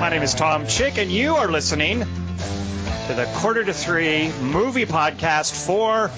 My 0.00 0.08
name 0.08 0.22
is 0.22 0.32
Tom 0.32 0.66
Chick, 0.66 0.96
and 0.96 1.12
you 1.12 1.36
are 1.36 1.50
listening 1.50 2.00
to 2.00 3.14
the 3.14 3.30
Quarter 3.36 3.64
to 3.64 3.74
Three 3.74 4.32
movie 4.40 4.86
podcast 4.86 5.66
for 5.66 6.10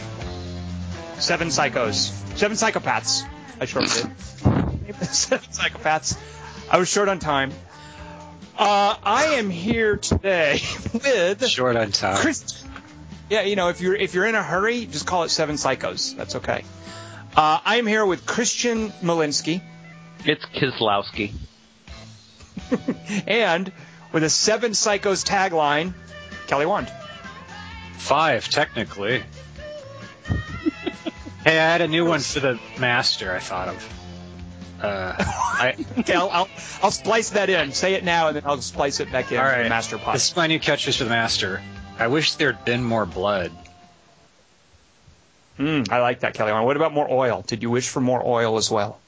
Seven 1.18 1.48
Psychos. 1.48 2.12
Seven 2.38 2.56
Psychopaths. 2.56 3.24
I 3.60 3.64
shortened 3.64 4.14
it. 4.88 4.94
Seven 5.04 5.48
Psychopaths. 5.50 6.16
I 6.70 6.78
was 6.78 6.88
short 6.88 7.08
on 7.08 7.18
time. 7.18 7.50
Uh, 8.56 8.94
I 9.02 9.34
am 9.38 9.50
here 9.50 9.96
today 9.96 10.60
with 10.92 11.44
Short 11.48 11.74
on 11.74 11.90
time. 11.90 12.18
Chris. 12.18 12.64
Yeah, 13.30 13.42
you 13.42 13.56
know, 13.56 13.68
if 13.68 13.80
you're 13.80 13.96
if 13.96 14.14
you're 14.14 14.26
in 14.26 14.36
a 14.36 14.44
hurry, 14.44 14.86
just 14.86 15.06
call 15.06 15.24
it 15.24 15.30
Seven 15.30 15.56
Psychos. 15.56 16.14
That's 16.16 16.36
okay. 16.36 16.62
Uh, 17.36 17.58
I 17.64 17.78
am 17.78 17.88
here 17.88 18.06
with 18.06 18.26
Christian 18.26 18.90
Malinsky. 19.02 19.60
It's 20.24 20.44
Kislowski. 20.44 21.32
and 23.26 23.70
with 24.12 24.22
a 24.24 24.30
Seven 24.30 24.72
Psychos 24.72 25.24
tagline, 25.24 25.92
Kelly 26.46 26.66
Wand. 26.66 26.90
Five, 27.98 28.48
technically. 28.48 29.22
hey, 31.44 31.58
I 31.58 31.72
had 31.72 31.80
a 31.80 31.88
new 31.88 32.04
one 32.04 32.20
for 32.20 32.40
the 32.40 32.58
master. 32.78 33.32
I 33.34 33.38
thought 33.38 33.68
of. 33.68 33.98
Uh, 34.82 35.14
I, 35.18 35.74
Okay, 35.98 36.14
I'll, 36.14 36.28
I'll, 36.30 36.48
I'll 36.82 36.90
splice 36.90 37.30
that 37.30 37.48
in. 37.48 37.72
Say 37.72 37.94
it 37.94 38.04
now, 38.04 38.28
and 38.28 38.36
then 38.36 38.42
I'll 38.46 38.60
splice 38.60 38.98
it 39.00 39.12
back 39.12 39.30
in 39.30 39.38
all 39.38 39.44
right, 39.44 39.62
the 39.62 39.68
master 39.68 39.98
pod. 39.98 40.16
This 40.16 40.30
is 40.30 40.36
my 40.36 40.48
new 40.48 40.58
catchphrase 40.58 40.98
for 40.98 41.04
the 41.04 41.10
master. 41.10 41.62
I 41.98 42.08
wish 42.08 42.34
there'd 42.34 42.64
been 42.64 42.82
more 42.82 43.06
blood. 43.06 43.52
Mm, 45.58 45.90
I 45.92 46.00
like 46.00 46.20
that, 46.20 46.34
Kelly. 46.34 46.52
What 46.52 46.76
about 46.76 46.92
more 46.92 47.08
oil? 47.08 47.44
Did 47.46 47.62
you 47.62 47.70
wish 47.70 47.88
for 47.88 48.00
more 48.00 48.22
oil 48.26 48.56
as 48.56 48.70
well? 48.70 48.98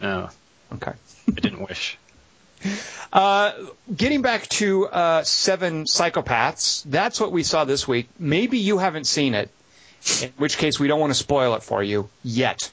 No, 0.00 0.30
Okay. 0.72 0.92
I 1.26 1.40
didn't 1.40 1.66
wish. 1.68 1.98
Uh, 3.12 3.52
getting 3.94 4.22
back 4.22 4.48
to 4.48 4.86
uh, 4.86 5.22
Seven 5.22 5.84
Psychopaths, 5.84 6.82
that's 6.84 7.20
what 7.20 7.32
we 7.32 7.42
saw 7.42 7.64
this 7.64 7.88
week. 7.88 8.08
Maybe 8.18 8.58
you 8.58 8.78
haven't 8.78 9.04
seen 9.04 9.34
it, 9.34 9.50
in 10.22 10.32
which 10.36 10.58
case 10.58 10.78
we 10.78 10.88
don't 10.88 11.00
want 11.00 11.10
to 11.10 11.18
spoil 11.18 11.54
it 11.54 11.62
for 11.62 11.82
you 11.82 12.08
yet. 12.22 12.70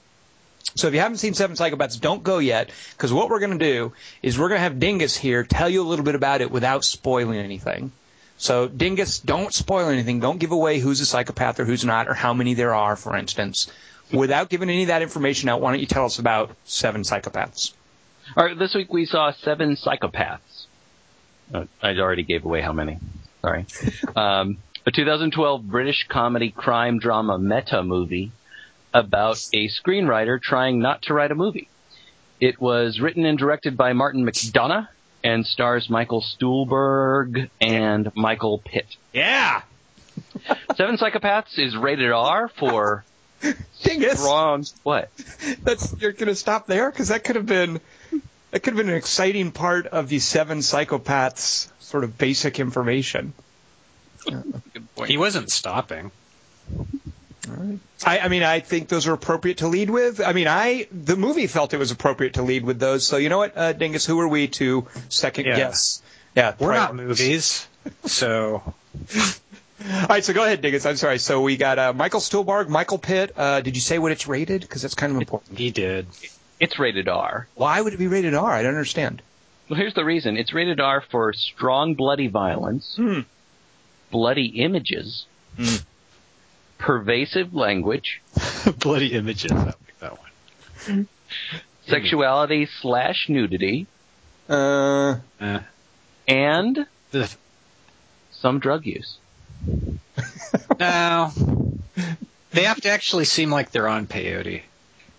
So 0.76 0.88
if 0.88 0.94
you 0.94 1.00
haven't 1.00 1.20
seen 1.20 1.34
Seven 1.34 1.56
Psychopaths, 1.56 2.00
don't 2.02 2.22
go 2.22 2.40
yet, 2.40 2.70
because 2.98 3.14
what 3.14 3.30
we're 3.30 3.40
going 3.40 3.58
to 3.58 3.66
do 3.66 3.94
is 4.22 4.38
we're 4.38 4.50
going 4.50 4.60
to 4.60 4.64
have 4.64 4.80
Dingus 4.80 5.16
here 5.16 5.44
tell 5.44 5.70
you 5.70 5.82
a 5.82 5.88
little 5.88 6.04
bit 6.04 6.16
about 6.16 6.42
it 6.42 6.52
without 6.52 6.84
spoiling 6.84 7.40
anything. 7.40 7.92
So 8.38 8.68
Dingus, 8.68 9.20
don't 9.20 9.54
spoil 9.54 9.88
anything. 9.88 10.20
Don't 10.20 10.40
give 10.40 10.52
away 10.52 10.80
who's 10.80 11.00
a 11.00 11.06
psychopath 11.06 11.60
or 11.62 11.66
who's 11.66 11.86
not, 11.86 12.10
or 12.10 12.14
how 12.14 12.34
many 12.34 12.54
there 12.54 12.76
are, 12.76 12.98
for 12.98 13.16
instance. 13.16 13.72
Without 14.12 14.50
giving 14.50 14.70
any 14.70 14.84
of 14.84 14.88
that 14.90 15.02
information 15.02 15.48
out, 15.48 15.62
why 15.62 15.72
don't 15.72 15.80
you 15.80 15.86
tell 15.86 16.06
us 16.06 16.20
about 16.20 16.52
Seven 16.66 17.04
Psychopaths? 17.04 17.72
All 18.36 18.44
right, 18.44 18.58
this 18.58 18.74
week 18.76 18.92
we 18.92 19.06
saw 19.06 19.32
Seven 19.32 19.76
Psychopaths. 19.76 20.66
Uh, 21.54 21.66
I 21.82 21.96
already 21.98 22.24
gave 22.24 22.44
away 22.44 22.62
how 22.62 22.74
many. 22.74 22.98
Sorry. 23.42 23.66
um, 24.16 24.58
a 24.86 24.92
2012 24.92 25.64
British 25.68 26.06
comedy 26.10 26.50
crime 26.52 27.00
drama 27.00 27.38
meta 27.38 27.84
movie 27.84 28.32
about 28.94 29.38
a 29.54 29.68
screenwriter 29.70 30.42
trying 30.42 30.80
not 30.80 31.04
to 31.04 31.14
write 31.14 31.32
a 31.32 31.36
movie. 31.36 31.70
It 32.40 32.60
was 32.60 33.00
written 33.00 33.26
and 33.26 33.38
directed 33.38 33.78
by 33.78 33.94
Martin 33.94 34.26
McDonagh 34.26 34.88
and 35.24 35.46
stars 35.46 35.90
Michael 35.90 36.22
Stuhlbarg 36.22 37.50
and 37.62 38.12
Michael 38.16 38.60
Pitt. 38.60 38.88
Yeah, 39.14 39.62
Seven 40.76 40.98
Psychopaths 40.98 41.58
is 41.58 41.76
rated 41.76 42.12
R 42.12 42.50
for 42.50 43.06
Dingus. 43.84 44.20
strong. 44.20 44.66
What? 44.84 45.10
That's 45.64 45.94
you're 46.00 46.12
going 46.12 46.28
to 46.28 46.36
stop 46.36 46.68
there 46.68 46.90
because 46.92 47.10
that 47.10 47.24
could 47.24 47.36
have 47.36 47.46
been 47.46 47.80
that 48.52 48.62
could 48.62 48.74
have 48.74 48.78
been 48.78 48.90
an 48.90 48.96
exciting 48.98 49.52
part 49.52 49.88
of 49.88 50.10
the 50.10 50.20
seven 50.20 50.60
psychopaths 50.60 51.70
sort 51.80 52.04
of 52.04 52.18
basic 52.18 52.60
information. 52.60 53.34
He 55.06 55.18
wasn't 55.18 55.52
stopping. 55.52 56.12
I, 58.06 58.20
I 58.20 58.28
mean, 58.28 58.42
I 58.44 58.60
think 58.60 58.88
those 58.88 59.08
are 59.08 59.14
appropriate 59.14 59.58
to 59.60 59.68
lead 59.68 59.90
with. 59.90 60.20
I 60.20 60.34
mean, 60.34 60.48
I 60.48 60.88
the 60.92 61.16
movie 61.16 61.46
felt 61.48 61.74
it 61.74 61.78
was 61.78 61.92
appropriate 61.92 62.34
to 62.36 62.42
lead 62.42 62.64
with 62.66 62.80
those. 62.80 63.06
So 63.06 63.18
you 63.18 63.30
know 63.30 63.38
what, 63.38 63.56
uh, 63.56 63.74
Dingus, 63.74 64.06
who 64.06 64.20
are 64.20 64.28
we 64.28 64.48
to 64.60 64.88
second 65.10 65.46
Yeah. 65.46 65.56
guess? 65.58 66.02
Yeah, 66.36 66.56
We're 66.60 66.70
pri- 66.70 66.78
not 66.78 66.96
movies, 66.96 67.68
so 68.06 68.74
All 69.88 70.08
right, 70.10 70.24
so 70.24 70.34
go 70.34 70.44
ahead, 70.44 70.62
Dingus. 70.62 70.86
I'm 70.86 70.96
sorry. 70.96 71.20
So 71.20 71.42
we 71.42 71.56
got 71.58 71.78
uh, 71.78 71.94
Michael 71.94 72.20
Stuhlbarg, 72.20 72.68
Michael 72.68 72.98
Pitt. 72.98 73.34
Uh, 73.38 73.62
did 73.62 73.76
you 73.76 73.82
say 73.82 74.00
what 74.00 74.12
it's 74.12 74.28
rated? 74.28 74.62
Because 74.62 74.82
that's 74.82 74.96
kind 74.96 75.12
of 75.14 75.20
important. 75.20 75.58
he 75.60 75.70
did. 75.70 76.08
It's 76.60 76.80
rated 76.80 77.08
R. 77.08 77.48
Why 77.56 77.82
would 77.82 77.94
it 77.94 77.98
be 77.98 78.08
rated 78.08 78.34
R? 78.34 78.52
I 78.52 78.62
don't 78.62 78.72
understand. 78.74 79.22
Well, 79.70 79.78
here's 79.80 79.94
the 79.94 80.06
reason. 80.06 80.38
It's 80.38 80.54
rated 80.54 80.80
R 80.80 81.02
for 81.12 81.34
strong 81.34 81.96
bloody 81.96 82.28
violence, 82.28 82.94
Hmm. 82.96 83.22
bloody 84.12 84.46
images, 84.64 85.26
Hmm. 85.58 85.76
pervasive 86.78 87.54
language, 87.54 88.22
Bloody 88.80 89.14
images. 89.14 89.52
I 89.52 89.56
like 89.66 90.00
that 90.00 90.18
one. 90.88 91.08
sexuality 91.88 92.68
slash 92.82 93.28
nudity, 93.30 93.88
Uh, 94.48 95.16
Eh. 95.42 95.60
and 96.28 96.86
The, 97.12 97.36
some 98.32 98.60
drug 98.60 98.86
use. 98.86 99.18
no, 100.80 101.32
they 102.52 102.64
have 102.64 102.80
to 102.82 102.90
actually 102.90 103.26
seem 103.26 103.50
like 103.52 103.72
they're 103.72 103.88
on 103.88 104.06
peyote 104.08 104.62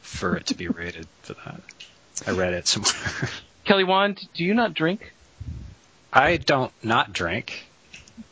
for 0.06 0.37
it 0.37 0.47
to 0.47 0.55
be 0.55 0.69
rated 0.69 1.06
for 1.22 1.34
that. 1.34 1.61
I 2.27 2.31
read 2.31 2.55
it 2.55 2.67
somewhere. 2.67 2.94
Kelly 3.65 3.84
Wand, 3.84 4.27
do 4.34 4.44
you 4.44 4.55
not 4.55 4.75
drink? 4.75 5.12
I 6.12 6.37
don't 6.37 6.72
not 6.83 7.12
drink. 7.12 7.67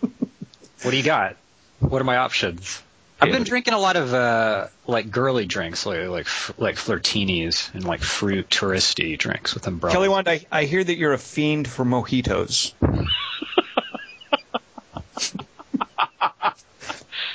What 0.01 0.91
do 0.91 0.97
you 0.97 1.03
got? 1.03 1.37
What 1.81 2.01
are 2.01 2.05
my 2.05 2.17
options? 2.19 2.83
I've 3.21 3.33
been 3.33 3.45
drinking 3.45 3.75
a 3.75 3.79
lot 3.79 3.97
of 3.97 4.13
uh, 4.13 4.69
like 4.87 5.11
girly 5.11 5.47
drinks, 5.47 5.87
like 5.87 6.09
like 6.09 6.27
f- 6.27 6.53
like 6.59 6.77
flirtinis 6.77 7.73
and 7.73 7.85
like 7.85 8.03
fruit 8.03 8.51
touristy 8.51 9.19
drinks 9.19 9.55
with 9.55 9.67
umbrellas. 9.67 9.95
Kelly 9.95 10.09
Wand, 10.09 10.29
I, 10.29 10.45
I 10.53 10.65
hear 10.65 10.85
that 10.85 10.97
you're 10.97 11.13
a 11.15 11.19
fiend 11.19 11.67
for 11.69 11.85
mojitos. 11.85 12.73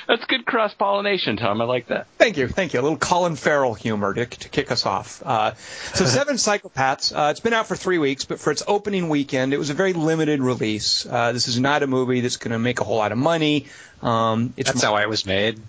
That's 0.06 0.24
good 0.26 0.39
cross 0.50 0.74
pollination, 0.74 1.36
Tom. 1.36 1.60
I 1.60 1.64
like 1.64 1.86
that. 1.86 2.08
Thank 2.18 2.36
you, 2.36 2.48
thank 2.48 2.74
you. 2.74 2.80
A 2.80 2.82
little 2.82 2.98
Colin 2.98 3.36
Farrell 3.36 3.72
humor 3.72 4.12
to, 4.12 4.26
to 4.26 4.48
kick 4.48 4.70
us 4.72 4.84
off. 4.84 5.22
Uh, 5.24 5.54
so, 5.54 6.04
Seven 6.06 6.36
Psychopaths. 6.36 7.16
Uh, 7.16 7.30
it's 7.30 7.40
been 7.40 7.52
out 7.52 7.68
for 7.68 7.76
three 7.76 7.98
weeks, 7.98 8.24
but 8.24 8.40
for 8.40 8.50
its 8.50 8.62
opening 8.66 9.08
weekend, 9.08 9.54
it 9.54 9.58
was 9.58 9.70
a 9.70 9.74
very 9.74 9.92
limited 9.92 10.40
release. 10.40 11.06
Uh, 11.06 11.32
this 11.32 11.46
is 11.46 11.60
not 11.60 11.82
a 11.82 11.86
movie 11.86 12.20
that's 12.20 12.36
going 12.36 12.50
to 12.52 12.58
make 12.58 12.80
a 12.80 12.84
whole 12.84 12.96
lot 12.96 13.12
of 13.12 13.18
money. 13.18 13.66
Um, 14.02 14.52
it's 14.56 14.70
That's 14.70 14.82
how 14.82 14.94
I 14.94 15.06
was 15.06 15.24
made. 15.24 15.60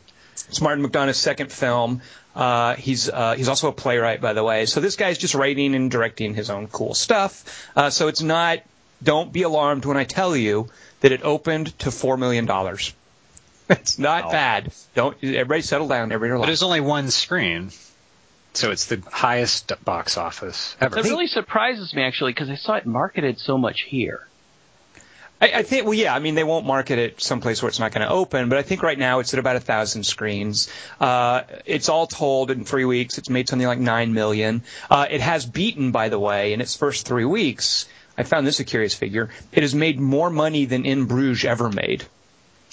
It's 0.49 0.61
Martin 0.61 0.85
McDonagh's 0.85 1.17
second 1.17 1.51
film. 1.51 2.01
Uh, 2.35 2.75
he's 2.75 3.09
uh, 3.09 3.35
he's 3.35 3.49
also 3.49 3.67
a 3.67 3.73
playwright, 3.73 4.19
by 4.19 4.33
the 4.33 4.43
way. 4.43 4.65
So 4.65 4.79
this 4.79 4.95
guy's 4.95 5.17
just 5.17 5.35
writing 5.35 5.75
and 5.75 5.91
directing 5.91 6.33
his 6.33 6.49
own 6.49 6.67
cool 6.67 6.93
stuff. 6.93 7.69
Uh, 7.75 7.89
so 7.89 8.07
it's 8.07 8.21
not. 8.21 8.59
Don't 9.03 9.33
be 9.33 9.43
alarmed 9.43 9.85
when 9.85 9.97
I 9.97 10.03
tell 10.05 10.35
you 10.35 10.69
that 11.01 11.11
it 11.11 11.23
opened 11.23 11.77
to 11.79 11.91
four 11.91 12.17
million 12.17 12.45
dollars. 12.45 12.93
It's 13.71 13.97
not 13.97 14.25
Wow. 14.25 14.31
bad. 14.31 14.73
Don't 14.95 15.17
everybody 15.23 15.61
settle 15.61 15.87
down. 15.87 16.11
Everybody 16.11 16.39
But 16.39 16.45
there's 16.47 16.63
only 16.63 16.81
one 16.81 17.09
screen, 17.09 17.71
so 18.53 18.71
it's 18.71 18.85
the 18.85 19.01
highest 19.11 19.71
box 19.83 20.17
office 20.17 20.75
ever. 20.81 20.95
That 20.95 21.03
really 21.03 21.27
surprises 21.27 21.93
me, 21.93 22.03
actually, 22.03 22.33
because 22.33 22.49
I 22.49 22.55
saw 22.55 22.75
it 22.75 22.85
marketed 22.85 23.39
so 23.39 23.57
much 23.57 23.81
here. 23.87 24.27
I, 25.41 25.51
I 25.55 25.63
think, 25.63 25.85
well, 25.85 25.95
yeah, 25.95 26.13
I 26.13 26.19
mean, 26.19 26.35
they 26.35 26.43
won't 26.43 26.65
market 26.67 26.99
it 26.99 27.21
someplace 27.21 27.61
where 27.63 27.69
it's 27.69 27.79
not 27.79 27.91
going 27.91 28.05
to 28.05 28.13
open, 28.13 28.49
but 28.49 28.59
I 28.59 28.61
think 28.61 28.83
right 28.83 28.97
now 28.99 29.19
it's 29.19 29.33
at 29.33 29.39
about 29.39 29.55
a 29.55 29.59
thousand 29.59 30.03
screens. 30.03 30.69
Uh, 30.99 31.41
it's 31.65 31.89
all 31.89 32.05
told 32.05 32.51
in 32.51 32.63
three 32.63 32.85
weeks. 32.85 33.17
It's 33.17 33.29
made 33.29 33.49
something 33.49 33.67
like 33.67 33.79
nine 33.79 34.13
million. 34.13 34.61
Uh, 34.89 35.07
it 35.09 35.21
has 35.21 35.45
beaten, 35.45 35.91
by 35.91 36.09
the 36.09 36.19
way, 36.19 36.53
in 36.53 36.61
its 36.61 36.75
first 36.75 37.07
three 37.07 37.25
weeks. 37.25 37.87
I 38.17 38.23
found 38.23 38.45
this 38.45 38.59
a 38.59 38.65
curious 38.65 38.93
figure. 38.93 39.29
It 39.51 39.63
has 39.63 39.73
made 39.73 39.99
more 39.99 40.29
money 40.29 40.65
than 40.65 40.85
In 40.85 41.05
Bruges 41.05 41.45
ever 41.45 41.69
made. 41.69 42.05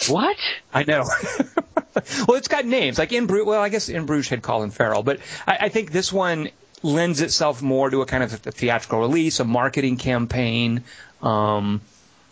What? 0.06 0.36
I 0.72 0.84
know. 0.84 1.04
well, 2.28 2.36
it's 2.36 2.48
got 2.48 2.64
names 2.64 2.98
like 2.98 3.12
In 3.12 3.26
Bruges. 3.26 3.46
Well, 3.46 3.60
I 3.60 3.68
guess 3.68 3.88
In 3.88 4.06
Bruges 4.06 4.28
had 4.28 4.42
Colin 4.42 4.70
Farrell, 4.70 5.02
but 5.02 5.18
I, 5.46 5.56
I 5.62 5.68
think 5.68 5.90
this 5.90 6.12
one 6.12 6.50
lends 6.82 7.20
itself 7.20 7.60
more 7.62 7.90
to 7.90 8.02
a 8.02 8.06
kind 8.06 8.22
of 8.22 8.32
a 8.46 8.52
theatrical 8.52 9.00
release, 9.00 9.40
a 9.40 9.44
marketing 9.44 9.96
campaign. 9.96 10.84
Um, 11.22 11.80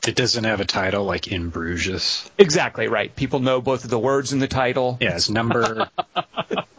It 0.07 0.15
doesn't 0.15 0.45
have 0.45 0.61
a 0.61 0.65
title 0.65 1.05
like 1.05 1.27
In 1.27 1.51
Bruges. 1.51 2.31
Exactly 2.39 2.87
right. 2.87 3.15
People 3.17 3.41
know 3.41 3.61
both 3.61 3.83
of 3.85 3.91
the 3.91 3.99
words 3.99 4.33
in 4.33 4.39
the 4.39 4.47
title. 4.49 4.99
Yeah, 5.01 5.17
it's 5.17 5.29
number. 5.31 5.89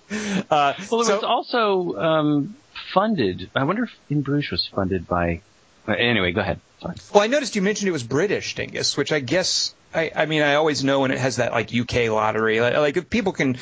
Uh, 0.09 0.73
Well, 0.89 1.01
it 1.01 1.05
so- 1.07 1.15
was 1.15 1.23
also 1.23 1.97
um, 1.97 2.55
funded. 2.93 3.49
I 3.53 3.65
wonder 3.65 3.83
if 3.83 3.91
In 4.09 4.21
Bruges 4.21 4.51
was 4.51 4.65
funded 4.67 5.05
by. 5.05 5.41
uh, 5.85 5.91
Anyway, 5.91 6.31
go 6.31 6.39
ahead. 6.39 6.61
Sorry. 6.81 6.95
well, 7.13 7.23
I 7.23 7.27
noticed 7.27 7.55
you 7.57 7.61
mentioned 7.61 7.89
it 7.89 7.91
was 7.91 8.03
British, 8.03 8.55
Dingus, 8.55 8.95
which 8.95 9.11
I 9.11 9.19
guess 9.19 9.73
I, 9.93 10.11
I 10.15 10.25
mean 10.25 10.41
I 10.41 10.55
always 10.55 10.83
know 10.83 10.99
when 11.01 11.11
it 11.11 11.17
has 11.19 11.37
that 11.37 11.51
like 11.51 11.73
UK 11.73 12.09
lottery. 12.09 12.59
Like, 12.61 12.75
like 12.75 12.97
if 12.97 13.09
people 13.09 13.31
can 13.33 13.57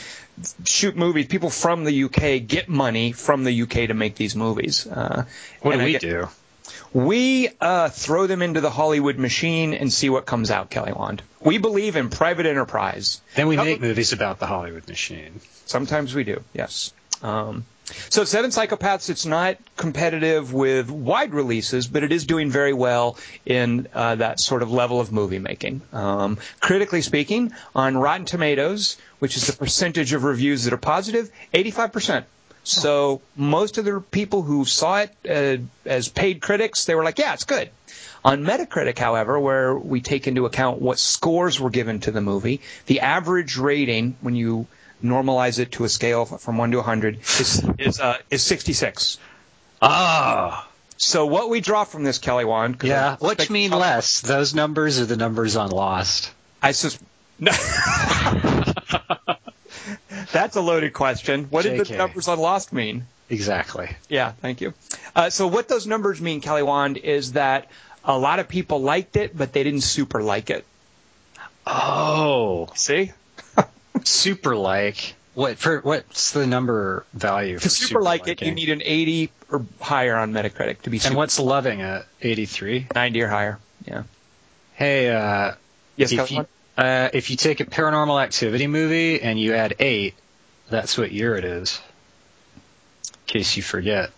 shoot 0.66 0.96
movies, 0.96 1.28
people 1.28 1.50
from 1.50 1.84
the 1.84 2.04
UK 2.06 2.46
get 2.46 2.68
money 2.68 3.12
from 3.12 3.44
the 3.44 3.62
UK 3.62 3.88
to 3.88 3.94
make 3.94 4.16
these 4.16 4.36
movies. 4.36 4.86
Uh, 4.88 5.26
What 5.62 5.78
do 5.78 5.84
we 5.84 5.92
get- 5.94 6.02
do? 6.02 6.28
We 6.94 7.50
uh, 7.60 7.90
throw 7.90 8.26
them 8.26 8.42
into 8.42 8.62
the 8.62 8.70
Hollywood 8.70 9.18
machine 9.18 9.74
and 9.74 9.92
see 9.92 10.10
what 10.10 10.26
comes 10.26 10.50
out, 10.50 10.70
Kelly 10.70 10.94
Wand. 10.94 11.22
We 11.42 11.58
believe 11.58 11.98
in 11.98 12.10
private 12.10 12.46
enterprise. 12.46 13.22
Then 13.36 13.48
we 13.48 13.58
make 13.58 13.82
movies 13.82 14.14
about 14.14 14.40
the 14.40 14.46
Hollywood 14.46 14.88
machine. 14.88 15.42
Sometimes 15.66 16.16
we 16.16 16.24
do, 16.24 16.42
yes. 16.54 16.94
Um, 17.22 17.66
so 18.10 18.24
Seven 18.24 18.50
Psychopaths, 18.50 19.10
it's 19.10 19.26
not 19.26 19.58
competitive 19.78 20.54
with 20.54 20.90
wide 20.90 21.34
releases, 21.34 21.88
but 21.88 22.04
it 22.04 22.12
is 22.12 22.26
doing 22.26 22.50
very 22.50 22.74
well 22.74 23.18
in 23.46 23.88
uh, 23.94 24.16
that 24.16 24.40
sort 24.40 24.64
of 24.64 24.72
level 24.72 25.00
of 25.00 25.12
movie 25.12 25.40
making. 25.40 25.82
Um, 25.94 26.38
critically 26.60 27.02
speaking, 27.02 27.54
on 27.76 27.98
Rotten 27.98 28.26
Tomatoes, 28.26 28.98
which 29.20 29.38
is 29.38 29.48
the 29.48 29.54
percentage 29.54 30.14
of 30.14 30.24
reviews 30.24 30.64
that 30.64 30.74
are 30.74 30.78
positive, 30.78 31.30
85%. 31.54 32.24
So 32.64 33.22
most 33.36 33.78
of 33.78 33.86
the 33.86 34.02
people 34.02 34.42
who 34.42 34.66
saw 34.66 35.02
it 35.02 35.12
uh, 35.30 35.64
as 35.88 36.08
paid 36.10 36.42
critics, 36.42 36.86
they 36.86 36.96
were 36.96 37.04
like, 37.04 37.20
yeah, 37.20 37.34
it's 37.34 37.44
good. 37.44 37.70
On 38.24 38.44
Metacritic, 38.44 38.98
however, 38.98 39.40
where 39.40 39.76
we 39.76 40.02
take 40.02 40.26
into 40.28 40.48
account 40.48 40.82
what 40.82 40.98
scores 40.98 41.60
were 41.60 41.70
given 41.70 42.00
to 42.02 42.12
the 42.12 42.22
movie, 42.22 42.62
the 42.88 43.02
average 43.02 43.58
rating 43.58 44.18
when 44.22 44.36
you 44.36 44.66
normalize 45.04 45.60
it 45.60 45.72
to 45.74 45.84
a 45.84 45.90
scale 45.90 46.26
from 46.26 46.58
1 46.58 46.72
to 46.72 46.78
100 46.78 47.20
is 47.20 47.66
is, 47.78 48.00
uh, 48.00 48.18
is 48.32 48.42
66. 48.44 49.18
Ah, 49.82 50.68
So 50.98 51.26
what 51.26 51.50
we 51.50 51.60
draw 51.62 51.84
from 51.84 52.04
this, 52.04 52.18
Kelly 52.18 52.46
Wand, 52.46 52.78
yeah. 52.84 53.18
Which 53.18 53.50
mean 53.50 53.72
less? 53.72 54.22
Those 54.22 54.56
numbers 54.56 55.00
are 55.00 55.06
the 55.06 55.18
numbers 55.18 55.56
on 55.58 55.70
Lost. 55.70 56.32
I 56.62 56.72
sus- 56.72 56.98
That's 60.32 60.56
a 60.56 60.62
loaded 60.62 60.94
question. 60.94 61.46
What 61.46 61.64
did 61.64 61.86
the 61.86 61.98
numbers 61.98 62.28
on 62.28 62.40
Lost 62.40 62.74
mean? 62.74 63.06
Exactly. 63.30 63.90
Yeah, 64.10 64.32
thank 64.32 64.62
you. 64.62 64.74
Uh, 65.16 65.30
so 65.30 65.48
what 65.48 65.68
those 65.68 65.86
numbers 65.88 66.22
mean, 66.22 66.42
Kelly 66.42 66.64
Wand, 66.64 66.98
is 66.98 67.34
that 67.34 67.70
a 68.04 68.18
lot 68.18 68.40
of 68.40 68.48
people 68.48 68.82
liked 68.82 69.16
it, 69.18 69.36
but 69.38 69.52
they 69.54 69.64
didn't 69.64 69.82
super 69.82 70.22
like 70.24 70.50
it. 70.50 70.66
Oh, 71.68 72.70
See? 72.76 73.12
Super 74.04 74.56
like. 74.56 75.16
What 75.34 75.58
for? 75.58 75.82
What's 75.82 76.32
the 76.32 76.48
number 76.48 77.06
value 77.14 77.60
for 77.60 77.68
super 77.70 78.02
like 78.02 78.28
it, 78.28 78.42
you 78.42 78.54
need 78.54 78.70
an 78.70 78.82
80 78.84 79.32
or 79.52 79.66
higher 79.82 80.16
on 80.16 80.32
Metacritic 80.32 80.82
to 80.84 80.90
be 80.90 81.00
super. 81.00 81.10
And 81.10 81.18
what's 81.18 81.40
loving 81.40 81.82
at 81.82 82.06
83? 82.22 82.88
90 82.96 83.22
or 83.22 83.28
higher. 83.28 83.60
Yeah. 83.86 84.04
Hey, 84.76 85.10
uh, 85.10 85.54
Yes, 85.98 86.12
if 86.12 86.32
you, 86.32 86.46
uh, 86.78 87.10
if 87.14 87.30
you 87.30 87.38
take 87.38 87.60
a 87.60 87.66
paranormal 87.66 88.22
activity 88.22 88.68
movie 88.68 89.22
and 89.22 89.40
you 89.40 89.54
add 89.54 89.76
eight, 89.80 90.14
that's 90.70 90.98
what 90.98 91.12
year 91.12 91.36
it 91.36 91.46
is. 91.46 91.82
In 93.06 93.12
case 93.28 93.56
you 93.56 93.64
forget. 93.64 94.12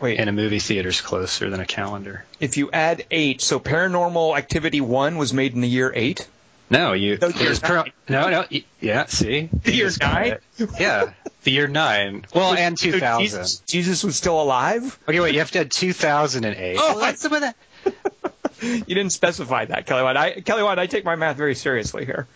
Wait. 0.00 0.18
And 0.18 0.28
a 0.28 0.32
movie 0.32 0.58
theater's 0.58 1.00
closer 1.00 1.48
than 1.48 1.60
a 1.60 1.66
calendar. 1.66 2.24
if 2.40 2.56
you 2.56 2.70
add 2.70 3.06
eight, 3.10 3.40
so 3.40 3.58
Paranormal 3.58 4.36
Activity 4.36 4.80
One 4.80 5.16
was 5.16 5.32
made 5.32 5.54
in 5.54 5.60
the 5.62 5.68
year 5.68 5.90
eight. 5.94 6.28
No, 6.70 6.92
you. 6.92 7.18
No, 7.20 7.28
year 7.28 7.38
there's 7.38 7.62
no, 7.62 7.84
no. 8.08 8.44
y- 8.50 8.64
Yeah, 8.80 9.06
see. 9.06 9.50
The 9.62 9.72
year 9.72 9.90
nine? 10.00 10.38
Yeah, 10.78 11.12
the 11.42 11.50
year 11.50 11.66
nine. 11.68 12.24
Well, 12.34 12.54
and 12.54 12.78
So 12.78 12.90
2000. 12.90 13.22
Jesus, 13.22 13.58
Jesus 13.60 14.02
was 14.04 14.16
still 14.16 14.40
alive. 14.40 14.98
Okay, 15.08 15.20
wait. 15.20 15.34
You 15.34 15.40
have 15.40 15.50
to 15.52 15.60
add 15.60 15.70
2008. 15.70 16.76
Oh, 16.80 16.98
what's 16.98 17.20
some 17.20 17.32
of 17.32 17.40
that? 17.42 17.56
You 18.62 18.94
didn't 18.94 19.10
specify 19.10 19.66
that, 19.66 19.84
Kelly 19.84 20.02
Wand. 20.02 20.16
I, 20.16 20.40
Kelly 20.40 20.62
Wand, 20.62 20.80
I 20.80 20.86
take 20.86 21.04
my 21.04 21.16
math 21.16 21.36
very 21.36 21.54
seriously 21.54 22.06
here. 22.06 22.26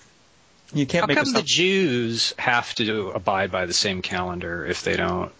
You 0.74 0.84
can't 0.84 1.02
How 1.02 1.06
make 1.06 1.16
come 1.16 1.32
the. 1.32 1.42
Jews 1.42 2.34
have 2.38 2.74
to 2.74 3.10
abide 3.10 3.50
by 3.50 3.64
the 3.64 3.72
same 3.72 4.02
calendar 4.02 4.66
if 4.66 4.82
they 4.82 4.96
don't 4.96 5.32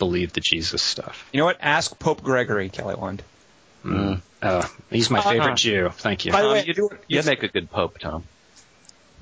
believe 0.00 0.32
the 0.32 0.40
Jesus 0.40 0.82
stuff? 0.82 1.28
You 1.32 1.38
know 1.38 1.44
what? 1.44 1.58
Ask 1.60 1.96
Pope 1.98 2.22
Gregory, 2.24 2.70
Kelly 2.70 2.96
Wand. 2.96 3.22
Mm. 3.84 4.20
Oh, 4.46 4.74
he's 4.90 5.10
my 5.10 5.20
favorite 5.20 5.44
uh-huh. 5.44 5.54
Jew. 5.56 5.90
Thank 5.90 6.24
you. 6.24 6.32
By 6.32 6.42
the 6.42 6.48
Tom, 6.48 6.52
way, 6.54 6.64
you, 6.64 6.74
do- 6.74 6.88
you 6.92 6.98
yes? 7.16 7.26
make 7.26 7.42
a 7.42 7.48
good 7.48 7.70
pope, 7.70 7.98
Tom. 7.98 8.24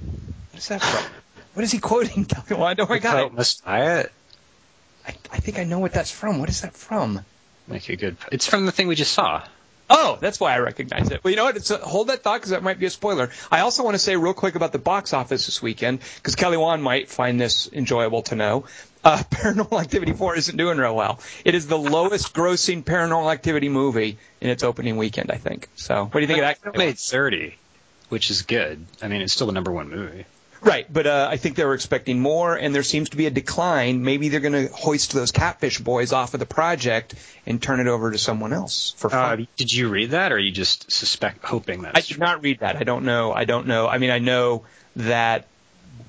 What 0.00 0.58
is 0.58 0.68
that 0.68 0.82
from? 0.82 1.10
What 1.54 1.62
is 1.64 1.72
he 1.72 1.78
quoting, 1.78 2.24
Kelly 2.24 2.60
Wand? 2.60 2.80
Oh 2.80 2.86
my 2.86 2.96
The 2.96 3.02
God! 3.02 3.22
Pope 3.22 3.32
Messiah. 3.32 4.06
I, 5.06 5.14
I 5.30 5.38
think 5.38 5.58
I 5.58 5.64
know 5.64 5.78
what 5.78 5.92
that's 5.92 6.10
from. 6.10 6.40
What 6.40 6.48
is 6.48 6.62
that 6.62 6.74
from? 6.74 7.20
Make 7.68 7.88
a 7.88 7.96
good. 7.96 8.16
It's 8.32 8.46
from 8.46 8.66
the 8.66 8.72
thing 8.72 8.88
we 8.88 8.94
just 8.94 9.12
saw. 9.12 9.44
Oh, 9.88 10.18
that's 10.20 10.40
why 10.40 10.54
I 10.54 10.58
recognize 10.60 11.10
it. 11.10 11.22
Well, 11.22 11.30
you 11.30 11.36
know 11.36 11.44
what? 11.44 11.56
It's 11.56 11.70
a, 11.70 11.76
hold 11.76 12.08
that 12.08 12.22
thought 12.22 12.36
because 12.36 12.50
that 12.50 12.62
might 12.62 12.78
be 12.78 12.86
a 12.86 12.90
spoiler. 12.90 13.30
I 13.50 13.60
also 13.60 13.84
want 13.84 13.94
to 13.94 13.98
say 13.98 14.16
real 14.16 14.32
quick 14.32 14.54
about 14.54 14.72
the 14.72 14.78
box 14.78 15.12
office 15.12 15.46
this 15.46 15.60
weekend 15.60 16.00
because 16.16 16.36
Kelly 16.36 16.56
Wand 16.56 16.82
might 16.82 17.10
find 17.10 17.40
this 17.40 17.68
enjoyable 17.72 18.22
to 18.22 18.34
know. 18.34 18.64
Uh, 19.04 19.18
Paranormal 19.30 19.80
Activity 19.80 20.12
4 20.12 20.36
isn't 20.36 20.56
doing 20.56 20.78
real 20.78 20.96
well. 20.96 21.20
It 21.44 21.54
is 21.54 21.66
the 21.66 21.78
lowest 21.78 22.32
grossing 22.34 22.82
Paranormal 22.82 23.30
Activity 23.32 23.68
movie 23.68 24.18
in 24.40 24.50
its 24.50 24.62
opening 24.62 24.96
weekend, 24.96 25.30
I 25.30 25.36
think. 25.36 25.68
So, 25.76 26.04
what 26.04 26.12
do 26.14 26.20
you 26.20 26.26
think 26.26 26.38
of 26.40 26.44
that? 26.62 26.74
It 26.74 26.78
made 26.78 26.98
30, 26.98 27.54
which 28.08 28.30
is 28.30 28.42
good. 28.42 28.84
I 29.02 29.08
mean, 29.08 29.20
it's 29.20 29.32
still 29.32 29.46
the 29.46 29.52
number 29.52 29.70
one 29.72 29.90
movie. 29.90 30.24
Right, 30.62 30.90
but 30.90 31.06
uh, 31.06 31.28
I 31.30 31.36
think 31.36 31.56
they 31.56 31.64
were 31.66 31.74
expecting 31.74 32.20
more, 32.20 32.56
and 32.56 32.74
there 32.74 32.82
seems 32.82 33.10
to 33.10 33.18
be 33.18 33.26
a 33.26 33.30
decline. 33.30 34.02
Maybe 34.02 34.30
they're 34.30 34.40
going 34.40 34.66
to 34.68 34.72
hoist 34.72 35.12
those 35.12 35.30
Catfish 35.30 35.78
boys 35.78 36.14
off 36.14 36.32
of 36.32 36.40
the 36.40 36.46
project 36.46 37.14
and 37.44 37.62
turn 37.62 37.80
it 37.80 37.86
over 37.86 38.10
to 38.10 38.16
someone 38.16 38.54
else 38.54 38.94
for 38.96 39.08
Uh, 39.08 39.10
fun. 39.10 39.48
did 39.56 39.70
you 39.70 39.90
read 39.90 40.12
that, 40.12 40.32
or 40.32 40.36
are 40.36 40.38
you 40.38 40.50
just 40.52 40.90
suspect 40.90 41.44
hoping 41.44 41.82
that? 41.82 41.98
I 41.98 42.00
did 42.00 42.18
not 42.18 42.42
read 42.42 42.60
that. 42.60 42.76
I 42.76 42.84
don't 42.84 43.04
know. 43.04 43.30
I 43.34 43.44
don't 43.44 43.66
know. 43.66 43.86
I 43.88 43.98
mean, 43.98 44.08
I 44.10 44.20
know 44.20 44.64
that 44.96 45.44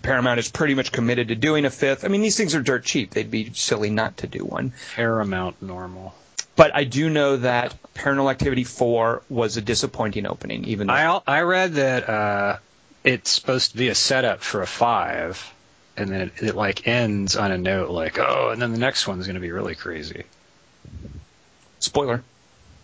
Paramount 0.06 0.40
is 0.40 0.50
pretty 0.52 0.76
much 0.76 0.92
committed 0.92 1.30
to 1.30 1.36
doing 1.36 1.66
a 1.66 1.72
fifth. 1.72 2.06
I 2.06 2.10
mean, 2.10 2.22
these 2.22 2.38
things 2.38 2.54
are 2.54 2.62
dirt 2.62 2.86
cheap. 2.86 3.10
They'd 3.10 3.32
be 3.32 3.52
silly 3.54 3.90
not 3.90 4.18
to 4.18 4.28
do 4.28 4.46
one. 4.46 4.72
Paramount 4.96 5.62
normal? 5.64 6.14
But 6.56 6.76
I 6.76 6.84
do 6.84 7.10
know 7.10 7.38
that 7.38 7.76
Paranormal 7.96 8.30
Activity 8.30 8.64
4 8.64 9.24
was 9.30 9.58
a 9.58 9.62
disappointing 9.62 10.28
opening, 10.28 10.66
even 10.66 10.88
though. 10.88 10.94
I 10.94 11.22
I 11.26 11.42
read 11.42 11.74
that 11.74 12.08
uh, 12.08 12.58
it's 13.04 13.32
supposed 13.32 13.72
to 13.72 13.78
be 13.78 13.90
a 13.90 13.96
setup 13.96 14.42
for 14.42 14.62
a 14.62 14.68
five, 14.68 15.52
and 15.98 16.10
then 16.10 16.22
it, 16.22 16.34
it 16.42 16.56
like 16.56 16.88
ends 16.88 17.36
on 17.36 17.52
a 17.52 17.58
note 17.58 17.90
like, 17.90 18.20
oh, 18.20 18.50
and 18.52 18.62
then 18.62 18.72
the 18.74 18.78
next 18.78 19.08
one's 19.08 19.26
going 19.26 19.36
to 19.36 19.42
be 19.42 19.52
really 19.52 19.74
crazy. 19.76 20.24
spoiler. 21.80 22.24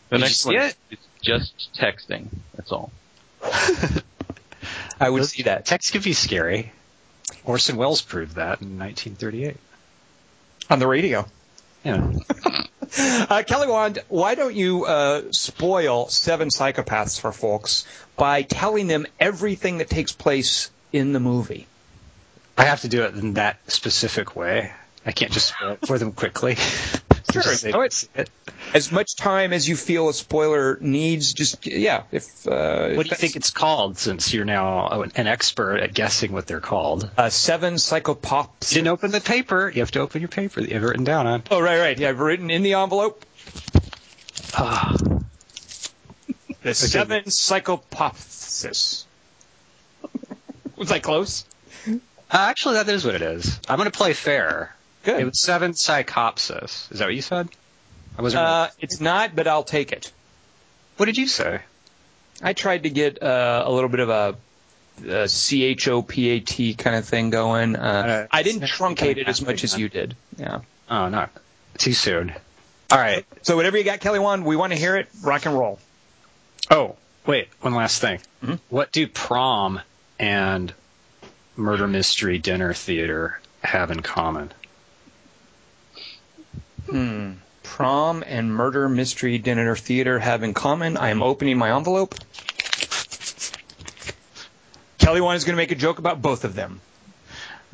The 0.10 0.18
Did 0.18 0.24
next 0.24 0.42
see 0.42 0.56
one 0.56 0.66
it? 0.66 0.76
is 0.90 0.98
just 1.22 1.70
texting. 1.76 2.28
That's 2.56 2.72
all. 2.72 2.92
I 5.00 5.10
would 5.10 5.26
see 5.26 5.44
that. 5.44 5.66
Text 5.66 5.94
could 5.94 6.04
be 6.04 6.14
scary. 6.14 6.72
Orson 7.44 7.78
Welles 7.78 8.02
proved 8.02 8.36
that 8.36 8.62
in 8.62 8.78
1938. 8.80 9.58
On 10.70 10.80
the 10.80 10.88
radio. 10.88 11.26
Yeah. 11.84 12.12
Uh, 12.98 13.42
Kelly 13.48 13.70
Wand, 13.70 14.00
why 14.10 14.36
don't 14.36 14.54
you 14.54 14.84
uh, 14.84 15.22
spoil 15.32 16.10
Seven 16.10 16.50
Psychopaths 16.50 17.22
for 17.22 17.32
folks 17.32 17.86
by 18.18 18.42
telling 18.42 18.88
them 18.88 19.08
everything 19.18 19.78
that 19.78 19.90
takes 19.90 20.12
place 20.12 20.70
in 20.92 21.14
the 21.14 21.22
movie? 21.22 21.68
I 22.58 22.66
have 22.66 22.82
to 22.82 22.90
do 22.90 23.04
it 23.04 23.16
in 23.16 23.36
that 23.36 23.60
specific 23.72 24.36
way. 24.36 24.74
I 25.06 25.14
can't 25.14 25.32
just 25.32 25.48
spoil 25.48 25.72
it 25.82 25.88
for 25.88 25.98
them 25.98 26.12
quickly. 26.12 26.58
Sure. 27.32 27.42
Just 27.42 27.66
No, 27.66 27.82
it's- 27.84 28.08
As 28.74 28.92
much 28.92 29.16
time 29.16 29.54
as 29.54 29.68
you 29.68 29.76
feel 29.76 30.08
a 30.10 30.14
spoiler 30.14 30.78
needs, 30.82 31.34
just 31.34 31.66
yeah. 31.66 32.04
If 32.12 32.48
uh, 32.48 32.94
what 32.94 33.04
do 33.06 33.10
you 33.10 33.16
think 33.16 33.36
it's 33.36 33.52
called? 33.52 33.98
Since 33.98 34.34
you're 34.34 34.46
now 34.46 35.02
an 35.16 35.28
expert 35.28 35.78
at 35.80 35.94
guessing 35.94 36.32
what 36.32 36.48
they're 36.48 36.60
called. 36.62 37.10
uh, 37.18 37.30
Seven 37.30 37.76
psychopops. 37.76 38.72
You 38.72 38.76
didn't 38.76 38.88
open 38.90 39.12
the 39.12 39.20
paper. 39.22 39.70
You 39.74 39.82
have 39.82 39.92
to 39.92 40.00
open 40.00 40.22
your 40.22 40.30
paper 40.30 40.62
that 40.62 40.70
you 40.70 40.76
have 40.76 40.84
written 40.84 41.04
down 41.04 41.28
on. 41.28 41.44
Oh 41.52 41.60
right, 41.62 41.80
right. 41.80 41.98
Yeah, 42.00 42.10
I've 42.10 42.20
written 42.20 42.50
in 42.52 42.64
the 42.64 42.74
envelope 42.76 43.26
Ah, 44.58 44.96
the 46.64 46.74
Seven 46.74 47.24
Psychopaths. 47.26 49.06
Was 50.78 50.92
I 50.92 51.00
close? 51.00 51.46
Uh, 51.88 51.98
actually, 52.32 52.76
that 52.76 52.88
is 52.90 53.04
what 53.06 53.16
it 53.16 53.22
is. 53.22 53.60
I'm 53.68 53.78
going 53.78 53.90
to 53.92 53.98
play 53.98 54.14
fair. 54.14 54.76
Good. 55.04 55.20
It 55.20 55.26
was 55.26 55.40
seven 55.40 55.74
psychopsis. 55.74 56.88
Is 56.92 57.00
that 57.00 57.06
what 57.06 57.16
you 57.16 57.22
said? 57.22 57.50
I 58.18 58.22
wasn't. 58.22 58.44
uh, 58.44 58.68
it's 58.80 59.00
not, 59.02 59.36
but 59.36 59.48
I'll 59.48 59.64
take 59.64 59.92
it. 59.92 60.12
what 60.98 61.06
did 61.06 61.18
you 61.18 61.28
say? 61.28 61.62
I 62.44 62.54
tried 62.54 62.84
to 62.84 62.90
get 62.90 63.22
uh, 63.22 63.64
a 63.66 63.72
little 63.72 63.90
bit 63.90 64.00
of 64.00 64.10
a, 64.10 64.36
a 65.08 65.28
C 65.30 65.64
H 65.64 65.88
O 65.88 66.02
P 66.02 66.30
A 66.30 66.40
T 66.40 66.74
kind 66.74 66.96
of 66.96 67.06
thing 67.06 67.30
going. 67.30 67.76
Uh, 67.76 67.80
Uh, 67.80 68.28
I 68.32 68.44
didn't 68.44 68.64
truncate 68.64 69.18
it 69.18 69.28
as 69.28 69.42
much 69.42 69.64
as 69.64 69.78
you 69.78 69.90
did. 69.90 70.16
Yeah. 70.38 70.62
Oh, 70.90 71.08
no. 71.10 71.28
Too 71.78 71.94
soon. 71.94 72.34
All 72.92 72.98
right. 72.98 73.26
So 73.44 73.56
whatever 73.56 73.78
you 73.78 73.84
got, 73.84 74.02
Kelly 74.02 74.20
Wand, 74.20 74.44
we 74.46 74.56
want 74.56 74.74
to 74.74 74.78
hear 74.80 74.98
it. 74.98 75.08
Rock 75.24 75.46
and 75.46 75.58
roll. 75.58 75.80
Oh, 76.70 76.96
wait. 77.26 77.48
One 77.62 77.74
last 77.74 78.02
thing. 78.02 78.20
Mhm. 78.44 78.60
What 78.70 78.92
do 78.92 79.08
prom 79.08 79.80
and 80.20 80.74
murder 81.56 81.88
mystery 81.88 82.38
dinner 82.40 82.74
theater 82.74 83.40
have 83.64 83.92
in 83.92 84.02
common? 84.02 84.52
Hmm. 86.92 87.34
Prom 87.64 88.24
and 88.26 88.54
murder 88.54 88.90
mystery 88.90 89.38
dinner 89.38 89.76
theater 89.76 90.20
have 90.20 90.44
in 90.44 90.54
common. 90.54 90.98
I 90.98 91.10
am 91.10 91.24
opening 91.24 91.58
my 91.58 91.76
envelope. 91.76 92.16
Kelly 94.98 95.22
Wand 95.22 95.38
is 95.38 95.46
going 95.46 95.54
to 95.54 95.58
make 95.58 95.72
a 95.72 95.76
joke 95.76 96.00
about 96.00 96.22
both 96.22 96.44
of 96.44 96.54
them. 96.54 96.82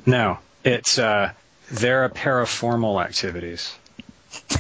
No, 0.06 0.38
it's 0.64 1.00
uh, 1.00 1.32
they're 1.72 2.06
a 2.06 2.10
paraformal 2.10 3.04
activities. 3.04 3.76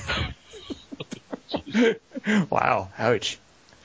Wow. 2.49 2.89
Ouch. 2.97 3.37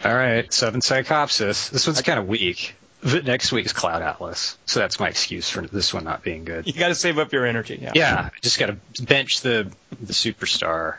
All 0.05 0.15
right, 0.15 0.53
seven 0.53 0.81
Psychopsis. 0.81 1.69
This 1.69 1.87
one's 1.87 2.03
kind 2.03 2.19
of 2.19 2.27
weak. 2.27 2.75
The 3.03 3.23
next 3.23 3.51
week's 3.51 3.73
Cloud 3.73 4.01
Atlas, 4.01 4.57
so 4.65 4.79
that's 4.79 5.01
my 5.01 5.09
excuse 5.09 5.51
for 5.51 5.63
this 5.63 5.93
one 5.93 6.05
not 6.05 6.23
being 6.23 6.45
good. 6.45 6.69
You 6.69 6.73
got 6.73 6.89
to 6.89 6.95
save 6.95 7.19
up 7.19 7.33
your 7.33 7.45
energy. 7.45 7.79
Yeah. 7.83 7.93
Yeah, 7.95 8.31
just 8.43 8.61
got 8.61 8.67
to 8.67 9.03
bench 9.03 9.41
the 9.41 9.73
the 10.01 10.13
superstar. 10.13 10.97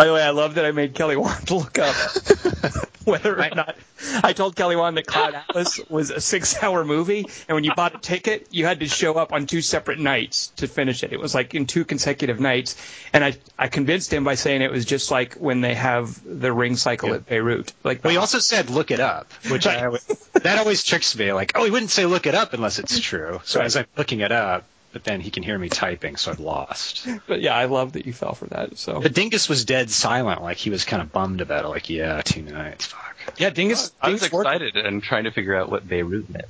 By 0.00 0.06
the 0.06 0.14
way, 0.14 0.22
I 0.22 0.30
love 0.30 0.54
that 0.54 0.64
I 0.64 0.72
made 0.72 0.94
Kelly 0.94 1.14
Wand 1.18 1.50
look 1.50 1.78
up 1.78 1.94
whether 3.04 3.38
or 3.38 3.50
not 3.54 3.76
I 4.22 4.32
told 4.32 4.56
Kelly 4.56 4.74
Wand 4.74 4.96
that 4.96 5.06
Cloud 5.06 5.34
Atlas 5.34 5.78
was 5.90 6.10
a 6.10 6.22
six-hour 6.22 6.86
movie, 6.86 7.26
and 7.48 7.54
when 7.54 7.64
you 7.64 7.74
bought 7.74 7.94
a 7.94 7.98
ticket, 7.98 8.46
you 8.50 8.64
had 8.64 8.80
to 8.80 8.88
show 8.88 9.12
up 9.16 9.30
on 9.34 9.46
two 9.46 9.60
separate 9.60 9.98
nights 9.98 10.52
to 10.56 10.68
finish 10.68 11.02
it. 11.02 11.12
It 11.12 11.20
was 11.20 11.34
like 11.34 11.54
in 11.54 11.66
two 11.66 11.84
consecutive 11.84 12.40
nights, 12.40 12.76
and 13.12 13.22
I 13.22 13.34
I 13.58 13.68
convinced 13.68 14.10
him 14.10 14.24
by 14.24 14.36
saying 14.36 14.62
it 14.62 14.70
was 14.70 14.86
just 14.86 15.10
like 15.10 15.34
when 15.34 15.60
they 15.60 15.74
have 15.74 16.18
the 16.24 16.50
ring 16.50 16.76
cycle 16.76 17.10
Yeah. 17.10 17.16
at 17.16 17.26
Bayreuth. 17.26 17.74
Like 17.84 18.02
Well, 18.02 18.12
he 18.12 18.16
ah. 18.16 18.22
also 18.22 18.38
said 18.38 18.70
look 18.70 18.90
it 18.90 19.00
up, 19.00 19.30
which 19.50 19.66
I 19.66 19.86
that 20.32 20.58
always 20.58 20.82
tricks 20.82 21.14
me. 21.14 21.34
Like, 21.34 21.52
oh, 21.56 21.64
he 21.66 21.70
wouldn't 21.70 21.90
say 21.90 22.06
look 22.06 22.24
it 22.24 22.34
up 22.34 22.54
unless 22.54 22.78
it's 22.78 22.98
true. 23.10 23.42
So 23.44 23.58
Right. 23.58 23.66
as 23.66 23.76
I'm 23.76 23.86
looking 23.98 24.20
it 24.20 24.32
up, 24.32 24.64
but 24.92 25.04
then 25.04 25.20
he 25.20 25.30
can 25.30 25.42
hear 25.42 25.58
me 25.58 25.68
typing, 25.68 26.16
so 26.16 26.30
I've 26.32 26.40
lost. 26.40 27.06
but 27.26 27.40
yeah, 27.40 27.54
I 27.54 27.66
love 27.66 27.92
that 27.92 28.06
you 28.06 28.12
fell 28.12 28.34
for 28.34 28.46
that. 28.46 28.76
So 28.78 29.00
But 29.00 29.14
Dingus 29.14 29.48
was 29.48 29.64
dead 29.64 29.90
silent, 29.90 30.42
like 30.42 30.56
he 30.56 30.70
was 30.70 30.84
kind 30.84 31.00
of 31.02 31.12
bummed 31.12 31.40
about 31.40 31.64
it. 31.64 31.68
Like, 31.68 31.88
yeah, 31.90 32.22
two 32.22 32.42
nights, 32.42 32.86
fuck. 32.86 33.16
yeah, 33.38 33.50
Dingus. 33.50 33.92
I 34.00 34.10
was 34.10 34.20
Dingus 34.20 34.32
worked- 34.32 34.48
excited 34.48 34.76
and 34.76 35.02
trying 35.02 35.24
to 35.24 35.30
figure 35.30 35.54
out 35.54 35.70
what 35.70 35.86
Bayreuth 35.88 36.28
meant. 36.30 36.46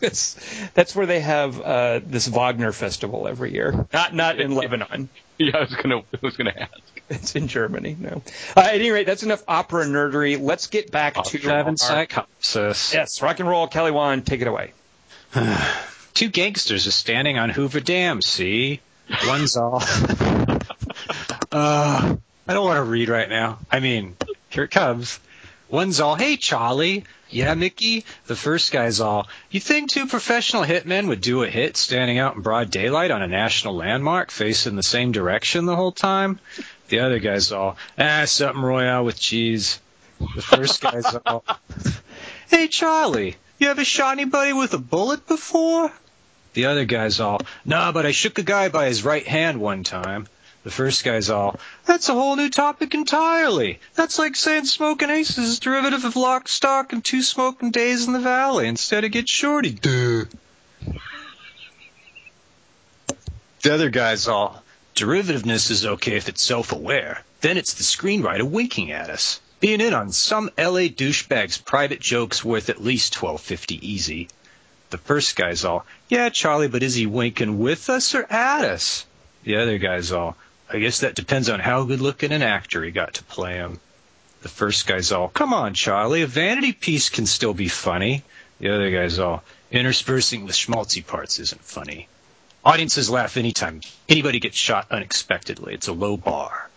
That's 0.00 0.36
that's 0.74 0.94
where 0.94 1.06
they 1.06 1.20
have 1.20 1.60
uh, 1.60 2.00
this 2.04 2.26
Wagner 2.28 2.72
festival 2.72 3.26
every 3.26 3.52
year. 3.52 3.86
Not 3.92 4.14
not 4.14 4.40
in 4.40 4.54
Lebanon. 4.54 5.08
Yeah, 5.38 5.56
I 5.56 5.60
was 5.60 5.74
gonna, 5.74 5.98
I 5.98 6.18
was 6.20 6.36
gonna 6.36 6.54
ask. 6.56 6.80
It's 7.08 7.34
in 7.34 7.48
Germany. 7.48 7.96
No. 7.98 8.22
Uh, 8.56 8.60
at 8.60 8.74
any 8.74 8.90
rate, 8.92 9.06
that's 9.06 9.24
enough 9.24 9.42
opera 9.48 9.84
nerdery. 9.86 10.40
Let's 10.40 10.68
get 10.68 10.92
back 10.92 11.14
to 11.14 11.38
Seven 11.40 11.72
our- 11.72 11.76
Psychopsis. 11.76 12.94
Yes, 12.94 13.20
rock 13.22 13.40
and 13.40 13.48
roll. 13.48 13.66
Kelly 13.66 13.90
Wand, 13.90 14.24
take 14.24 14.40
it 14.40 14.46
away. 14.46 14.72
Two 16.14 16.28
gangsters 16.28 16.86
are 16.86 16.92
standing 16.92 17.38
on 17.38 17.50
Hoover 17.50 17.80
Dam, 17.80 18.22
see? 18.22 18.80
One's 19.26 19.56
all. 19.56 19.82
uh, 21.52 22.16
I 22.46 22.52
don't 22.52 22.64
want 22.64 22.78
to 22.78 22.82
read 22.82 23.08
right 23.08 23.28
now. 23.28 23.58
I 23.70 23.80
mean, 23.80 24.16
here 24.50 24.64
it 24.64 24.70
comes. 24.70 25.18
One's 25.70 26.00
all, 26.00 26.16
hey, 26.16 26.36
Charlie. 26.36 27.04
Yeah, 27.30 27.54
Mickey. 27.54 28.04
The 28.26 28.36
first 28.36 28.72
guy's 28.72 29.00
all, 29.00 29.26
you 29.50 29.58
think 29.58 29.90
two 29.90 30.06
professional 30.06 30.64
hitmen 30.64 31.08
would 31.08 31.22
do 31.22 31.42
a 31.42 31.48
hit 31.48 31.78
standing 31.78 32.18
out 32.18 32.36
in 32.36 32.42
broad 32.42 32.70
daylight 32.70 33.10
on 33.10 33.22
a 33.22 33.26
national 33.26 33.76
landmark 33.76 34.30
facing 34.30 34.76
the 34.76 34.82
same 34.82 35.12
direction 35.12 35.64
the 35.64 35.76
whole 35.76 35.92
time? 35.92 36.38
The 36.88 37.00
other 37.00 37.20
guy's 37.20 37.52
all, 37.52 37.78
ah, 37.98 38.24
something 38.26 38.60
royale 38.60 39.06
with 39.06 39.18
cheese. 39.18 39.80
The 40.36 40.42
first 40.42 40.82
guy's 40.82 41.14
all, 41.24 41.42
hey, 42.50 42.68
Charlie. 42.68 43.36
You 43.58 43.70
ever 43.70 43.84
shot 43.84 44.12
anybody 44.12 44.52
with 44.52 44.74
a 44.74 44.78
bullet 44.78 45.26
before? 45.26 45.90
The 46.54 46.66
other 46.66 46.84
guy's 46.84 47.18
all, 47.20 47.40
nah, 47.64 47.92
but 47.92 48.04
I 48.04 48.12
shook 48.12 48.38
a 48.38 48.42
guy 48.42 48.68
by 48.68 48.86
his 48.86 49.04
right 49.04 49.26
hand 49.26 49.60
one 49.60 49.84
time. 49.84 50.26
The 50.64 50.70
first 50.70 51.02
guy's 51.02 51.28
all, 51.28 51.58
that's 51.86 52.08
a 52.08 52.12
whole 52.12 52.36
new 52.36 52.50
topic 52.50 52.94
entirely. 52.94 53.80
That's 53.94 54.18
like 54.18 54.36
saying 54.36 54.66
smoking 54.66 55.10
aces 55.10 55.48
is 55.48 55.58
derivative 55.58 56.04
of 56.04 56.14
lock, 56.14 56.46
stock, 56.46 56.92
and 56.92 57.04
two 57.04 57.22
smoking 57.22 57.70
days 57.72 58.06
in 58.06 58.12
the 58.12 58.20
valley 58.20 58.68
instead 58.68 59.04
of 59.04 59.10
get 59.10 59.28
shorty. 59.28 59.72
Duh. 59.72 60.24
The 63.62 63.74
other 63.74 63.90
guy's 63.90 64.28
all, 64.28 64.62
derivativeness 64.94 65.70
is 65.70 65.86
okay 65.86 66.16
if 66.16 66.28
it's 66.28 66.42
self-aware. 66.42 67.22
Then 67.40 67.56
it's 67.56 67.74
the 67.74 67.82
screenwriter 67.82 68.48
winking 68.48 68.92
at 68.92 69.10
us. 69.10 69.40
Being 69.58 69.80
in 69.80 69.94
on 69.94 70.12
some 70.12 70.50
LA 70.58 70.88
douchebag's 70.88 71.58
private 71.58 72.00
jokes 72.00 72.44
worth 72.44 72.68
at 72.68 72.82
least 72.82 73.12
twelve 73.12 73.40
fifty 73.40 73.84
easy. 73.88 74.28
The 74.92 74.98
first 74.98 75.36
guy's 75.36 75.64
all, 75.64 75.86
yeah, 76.10 76.28
Charlie, 76.28 76.68
but 76.68 76.82
is 76.82 76.94
he 76.94 77.06
winking 77.06 77.58
with 77.58 77.88
us 77.88 78.14
or 78.14 78.24
at 78.30 78.66
us? 78.66 79.06
The 79.42 79.56
other 79.56 79.78
guy's 79.78 80.12
all, 80.12 80.36
I 80.70 80.80
guess 80.80 81.00
that 81.00 81.14
depends 81.14 81.48
on 81.48 81.60
how 81.60 81.84
good 81.84 82.02
looking 82.02 82.30
an 82.30 82.42
actor 82.42 82.84
he 82.84 82.90
got 82.90 83.14
to 83.14 83.24
play 83.24 83.54
him. 83.54 83.80
The 84.42 84.50
first 84.50 84.86
guy's 84.86 85.10
all, 85.10 85.28
come 85.28 85.54
on, 85.54 85.72
Charlie, 85.72 86.20
a 86.20 86.26
vanity 86.26 86.74
piece 86.74 87.08
can 87.08 87.24
still 87.24 87.54
be 87.54 87.68
funny. 87.68 88.22
The 88.60 88.68
other 88.68 88.90
guy's 88.90 89.18
all, 89.18 89.42
interspersing 89.70 90.44
with 90.44 90.54
schmaltzy 90.54 91.06
parts 91.06 91.38
isn't 91.38 91.64
funny. 91.64 92.08
Audiences 92.62 93.08
laugh 93.08 93.38
anytime 93.38 93.80
anybody 94.10 94.40
gets 94.40 94.58
shot 94.58 94.88
unexpectedly. 94.90 95.72
It's 95.72 95.88
a 95.88 95.94
low 95.94 96.18
bar. 96.18 96.68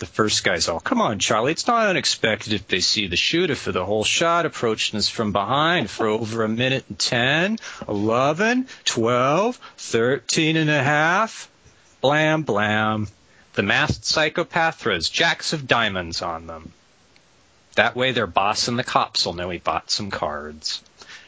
The 0.00 0.06
first 0.06 0.44
guy's 0.44 0.66
all, 0.66 0.80
come 0.80 1.02
on, 1.02 1.18
Charlie, 1.18 1.52
it's 1.52 1.66
not 1.66 1.88
unexpected 1.88 2.54
if 2.54 2.66
they 2.66 2.80
see 2.80 3.06
the 3.06 3.16
shooter 3.16 3.54
for 3.54 3.70
the 3.70 3.84
whole 3.84 4.02
shot 4.02 4.46
approaching 4.46 4.98
us 4.98 5.10
from 5.10 5.32
behind 5.32 5.90
for 5.90 6.06
over 6.06 6.42
a 6.42 6.48
minute 6.48 6.86
and 6.88 6.98
ten, 6.98 7.58
eleven, 7.86 8.66
twelve, 8.86 9.60
thirteen 9.76 10.56
and 10.56 10.70
a 10.70 10.82
half. 10.82 11.50
Blam, 12.00 12.44
blam. 12.44 13.08
The 13.52 13.62
masked 13.62 14.06
psychopath 14.06 14.76
throws 14.76 15.10
jacks 15.10 15.52
of 15.52 15.68
diamonds 15.68 16.22
on 16.22 16.46
them. 16.46 16.72
That 17.74 17.94
way 17.94 18.12
their 18.12 18.26
boss 18.26 18.68
and 18.68 18.78
the 18.78 18.84
cops 18.84 19.26
will 19.26 19.34
know 19.34 19.50
he 19.50 19.58
bought 19.58 19.90
some 19.90 20.10
cards. 20.10 20.82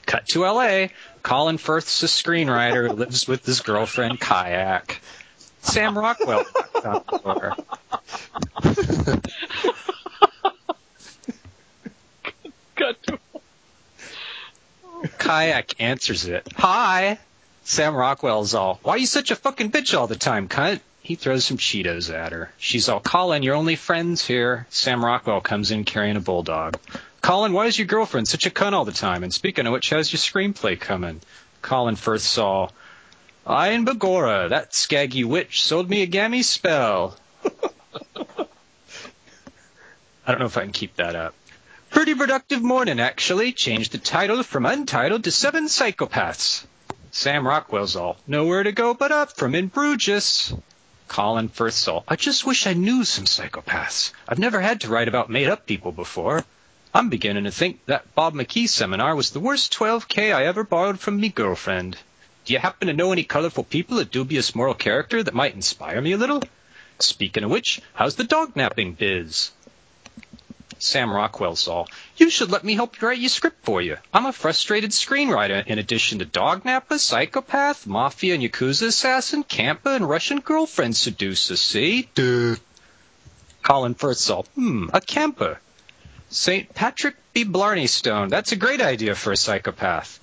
Cut 0.07 0.26
to 0.29 0.47
LA. 0.47 0.87
Colin 1.23 1.59
Firth's 1.59 2.02
a 2.02 2.07
screenwriter 2.07 2.88
who 2.88 2.95
lives 2.95 3.29
with 3.29 3.45
his 3.45 3.61
girlfriend 3.61 4.19
Kayak. 4.19 5.02
Sam 5.61 5.97
Rockwell 5.97 6.47
Kayak 15.19 15.81
answers 15.81 16.27
it. 16.27 16.47
Hi. 16.57 17.19
Sam 17.65 17.95
Rockwell's 17.95 18.55
all, 18.55 18.81
why 18.83 18.97
you 18.97 19.07
such 19.07 19.31
a 19.31 19.37
fucking 19.37 19.71
bitch 19.71 19.97
all 19.97 20.07
the 20.07 20.17
time, 20.17 20.49
cunt? 20.49 20.81
He 21.01 21.15
throws 21.15 21.45
some 21.45 21.59
Cheetos 21.59 22.13
at 22.13 22.33
her. 22.33 22.53
She's 22.59 22.89
all, 22.89 23.01
Colin, 23.01 23.43
you're 23.43 23.55
only 23.55 23.77
friends 23.77 24.27
here. 24.27 24.67
Sam 24.69 25.05
Rockwell 25.05 25.41
comes 25.41 25.71
in 25.71 25.85
carrying 25.85 26.17
a 26.17 26.21
bulldog. 26.21 26.77
Colin, 27.21 27.53
why 27.53 27.67
is 27.67 27.79
your 27.79 27.87
girlfriend 27.87 28.27
such 28.27 28.47
a 28.47 28.51
cunt 28.51 28.73
all 28.73 28.85
the 28.85 28.93
time? 28.93 29.23
And 29.23 29.33
speaking 29.33 29.67
of 29.67 29.73
which, 29.73 29.91
how's 29.91 30.13
your 30.13 30.19
screenplay 30.19 30.79
coming? 30.79 31.21
Colin 31.63 31.97
Firth 31.97 32.39
all, 32.39 32.73
I 33.47 33.69
and 33.69 33.87
Bagora, 33.87 34.51
that 34.51 34.75
scaggy 34.75 35.25
witch, 35.25 35.63
sold 35.63 35.89
me 35.89 36.03
a 36.03 36.07
gammy 36.07 36.43
spell. 36.43 37.17
I 40.26 40.31
don't 40.31 40.41
know 40.41 40.47
if 40.47 40.57
I 40.57 40.62
can 40.62 40.73
keep 40.73 40.97
that 40.97 41.17
up. 41.17 41.35
Pretty 41.91 42.14
productive 42.14 42.62
morning, 42.62 43.00
actually. 43.00 43.52
Changed 43.52 43.93
the 43.93 43.99
title 43.99 44.43
from 44.43 44.67
Untitled 44.67 45.25
to 45.25 45.31
Seven 45.31 45.67
Psychopaths. 45.67 46.64
Sam 47.11 47.47
Rockwell's 47.47 47.97
all, 47.97 48.17
nowhere 48.26 48.62
to 48.62 48.73
go 48.73 48.95
but 48.95 49.12
up 49.12 49.37
from 49.37 49.55
in 49.55 49.67
Bruges. 49.67 50.55
Colin 51.09 51.49
Firth's 51.49 51.87
all, 51.88 52.05
I 52.09 52.17
just 52.17 52.47
wish 52.47 52.67
I 52.67 52.73
knew 52.73 53.05
some 53.05 53.26
psychopaths. 53.26 54.12
I've 54.26 54.38
never 54.38 54.61
had 54.61 54.81
to 54.81 54.88
write 54.88 55.09
about 55.09 55.29
made-up 55.29 55.67
people 55.67 55.93
before. 55.93 56.45
I'm 56.95 57.11
beginning 57.11 57.45
to 57.45 57.50
think 57.50 57.85
that 57.87 58.14
Bob 58.14 58.33
McKee 58.33 58.69
seminar 58.69 59.14
was 59.14 59.31
the 59.31 59.41
worst 59.41 59.75
12K 59.75 60.35
I 60.35 60.47
ever 60.47 60.64
borrowed 60.64 61.00
from 61.00 61.21
me 61.21 61.29
girlfriend. 61.29 61.99
Do 62.45 62.55
you 62.55 62.61
happen 62.61 62.88
to 62.88 62.95
know 62.95 63.12
any 63.12 63.25
colorful 63.25 63.64
people 63.64 63.99
of 63.99 64.11
dubious 64.11 64.55
moral 64.55 64.75
character 64.75 65.23
that 65.23 65.35
might 65.35 65.55
inspire 65.55 66.00
me 66.00 66.12
a 66.12 66.17
little? 66.17 66.43
Speaking 66.99 67.45
of 67.45 67.50
which, 67.50 67.83
how's 67.93 68.17
the 68.17 68.25
dog 68.25 68.57
napping 68.57 68.95
biz? 68.95 69.50
Sam 70.85 71.12
Rockwell's 71.12 71.69
all, 71.69 71.89
you 72.17 72.29
should 72.29 72.51
let 72.51 72.65
me 72.65 72.75
help 72.75 73.01
write 73.01 73.21
your 73.21 73.29
script 73.29 73.65
for 73.65 73.81
you. 73.81 73.99
I'm 74.12 74.27
a 74.27 74.33
frustrated 74.33 74.91
screenwriter 74.91 75.65
in 75.65 75.79
addition 75.79 76.19
to 76.19 76.25
dog 76.25 76.65
napper, 76.65 76.99
psychopath, 76.99 77.87
mafia 77.87 78.35
and 78.35 78.43
yakuza 78.43 78.89
assassin, 78.89 79.45
camper, 79.45 79.91
and 79.91 80.09
Russian 80.09 80.41
girlfriend 80.41 80.97
seducer, 80.97 81.57
see? 81.57 82.09
Duh. 82.17 82.57
Colin 83.62 83.95
Firth's 83.95 84.29
all, 84.29 84.43
hmm, 84.57 84.89
a 84.93 85.01
camper. 85.01 85.61
St. 86.31 86.75
Patrick 86.75 87.15
B. 87.33 87.45
Blarney 87.45 87.87
Stone, 87.87 88.31
that's 88.31 88.51
a 88.51 88.57
great 88.57 88.81
idea 88.81 89.15
for 89.15 89.31
a 89.31 89.37
psychopath. 89.37 90.19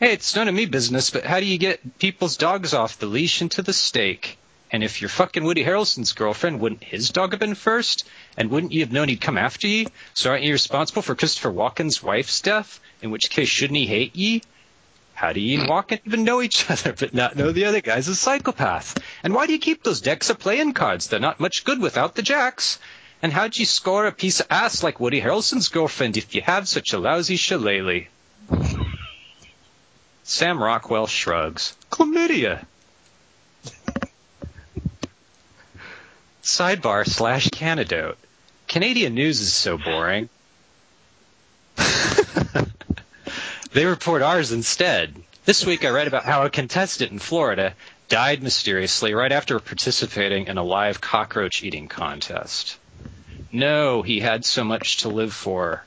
Hey, 0.00 0.14
it's 0.14 0.34
none 0.34 0.48
of 0.48 0.54
me 0.54 0.64
business, 0.64 1.10
but 1.10 1.26
how 1.26 1.40
do 1.40 1.46
you 1.46 1.58
get 1.58 1.98
people's 1.98 2.38
dogs 2.38 2.72
off 2.72 2.98
the 2.98 3.06
leash 3.06 3.42
into 3.42 3.60
the 3.60 3.74
stake? 3.74 4.38
And 4.74 4.82
if 4.82 5.00
you're 5.00 5.08
fucking 5.08 5.44
Woody 5.44 5.62
Harrelson's 5.62 6.14
girlfriend, 6.14 6.58
wouldn't 6.58 6.82
his 6.82 7.10
dog 7.10 7.32
have 7.32 7.38
been 7.38 7.54
first? 7.54 8.08
And 8.36 8.50
wouldn't 8.50 8.72
you 8.72 8.80
have 8.80 8.92
known 8.92 9.08
he'd 9.08 9.20
come 9.20 9.38
after 9.38 9.66
ye? 9.66 9.88
So 10.14 10.30
aren't 10.30 10.44
you 10.44 10.52
responsible 10.52 11.02
for 11.02 11.14
Christopher 11.14 11.52
Walken's 11.52 12.02
wife's 12.02 12.40
death? 12.40 12.80
In 13.00 13.10
which 13.10 13.30
case, 13.30 13.48
shouldn't 13.48 13.78
he 13.78 13.86
hate 13.86 14.16
ye? 14.16 14.42
How 15.14 15.32
do 15.32 15.40
ye 15.40 15.54
and 15.54 15.68
Walken 15.68 16.00
even 16.04 16.24
know 16.24 16.42
each 16.42 16.68
other, 16.70 16.92
but 16.92 17.14
not 17.14 17.36
know 17.36 17.52
the 17.52 17.66
other 17.66 17.80
guy's 17.80 18.08
a 18.08 18.16
psychopath? 18.16 18.98
And 19.22 19.32
why 19.32 19.46
do 19.46 19.52
you 19.52 19.60
keep 19.60 19.82
those 19.82 20.00
decks 20.00 20.28
of 20.30 20.40
playing 20.40 20.72
cards? 20.72 21.06
They're 21.06 21.20
not 21.20 21.38
much 21.38 21.64
good 21.64 21.80
without 21.80 22.16
the 22.16 22.22
jacks. 22.22 22.78
And 23.22 23.32
how'd 23.32 23.56
you 23.56 23.64
score 23.64 24.06
a 24.06 24.12
piece 24.12 24.40
of 24.40 24.48
ass 24.50 24.82
like 24.82 25.00
Woody 25.00 25.20
Harrelson's 25.20 25.68
girlfriend 25.68 26.16
if 26.16 26.34
you 26.34 26.42
have 26.42 26.68
such 26.68 26.92
a 26.92 26.98
lousy 26.98 27.36
shillelagh? 27.36 28.08
Sam 30.24 30.62
Rockwell 30.62 31.06
shrugs. 31.06 31.76
Chlamydia. 31.90 32.64
Sidebar 36.42 37.06
slash 37.06 37.48
canadote. 37.48 38.16
Canadian 38.74 39.14
news 39.14 39.40
is 39.40 39.52
so 39.52 39.78
boring. 39.78 40.28
they 43.72 43.86
report 43.86 44.20
ours 44.20 44.50
instead. 44.50 45.14
This 45.44 45.64
week 45.64 45.84
I 45.84 45.90
read 45.90 46.08
about 46.08 46.24
how 46.24 46.44
a 46.44 46.50
contestant 46.50 47.12
in 47.12 47.20
Florida 47.20 47.74
died 48.08 48.42
mysteriously 48.42 49.14
right 49.14 49.30
after 49.30 49.60
participating 49.60 50.48
in 50.48 50.58
a 50.58 50.64
live 50.64 51.00
cockroach 51.00 51.62
eating 51.62 51.86
contest. 51.86 52.76
No, 53.52 54.02
he 54.02 54.18
had 54.18 54.44
so 54.44 54.64
much 54.64 55.02
to 55.02 55.08
live 55.08 55.32
for. 55.32 55.84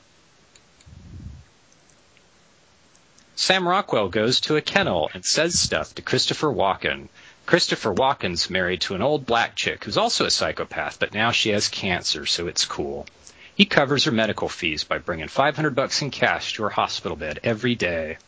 Sam 3.36 3.68
Rockwell 3.68 4.08
goes 4.08 4.40
to 4.40 4.56
a 4.56 4.62
kennel 4.62 5.10
and 5.12 5.26
says 5.26 5.58
stuff 5.58 5.94
to 5.96 6.00
Christopher 6.00 6.48
Walken. 6.48 7.10
Christopher 7.48 7.94
Walken's 7.94 8.50
married 8.50 8.82
to 8.82 8.94
an 8.94 9.00
old 9.00 9.24
black 9.24 9.56
chick 9.56 9.84
who's 9.84 9.96
also 9.96 10.26
a 10.26 10.30
psychopath, 10.30 10.98
but 11.00 11.14
now 11.14 11.30
she 11.30 11.48
has 11.48 11.68
cancer, 11.68 12.26
so 12.26 12.46
it's 12.46 12.66
cool. 12.66 13.06
He 13.54 13.64
covers 13.64 14.04
her 14.04 14.12
medical 14.12 14.50
fees 14.50 14.84
by 14.84 14.98
bringing 14.98 15.28
500 15.28 15.74
bucks 15.74 16.02
in 16.02 16.10
cash 16.10 16.52
to 16.52 16.64
her 16.64 16.68
hospital 16.68 17.16
bed 17.16 17.40
every 17.42 17.74
day. 17.74 18.18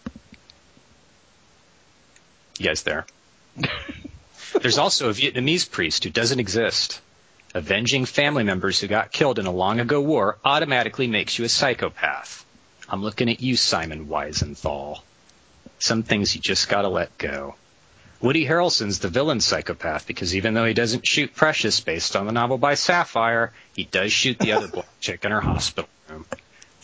You 2.59 2.69
guys 2.69 2.83
there? 2.83 3.05
There's 4.63 4.79
also 4.79 5.11
a 5.11 5.13
Vietnamese 5.13 5.71
priest 5.71 6.05
who 6.05 6.09
doesn't 6.09 6.41
exist. 6.41 7.03
Avenging 7.55 8.07
family 8.07 8.45
members 8.45 8.81
who 8.81 8.87
got 8.87 9.13
killed 9.13 9.39
in 9.39 9.45
a 9.45 9.53
long 9.53 9.81
ago 9.81 10.01
war 10.01 10.39
automatically 10.47 11.09
makes 11.09 11.39
you 11.39 11.45
a 11.45 11.51
psychopath. 11.51 12.47
I'm 12.89 13.03
looking 13.03 13.29
at 13.29 13.43
you, 13.43 13.57
Simon 13.57 14.07
Wiesenthal. 14.07 15.03
Some 15.79 16.05
things 16.05 16.35
you 16.35 16.41
just 16.41 16.71
gotta 16.71 16.89
let 16.89 17.19
go. 17.19 17.57
Woody 18.21 18.45
Harrelson's 18.45 18.99
the 18.99 19.09
villain 19.09 19.41
psychopath 19.41 20.07
because 20.07 20.37
even 20.37 20.53
though 20.53 20.67
he 20.67 20.75
doesn't 20.75 21.07
shoot 21.07 21.35
Precious 21.35 21.81
based 21.81 22.15
on 22.17 22.27
the 22.27 22.33
novel 22.33 22.59
by 22.59 22.75
Sapphire, 22.75 23.55
he 23.75 23.85
does 23.85 24.13
shoot 24.13 24.39
the 24.39 24.53
other 24.53 24.69
black 24.73 25.01
chick 25.01 25.25
in 25.25 25.31
her 25.31 25.41
hospital 25.41 25.89
room. 26.09 26.27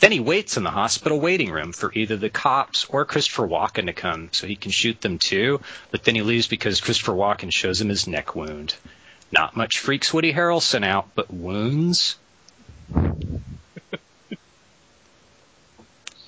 Then 0.01 0.13
he 0.13 0.21
waits 0.21 0.57
in 0.57 0.63
the 0.63 0.71
hospital 0.71 1.21
waiting 1.21 1.51
room 1.51 1.73
for 1.73 1.93
either 1.93 2.17
the 2.17 2.31
cops 2.31 2.87
or 2.87 3.05
Christopher 3.05 3.47
Walken 3.47 3.85
to 3.87 3.93
come 3.93 4.31
so 4.33 4.47
he 4.47 4.57
can 4.57 4.71
shoot 4.71 5.01
them 5.03 5.19
too, 5.19 5.61
but 5.91 6.05
then 6.05 6.15
he 6.15 6.23
leaves 6.23 6.47
because 6.47 6.81
Christopher 6.81 7.13
Walken 7.13 7.53
shows 7.53 7.83
him 7.83 7.91
his 7.91 8.07
neck 8.07 8.35
wound. 8.35 8.75
Not 9.31 9.57
much 9.57 9.79
freaks 9.79 10.15
Woody 10.15 10.33
Harrelson 10.33 10.85
out, 10.85 11.09
but 11.15 11.33
wounds? 11.33 12.17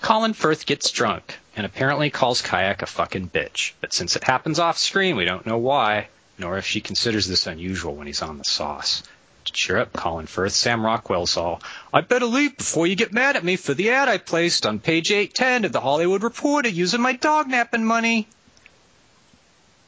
Colin 0.02 0.32
Firth 0.34 0.66
gets 0.66 0.90
drunk 0.90 1.38
and 1.58 1.66
apparently 1.66 2.08
calls 2.08 2.40
Kayak 2.40 2.82
a 2.82 2.86
fucking 2.86 3.30
bitch, 3.30 3.72
but 3.80 3.92
since 3.92 4.14
it 4.14 4.22
happens 4.22 4.60
off 4.60 4.78
screen, 4.78 5.16
we 5.16 5.24
don't 5.24 5.44
know 5.44 5.58
why, 5.58 6.06
nor 6.38 6.56
if 6.56 6.64
she 6.64 6.80
considers 6.80 7.26
this 7.26 7.48
unusual 7.48 7.96
when 7.96 8.06
he's 8.06 8.22
on 8.22 8.38
the 8.38 8.44
sauce. 8.44 9.02
Cheer 9.42 9.78
up, 9.78 9.92
Colin 9.92 10.26
Firth. 10.26 10.52
Sam 10.52 10.84
Rockwell's 10.84 11.36
all, 11.36 11.60
I 11.92 12.02
better 12.02 12.26
leave 12.26 12.56
before 12.56 12.86
you 12.86 12.94
get 12.94 13.12
mad 13.12 13.34
at 13.34 13.42
me 13.42 13.56
for 13.56 13.74
the 13.74 13.90
ad 13.90 14.08
I 14.08 14.18
placed 14.18 14.66
on 14.66 14.78
page 14.78 15.10
810 15.10 15.64
of 15.64 15.72
the 15.72 15.80
Hollywood 15.80 16.22
Reporter 16.22 16.68
using 16.68 17.00
my 17.00 17.14
dog 17.14 17.48
napping 17.48 17.84
money. 17.84 18.28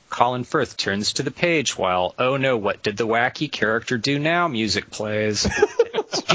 Colin 0.09 0.43
Firth 0.43 0.77
turns 0.77 1.13
to 1.15 1.23
the 1.23 1.31
page 1.31 1.79
while, 1.79 2.17
oh 2.19 2.37
no, 2.37 2.57
what 2.57 2.83
did 2.83 2.97
the 2.97 3.07
wacky 3.07 3.53
character 3.53 3.97
do 3.97 4.19
now? 4.19 4.49
Music 4.49 4.91
plays. 4.91 5.47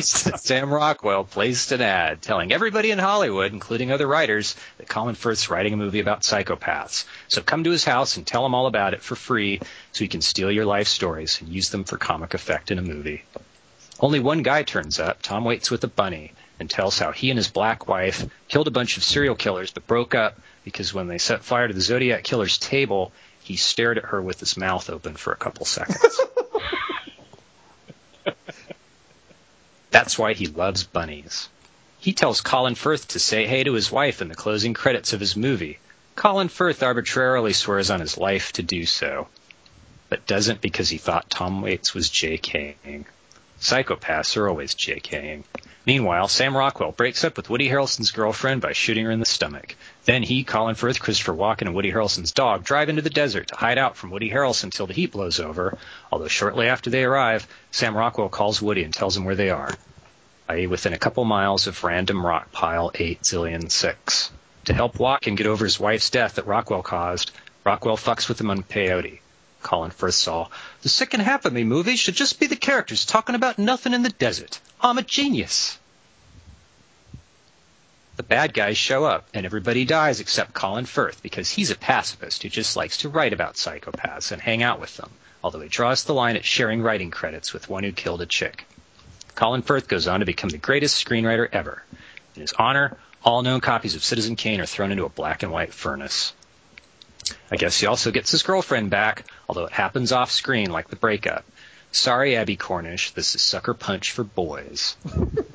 Sam 0.01 0.73
Rockwell 0.73 1.23
placed 1.23 1.71
an 1.71 1.81
ad 1.81 2.21
telling 2.21 2.51
everybody 2.51 2.91
in 2.91 2.99
Hollywood, 2.99 3.51
including 3.51 3.91
other 3.91 4.07
writers, 4.07 4.55
that 4.77 4.87
Colin 4.87 5.15
Firth's 5.15 5.49
writing 5.49 5.73
a 5.73 5.77
movie 5.77 5.99
about 5.99 6.21
psychopaths. 6.21 7.05
So 7.27 7.41
come 7.41 7.63
to 7.63 7.71
his 7.71 7.83
house 7.83 8.17
and 8.17 8.25
tell 8.25 8.45
him 8.45 8.55
all 8.55 8.67
about 8.67 8.93
it 8.93 9.01
for 9.01 9.15
free 9.15 9.59
so 9.91 9.99
he 9.99 10.07
can 10.07 10.21
steal 10.21 10.51
your 10.51 10.65
life 10.65 10.87
stories 10.87 11.41
and 11.41 11.49
use 11.49 11.69
them 11.69 11.83
for 11.83 11.97
comic 11.97 12.33
effect 12.33 12.71
in 12.71 12.79
a 12.79 12.83
movie. 12.83 13.23
Only 13.99 14.19
one 14.19 14.43
guy 14.43 14.63
turns 14.63 14.99
up, 14.99 15.21
Tom 15.21 15.45
Waits 15.45 15.71
with 15.71 15.83
a 15.83 15.87
bunny, 15.87 16.33
and 16.59 16.69
tells 16.69 16.99
how 16.99 17.11
he 17.11 17.29
and 17.29 17.37
his 17.37 17.49
black 17.49 17.87
wife 17.87 18.25
killed 18.47 18.67
a 18.67 18.71
bunch 18.71 18.97
of 18.97 19.03
serial 19.03 19.35
killers 19.35 19.71
but 19.71 19.87
broke 19.87 20.15
up 20.15 20.39
because 20.63 20.93
when 20.93 21.07
they 21.07 21.17
set 21.17 21.43
fire 21.43 21.67
to 21.67 21.73
the 21.73 21.81
Zodiac 21.81 22.23
Killer's 22.23 22.57
table, 22.57 23.11
he 23.41 23.55
stared 23.55 23.97
at 23.97 24.05
her 24.05 24.21
with 24.21 24.39
his 24.39 24.57
mouth 24.57 24.89
open 24.89 25.15
for 25.15 25.31
a 25.31 25.37
couple 25.37 25.65
seconds. 25.65 26.19
That's 29.95 30.19
why 30.19 30.33
he 30.33 30.47
loves 30.47 30.83
bunnies. 30.83 31.47
He 31.99 32.11
tells 32.11 32.41
Colin 32.41 32.75
Firth 32.75 33.07
to 33.07 33.19
say 33.19 33.47
hey 33.47 33.63
to 33.63 33.71
his 33.71 33.89
wife 33.89 34.21
in 34.21 34.27
the 34.27 34.35
closing 34.35 34.73
credits 34.73 35.13
of 35.13 35.21
his 35.21 35.37
movie. 35.37 35.79
Colin 36.17 36.49
Firth 36.49 36.83
arbitrarily 36.83 37.53
swears 37.53 37.89
on 37.89 38.01
his 38.01 38.17
life 38.17 38.51
to 38.51 38.61
do 38.61 38.85
so, 38.85 39.29
but 40.09 40.27
doesn't 40.27 40.59
because 40.59 40.89
he 40.89 40.97
thought 40.97 41.29
Tom 41.29 41.61
Waits 41.61 41.93
was 41.93 42.09
JKing. 42.09 43.05
Psychopaths 43.61 44.35
are 44.35 44.49
always 44.49 44.75
JKing. 44.75 45.45
Meanwhile, 45.85 46.27
Sam 46.27 46.57
Rockwell 46.57 46.91
breaks 46.91 47.23
up 47.23 47.37
with 47.37 47.49
Woody 47.49 47.69
Harrelson's 47.69 48.11
girlfriend 48.11 48.59
by 48.59 48.73
shooting 48.73 49.05
her 49.05 49.11
in 49.11 49.19
the 49.19 49.25
stomach. 49.25 49.75
Then 50.03 50.23
he, 50.23 50.43
Colin 50.43 50.75
Firth, 50.75 50.99
Christopher 50.99 51.33
Walken, 51.33 51.67
and 51.67 51.75
Woody 51.75 51.91
Harrelson's 51.91 52.31
dog 52.31 52.63
drive 52.63 52.89
into 52.89 53.01
the 53.01 53.09
desert 53.09 53.47
to 53.47 53.55
hide 53.55 53.77
out 53.77 53.95
from 53.95 54.09
Woody 54.09 54.29
Harrelson 54.29 54.65
until 54.65 54.87
the 54.87 54.93
heat 54.93 55.11
blows 55.11 55.39
over. 55.39 55.77
Although 56.11 56.27
shortly 56.27 56.67
after 56.67 56.89
they 56.89 57.03
arrive, 57.03 57.47
Sam 57.75 57.97
Rockwell 57.97 58.29
calls 58.29 58.61
Woody 58.61 58.85
and 58.85 58.93
tells 58.93 59.17
him 59.17 59.25
where 59.25 59.35
they 59.35 59.49
are, 59.49 59.69
i.e., 60.47 60.65
within 60.65 60.93
a 60.93 60.97
couple 60.97 61.25
miles 61.25 61.67
of 61.67 61.83
random 61.83 62.25
rock 62.25 62.53
pile 62.53 62.89
8 62.95 63.21
zillion 63.21 63.69
6. 63.69 64.31
To 64.63 64.73
help 64.73 64.97
Walken 64.97 65.35
get 65.35 65.45
over 65.45 65.65
his 65.65 65.77
wife's 65.77 66.09
death 66.09 66.35
that 66.35 66.47
Rockwell 66.47 66.83
caused, 66.83 67.31
Rockwell 67.65 67.97
fucks 67.97 68.29
with 68.29 68.39
him 68.39 68.49
on 68.49 68.63
peyote. 68.63 69.19
Colin 69.61 69.91
Firth 69.91 70.13
saw, 70.13 70.47
the 70.83 70.87
second 70.87 71.19
half 71.19 71.43
of 71.43 71.51
me 71.51 71.65
movie 71.65 71.97
should 71.97 72.15
just 72.15 72.39
be 72.39 72.47
the 72.47 72.55
characters 72.55 73.03
talking 73.03 73.35
about 73.35 73.59
nothing 73.59 73.93
in 73.93 74.03
the 74.03 74.09
desert. 74.09 74.61
I'm 74.79 74.97
a 74.97 75.01
genius. 75.03 75.77
The 78.15 78.23
bad 78.23 78.53
guys 78.53 78.77
show 78.77 79.03
up, 79.03 79.27
and 79.33 79.45
everybody 79.45 79.83
dies 79.83 80.21
except 80.21 80.53
Colin 80.53 80.85
Firth 80.85 81.21
because 81.21 81.51
he's 81.51 81.71
a 81.71 81.75
pacifist 81.75 82.41
who 82.41 82.47
just 82.47 82.77
likes 82.77 82.95
to 82.99 83.09
write 83.09 83.33
about 83.33 83.55
psychopaths 83.55 84.31
and 84.31 84.41
hang 84.41 84.63
out 84.63 84.79
with 84.79 84.95
them, 84.95 85.09
although 85.45 85.61
he 85.61 85.69
draws 85.69 86.03
the 86.05 86.13
line 86.13 86.35
at 86.35 86.43
sharing 86.43 86.81
writing 86.81 87.11
credits 87.11 87.53
with 87.53 87.69
one 87.69 87.83
who 87.83 87.91
killed 87.91 88.19
a 88.19 88.25
chick. 88.25 88.65
Colin 89.35 89.61
Firth 89.61 89.87
goes 89.87 90.07
on 90.07 90.21
to 90.21 90.25
become 90.25 90.49
the 90.49 90.57
greatest 90.57 91.05
screenwriter 91.05 91.47
ever. 91.51 91.83
In 92.33 92.41
his 92.41 92.53
honor, 92.53 92.97
all 93.23 93.43
known 93.43 93.61
copies 93.61 93.93
of 93.93 94.03
Citizen 94.03 94.37
Kane 94.37 94.59
are 94.59 94.65
thrown 94.65 94.91
into 94.91 95.05
a 95.05 95.09
black 95.09 95.43
and 95.43 95.51
white 95.51 95.71
furnace. 95.71 96.33
I 97.51 97.57
guess 97.57 97.79
he 97.79 97.85
also 97.85 98.09
gets 98.09 98.31
his 98.31 98.41
girlfriend 98.41 98.89
back, 98.89 99.25
although 99.47 99.65
it 99.65 99.71
happens 99.71 100.11
off 100.11 100.31
screen 100.31 100.71
like 100.71 100.87
the 100.87 100.95
breakup. 100.95 101.45
Sorry, 101.91 102.35
Abbie 102.37 102.55
Cornish, 102.57 103.11
this 103.11 103.35
is 103.35 103.43
Sucker 103.43 103.75
Punch 103.75 104.13
for 104.13 104.23
boys. 104.23 104.97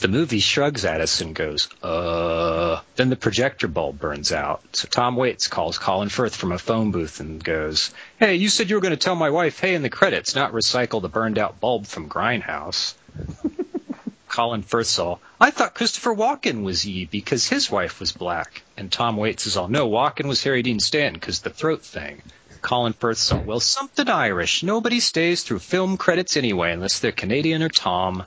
the 0.00 0.08
movie 0.08 0.40
shrugs 0.40 0.84
at 0.84 1.00
us 1.00 1.20
and 1.20 1.34
goes, 1.34 1.68
uh. 1.82 2.80
Then 2.96 3.10
the 3.10 3.16
projector 3.16 3.68
bulb 3.68 3.98
burns 3.98 4.32
out. 4.32 4.62
So 4.72 4.88
Tom 4.88 5.16
Waits 5.16 5.48
calls 5.48 5.78
Colin 5.78 6.08
Firth 6.08 6.34
from 6.34 6.52
a 6.52 6.58
phone 6.58 6.90
booth 6.90 7.20
and 7.20 7.42
goes, 7.42 7.92
Hey, 8.18 8.36
you 8.36 8.48
said 8.48 8.68
you 8.68 8.76
were 8.76 8.82
going 8.82 8.90
to 8.90 8.96
tell 8.96 9.14
my 9.14 9.30
wife, 9.30 9.60
hey, 9.60 9.74
in 9.74 9.82
the 9.82 9.90
credits, 9.90 10.34
not 10.34 10.52
recycle 10.52 11.02
the 11.02 11.08
burned 11.08 11.38
out 11.38 11.60
bulb 11.60 11.86
from 11.86 12.08
Grindhouse. 12.08 12.94
Colin 14.28 14.62
Firth's 14.62 14.98
all, 14.98 15.20
I 15.40 15.50
thought 15.50 15.74
Christopher 15.74 16.14
Walken 16.14 16.62
was 16.62 16.86
ye 16.86 17.04
because 17.04 17.48
his 17.48 17.70
wife 17.70 17.98
was 18.00 18.12
black. 18.12 18.62
And 18.76 18.90
Tom 18.90 19.16
Waits 19.16 19.46
is 19.46 19.56
all, 19.56 19.68
no, 19.68 19.88
Walken 19.88 20.26
was 20.26 20.42
Harry 20.44 20.62
Dean 20.62 20.80
Stanton 20.80 21.14
because 21.14 21.40
the 21.40 21.50
throat 21.50 21.82
thing. 21.82 22.22
Colin 22.62 22.92
Firth's 22.92 23.32
all, 23.32 23.40
well, 23.40 23.60
something 23.60 24.08
Irish. 24.08 24.62
Nobody 24.62 25.00
stays 25.00 25.42
through 25.42 25.58
film 25.58 25.96
credits 25.96 26.36
anyway 26.36 26.72
unless 26.72 26.98
they're 26.98 27.12
Canadian 27.12 27.62
or 27.62 27.68
Tom. 27.68 28.24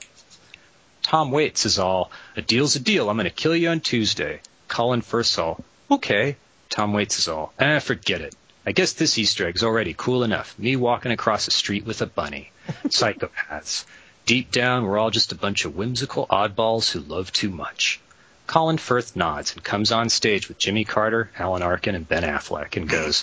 Tom 1.14 1.30
Waits 1.30 1.64
is 1.64 1.78
all, 1.78 2.10
a 2.36 2.42
deal's 2.42 2.74
a 2.74 2.80
deal. 2.80 3.08
I'm 3.08 3.16
going 3.16 3.22
to 3.22 3.30
kill 3.30 3.54
you 3.54 3.68
on 3.68 3.78
Tuesday. 3.78 4.40
Colin 4.66 5.00
Firth's 5.00 5.38
all, 5.38 5.62
okay. 5.88 6.34
Tom 6.70 6.92
Waits 6.92 7.20
is 7.20 7.28
all, 7.28 7.52
ah, 7.60 7.78
forget 7.78 8.20
it. 8.20 8.34
I 8.66 8.72
guess 8.72 8.94
this 8.94 9.16
Easter 9.16 9.46
egg's 9.46 9.62
already 9.62 9.94
cool 9.96 10.24
enough. 10.24 10.58
Me 10.58 10.74
walking 10.74 11.12
across 11.12 11.44
the 11.44 11.52
street 11.52 11.86
with 11.86 12.02
a 12.02 12.06
bunny. 12.06 12.50
Psychopaths. 12.86 13.84
Deep 14.26 14.50
down, 14.50 14.82
we're 14.82 14.98
all 14.98 15.12
just 15.12 15.30
a 15.30 15.36
bunch 15.36 15.64
of 15.64 15.76
whimsical 15.76 16.26
oddballs 16.26 16.90
who 16.90 16.98
love 16.98 17.30
too 17.30 17.50
much. 17.50 18.00
Colin 18.48 18.78
Firth 18.78 19.14
nods 19.14 19.54
and 19.54 19.62
comes 19.62 19.92
on 19.92 20.08
stage 20.08 20.48
with 20.48 20.58
Jimmy 20.58 20.84
Carter, 20.84 21.30
Alan 21.38 21.62
Arkin, 21.62 21.94
and 21.94 22.08
Ben 22.08 22.24
Affleck 22.24 22.76
and 22.76 22.88
goes, 22.88 23.22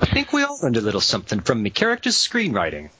I 0.00 0.06
think 0.06 0.32
we 0.32 0.42
all 0.42 0.58
learned 0.60 0.76
a 0.76 0.80
little 0.80 1.00
something 1.00 1.38
from 1.38 1.62
me 1.62 1.70
character's 1.70 2.16
screenwriting. 2.16 2.90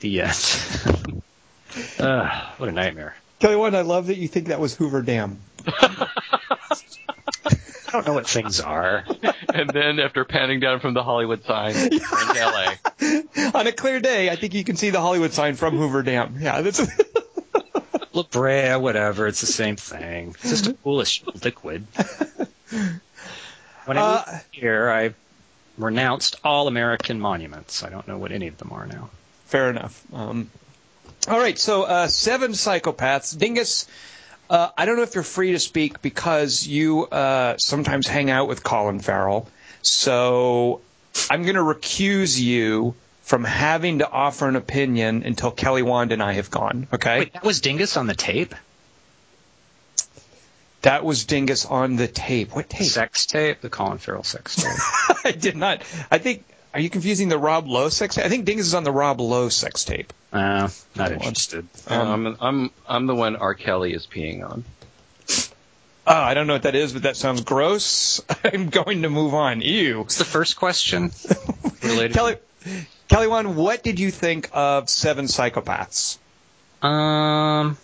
The 0.00 0.22
end. 0.22 1.22
uh, 1.98 2.50
what 2.58 2.68
a 2.68 2.72
nightmare. 2.72 3.14
Kelly 3.38 3.56
Wand, 3.56 3.76
I 3.76 3.80
love 3.82 4.08
that 4.08 4.18
you 4.18 4.28
think 4.28 4.48
that 4.48 4.60
was 4.60 4.74
Hoover 4.76 5.02
Dam. 5.02 5.38
I 5.66 6.06
don't 7.92 8.06
know 8.06 8.14
what 8.14 8.28
things 8.28 8.60
are. 8.60 9.04
and 9.52 9.68
then 9.70 9.98
after 9.98 10.24
panning 10.24 10.60
down 10.60 10.78
from 10.80 10.94
the 10.94 11.02
Hollywood 11.02 11.44
sign, 11.44 11.74
we're 11.74 12.34
LA. 12.34 12.74
On 13.58 13.66
a 13.66 13.72
clear 13.72 13.98
day, 14.00 14.30
I 14.30 14.36
think 14.36 14.54
you 14.54 14.62
can 14.62 14.76
see 14.76 14.90
the 14.90 15.00
Hollywood 15.00 15.32
sign 15.32 15.54
from 15.56 15.76
Hoover 15.76 16.02
Dam. 16.02 16.36
Yeah, 16.40 16.60
that's. 16.60 16.86
La 18.12 18.24
Brea, 18.24 18.74
whatever, 18.76 19.28
it's 19.28 19.40
the 19.40 19.46
same 19.46 19.76
thing. 19.76 20.30
It's 20.40 20.50
just 20.50 20.66
a 20.66 20.74
foolish 20.74 21.22
liquid. 21.44 21.86
When 23.84 23.96
I 23.96 24.00
Uh, 24.00 24.24
moved 24.32 24.44
here, 24.50 24.90
I 24.90 25.14
renounced 25.78 26.34
all 26.44 26.66
American 26.66 27.20
monuments. 27.20 27.84
I 27.84 27.88
don't 27.88 28.06
know 28.08 28.18
what 28.18 28.32
any 28.32 28.48
of 28.48 28.58
them 28.58 28.72
are 28.72 28.84
now. 28.86 29.10
fair 29.46 29.70
enough. 29.70 30.02
Um, 30.12 30.50
all 31.28 31.38
right, 31.38 31.58
so 31.58 31.82
uh, 31.82 32.06
seven 32.08 32.52
psychopaths. 32.52 33.36
Dingus, 33.36 33.86
uh, 34.48 34.70
I 34.76 34.84
don't 34.86 34.96
know 34.96 35.02
if 35.02 35.14
you're 35.14 35.24
free 35.24 35.52
to 35.52 35.58
speak 35.58 36.02
because 36.02 36.66
you 36.66 37.06
uh, 37.06 37.56
sometimes 37.58 38.06
hang 38.06 38.30
out 38.30 38.48
with 38.48 38.62
Colin 38.62 39.00
Farrell. 39.00 39.48
So 39.82 40.80
I'm 41.30 41.42
going 41.42 41.56
to 41.56 41.62
recuse 41.62 42.40
you 42.40 42.94
from 43.22 43.44
having 43.44 43.98
to 44.00 44.10
offer 44.10 44.48
an 44.48 44.56
opinion 44.56 45.22
until 45.24 45.50
Kelly 45.50 45.82
Wand 45.82 46.12
and 46.12 46.22
I 46.22 46.32
have 46.32 46.50
gone. 46.50 46.88
Okay? 46.92 47.20
Wait, 47.20 47.32
that 47.34 47.44
was 47.44 47.60
Dingus 47.60 47.96
on 47.96 48.06
the 48.06 48.14
tape? 48.14 48.54
That 50.82 51.04
was 51.04 51.26
Dingus 51.26 51.66
on 51.66 51.96
the 51.96 52.08
tape. 52.08 52.54
What 52.54 52.70
tape? 52.70 52.88
Sex 52.88 53.26
tape? 53.26 53.60
The 53.60 53.68
Colin 53.68 53.98
Farrell 53.98 54.24
sex 54.24 54.56
tape. 54.56 55.16
I 55.24 55.32
did 55.32 55.56
not. 55.56 55.82
I 56.10 56.18
think. 56.18 56.44
Are 56.72 56.80
you 56.80 56.88
confusing 56.88 57.28
the 57.28 57.38
Rob 57.38 57.66
Lowe 57.66 57.88
sex 57.88 58.14
tape? 58.14 58.24
I 58.24 58.28
think 58.28 58.44
Dingus 58.44 58.66
is 58.66 58.74
on 58.74 58.84
the 58.84 58.92
Rob 58.92 59.20
Lowe 59.20 59.48
sex 59.48 59.84
tape. 59.84 60.12
Uh, 60.32 60.68
not 60.94 61.12
interested. 61.12 61.66
Um, 61.88 62.26
I'm, 62.26 62.36
I'm 62.40 62.70
I'm 62.88 63.06
the 63.06 63.14
one 63.14 63.36
R. 63.36 63.54
Kelly 63.54 63.92
is 63.92 64.06
peeing 64.06 64.48
on. 64.48 64.64
Oh, 66.06 66.14
I 66.14 66.34
don't 66.34 66.46
know 66.46 66.54
what 66.54 66.62
that 66.62 66.74
is, 66.74 66.92
but 66.92 67.02
that 67.02 67.16
sounds 67.16 67.42
gross. 67.42 68.20
I'm 68.44 68.68
going 68.68 69.02
to 69.02 69.10
move 69.10 69.34
on. 69.34 69.60
Ew. 69.60 69.98
What's 70.00 70.18
the 70.18 70.24
first 70.24 70.56
question? 70.56 71.10
Related. 71.82 72.14
Kelly, 72.14 72.36
Kelly, 73.08 73.26
one. 73.26 73.56
What 73.56 73.82
did 73.82 73.98
you 73.98 74.10
think 74.10 74.48
of 74.52 74.88
Seven 74.88 75.26
Psychopaths? 75.26 76.18
Um, 76.82 77.76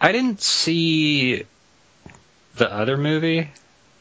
I 0.00 0.12
didn't 0.12 0.40
see 0.40 1.44
the 2.56 2.72
other 2.72 2.96
movie. 2.96 3.50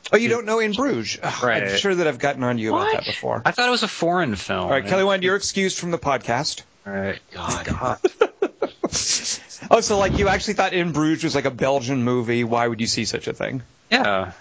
Oh, 0.13 0.17
you 0.17 0.29
don't 0.29 0.45
know 0.45 0.59
In 0.59 0.71
Bruges? 0.71 1.19
Ugh, 1.21 1.43
I'm 1.43 1.77
sure 1.77 1.93
that 1.95 2.07
I've 2.07 2.19
gotten 2.19 2.43
on 2.43 2.57
you 2.57 2.73
about 2.75 2.93
that 2.93 3.05
before. 3.05 3.41
I 3.45 3.51
thought 3.51 3.67
it 3.67 3.71
was 3.71 3.83
a 3.83 3.87
foreign 3.87 4.35
film. 4.35 4.61
All 4.65 4.69
right, 4.69 4.85
Kelly, 4.85 5.03
one. 5.03 5.21
You're 5.21 5.35
excused 5.35 5.77
from 5.79 5.91
the 5.91 5.97
podcast. 5.99 6.61
All 6.85 6.93
right. 6.93 7.19
God. 7.31 7.99
Oh, 9.69 9.81
so 9.81 9.97
like 9.97 10.17
you 10.17 10.27
actually 10.29 10.53
thought 10.53 10.73
In 10.73 10.91
Bruges 10.93 11.23
was 11.23 11.35
like 11.35 11.45
a 11.45 11.51
Belgian 11.51 12.03
movie? 12.03 12.43
Why 12.43 12.67
would 12.67 12.79
you 12.79 12.87
see 12.87 13.05
such 13.05 13.27
a 13.27 13.33
thing? 13.33 13.63
Yeah. 13.91 14.31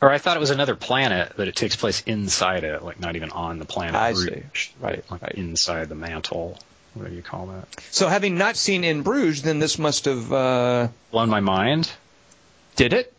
Or 0.00 0.10
I 0.10 0.18
thought 0.18 0.36
it 0.36 0.40
was 0.40 0.50
another 0.50 0.74
planet, 0.76 1.32
but 1.36 1.48
it 1.48 1.56
takes 1.56 1.76
place 1.76 2.02
inside 2.06 2.64
it, 2.64 2.82
like 2.82 3.00
not 3.00 3.16
even 3.16 3.30
on 3.30 3.58
the 3.58 3.64
planet. 3.64 3.94
I 3.94 4.12
see. 4.12 4.26
Bruges, 4.30 4.70
Right, 4.80 5.04
Like 5.10 5.22
right. 5.22 5.32
inside 5.32 5.88
the 5.88 5.94
mantle. 5.94 6.58
Whatever 6.94 7.14
you 7.14 7.22
call 7.22 7.46
that. 7.46 7.66
So 7.90 8.08
having 8.08 8.36
not 8.38 8.56
seen 8.56 8.84
In 8.84 9.02
Bruges, 9.02 9.42
then 9.42 9.58
this 9.58 9.78
must 9.78 10.04
have 10.04 10.32
uh, 10.32 10.88
Blown 11.10 11.28
my 11.28 11.40
mind. 11.40 11.90
did 12.76 12.92
it? 12.92 13.12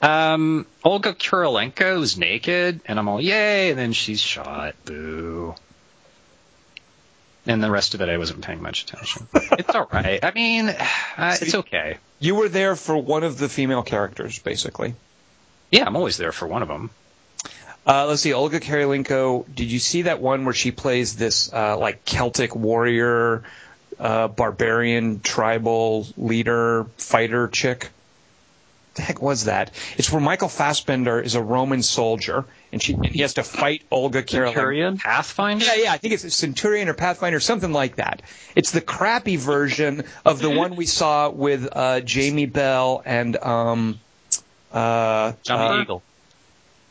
Um, 0.00 0.66
Olga 0.84 1.12
Kurylenko 1.12 2.02
is 2.02 2.16
naked, 2.16 2.80
and 2.86 2.98
I'm 2.98 3.08
all 3.08 3.20
yay, 3.20 3.70
and 3.70 3.78
then 3.78 3.92
she's 3.92 4.20
shot. 4.20 4.74
Boo. 4.84 5.54
And 7.46 7.62
the 7.62 7.70
rest 7.70 7.94
of 7.94 8.02
it, 8.02 8.08
I 8.08 8.18
wasn't 8.18 8.42
paying 8.42 8.62
much 8.62 8.84
attention. 8.84 9.26
it's 9.34 9.74
all 9.74 9.88
right. 9.90 10.22
I 10.22 10.32
mean, 10.32 10.68
uh, 11.16 11.36
it's 11.40 11.54
okay. 11.54 11.96
You 12.20 12.34
were 12.34 12.48
there 12.48 12.76
for 12.76 12.96
one 12.96 13.24
of 13.24 13.38
the 13.38 13.48
female 13.48 13.82
characters, 13.82 14.38
basically. 14.38 14.94
Yeah, 15.70 15.84
I'm 15.86 15.96
always 15.96 16.16
there 16.16 16.32
for 16.32 16.46
one 16.46 16.62
of 16.62 16.68
them. 16.68 16.90
Uh, 17.86 18.06
let's 18.06 18.20
see, 18.20 18.34
Olga 18.34 18.60
Kurylenko. 18.60 19.46
Did 19.52 19.72
you 19.72 19.78
see 19.78 20.02
that 20.02 20.20
one 20.20 20.44
where 20.44 20.54
she 20.54 20.72
plays 20.72 21.16
this 21.16 21.50
uh, 21.52 21.78
like 21.78 22.04
Celtic 22.04 22.54
warrior, 22.54 23.44
uh, 23.98 24.28
barbarian, 24.28 25.20
tribal 25.20 26.06
leader, 26.18 26.84
fighter 26.98 27.48
chick? 27.48 27.88
The 28.98 29.04
heck 29.04 29.22
was 29.22 29.44
that? 29.44 29.70
It's 29.96 30.10
where 30.10 30.20
Michael 30.20 30.48
Fassbender 30.48 31.20
is 31.20 31.36
a 31.36 31.40
Roman 31.40 31.84
soldier, 31.84 32.44
and 32.72 32.82
she 32.82 32.94
and 32.94 33.06
he 33.06 33.20
has 33.20 33.34
to 33.34 33.44
fight 33.44 33.84
Olga 33.92 34.24
Kurylenko. 34.24 34.46
Centurion? 34.46 34.98
Pathfinder? 34.98 35.64
Yeah, 35.64 35.74
yeah, 35.76 35.92
I 35.92 35.98
think 35.98 36.14
it's 36.14 36.24
a 36.24 36.32
Centurion 36.32 36.88
or 36.88 36.94
Pathfinder, 36.94 37.38
something 37.38 37.72
like 37.72 37.94
that. 37.96 38.22
It's 38.56 38.72
the 38.72 38.80
crappy 38.80 39.36
version 39.36 40.02
of 40.26 40.40
the 40.40 40.50
one 40.50 40.74
we 40.74 40.86
saw 40.86 41.30
with 41.30 41.68
uh, 41.70 42.00
Jamie 42.00 42.46
Bell 42.46 43.00
and 43.04 43.36
um, 43.36 44.00
uh, 44.72 45.34
Johnny 45.44 45.78
uh, 45.78 45.82
Eagle. 45.82 46.02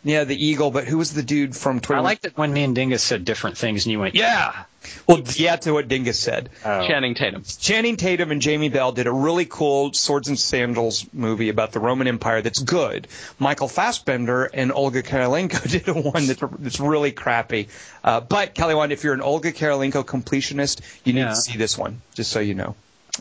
yeah, 0.06 0.24
the 0.24 0.46
Eagle. 0.46 0.72
But 0.72 0.86
who 0.86 0.98
was 0.98 1.14
the 1.14 1.24
dude 1.24 1.58
from 1.58 1.82
Twitter? 1.82 2.00
I 2.00 2.04
liked 2.04 2.24
it 2.24 2.38
when 2.38 2.54
me 2.54 2.64
and 2.64 2.74
Dingus 2.74 3.04
said 3.04 3.26
different 3.26 3.58
things, 3.58 3.86
and 3.86 3.92
you 3.92 4.00
went, 4.00 4.16
yeah. 4.16 4.64
Well, 5.08 5.22
yeah, 5.36 5.56
to 5.58 5.72
what 5.74 5.88
Dingus 5.88 6.20
said. 6.20 6.50
Oh. 6.66 6.88
Channing 6.88 7.16
Tatum. 7.16 7.44
Channing 7.60 7.96
Tatum 7.98 8.32
and 8.32 8.42
Jamie 8.42 8.70
Bell 8.70 8.92
did 8.92 9.08
a 9.08 9.12
really 9.12 9.46
cool 9.46 9.94
Swords 9.94 10.28
and 10.28 10.38
Sandals 10.38 11.06
movie 11.14 11.50
about 11.50 11.72
the 11.72 11.80
Roman 11.80 12.08
Empire 12.08 12.42
that's 12.42 12.60
good. 12.60 13.08
Michael 13.40 13.68
Fassbender 13.68 14.46
and 14.46 14.72
Olga 14.72 15.04
Kurylenko 15.04 15.70
did 15.72 15.88
a 15.88 15.94
one 15.94 16.26
that's, 16.28 16.42
that's 16.60 16.80
really 16.80 17.12
crappy. 17.12 17.68
Uh, 18.04 18.20
but 18.22 18.54
Kelly, 18.54 18.76
Wand, 18.76 18.92
if 18.92 19.04
you're 19.04 19.14
an 19.14 19.22
Olga 19.22 19.52
Kurylenko 19.52 20.04
completionist, 20.06 20.82
you 21.04 21.14
need 21.14 21.22
Yeah. 21.22 21.30
to 21.30 21.36
see 21.36 21.58
this 21.58 21.78
one, 21.78 22.02
just 22.16 22.32
so 22.32 22.40
you 22.40 22.54
know. 22.54 22.76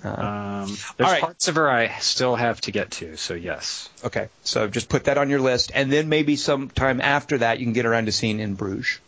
Uh, 0.05 0.09
Um, 0.09 0.67
there's 0.67 1.07
All 1.07 1.13
right. 1.13 1.21
parts 1.23 1.49
of 1.49 1.55
her 1.55 1.71
I 1.71 1.99
still 2.01 2.37
have 2.37 2.61
to 2.63 2.71
get 2.73 2.91
to, 2.93 3.17
so 3.17 3.33
yes. 3.35 3.89
okay, 4.05 4.29
so 4.45 4.69
just 4.69 4.89
put 4.91 5.05
that 5.05 5.17
on 5.17 5.31
your 5.31 5.41
list, 5.41 5.71
and 5.75 5.91
then 5.91 6.09
maybe 6.11 6.37
sometime 6.37 7.01
after 7.01 7.39
that 7.39 7.61
you 7.61 7.65
can 7.67 7.73
get 7.73 7.87
around 7.87 8.07
to 8.07 8.13
seeing 8.13 8.39
In 8.41 8.55
Bruges. 8.57 8.99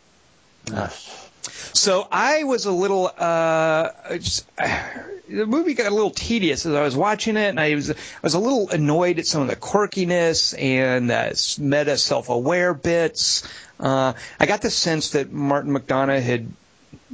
So 1.73 2.07
I 2.11 2.45
was 2.45 2.67
a 2.67 2.73
little, 2.73 3.11
uh, 3.17 3.91
just, 4.19 4.47
the 4.57 5.47
movie 5.47 5.75
got 5.75 5.87
a 5.87 5.95
little 5.95 6.11
tedious 6.11 6.67
as 6.67 6.75
I 6.75 6.83
was 6.83 6.97
watching 6.97 7.37
it, 7.37 7.49
and 7.49 7.61
I 7.61 7.75
was, 7.75 7.91
I 7.91 7.95
was 8.23 8.35
a 8.35 8.39
little 8.39 8.71
annoyed 8.71 9.19
at 9.19 9.27
some 9.27 9.43
of 9.43 9.49
the 9.49 9.57
quirkiness 9.57 10.55
and 10.59 11.11
the 11.11 11.59
meta 11.61 11.99
self-aware 11.99 12.75
bits. 12.75 13.47
Uh, 13.79 14.15
I 14.41 14.47
got 14.47 14.63
the 14.63 14.71
sense 14.71 15.11
that 15.11 15.33
Martin 15.33 15.73
McDonagh 15.73 16.23
had 16.23 16.53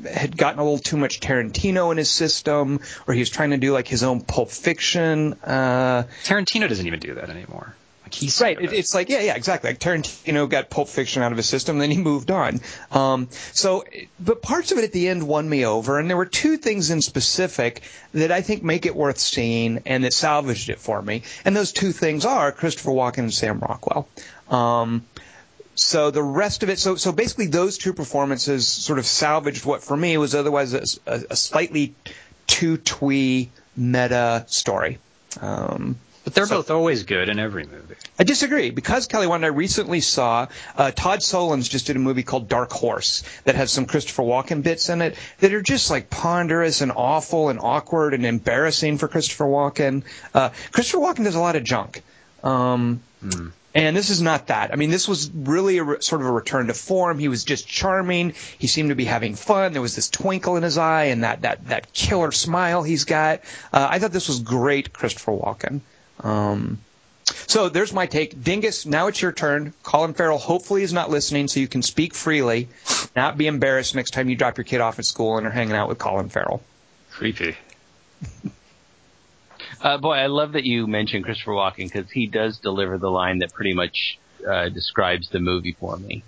had 0.08 0.36
gotten 0.36 0.58
a 0.58 0.64
little 0.64 0.78
too 0.78 0.96
much 0.96 1.20
Tarantino 1.20 1.92
in 1.92 1.98
his 1.98 2.10
system, 2.10 2.80
or 3.06 3.14
he 3.14 3.20
was 3.20 3.30
trying 3.30 3.50
to 3.50 3.58
do 3.58 3.72
like 3.72 3.86
his 3.86 4.02
own 4.02 4.20
Pulp 4.20 4.50
Fiction. 4.50 5.34
Uh, 5.44 6.04
Tarantino 6.24 6.68
doesn't 6.68 6.86
even 6.86 7.00
do 7.00 7.14
that 7.14 7.30
anymore. 7.30 7.74
He's 8.14 8.40
Right. 8.40 8.60
It, 8.60 8.72
it's 8.72 8.94
like, 8.94 9.08
yeah, 9.08 9.20
yeah, 9.20 9.34
exactly. 9.34 9.70
Like 9.70 9.80
Tarantino 9.80 10.48
got 10.48 10.70
Pulp 10.70 10.88
Fiction 10.88 11.22
out 11.22 11.32
of 11.32 11.36
his 11.36 11.46
system, 11.46 11.78
then 11.78 11.90
he 11.90 11.98
moved 11.98 12.30
on. 12.30 12.60
Um, 12.90 13.28
so, 13.52 13.84
but 14.20 14.42
parts 14.42 14.72
of 14.72 14.78
it 14.78 14.84
at 14.84 14.92
the 14.92 15.08
end 15.08 15.26
won 15.26 15.48
me 15.48 15.66
over, 15.66 15.98
and 15.98 16.08
there 16.08 16.16
were 16.16 16.26
two 16.26 16.56
things 16.56 16.90
in 16.90 17.02
specific 17.02 17.82
that 18.12 18.30
I 18.30 18.42
think 18.42 18.62
make 18.62 18.86
it 18.86 18.94
worth 18.94 19.18
seeing 19.18 19.82
and 19.86 20.04
that 20.04 20.12
salvaged 20.12 20.70
it 20.70 20.78
for 20.78 21.00
me. 21.00 21.22
And 21.44 21.56
those 21.56 21.72
two 21.72 21.92
things 21.92 22.24
are 22.24 22.52
Christopher 22.52 22.90
Walken 22.90 23.18
and 23.18 23.34
Sam 23.34 23.58
Rockwell. 23.60 24.08
Um, 24.48 25.04
so 25.74 26.10
the 26.10 26.22
rest 26.22 26.62
of 26.62 26.70
it, 26.70 26.78
so 26.78 26.96
so 26.96 27.10
basically 27.12 27.46
those 27.46 27.78
two 27.78 27.92
performances 27.92 28.68
sort 28.68 28.98
of 28.98 29.06
salvaged 29.06 29.64
what 29.64 29.82
for 29.82 29.96
me 29.96 30.16
was 30.18 30.34
otherwise 30.34 30.72
a, 30.72 30.84
a, 31.06 31.22
a 31.30 31.36
slightly 31.36 31.94
too 32.46 32.76
twee 32.76 33.50
meta 33.76 34.44
story. 34.48 34.98
Um, 35.40 35.96
but 36.24 36.34
they're 36.34 36.46
so- 36.46 36.56
both 36.56 36.70
always 36.70 37.04
good 37.04 37.28
in 37.28 37.38
every 37.38 37.64
movie. 37.64 37.94
I 38.18 38.24
disagree 38.24 38.70
because 38.70 39.06
Kelly 39.06 39.26
Wand, 39.26 39.44
I 39.44 39.48
recently 39.48 40.00
saw 40.00 40.46
uh, 40.76 40.90
Todd 40.92 41.20
Solondz 41.20 41.68
just 41.68 41.86
did 41.86 41.96
a 41.96 41.98
movie 41.98 42.22
called 42.22 42.48
Dark 42.48 42.72
Horse 42.72 43.22
that 43.44 43.54
has 43.56 43.70
some 43.72 43.86
Christopher 43.86 44.22
Walken 44.22 44.62
bits 44.62 44.88
in 44.88 45.02
it 45.02 45.16
that 45.40 45.52
are 45.52 45.62
just 45.62 45.90
like 45.90 46.10
ponderous 46.10 46.80
and 46.80 46.92
awful 46.94 47.48
and 47.48 47.58
awkward 47.60 48.14
and 48.14 48.24
embarrassing 48.24 48.98
for 48.98 49.08
Christopher 49.08 49.44
Walken. 49.46 50.02
Uh, 50.32 50.50
Christopher 50.72 50.98
Walken 50.98 51.24
does 51.24 51.34
a 51.34 51.40
lot 51.40 51.56
of 51.56 51.64
junk. 51.64 52.02
Um, 52.42 53.00
And 53.76 53.96
this 53.96 54.10
is 54.10 54.22
not 54.22 54.46
that. 54.46 54.72
I 54.72 54.76
mean, 54.76 54.90
this 54.90 55.08
was 55.08 55.28
really 55.34 55.78
a 55.78 55.82
re- 55.82 55.96
sort 56.00 56.20
of 56.20 56.28
a 56.28 56.30
return 56.30 56.68
to 56.68 56.74
form. 56.74 57.18
He 57.18 57.26
was 57.26 57.42
just 57.42 57.66
charming. 57.66 58.34
He 58.56 58.68
seemed 58.68 58.90
to 58.90 58.94
be 58.94 59.04
having 59.04 59.34
fun. 59.34 59.72
There 59.72 59.82
was 59.82 59.96
this 59.96 60.08
twinkle 60.08 60.56
in 60.56 60.62
his 60.62 60.78
eye 60.78 61.06
and 61.06 61.24
that 61.24 61.42
that 61.42 61.66
that 61.66 61.92
killer 61.92 62.30
smile 62.30 62.84
he's 62.84 63.02
got. 63.02 63.40
Uh, 63.72 63.88
I 63.90 63.98
thought 63.98 64.12
this 64.12 64.28
was 64.28 64.38
great, 64.38 64.92
Christopher 64.92 65.32
Walken. 65.32 65.80
Um, 66.24 66.78
so 67.24 67.68
there's 67.68 67.92
my 67.92 68.06
take. 68.06 68.42
Dingus, 68.42 68.86
now 68.86 69.06
it's 69.06 69.20
your 69.20 69.32
turn. 69.32 69.72
Colin 69.82 70.14
Farrell 70.14 70.38
hopefully 70.38 70.82
is 70.82 70.92
not 70.92 71.10
listening, 71.10 71.48
so 71.48 71.60
you 71.60 71.68
can 71.68 71.82
speak 71.82 72.14
freely, 72.14 72.68
not 73.14 73.38
be 73.38 73.46
embarrassed 73.46 73.94
next 73.94 74.10
time 74.10 74.28
you 74.28 74.36
drop 74.36 74.56
your 74.56 74.64
kid 74.64 74.80
off 74.80 74.98
at 74.98 75.04
school 75.04 75.38
and 75.38 75.46
are 75.46 75.50
hanging 75.50 75.76
out 75.76 75.88
with 75.88 75.98
Colin 75.98 76.28
Farrell. 76.28 76.62
Creepy. 77.10 77.56
Uh, 79.80 79.98
boy, 79.98 80.14
I 80.14 80.26
love 80.26 80.52
that 80.52 80.64
you 80.64 80.86
mentioned 80.86 81.26
Christopher 81.26 81.50
Walken 81.50 81.92
because 81.92 82.10
he 82.10 82.26
does 82.26 82.58
deliver 82.58 82.96
the 82.96 83.10
line 83.10 83.40
that 83.40 83.52
pretty 83.52 83.74
much 83.74 84.18
uh, 84.48 84.70
describes 84.70 85.28
the 85.28 85.40
movie 85.40 85.76
for 85.78 85.98
me. 85.98 86.24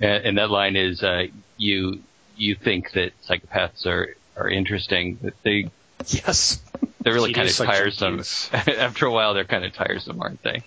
And, 0.00 0.24
and 0.26 0.38
that 0.38 0.50
line 0.50 0.76
is, 0.76 1.02
uh, 1.02 1.28
"You 1.56 2.02
you 2.36 2.56
think 2.56 2.92
that 2.92 3.12
psychopaths 3.26 3.86
are 3.86 4.16
are 4.36 4.50
interesting, 4.50 5.14
but 5.14 5.32
they 5.42 5.70
Yes. 6.08 6.60
They're 7.00 7.14
really 7.14 7.32
kind 7.32 7.48
of 7.48 7.54
tiresome. 7.54 8.22
After 8.52 9.06
a 9.06 9.12
while, 9.12 9.34
they're 9.34 9.44
kind 9.44 9.64
of 9.64 9.72
tiresome, 9.72 10.20
aren't 10.20 10.42
they?" 10.42 10.62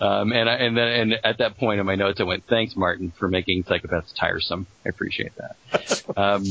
Um, 0.00 0.32
and 0.32 0.48
I, 0.48 0.54
and 0.54 0.76
then 0.76 0.88
and 0.88 1.14
at 1.24 1.38
that 1.38 1.58
point 1.58 1.80
in 1.80 1.86
my 1.86 1.94
notes, 1.94 2.20
I 2.20 2.24
went, 2.24 2.44
"Thanks, 2.48 2.76
Martin, 2.76 3.12
for 3.18 3.28
making 3.28 3.64
psychopaths 3.64 4.14
tiresome. 4.14 4.66
I 4.84 4.88
appreciate 4.88 5.32
that." 5.36 6.02
um, 6.16 6.44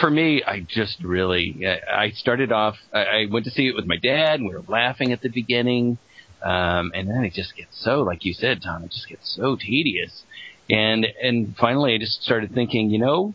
for 0.00 0.10
me, 0.10 0.42
I 0.42 0.60
just 0.60 1.02
really, 1.02 1.64
I 1.66 2.10
started 2.10 2.52
off, 2.52 2.76
I, 2.92 3.04
I 3.04 3.26
went 3.30 3.44
to 3.44 3.50
see 3.50 3.68
it 3.68 3.76
with 3.76 3.86
my 3.86 3.96
dad 3.96 4.40
and 4.40 4.48
we 4.48 4.54
were 4.54 4.64
laughing 4.68 5.12
at 5.12 5.20
the 5.20 5.28
beginning. 5.28 5.98
Um, 6.42 6.92
and 6.94 7.08
then 7.08 7.24
it 7.24 7.32
just 7.32 7.56
gets 7.56 7.82
so, 7.82 8.02
like 8.02 8.24
you 8.24 8.34
said, 8.34 8.62
Tom, 8.62 8.84
it 8.84 8.90
just 8.90 9.08
gets 9.08 9.34
so 9.34 9.56
tedious. 9.56 10.24
And, 10.68 11.06
and 11.22 11.56
finally 11.56 11.94
I 11.94 11.98
just 11.98 12.22
started 12.22 12.52
thinking, 12.52 12.90
you 12.90 12.98
know, 12.98 13.34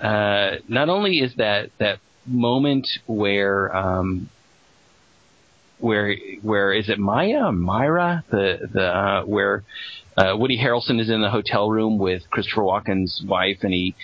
uh, 0.00 0.56
not 0.68 0.88
only 0.88 1.18
is 1.18 1.34
that, 1.36 1.70
that 1.78 2.00
moment 2.26 2.88
where 3.06 3.74
um, 3.74 4.28
where 5.78 6.14
where 6.42 6.72
is 6.72 6.88
it 6.88 6.98
Maya? 6.98 7.50
Myra? 7.52 8.24
The 8.30 8.68
the 8.72 8.84
uh, 8.84 9.22
where 9.24 9.64
uh, 10.16 10.36
Woody 10.36 10.58
Harrelson 10.58 11.00
is 11.00 11.10
in 11.10 11.22
the 11.22 11.30
hotel 11.30 11.70
room 11.70 11.98
with 11.98 12.28
Christopher 12.30 12.62
Walken's 12.62 13.22
wife 13.26 13.58
and 13.62 13.72
he 13.72 13.94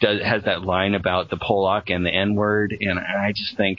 does 0.00 0.22
has 0.22 0.44
that 0.44 0.62
line 0.62 0.94
about 0.94 1.30
the 1.30 1.36
Pollock 1.36 1.90
and 1.90 2.04
the 2.04 2.10
N 2.10 2.34
word 2.34 2.76
and 2.80 2.98
I 2.98 3.32
just 3.34 3.56
think 3.56 3.78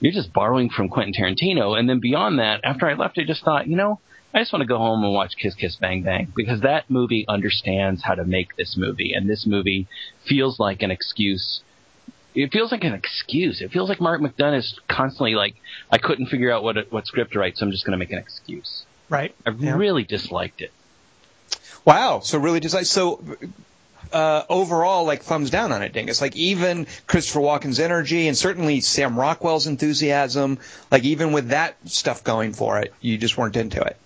you're 0.00 0.12
just 0.12 0.32
borrowing 0.32 0.70
from 0.70 0.88
Quentin 0.88 1.12
Tarantino. 1.12 1.78
And 1.78 1.88
then 1.88 2.00
beyond 2.00 2.38
that 2.38 2.60
after 2.64 2.88
I 2.88 2.94
left 2.94 3.18
I 3.18 3.24
just 3.24 3.44
thought 3.44 3.68
you 3.68 3.76
know 3.76 4.00
I 4.32 4.38
just 4.38 4.52
want 4.52 4.62
to 4.62 4.66
go 4.66 4.78
home 4.78 5.02
and 5.02 5.12
watch 5.12 5.32
Kiss 5.40 5.54
Kiss 5.54 5.76
Bang 5.76 6.02
Bang. 6.02 6.32
Because 6.36 6.60
that 6.60 6.88
movie 6.88 7.24
understands 7.28 8.02
how 8.04 8.14
to 8.14 8.24
make 8.24 8.56
this 8.56 8.76
movie. 8.76 9.12
And 9.12 9.28
this 9.28 9.44
movie 9.44 9.88
feels 10.28 10.60
like 10.60 10.82
an 10.82 10.92
excuse 10.92 11.62
it 12.34 12.52
feels 12.52 12.72
like 12.72 12.84
an 12.84 12.94
excuse. 12.94 13.60
It 13.60 13.72
feels 13.72 13.88
like 13.88 14.00
Mark 14.00 14.20
McDonagh 14.20 14.58
is 14.58 14.78
constantly 14.88 15.34
like, 15.34 15.56
I 15.90 15.98
couldn't 15.98 16.26
figure 16.26 16.52
out 16.52 16.62
what 16.62 16.90
what 16.92 17.06
script 17.06 17.32
to 17.32 17.38
write, 17.38 17.56
so 17.56 17.66
I'm 17.66 17.72
just 17.72 17.84
going 17.84 17.92
to 17.92 17.98
make 17.98 18.12
an 18.12 18.18
excuse. 18.18 18.84
Right. 19.08 19.34
I 19.46 19.50
yeah. 19.50 19.74
really 19.74 20.04
disliked 20.04 20.60
it. 20.62 20.72
Wow. 21.84 22.20
So 22.20 22.38
really 22.38 22.60
disliked. 22.60 22.86
So 22.86 23.22
uh, 24.12 24.44
overall, 24.48 25.04
like 25.04 25.22
thumbs 25.22 25.50
down 25.50 25.72
on 25.72 25.82
it, 25.82 25.92
Dingus. 25.92 26.20
Like 26.20 26.36
even 26.36 26.86
Christopher 27.06 27.40
Walken's 27.40 27.80
energy 27.80 28.28
and 28.28 28.36
certainly 28.36 28.80
Sam 28.80 29.18
Rockwell's 29.18 29.66
enthusiasm, 29.66 30.58
like 30.90 31.04
even 31.04 31.32
with 31.32 31.48
that 31.48 31.76
stuff 31.86 32.24
going 32.24 32.52
for 32.52 32.78
it, 32.78 32.92
you 33.00 33.18
just 33.18 33.36
weren't 33.36 33.56
into 33.56 33.82
it. 33.82 33.96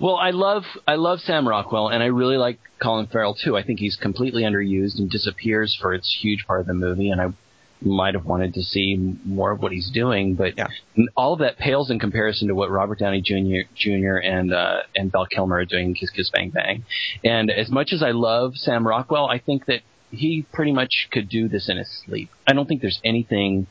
Well, 0.00 0.16
I 0.16 0.30
love 0.30 0.64
I 0.88 0.96
love 0.96 1.20
Sam 1.20 1.46
Rockwell, 1.46 1.88
and 1.88 2.02
I 2.02 2.06
really 2.06 2.36
like 2.36 2.58
Colin 2.82 3.06
Farrell 3.06 3.34
too. 3.34 3.56
I 3.56 3.62
think 3.62 3.78
he's 3.78 3.94
completely 3.94 4.42
underused 4.42 4.98
and 4.98 5.08
disappears 5.08 5.76
for 5.80 5.94
its 5.94 6.12
huge 6.12 6.46
part 6.46 6.60
of 6.60 6.66
the 6.66 6.74
movie, 6.74 7.10
and 7.10 7.20
I 7.20 7.32
might 7.80 8.14
have 8.14 8.24
wanted 8.24 8.54
to 8.54 8.62
see 8.62 8.96
more 9.24 9.52
of 9.52 9.62
what 9.62 9.72
he's 9.72 9.90
doing, 9.90 10.34
but 10.34 10.56
yeah. 10.56 10.68
all 11.16 11.32
of 11.32 11.38
that 11.40 11.58
pales 11.58 11.90
in 11.90 11.98
comparison 11.98 12.48
to 12.48 12.54
what 12.54 12.70
Robert 12.70 12.98
Downey 12.98 13.20
Jr. 13.20 13.68
Jr. 13.74 14.16
and 14.16 14.52
uh, 14.52 14.82
and 14.96 15.12
Val 15.12 15.26
Kilmer 15.26 15.56
are 15.56 15.64
doing 15.64 15.86
in 15.86 15.94
Kiss 15.94 16.10
Kiss 16.10 16.30
Bang 16.30 16.50
Bang. 16.50 16.84
And 17.24 17.50
as 17.50 17.70
much 17.70 17.92
as 17.92 18.02
I 18.02 18.10
love 18.10 18.56
Sam 18.56 18.86
Rockwell, 18.86 19.26
I 19.26 19.38
think 19.38 19.66
that 19.66 19.80
he 20.10 20.46
pretty 20.52 20.72
much 20.72 21.08
could 21.10 21.28
do 21.28 21.48
this 21.48 21.68
in 21.68 21.76
his 21.76 21.88
sleep. 22.04 22.30
I 22.46 22.54
don't 22.54 22.66
think 22.66 22.80
there's 22.80 23.00
anything 23.04 23.66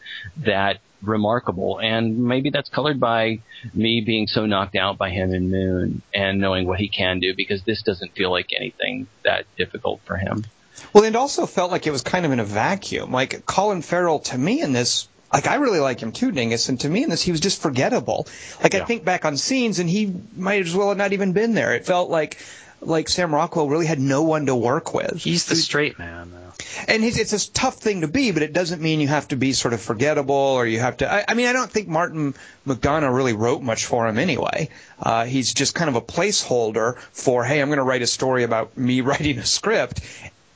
that 0.45 0.77
remarkable, 1.01 1.79
and 1.79 2.23
maybe 2.23 2.49
that's 2.49 2.69
colored 2.69 2.99
by 2.99 3.39
me 3.73 4.01
being 4.05 4.27
so 4.27 4.45
knocked 4.45 4.75
out 4.75 4.97
by 4.97 5.09
him 5.09 5.33
in 5.33 5.51
Moon 5.51 6.01
and 6.13 6.39
knowing 6.39 6.67
what 6.67 6.79
he 6.79 6.89
can 6.89 7.19
do 7.19 7.33
because 7.35 7.63
this 7.65 7.83
doesn't 7.83 8.13
feel 8.13 8.31
like 8.31 8.47
anything 8.55 9.07
that 9.23 9.45
difficult 9.57 10.01
for 10.05 10.17
him. 10.17 10.45
Well, 10.93 11.03
it 11.03 11.15
also 11.15 11.45
felt 11.45 11.71
like 11.71 11.87
it 11.87 11.91
was 11.91 12.01
kind 12.01 12.25
of 12.25 12.31
in 12.31 12.39
a 12.39 12.45
vacuum. 12.45 13.11
Like 13.11 13.45
Colin 13.45 13.81
Farrell, 13.81 14.19
to 14.19 14.37
me, 14.37 14.61
in 14.61 14.73
this, 14.73 15.07
like 15.31 15.47
I 15.47 15.55
really 15.55 15.79
like 15.79 15.99
him 15.99 16.11
too, 16.11 16.31
Dingus, 16.31 16.69
and 16.69 16.79
to 16.81 16.89
me 16.89 17.03
in 17.03 17.09
this, 17.09 17.21
he 17.21 17.31
was 17.31 17.39
just 17.39 17.61
forgettable. 17.61 18.27
Like 18.61 18.73
yeah. 18.73 18.81
I 18.81 18.85
think 18.85 19.03
back 19.03 19.25
on 19.25 19.37
scenes, 19.37 19.79
and 19.79 19.89
he 19.89 20.13
might 20.35 20.61
as 20.61 20.75
well 20.75 20.89
have 20.89 20.97
not 20.97 21.13
even 21.13 21.33
been 21.33 21.53
there. 21.53 21.73
It 21.73 21.85
felt 21.85 22.09
like 22.09 22.37
like 22.81 23.09
Sam 23.09 23.33
Rockwell 23.33 23.69
really 23.69 23.87
had 23.87 23.99
no 23.99 24.23
one 24.23 24.45
to 24.45 24.55
work 24.55 24.93
with. 24.93 25.17
He's 25.17 25.45
the 25.45 25.55
straight 25.55 25.97
man. 25.97 26.31
Though. 26.31 26.47
And 26.87 27.03
it's 27.03 27.33
a 27.33 27.51
tough 27.51 27.75
thing 27.75 28.01
to 28.01 28.07
be, 28.07 28.31
but 28.31 28.43
it 28.43 28.53
doesn't 28.53 28.81
mean 28.81 28.99
you 28.99 29.07
have 29.07 29.27
to 29.29 29.35
be 29.35 29.53
sort 29.53 29.73
of 29.73 29.81
forgettable 29.81 30.35
or 30.35 30.65
you 30.65 30.79
have 30.79 30.97
to. 30.97 31.11
I, 31.11 31.25
I 31.27 31.33
mean, 31.33 31.47
I 31.47 31.53
don't 31.53 31.69
think 31.69 31.87
Martin 31.87 32.35
McDonagh 32.65 33.13
really 33.13 33.33
wrote 33.33 33.61
much 33.61 33.85
for 33.85 34.07
him 34.07 34.17
anyway. 34.17 34.69
Uh, 34.99 35.25
he's 35.25 35.53
just 35.53 35.75
kind 35.75 35.89
of 35.89 35.95
a 35.95 36.01
placeholder 36.01 36.97
for, 37.11 37.43
hey, 37.43 37.61
I'm 37.61 37.69
going 37.69 37.77
to 37.77 37.83
write 37.83 38.01
a 38.01 38.07
story 38.07 38.43
about 38.43 38.77
me 38.77 39.01
writing 39.07 39.39
a 39.39 39.45
script, 39.45 40.01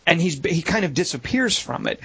and 0.05 0.21
he's 0.21 0.43
he 0.43 0.61
kind 0.61 0.85
of 0.85 0.93
disappears 0.93 1.57
from 1.57 1.87
it. 1.87 1.99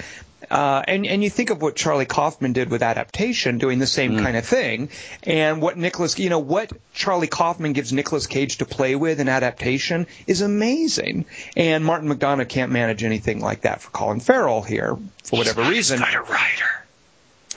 Uh, 0.51 0.83
and 0.87 1.07
and 1.07 1.25
you 1.25 1.31
think 1.31 1.51
of 1.51 1.61
what 1.61 1.75
Charlie 1.75 2.07
Kaufman 2.07 2.53
did 2.53 2.71
with 2.71 2.83
adaptation, 2.83 3.59
doing 3.59 3.79
the 3.79 3.87
same 3.87 4.13
mm. 4.13 4.23
kind 4.23 4.37
of 4.37 4.47
thing, 4.47 4.91
and 5.25 5.61
what 5.61 5.77
Nicholas, 5.77 6.19
you 6.19 6.31
know, 6.31 6.39
what 6.39 6.71
Charlie 6.95 7.27
Kaufman 7.27 7.73
gives 7.73 7.93
Nicolas 7.93 8.27
Cage 8.27 8.59
to 8.59 8.65
play 8.65 8.95
with 8.95 9.19
in 9.19 9.29
adaptation 9.29 10.07
is 10.27 10.43
amazing. 10.43 11.25
And 11.57 11.85
Martin 11.85 12.09
McDonagh 12.09 12.49
can't 12.49 12.71
manage 12.71 13.03
anything 13.03 13.41
like 13.41 13.63
that 13.63 13.81
for 13.81 13.91
Colin 13.91 14.21
Farrell 14.21 14.63
here 14.63 14.97
for 15.25 15.39
whatever 15.39 15.65
he's 15.65 15.73
reason. 15.73 16.01
Not 16.01 16.15
a 16.15 16.21
writer. 16.21 16.86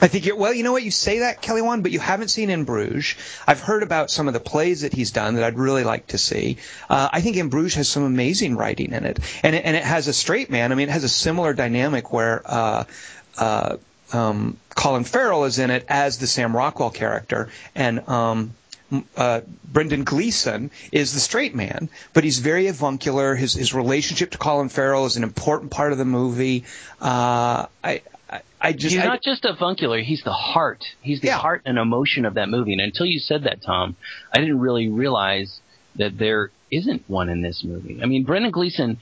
I 0.00 0.08
think 0.08 0.26
you're, 0.26 0.36
well, 0.36 0.54
you 0.54 0.62
know 0.62 0.72
what? 0.72 0.82
You 0.82 0.90
say 0.90 1.20
that, 1.20 1.42
Kelly 1.42 1.62
Wand, 1.62 1.82
but 1.82 1.92
you 1.92 2.00
haven't 2.00 2.28
seen 2.28 2.50
In 2.50 2.64
Bruges. 2.64 3.14
I've 3.46 3.60
heard 3.60 3.82
about 3.82 4.10
some 4.10 4.28
of 4.28 4.34
the 4.34 4.40
plays 4.40 4.82
that 4.82 4.92
he's 4.92 5.10
done 5.10 5.34
that 5.34 5.44
I'd 5.44 5.58
really 5.58 5.84
like 5.84 6.08
to 6.08 6.18
see. 6.18 6.56
Uh, 6.88 7.08
I 7.12 7.20
think 7.20 7.36
In 7.36 7.48
Bruges 7.48 7.74
has 7.74 7.88
some 7.88 8.02
amazing 8.02 8.56
writing 8.56 8.92
in 8.92 9.04
it. 9.04 9.18
And 9.42 9.54
it, 9.54 9.64
and 9.64 9.76
it 9.76 9.84
has 9.84 10.08
a 10.08 10.12
straight 10.12 10.50
man. 10.50 10.72
I 10.72 10.74
mean, 10.74 10.88
it 10.88 10.92
has 10.92 11.04
a 11.04 11.08
similar 11.08 11.52
dynamic 11.52 12.12
where, 12.12 12.42
uh, 12.44 12.84
uh, 13.38 13.76
um, 14.12 14.56
Colin 14.74 15.04
Farrell 15.04 15.44
is 15.44 15.58
in 15.58 15.70
it 15.70 15.84
as 15.88 16.18
the 16.18 16.26
Sam 16.26 16.56
Rockwell 16.56 16.90
character, 16.90 17.48
and 17.74 18.08
um, 18.08 18.54
uh, 19.16 19.40
Brendan 19.64 20.04
Gleeson 20.04 20.70
is 20.90 21.12
the 21.12 21.20
straight 21.20 21.54
man, 21.54 21.88
but 22.12 22.24
he's 22.24 22.38
very 22.38 22.66
avuncular. 22.66 23.34
His 23.34 23.54
his 23.54 23.74
relationship 23.74 24.30
to 24.32 24.38
Colin 24.38 24.68
Farrell 24.68 25.06
is 25.06 25.16
an 25.16 25.22
important 25.22 25.70
part 25.70 25.92
of 25.92 25.98
the 25.98 26.04
movie. 26.04 26.64
Uh, 27.00 27.66
I 27.84 28.02
I 28.60 28.72
just 28.72 28.94
he's 28.94 29.02
I, 29.02 29.06
not 29.06 29.22
just 29.22 29.44
a 29.44 29.50
avuncular; 29.50 30.00
he's 30.00 30.22
the 30.22 30.32
heart. 30.32 30.84
He's 31.00 31.20
the 31.20 31.28
yeah. 31.28 31.38
heart 31.38 31.62
and 31.64 31.78
emotion 31.78 32.24
of 32.24 32.34
that 32.34 32.48
movie. 32.48 32.72
And 32.72 32.80
until 32.80 33.06
you 33.06 33.18
said 33.18 33.44
that, 33.44 33.62
Tom, 33.62 33.96
I 34.32 34.38
didn't 34.38 34.60
really 34.60 34.88
realize 34.88 35.60
that 35.96 36.18
there 36.18 36.50
isn't 36.70 37.08
one 37.08 37.28
in 37.28 37.42
this 37.42 37.64
movie. 37.64 38.00
I 38.02 38.06
mean, 38.06 38.24
Brendan 38.24 38.52
Gleeson. 38.52 38.98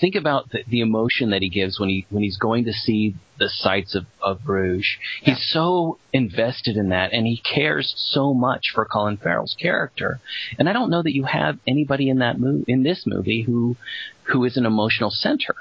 Think 0.00 0.14
about 0.16 0.50
the, 0.50 0.64
the 0.68 0.80
emotion 0.80 1.30
that 1.30 1.40
he 1.40 1.48
gives 1.48 1.80
when 1.80 1.88
he 1.88 2.06
when 2.10 2.22
he's 2.22 2.36
going 2.36 2.64
to 2.64 2.72
see 2.72 3.14
the 3.38 3.48
sights 3.48 3.94
of, 3.94 4.06
of 4.22 4.44
Bruges. 4.44 4.88
Yeah. 5.22 5.34
He's 5.34 5.48
so 5.50 5.98
invested 6.12 6.76
in 6.76 6.90
that, 6.90 7.12
and 7.12 7.26
he 7.26 7.38
cares 7.38 7.94
so 7.96 8.34
much 8.34 8.72
for 8.74 8.84
Colin 8.84 9.16
Farrell's 9.16 9.56
character. 9.60 10.20
And 10.58 10.68
I 10.68 10.72
don't 10.72 10.90
know 10.90 11.02
that 11.02 11.14
you 11.14 11.24
have 11.24 11.58
anybody 11.66 12.08
in 12.08 12.18
that 12.18 12.38
movie 12.38 12.64
in 12.70 12.82
this 12.82 13.04
movie 13.06 13.42
who 13.42 13.76
who 14.24 14.44
is 14.44 14.56
an 14.56 14.66
emotional 14.66 15.10
center. 15.10 15.54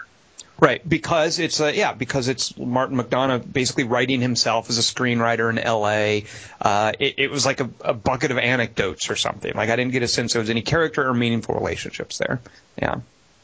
Right, 0.57 0.87
because 0.87 1.39
it's 1.39 1.59
a, 1.59 1.75
yeah, 1.75 1.93
because 1.93 2.29
it's 2.29 2.57
Martin 2.57 2.97
McDonagh 2.97 3.51
basically 3.51 3.83
writing 3.83 4.21
himself 4.21 4.69
as 4.69 4.77
a 4.77 4.81
screenwriter 4.81 5.49
in 5.49 5.59
L.A. 5.59 6.25
Uh, 6.61 6.93
it, 6.97 7.15
it, 7.17 7.31
was 7.31 7.45
like 7.45 7.59
a, 7.59 7.69
a, 7.81 7.93
bucket 7.93 8.31
of 8.31 8.37
anecdotes 8.37 9.09
or 9.09 9.17
something. 9.17 9.53
Like 9.53 9.69
I 9.69 9.75
didn't 9.75 9.91
get 9.91 10.03
a 10.03 10.07
sense 10.07 10.31
there 10.31 10.39
was 10.39 10.49
any 10.49 10.61
character 10.61 11.05
or 11.05 11.13
meaningful 11.13 11.55
relationships 11.55 12.19
there. 12.19 12.39
Yeah. 12.81 13.01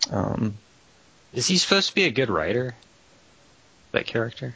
Um, 0.10 0.54
Is 1.34 1.48
he 1.48 1.58
supposed 1.58 1.90
to 1.90 1.96
be 1.96 2.06
a 2.06 2.12
good 2.12 2.30
writer? 2.30 2.76
That 3.92 4.06
character, 4.06 4.56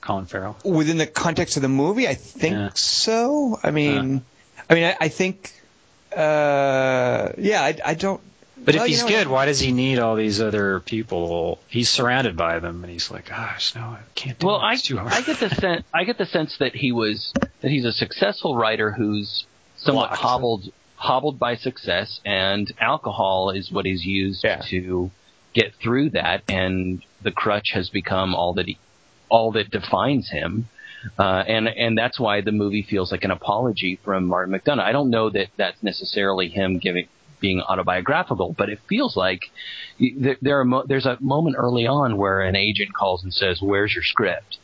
Colin 0.00 0.26
Farrell. 0.26 0.56
Within 0.64 0.98
the 0.98 1.06
context 1.06 1.56
of 1.56 1.62
the 1.62 1.68
movie, 1.68 2.08
I 2.08 2.14
think 2.14 2.54
yeah. 2.54 2.70
so. 2.74 3.58
I 3.62 3.70
mean, 3.70 4.16
uh. 4.16 4.20
I 4.68 4.74
mean, 4.74 4.84
I, 4.84 4.96
I 5.00 5.08
think, 5.08 5.52
uh, 6.12 7.32
yeah, 7.38 7.62
I, 7.62 7.78
I 7.84 7.94
don't 7.94 8.20
but 8.64 8.74
well, 8.74 8.84
if 8.84 8.90
he's 8.90 9.02
good, 9.02 9.28
why 9.28 9.46
does 9.46 9.58
he 9.58 9.72
need 9.72 9.98
all 9.98 10.16
these 10.16 10.40
other 10.40 10.80
people? 10.80 11.58
He's 11.68 11.88
surrounded 11.88 12.36
by 12.36 12.58
them, 12.58 12.84
and 12.84 12.92
he's 12.92 13.10
like, 13.10 13.28
"Gosh, 13.28 13.74
no, 13.74 13.82
I 13.82 14.00
can't 14.14 14.38
do 14.38 14.46
well, 14.46 14.56
it. 14.56 14.74
It's 14.74 14.84
I, 14.84 14.88
too 14.88 14.98
hard." 14.98 15.12
I 15.12 15.20
get 15.22 15.38
the 15.38 15.50
sense 15.50 15.84
I 15.94 16.04
get 16.04 16.18
the 16.18 16.26
sense 16.26 16.56
that 16.58 16.74
he 16.74 16.92
was 16.92 17.32
that 17.60 17.70
he's 17.70 17.84
a 17.84 17.92
successful 17.92 18.56
writer 18.56 18.90
who's 18.90 19.46
somewhat 19.76 20.10
Locked. 20.10 20.22
hobbled 20.22 20.72
hobbled 20.96 21.38
by 21.38 21.56
success, 21.56 22.20
and 22.24 22.70
alcohol 22.78 23.50
is 23.50 23.72
what 23.72 23.86
he's 23.86 24.04
used 24.04 24.44
yeah. 24.44 24.60
to 24.68 25.10
get 25.54 25.74
through 25.76 26.10
that, 26.10 26.42
and 26.48 27.02
the 27.22 27.30
crutch 27.30 27.70
has 27.72 27.88
become 27.88 28.34
all 28.34 28.54
that 28.54 28.66
he 28.66 28.78
all 29.30 29.52
that 29.52 29.70
defines 29.70 30.28
him. 30.28 30.68
Uh, 31.18 31.42
and 31.46 31.66
and 31.66 31.96
that's 31.96 32.20
why 32.20 32.42
the 32.42 32.52
movie 32.52 32.82
feels 32.82 33.10
like 33.10 33.24
an 33.24 33.30
apology 33.30 33.98
from 34.04 34.26
Martin 34.26 34.54
McDonagh. 34.54 34.82
I 34.82 34.92
don't 34.92 35.08
know 35.08 35.30
that 35.30 35.48
that's 35.56 35.82
necessarily 35.82 36.48
him 36.48 36.78
giving 36.78 37.08
being 37.40 37.60
autobiographical, 37.60 38.54
but 38.56 38.68
it 38.68 38.80
feels 38.88 39.16
like 39.16 39.50
there 39.98 40.60
are 40.60 40.86
there's 40.86 41.06
a 41.06 41.18
moment 41.20 41.56
early 41.58 41.86
on 41.86 42.16
where 42.16 42.40
an 42.40 42.56
agent 42.56 42.92
calls 42.94 43.22
and 43.24 43.32
says, 43.32 43.60
"Where's 43.60 43.94
your 43.94 44.04
script?" 44.04 44.58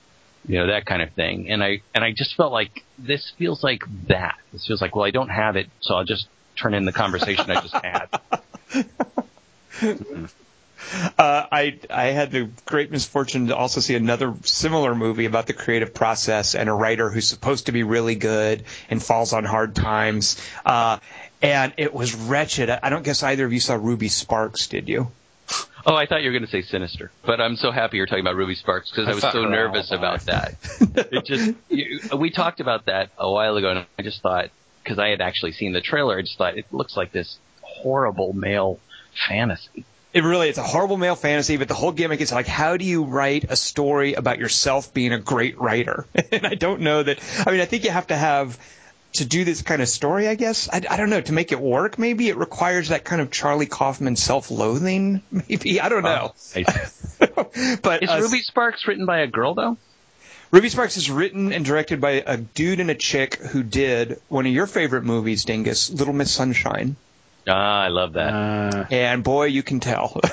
You 0.47 0.61
know 0.61 0.67
that 0.69 0.87
kind 0.87 1.03
of 1.03 1.11
thing, 1.13 1.51
and 1.51 1.63
I 1.63 1.81
and 1.95 2.05
I 2.05 2.13
just 2.13 2.37
felt 2.37 2.53
like 2.53 2.85
this 2.99 3.33
feels 3.37 3.65
like 3.65 3.83
that. 4.09 4.37
This 4.53 4.67
feels 4.67 4.81
like, 4.81 4.95
well, 4.95 5.05
I 5.05 5.11
don't 5.11 5.29
have 5.29 5.57
it, 5.57 5.69
so 5.81 5.95
I'll 5.97 6.05
just 6.05 6.29
turn 6.57 6.75
in 6.75 6.85
the 6.85 6.93
conversation 6.93 7.51
I 7.51 7.61
just 7.61 7.75
had. 7.75 8.09
Uh, 11.19 11.47
I 11.51 11.79
I 11.91 12.07
had 12.07 12.31
the 12.31 12.49
great 12.65 12.91
misfortune 12.91 13.49
to 13.49 13.57
also 13.57 13.81
see 13.81 13.97
another 13.97 14.35
similar 14.45 14.95
movie 14.95 15.25
about 15.25 15.47
the 15.47 15.53
creative 15.53 15.95
process 15.95 16.55
and 16.55 16.69
a 16.69 16.73
writer 16.73 17.11
who's 17.11 17.27
supposed 17.27 17.67
to 17.67 17.73
be 17.73 17.83
really 17.83 18.15
good 18.15 18.65
and 18.89 19.03
falls 19.03 19.33
on 19.33 19.45
hard 19.45 19.75
times. 19.75 20.41
Uh, 20.65 20.99
and 21.43 21.73
it 21.77 21.93
was 21.95 22.15
wretched. 22.15 22.71
I 22.71 22.91
don't 22.91 23.03
guess 23.03 23.23
either 23.23 23.45
of 23.45 23.53
you 23.53 23.61
saw 23.61 23.75
Ruby 23.75 24.09
Sparks, 24.09 24.67
did 24.67 24.89
you? 24.89 25.11
Oh, 25.89 25.95
I 25.95 26.07
thought 26.07 26.23
you 26.23 26.31
were 26.31 26.39
going 26.39 26.45
to 26.45 26.51
say 26.51 26.63
Sinister, 26.63 27.13
but 27.25 27.41
I'm 27.41 27.55
so 27.55 27.71
happy 27.71 27.99
you're 27.99 28.07
talking 28.07 28.25
about 28.25 28.35
Ruby 28.35 28.57
Sparks 28.57 28.91
because 28.91 29.07
I, 29.07 29.13
I, 29.13 29.15
was 29.15 29.23
so 29.23 29.45
nervous 29.45 29.93
about 29.93 30.23
that. 30.23 30.55
it 30.81 31.25
just 31.25 31.53
you, 31.69 32.01
we 32.17 32.31
talked 32.31 32.59
about 32.59 32.87
that 32.87 33.11
a 33.17 33.31
while 33.31 33.57
ago, 33.57 33.71
and 33.71 33.87
I 33.97 34.03
just 34.03 34.21
thought 34.21 34.51
because 34.83 34.99
I 34.99 35.09
had 35.09 35.21
actually 35.21 35.53
seen 35.53 35.73
the 35.73 35.81
trailer, 35.81 36.19
I 36.19 36.23
just 36.23 36.39
thought 36.39 36.59
it 36.59 36.67
looks 36.73 36.97
like 36.97 37.13
this 37.13 37.39
horrible 37.61 38.33
male 38.33 38.81
fantasy. 39.29 39.85
It 40.13 40.25
really 40.25 40.49
it's 40.49 40.59
a 40.59 40.63
horrible 40.65 40.97
male 40.97 41.15
fantasy, 41.15 41.57
but 41.57 41.69
the 41.69 41.75
whole 41.75 41.93
gimmick 41.93 42.21
is 42.21 42.33
like, 42.33 42.49
how 42.49 42.77
do 42.77 42.85
you 42.85 43.05
write 43.05 43.45
a 43.49 43.55
story 43.55 44.15
about 44.15 44.39
yourself 44.39 44.93
being 44.93 45.13
a 45.13 45.21
great 45.21 45.61
writer? 45.61 46.07
and 46.33 46.47
I 46.47 46.55
don't 46.55 46.81
know 46.81 47.03
that. 47.03 47.21
I 47.47 47.53
mean, 47.53 47.61
I 47.61 47.67
think 47.67 47.85
you 47.85 47.91
have 47.91 48.09
to 48.09 48.17
have 48.17 48.59
to 49.19 49.25
do 49.25 49.45
this 49.45 49.63
kind 49.63 49.83
of 49.83 49.89
story. 49.89 50.29
I 50.29 50.35
guess 50.35 50.69
I, 50.69 50.83
I 50.89 50.97
don't 50.97 51.11
know 51.11 51.21
to 51.21 51.33
make 51.33 51.53
it 51.53 51.61
work. 51.61 51.99
Maybe 51.99 52.29
it 52.29 52.37
requires 52.37 52.89
that 52.89 53.05
kind 53.05 53.21
of 53.21 53.31
Charlie 53.31 53.67
Kaufman 53.67 54.17
self-loathing. 54.17 55.23
Maybe 55.31 55.81
I 55.81 55.89
don't 55.89 56.03
know. 56.03 56.35
but 57.83 58.03
Is 58.03 58.11
uh, 58.11 58.19
Ruby 58.21 58.41
Sparks 58.41 58.87
written 58.87 59.07
by 59.07 59.21
a 59.21 59.27
girl 59.27 59.55
though? 59.55 59.77
Ruby 60.51 60.69
Sparks 60.69 60.97
is 60.97 61.11
written 61.11 61.53
and 61.53 61.65
directed 61.65 62.01
by 62.01 62.23
a 62.25 62.37
dude 62.37 62.81
and 62.81 62.91
a 62.91 62.95
chick 62.95 63.35
who 63.37 63.63
did 63.63 64.21
one 64.29 64.47
of 64.47 64.53
your 64.53 64.67
favorite 64.67 65.03
movies, 65.03 65.45
Dingus, 65.45 65.91
Little 65.91 66.15
Miss 66.15 66.33
Sunshine. 66.33 66.97
Ah, 67.49 67.83
I 67.83 67.89
love 67.89 68.15
that. 68.15 68.33
Uh, 68.33 68.85
And 68.91 69.25
boy, 69.25 69.47
you 69.47 69.63
can 69.63 69.81
tell. 69.81 70.21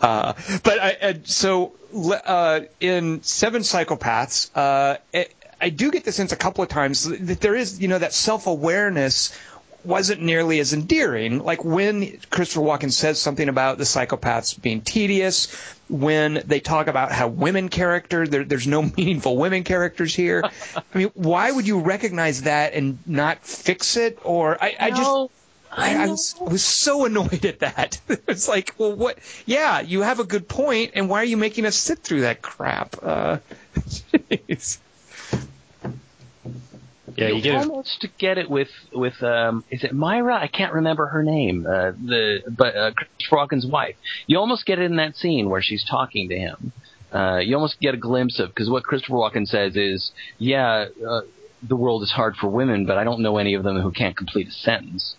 uh, 0.00 0.32
but 0.62 0.78
I, 0.80 0.96
uh, 1.02 1.14
so 1.24 1.72
uh, 1.94 2.60
in 2.80 3.22
Seven 3.22 3.62
Psychopaths, 3.62 4.50
uh, 4.54 4.96
it, 5.12 5.34
I 5.62 5.68
do 5.68 5.92
get 5.92 6.04
the 6.04 6.10
sense 6.10 6.32
a 6.32 6.36
couple 6.36 6.64
of 6.64 6.70
times 6.70 7.04
that 7.04 7.40
there 7.40 7.54
is, 7.54 7.80
you 7.80 7.86
know, 7.86 7.98
that 7.98 8.12
self 8.12 8.48
awareness 8.48 9.32
wasn't 9.84 10.20
nearly 10.20 10.58
as 10.58 10.72
endearing. 10.72 11.38
Like 11.38 11.64
when 11.64 12.18
Christopher 12.30 12.60
Walken 12.60 12.92
says 12.92 13.20
something 13.20 13.48
about 13.48 13.78
the 13.78 13.84
psychopaths 13.84 14.60
being 14.60 14.80
tedious, 14.80 15.54
when 15.88 16.42
they 16.46 16.58
talk 16.58 16.88
about 16.88 17.12
how 17.12 17.28
women 17.28 17.68
character, 17.68 18.26
there, 18.26 18.44
there's 18.44 18.66
no 18.66 18.82
meaningful 18.96 19.36
women 19.36 19.62
characters 19.62 20.14
here. 20.14 20.42
I 20.44 20.98
mean, 20.98 21.10
why 21.14 21.50
would 21.50 21.66
you 21.66 21.80
recognize 21.80 22.42
that 22.42 22.74
and 22.74 22.98
not 23.06 23.44
fix 23.44 23.96
it? 23.96 24.18
Or 24.24 24.62
I, 24.62 24.76
I 24.78 24.90
just. 24.90 25.30
I, 25.74 26.04
I 26.04 26.08
was, 26.08 26.34
was 26.38 26.62
so 26.62 27.06
annoyed 27.06 27.46
at 27.46 27.60
that. 27.60 27.98
it's 28.28 28.46
like, 28.46 28.74
well, 28.76 28.94
what? 28.94 29.18
Yeah, 29.46 29.80
you 29.80 30.02
have 30.02 30.20
a 30.20 30.24
good 30.24 30.46
point, 30.46 30.90
and 30.94 31.08
why 31.08 31.22
are 31.22 31.24
you 31.24 31.38
making 31.38 31.64
us 31.64 31.76
sit 31.76 32.00
through 32.00 32.22
that 32.22 32.42
crap? 32.42 32.96
Uh, 33.02 33.38
jeez. 33.78 34.78
Yeah, 37.16 37.28
you 37.28 37.42
get 37.42 37.54
it. 37.54 37.68
almost 37.68 38.06
get 38.18 38.38
it 38.38 38.48
with 38.50 38.68
with 38.92 39.22
um 39.22 39.64
is 39.70 39.84
it 39.84 39.92
Myra? 39.92 40.36
I 40.36 40.48
can't 40.48 40.72
remember 40.74 41.06
her 41.06 41.22
name. 41.22 41.66
Uh, 41.66 41.92
the 41.92 42.42
but 42.48 42.76
uh, 42.76 42.92
Christopher 42.92 43.36
Walken's 43.36 43.66
wife. 43.66 43.96
You 44.26 44.38
almost 44.38 44.66
get 44.66 44.78
it 44.78 44.84
in 44.84 44.96
that 44.96 45.16
scene 45.16 45.48
where 45.50 45.62
she's 45.62 45.84
talking 45.84 46.28
to 46.28 46.36
him. 46.36 46.72
Uh, 47.12 47.38
you 47.38 47.54
almost 47.54 47.78
get 47.80 47.94
a 47.94 47.98
glimpse 47.98 48.38
of 48.38 48.48
because 48.48 48.70
what 48.70 48.84
Christopher 48.84 49.14
Walken 49.14 49.46
says 49.46 49.76
is, 49.76 50.12
yeah, 50.38 50.86
uh, 51.06 51.20
the 51.62 51.76
world 51.76 52.02
is 52.02 52.10
hard 52.10 52.36
for 52.36 52.48
women, 52.48 52.86
but 52.86 52.96
I 52.96 53.04
don't 53.04 53.20
know 53.20 53.36
any 53.36 53.54
of 53.54 53.62
them 53.62 53.80
who 53.80 53.90
can't 53.92 54.16
complete 54.16 54.48
a 54.48 54.52
sentence. 54.52 55.14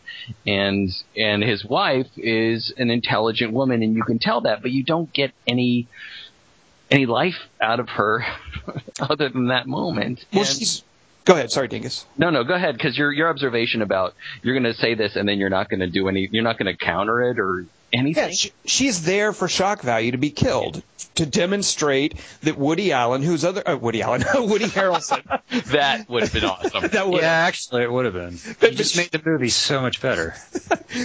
And 0.48 0.90
and 1.16 1.44
his 1.44 1.64
wife 1.64 2.08
is 2.18 2.74
an 2.78 2.90
intelligent 2.90 3.54
woman, 3.54 3.84
and 3.84 3.96
you 3.96 4.04
can 4.04 4.20
tell 4.20 4.42
that, 4.42 4.62
but 4.62 4.72
you 4.72 4.84
don't 4.84 5.12
get 5.14 5.32
any 5.48 5.88
any 6.90 7.06
life 7.06 7.38
out 7.62 7.80
of 7.80 7.90
her 7.90 8.26
other 9.00 9.30
than 9.30 9.48
that 9.48 9.68
moment. 9.68 10.26
Well, 10.34 10.42
And- 10.42 10.50
she's. 10.50 10.84
Go 11.26 11.34
ahead. 11.34 11.52
Sorry, 11.52 11.68
Dingus. 11.68 12.06
no, 12.18 12.30
no, 12.30 12.44
go 12.44 12.54
ahead, 12.54 12.76
because 12.76 12.98
your 12.98 13.12
your 13.12 13.30
observation 13.30 13.82
about 13.82 14.14
you're 14.42 14.54
going 14.60 14.72
to 14.72 14.80
say 14.80 14.94
this 14.96 15.16
and 15.16 15.28
then 15.28 15.38
you're 15.40 15.50
not 15.50 15.70
going 15.70 15.80
to 15.80 15.88
do 15.88 16.08
any, 16.10 16.28
you're 16.32 16.44
not 16.44 16.58
going 16.58 16.76
to 16.76 16.86
counter 16.86 17.22
it 17.32 17.40
or 17.40 17.66
anything. 17.94 18.24
Yeah, 18.30 18.32
she, 18.32 18.52
she's 18.66 19.04
there 19.06 19.32
for 19.34 19.48
shock 19.48 19.82
value 19.82 20.12
to 20.12 20.18
be 20.18 20.32
killed 20.32 20.82
to 21.16 21.26
demonstrate 21.26 22.16
that 22.42 22.58
Woody 22.58 22.92
Allen, 22.92 23.22
who's 23.22 23.46
other 23.46 23.62
uh, 23.68 23.78
Woody 23.78 24.02
Allen, 24.02 24.24
Woody 24.36 24.66
Harrelson, 24.66 25.24
that 25.72 26.10
would 26.10 26.24
have 26.24 26.34
been 26.34 26.44
awesome. 26.44 26.88
that 26.88 27.08
would. 27.08 27.22
Yeah, 27.22 27.30
actually, 27.32 27.84
it 27.84 27.92
would 27.92 28.06
have 28.06 28.16
been. 28.16 28.38
But- 28.60 28.72
You 28.72 28.78
just 28.78 28.96
but 28.96 29.02
made 29.14 29.24
the 29.24 29.30
movie 29.30 29.50
so 29.50 29.82
much 29.82 30.02
better. 30.02 30.36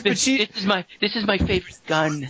But 0.04 0.18
she, 0.18 0.38
this 0.44 0.56
is 0.58 0.66
my 0.66 0.84
this 1.00 1.16
is 1.16 1.26
my 1.26 1.38
favorite 1.38 1.78
gun. 1.86 2.28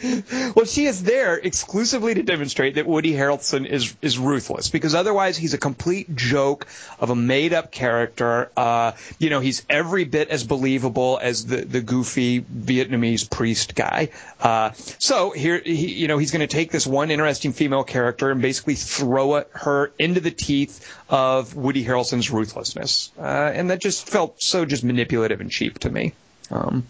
Well, 0.54 0.64
she 0.64 0.86
is 0.86 1.02
there 1.02 1.36
exclusively 1.36 2.14
to 2.14 2.22
demonstrate 2.22 2.76
that 2.76 2.86
Woody 2.86 3.12
Harrelson 3.12 3.66
is 3.66 3.94
is 4.00 4.18
ruthless, 4.18 4.70
because 4.70 4.94
otherwise 4.94 5.36
he's 5.36 5.54
a 5.54 5.58
complete 5.58 6.14
joke 6.14 6.66
of 6.98 7.10
a 7.10 7.16
made 7.16 7.52
up 7.52 7.70
character. 7.70 8.50
Uh, 8.56 8.92
you 9.18 9.30
know, 9.30 9.40
he's 9.40 9.64
every 9.68 10.04
bit 10.04 10.28
as 10.30 10.44
believable 10.44 11.18
as 11.20 11.46
the 11.46 11.58
the 11.64 11.80
goofy 11.80 12.40
Vietnamese 12.40 13.28
priest 13.28 13.74
guy. 13.74 14.10
Uh, 14.40 14.72
so 14.98 15.30
here, 15.30 15.60
he, 15.64 15.94
you 15.94 16.08
know, 16.08 16.18
he's 16.18 16.30
going 16.30 16.46
to 16.46 16.52
take 16.52 16.70
this 16.70 16.86
one 16.86 17.10
interesting 17.10 17.52
female 17.52 17.84
character 17.84 18.30
and 18.30 18.40
basically 18.40 18.74
throw 18.74 19.36
it, 19.36 19.50
her 19.52 19.92
into 19.98 20.20
the 20.20 20.30
teeth 20.30 20.88
of 21.08 21.54
Woody 21.56 21.84
Harrelson's 21.84 22.30
ruthlessness, 22.30 23.10
uh, 23.18 23.22
and 23.22 23.70
that 23.70 23.80
just 23.80 24.08
felt 24.08 24.40
so 24.40 24.64
just 24.64 24.84
manipulative 24.84 25.40
and 25.40 25.50
cheap 25.50 25.78
to 25.80 25.90
me. 25.90 26.12
Um, 26.50 26.86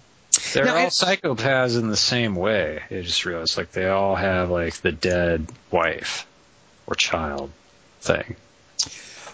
They're 0.52 0.64
Now, 0.64 0.76
all 0.76 0.86
it- 0.86 0.92
psychopaths 0.92 1.78
in 1.78 1.88
the 1.88 1.96
same 1.96 2.34
way. 2.34 2.80
I 2.90 3.00
just 3.02 3.24
realized, 3.24 3.56
like, 3.56 3.72
they 3.72 3.88
all 3.88 4.14
have 4.16 4.50
like 4.50 4.74
the 4.78 4.92
dead 4.92 5.46
wife 5.70 6.26
or 6.86 6.94
child 6.94 7.50
thing, 8.00 8.36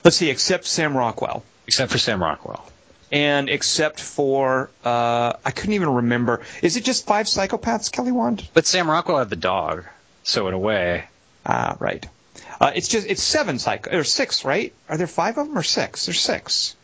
let's 0.05 0.17
see, 0.17 0.31
except 0.31 0.67
Sam 0.67 0.97
Rockwell. 0.97 1.45
except 1.67 1.93
for 1.93 1.99
Sam 1.99 2.23
Rockwell. 2.23 2.67
and 3.13 3.49
except 3.49 4.01
for 4.01 4.71
uh, 4.85 5.35
I 5.45 5.51
couldn't 5.53 5.75
even 5.75 5.89
remember. 5.95 6.41
Is 6.63 6.77
it 6.77 6.85
just 6.85 7.07
five 7.07 7.27
psychopaths, 7.27 7.93
Kelly 7.93 8.11
Wand? 8.13 8.49
But 8.55 8.67
Sam 8.67 8.91
Rockwell 8.91 9.19
had 9.19 9.31
the 9.31 9.37
dog, 9.37 9.85
so 10.25 10.49
in 10.49 10.55
a 10.55 10.59
way, 10.59 11.05
Ah, 11.47 11.77
right. 11.79 12.05
Uh, 12.61 12.73
it's 12.75 12.89
just 12.89 13.07
it's 13.07 13.23
seven 13.23 13.59
psycho 13.59 13.99
or 13.99 14.05
six, 14.05 14.45
right? 14.45 14.73
Are 14.89 14.97
there 14.97 15.07
five 15.07 15.37
of 15.39 15.47
them 15.47 15.59
or 15.59 15.63
six? 15.63 16.07
There's 16.07 16.21
six. 16.21 16.75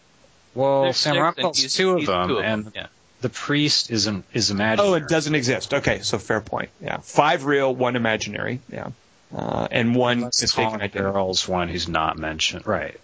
well, 0.54 0.82
There's 0.82 0.96
Sam 0.98 1.14
six, 1.14 1.22
Rockwell's 1.22 1.58
he's- 1.58 1.74
two 1.74 1.92
of 1.96 2.06
them, 2.06 2.28
two 2.28 2.38
of 2.38 2.44
and 2.44 2.72
yeah. 2.74 2.86
The 3.20 3.28
priest 3.28 3.90
is 3.90 4.08
is 4.32 4.50
imaginary. 4.50 4.88
Oh, 4.90 4.94
it 4.94 5.08
doesn't 5.08 5.34
exist. 5.34 5.74
Okay, 5.74 6.00
so 6.00 6.18
fair 6.18 6.40
point. 6.40 6.70
Yeah, 6.80 6.98
five 6.98 7.44
real, 7.44 7.74
one 7.74 7.96
imaginary. 7.96 8.60
Yeah, 8.72 8.88
uh, 9.34 9.68
and 9.70 9.94
one 9.94 10.20
mistaken 10.20 10.78
Colin. 10.78 10.88
Farrell's 10.90 11.46
one 11.48 11.68
who's 11.68 11.88
not 11.88 12.18
mentioned, 12.18 12.66
right? 12.66 12.98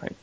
Right. 0.00 0.14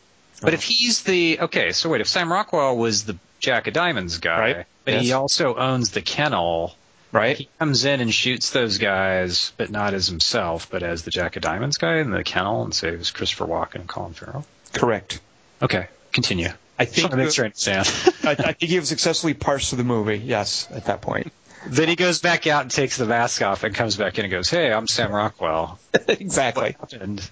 But 0.42 0.54
if 0.54 0.64
he's 0.64 1.04
the 1.04 1.40
okay, 1.42 1.72
so 1.72 1.90
wait, 1.90 2.02
if 2.02 2.08
Sam 2.08 2.32
Rockwell 2.32 2.78
was 2.78 3.04
the 3.06 3.18
Jack 3.40 3.68
of 3.68 3.74
Diamonds 3.74 4.18
guy, 4.20 4.40
Right. 4.40 4.66
but 4.86 5.02
he 5.02 5.12
also 5.14 5.56
owns 5.56 5.92
the 5.92 6.02
kennel, 6.02 6.76
Right. 7.12 7.38
he 7.38 7.50
comes 7.60 7.86
in 7.86 8.02
and 8.02 8.14
shoots 8.14 8.52
those 8.52 8.78
guys, 8.78 9.52
but 9.58 9.70
not 9.72 9.94
as 9.94 10.08
himself, 10.08 10.70
but 10.70 10.84
as 10.84 11.04
the 11.04 11.12
Jack 11.12 11.36
of 11.38 11.42
Diamonds 11.42 11.78
guy 11.78 11.98
in 11.98 12.12
the 12.12 12.24
kennel, 12.24 12.64
and 12.64 12.74
saves 12.74 13.12
Christopher 13.12 13.46
Walken 13.46 13.76
and 13.76 13.88
Colin 13.88 14.14
Farrell. 14.14 14.46
Correct. 14.74 15.20
Okay, 15.62 15.88
continue. 16.14 16.50
I 16.80 16.86
think 16.86 17.10
want 17.10 17.12
to 17.12 17.18
make 17.18 17.34
sure 17.34 17.46
I 17.46 17.48
understand. 17.48 17.88
I, 18.24 18.32
I 18.32 18.54
think 18.54 18.72
he 18.72 18.80
was 18.80 18.90
successfully 18.90 19.34
parsed 19.34 19.70
through 19.70 19.78
the 19.78 19.84
movie. 19.84 20.18
Yes, 20.18 20.68
at 20.72 20.86
that 20.86 21.02
point. 21.02 21.32
then 21.68 21.88
he 21.88 21.96
goes 21.96 22.20
back 22.20 22.48
out 22.48 22.62
and 22.62 22.72
takes 22.72 22.98
the 22.98 23.06
mask 23.06 23.42
off 23.42 23.64
and 23.64 23.74
comes 23.74 23.96
back 23.96 24.18
in 24.18 24.26
and 24.26 24.32
goes, 24.32 24.50
"Hey, 24.50 24.72
I'm 24.72 24.88
Sam 24.88 25.12
Rockwell. 25.12 25.80
exactly. 26.08 26.76
And 27.00 27.28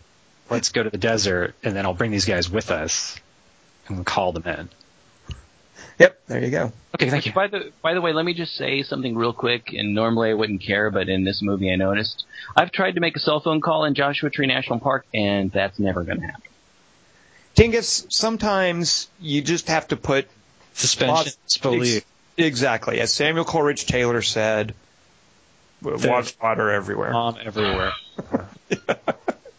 let's 0.50 0.70
go 0.70 0.84
to 0.84 0.90
the 0.90 0.98
desert, 0.98 1.56
and 1.64 1.76
then 1.76 1.86
I'll 1.86 1.94
bring 1.94 2.12
these 2.12 2.26
guys 2.26 2.50
with 2.50 2.72
us 2.72 3.20
and 3.88 4.06
call 4.06 4.32
them 4.32 4.44
in." 4.46 4.70
Yep. 6.00 6.20
There 6.28 6.44
you 6.44 6.52
go. 6.52 6.74
Okay, 6.96 7.10
thank 7.10 7.26
you. 7.26 7.34
By 7.34 7.48
the 7.48 7.72
by 7.82 7.94
the 7.94 8.02
way, 8.02 8.14
let 8.14 8.26
me 8.26 8.34
just 8.34 8.56
say 8.56 8.84
something 8.84 9.16
real 9.16 9.34
quick. 9.34 9.74
And 9.74 9.94
normally 9.94 10.30
I 10.30 10.34
wouldn't 10.34 10.62
care, 10.62 10.90
but 10.90 11.08
in 11.08 11.24
this 11.24 11.42
movie 11.42 11.72
I 11.72 11.76
noticed 11.76 12.26
I've 12.56 12.72
tried 12.72 12.96
to 12.96 13.00
make 13.00 13.16
a 13.16 13.20
cell 13.20 13.40
phone 13.40 13.62
call 13.62 13.86
in 13.86 13.96
Joshua 13.96 14.30
Tree 14.30 14.48
National 14.48 14.80
Park, 14.80 15.06
and 15.14 15.52
that's 15.52 15.80
never 15.80 16.04
going 16.04 16.20
to 16.20 16.26
happen. 16.26 16.42
Dingus. 17.56 18.06
Sometimes 18.10 19.08
you 19.20 19.42
just 19.42 19.68
have 19.70 19.88
to 19.90 19.96
put 19.98 20.28
Suspension 20.74 21.16
Lots- 21.16 21.36
disbelief. 21.48 21.98
Ex- 21.98 22.06
Exactly. 22.38 23.00
As 23.00 23.14
Samuel 23.14 23.46
Coleridge 23.46 23.86
Taylor 23.86 24.22
said, 24.22 24.74
w- 25.82 26.10
watch 26.10 26.36
water 26.44 26.70
everywhere. 26.70 27.14
Mom 27.14 27.38
everywhere. 27.42 27.94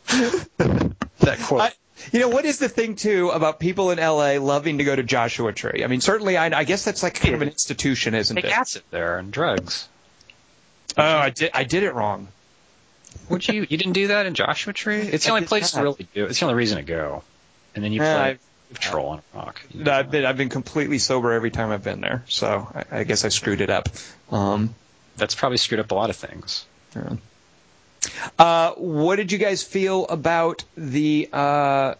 that 0.08 1.38
quote. 1.42 1.60
I, 1.62 1.72
you 2.12 2.20
know, 2.20 2.28
what 2.28 2.44
is 2.44 2.58
the 2.58 2.68
thing, 2.68 2.96
too, 2.96 3.30
about 3.30 3.58
people 3.58 3.90
in 3.92 3.98
L.A. 3.98 4.38
loving 4.38 4.76
to 4.78 4.84
go 4.84 4.94
to 4.94 5.02
Joshua 5.02 5.54
Tree? 5.54 5.82
I 5.84 5.86
mean, 5.86 6.02
certainly, 6.02 6.36
I, 6.36 6.46
I 6.58 6.64
guess 6.64 6.84
that's 6.84 7.02
like 7.02 7.14
kind 7.14 7.34
of 7.34 7.40
an 7.42 7.48
institution, 7.48 8.14
isn't 8.14 8.36
Take 8.36 8.44
it? 8.44 8.52
acid 8.52 8.82
there 8.90 9.18
and 9.18 9.32
drugs. 9.32 9.88
Oh, 10.98 11.02
I 11.02 11.30
did, 11.30 11.50
I 11.54 11.64
did 11.64 11.82
it 11.82 11.94
wrong. 11.94 12.28
Would 13.30 13.48
you? 13.48 13.66
You 13.68 13.76
didn't 13.78 13.94
do 13.94 14.08
that 14.08 14.26
in 14.26 14.34
Joshua 14.34 14.72
Tree? 14.74 15.00
It's 15.00 15.24
the 15.24 15.30
I 15.30 15.32
only 15.32 15.40
did 15.42 15.48
place 15.48 15.70
to 15.72 15.82
really 15.82 16.06
do. 16.14 16.26
It's 16.26 16.38
the 16.40 16.44
only 16.46 16.56
reason 16.56 16.76
to 16.76 16.82
go. 16.84 17.22
And 17.76 17.84
then 17.84 17.92
you 17.92 18.02
Yeah, 18.02 18.14
play 18.16 18.24
I've- 18.30 18.40
troll 18.80 19.08
on 19.10 19.22
rock. 19.32 19.60
No, 19.72 19.92
I've 19.92 20.10
been, 20.10 20.24
I've 20.24 20.36
been 20.36 20.48
completely 20.48 20.98
sober 20.98 21.32
every 21.32 21.52
time 21.52 21.70
I've 21.70 21.84
been 21.84 22.00
there, 22.00 22.24
so 22.28 22.66
I, 22.74 23.00
I 23.00 23.04
guess 23.04 23.24
I 23.24 23.28
screwed 23.28 23.60
it 23.60 23.70
up. 23.70 23.88
Um, 24.32 24.74
That's 25.16 25.36
probably 25.36 25.58
screwed 25.58 25.78
up 25.78 25.92
a 25.92 25.94
lot 25.94 26.10
of 26.10 26.16
things. 26.16 26.66
yeah. 26.96 27.12
Uh, 28.38 28.72
what 28.72 29.16
did 29.16 29.30
you 29.32 29.38
guys 29.38 29.62
feel 29.62 30.06
about 30.06 30.64
the? 30.76 31.28
Uh, 31.32 31.94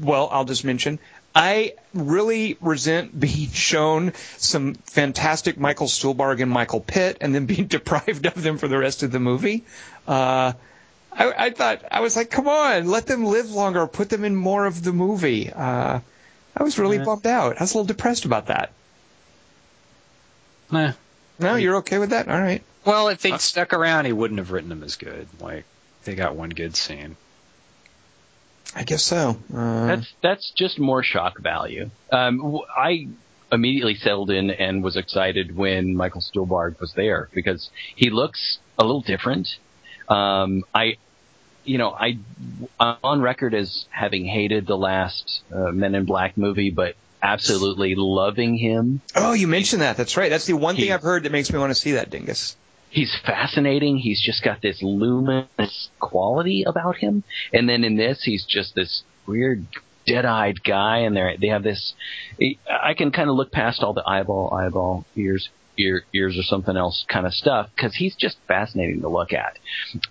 well, 0.00 0.28
I'll 0.30 0.44
just 0.44 0.64
mention. 0.64 0.98
I 1.34 1.74
really 1.94 2.56
resent 2.60 3.18
being 3.20 3.50
shown 3.50 4.12
some 4.38 4.74
fantastic 4.74 5.58
Michael 5.58 5.86
Stuhlbarg 5.88 6.40
and 6.42 6.50
Michael 6.50 6.80
Pitt, 6.80 7.18
and 7.20 7.34
then 7.34 7.46
being 7.46 7.66
deprived 7.76 8.26
of 8.26 8.42
them 8.42 8.58
for 8.58 8.68
the 8.68 8.78
rest 8.78 9.02
of 9.02 9.10
the 9.12 9.20
movie. 9.20 9.64
Uh, 10.06 10.52
I, 11.18 11.46
I 11.46 11.50
thought 11.50 11.82
I 11.90 12.00
was 12.00 12.14
like, 12.16 12.30
come 12.30 12.46
on, 12.48 12.86
let 12.86 13.06
them 13.06 13.24
live 13.24 13.50
longer, 13.50 13.86
put 13.88 14.08
them 14.08 14.24
in 14.24 14.36
more 14.36 14.66
of 14.66 14.82
the 14.84 14.92
movie. 14.92 15.50
Uh, 15.52 16.00
I 16.56 16.62
was 16.62 16.78
really 16.78 16.98
Yeah. 16.98 17.04
bummed 17.04 17.26
out. 17.26 17.56
I 17.58 17.62
was 17.64 17.74
a 17.74 17.78
little 17.78 17.86
depressed 17.86 18.24
about 18.24 18.46
that. 18.46 18.70
Nah. 20.70 20.92
No, 21.40 21.54
you're 21.56 21.76
okay 21.76 21.98
with 21.98 22.10
that? 22.10 22.28
All 22.28 22.40
right. 22.40 22.62
Well, 22.84 23.08
if 23.08 23.22
they'd 23.22 23.40
stuck 23.40 23.72
around, 23.72 24.04
he 24.06 24.12
wouldn't 24.12 24.38
have 24.38 24.50
written 24.50 24.68
them 24.68 24.82
as 24.82 24.96
good. 24.96 25.28
Like 25.40 25.64
they 26.04 26.14
got 26.14 26.34
one 26.36 26.50
good 26.50 26.74
scene. 26.76 27.16
I 28.74 28.84
guess 28.84 29.02
so. 29.02 29.36
Uh, 29.54 29.86
That's 29.86 30.12
that's 30.22 30.52
just 30.56 30.78
more 30.78 31.02
shock 31.02 31.38
value. 31.38 31.90
Um, 32.12 32.38
w- 32.38 32.64
I 32.76 33.08
immediately 33.50 33.94
settled 33.94 34.30
in 34.30 34.50
and 34.50 34.82
was 34.84 34.96
excited 34.96 35.56
when 35.56 35.96
Michael 35.96 36.20
Stuhlbarg 36.20 36.78
was 36.80 36.92
there 36.92 37.30
because 37.32 37.70
he 37.96 38.10
looks 38.10 38.58
a 38.78 38.84
little 38.84 39.00
different. 39.00 39.48
Um, 40.08 40.64
I, 40.74 40.96
you 41.64 41.78
know, 41.78 41.90
I 41.90 42.18
I'm 42.80 42.96
on 43.02 43.20
record 43.20 43.54
as 43.54 43.86
having 43.90 44.24
hated 44.24 44.66
the 44.66 44.76
last 44.76 45.42
uh, 45.52 45.70
Men 45.72 45.94
in 45.94 46.04
Black 46.04 46.36
movie, 46.36 46.70
but 46.70 46.96
absolutely 47.22 47.94
loving 47.96 48.56
him. 48.56 49.00
oh, 49.16 49.32
you 49.32 49.48
mentioned 49.48 49.82
that. 49.82 49.96
That's 49.96 50.16
right. 50.16 50.30
That's 50.30 50.46
the 50.46 50.54
one 50.54 50.76
thing 50.76 50.92
I've 50.92 51.02
heard 51.02 51.24
that 51.24 51.32
makes 51.32 51.52
me 51.52 51.58
want 51.58 51.70
to 51.70 51.74
see 51.74 51.92
that 51.92 52.10
dingus. 52.10 52.56
He's 52.90 53.14
fascinating. 53.26 53.98
He's 53.98 54.22
just 54.22 54.42
got 54.42 54.62
this 54.62 54.82
luminous 54.82 55.90
quality 55.98 56.64
about 56.66 56.96
him. 56.96 57.22
And 57.52 57.68
then 57.68 57.84
in 57.84 57.96
this, 57.96 58.22
he's 58.22 58.46
just 58.46 58.74
this 58.74 59.02
weird, 59.26 59.66
dead-eyed 60.06 60.62
guy. 60.64 60.98
And 60.98 61.14
they 61.14 61.36
they 61.38 61.48
have 61.48 61.62
this. 61.62 61.94
I 62.70 62.94
can 62.94 63.10
kind 63.10 63.28
of 63.28 63.36
look 63.36 63.52
past 63.52 63.82
all 63.82 63.92
the 63.92 64.08
eyeball, 64.08 64.54
eyeball, 64.54 65.04
ears, 65.16 65.50
ear, 65.78 66.04
ears, 66.14 66.36
or 66.38 66.42
something 66.42 66.76
else 66.76 67.04
kind 67.08 67.26
of 67.26 67.32
stuff 67.32 67.70
because 67.74 67.94
he's 67.94 68.14
just 68.16 68.36
fascinating 68.46 69.00
to 69.00 69.08
look 69.08 69.30
at. 69.32 69.58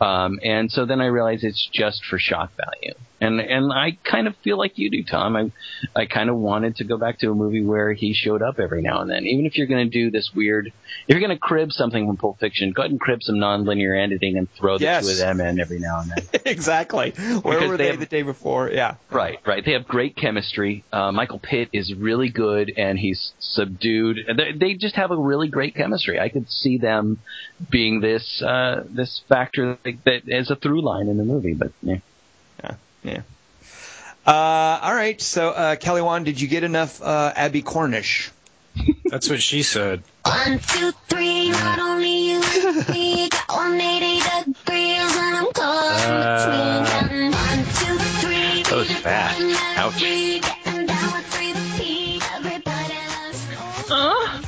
Um, 0.05 0.39
and 0.43 0.71
so 0.71 0.85
then 0.85 1.01
I 1.01 1.07
realize 1.07 1.43
it's 1.43 1.69
just 1.71 2.03
for 2.05 2.17
shock 2.17 2.51
value. 2.55 2.93
And 3.19 3.39
and 3.41 3.73
I 3.73 3.97
kind 4.03 4.27
of 4.27 4.35
feel 4.43 4.57
like 4.59 4.77
you 4.77 4.91
do, 4.91 5.03
Tom. 5.03 5.35
I 5.35 5.51
I 5.95 6.05
kind 6.05 6.29
of 6.29 6.37
wanted 6.37 6.75
to 6.77 6.83
go 6.83 6.97
back 6.97 7.17
to 7.19 7.31
a 7.31 7.33
movie 7.35 7.63
where 7.63 7.91
he 7.93 8.13
showed 8.13 8.43
up 8.43 8.59
every 8.59 8.83
now 8.83 9.01
and 9.01 9.09
then. 9.09 9.25
Even 9.25 9.45
if 9.47 9.57
you're 9.57 9.65
going 9.65 9.89
to 9.89 9.91
do 9.91 10.11
this 10.11 10.29
weird, 10.35 10.67
if 10.67 10.73
you're 11.07 11.19
going 11.19 11.31
to 11.31 11.37
crib 11.39 11.71
something 11.71 12.05
from 12.05 12.17
Pulp 12.17 12.39
Fiction, 12.39 12.71
go 12.71 12.83
ahead 12.83 12.91
and 12.91 12.99
crib 12.99 13.23
some 13.23 13.37
nonlinear 13.37 13.99
editing 14.03 14.37
and 14.37 14.47
throw 14.51 14.77
the 14.77 14.83
Yes. 14.83 15.05
two 15.05 15.11
of 15.13 15.17
them 15.17 15.41
in 15.41 15.59
every 15.59 15.79
now 15.79 16.01
and 16.01 16.11
then. 16.11 16.41
exactly. 16.45 17.11
Where 17.11 17.41
Because 17.41 17.69
were 17.69 17.77
they 17.77 17.85
they, 17.85 17.89
have- 17.91 17.99
the 17.99 18.05
day 18.05 18.21
before? 18.21 18.69
Yeah. 18.69 18.95
Right, 19.09 19.39
right. 19.47 19.65
They 19.65 19.71
have 19.73 19.87
great 19.87 20.15
chemistry. 20.15 20.83
Uh, 20.93 21.11
Michael 21.11 21.39
Pitt 21.39 21.69
is 21.73 21.93
really 21.95 22.29
good, 22.29 22.71
and 22.77 22.99
he's 22.99 23.33
subdued. 23.39 24.19
They, 24.37 24.51
they 24.51 24.73
just 24.75 24.95
have 24.95 25.09
a 25.09 25.17
really 25.17 25.47
great 25.47 25.73
chemistry. 25.75 26.19
I 26.19 26.29
could 26.29 26.49
see 26.51 26.77
them 26.77 27.19
being 27.71 27.99
this 27.99 28.41
uh, 28.43 28.83
this 28.89 29.21
factor 29.27 29.77
that, 29.83 30.03
that 30.05 30.21
is 30.27 30.51
a 30.51 30.55
through 30.55 30.81
line 30.81 31.07
in 31.07 31.17
the 31.17 31.23
movie. 31.25 31.53
But 31.55 31.71
yeah. 31.81 31.97
Yeah. 33.07 33.21
Uh, 34.25 34.79
all 34.83 34.93
right. 34.93 35.21
So, 35.21 35.49
uh, 35.49 35.75
Kelly 35.77 36.01
Wand, 36.01 36.25
did 36.25 36.41
you 36.41 36.49
get 36.49 36.63
enough 36.65 37.01
uh, 37.01 37.31
Abbie 37.35 37.61
Cornish? 37.61 38.29
That's 39.05 39.29
what 39.29 39.41
she 39.41 39.63
said. 39.63 40.03
One, 40.25 40.59
two, 40.59 40.91
three, 41.07 41.49
not 41.49 41.79
only 41.79 42.31
you 42.31 42.41
and 42.43 42.89
me, 42.89 43.29
got 43.47 43.47
180 43.47 44.51
degrees 44.51 45.15
and 45.15 45.37
I'm 45.37 45.53
caught 45.53 46.03
in 46.03 46.83
between. 46.83 47.31
One, 47.31 47.59
two, 47.79 47.97
three, 48.19 48.63
That 48.63 48.75
was 48.75 48.91
fast. 48.91 49.39
Ouch. 49.77 49.99
Getting 49.99 50.85
down 50.85 51.23
three 51.23 51.53
P, 51.77 52.21
everybody 52.35 52.99
loves 53.89 54.45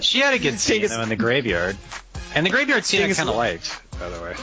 She 0.00 0.20
had 0.20 0.32
a 0.32 0.38
good 0.38 0.58
scene 0.58 0.86
though 0.86 1.02
in 1.02 1.10
the 1.10 1.16
graveyard, 1.16 1.76
and 2.34 2.46
the 2.46 2.50
graveyard 2.50 2.86
scene 2.86 3.02
I 3.02 3.12
kind 3.12 3.28
of 3.28 3.36
liked, 3.36 3.78
by 3.98 4.08
the 4.08 4.22
way. 4.22 4.34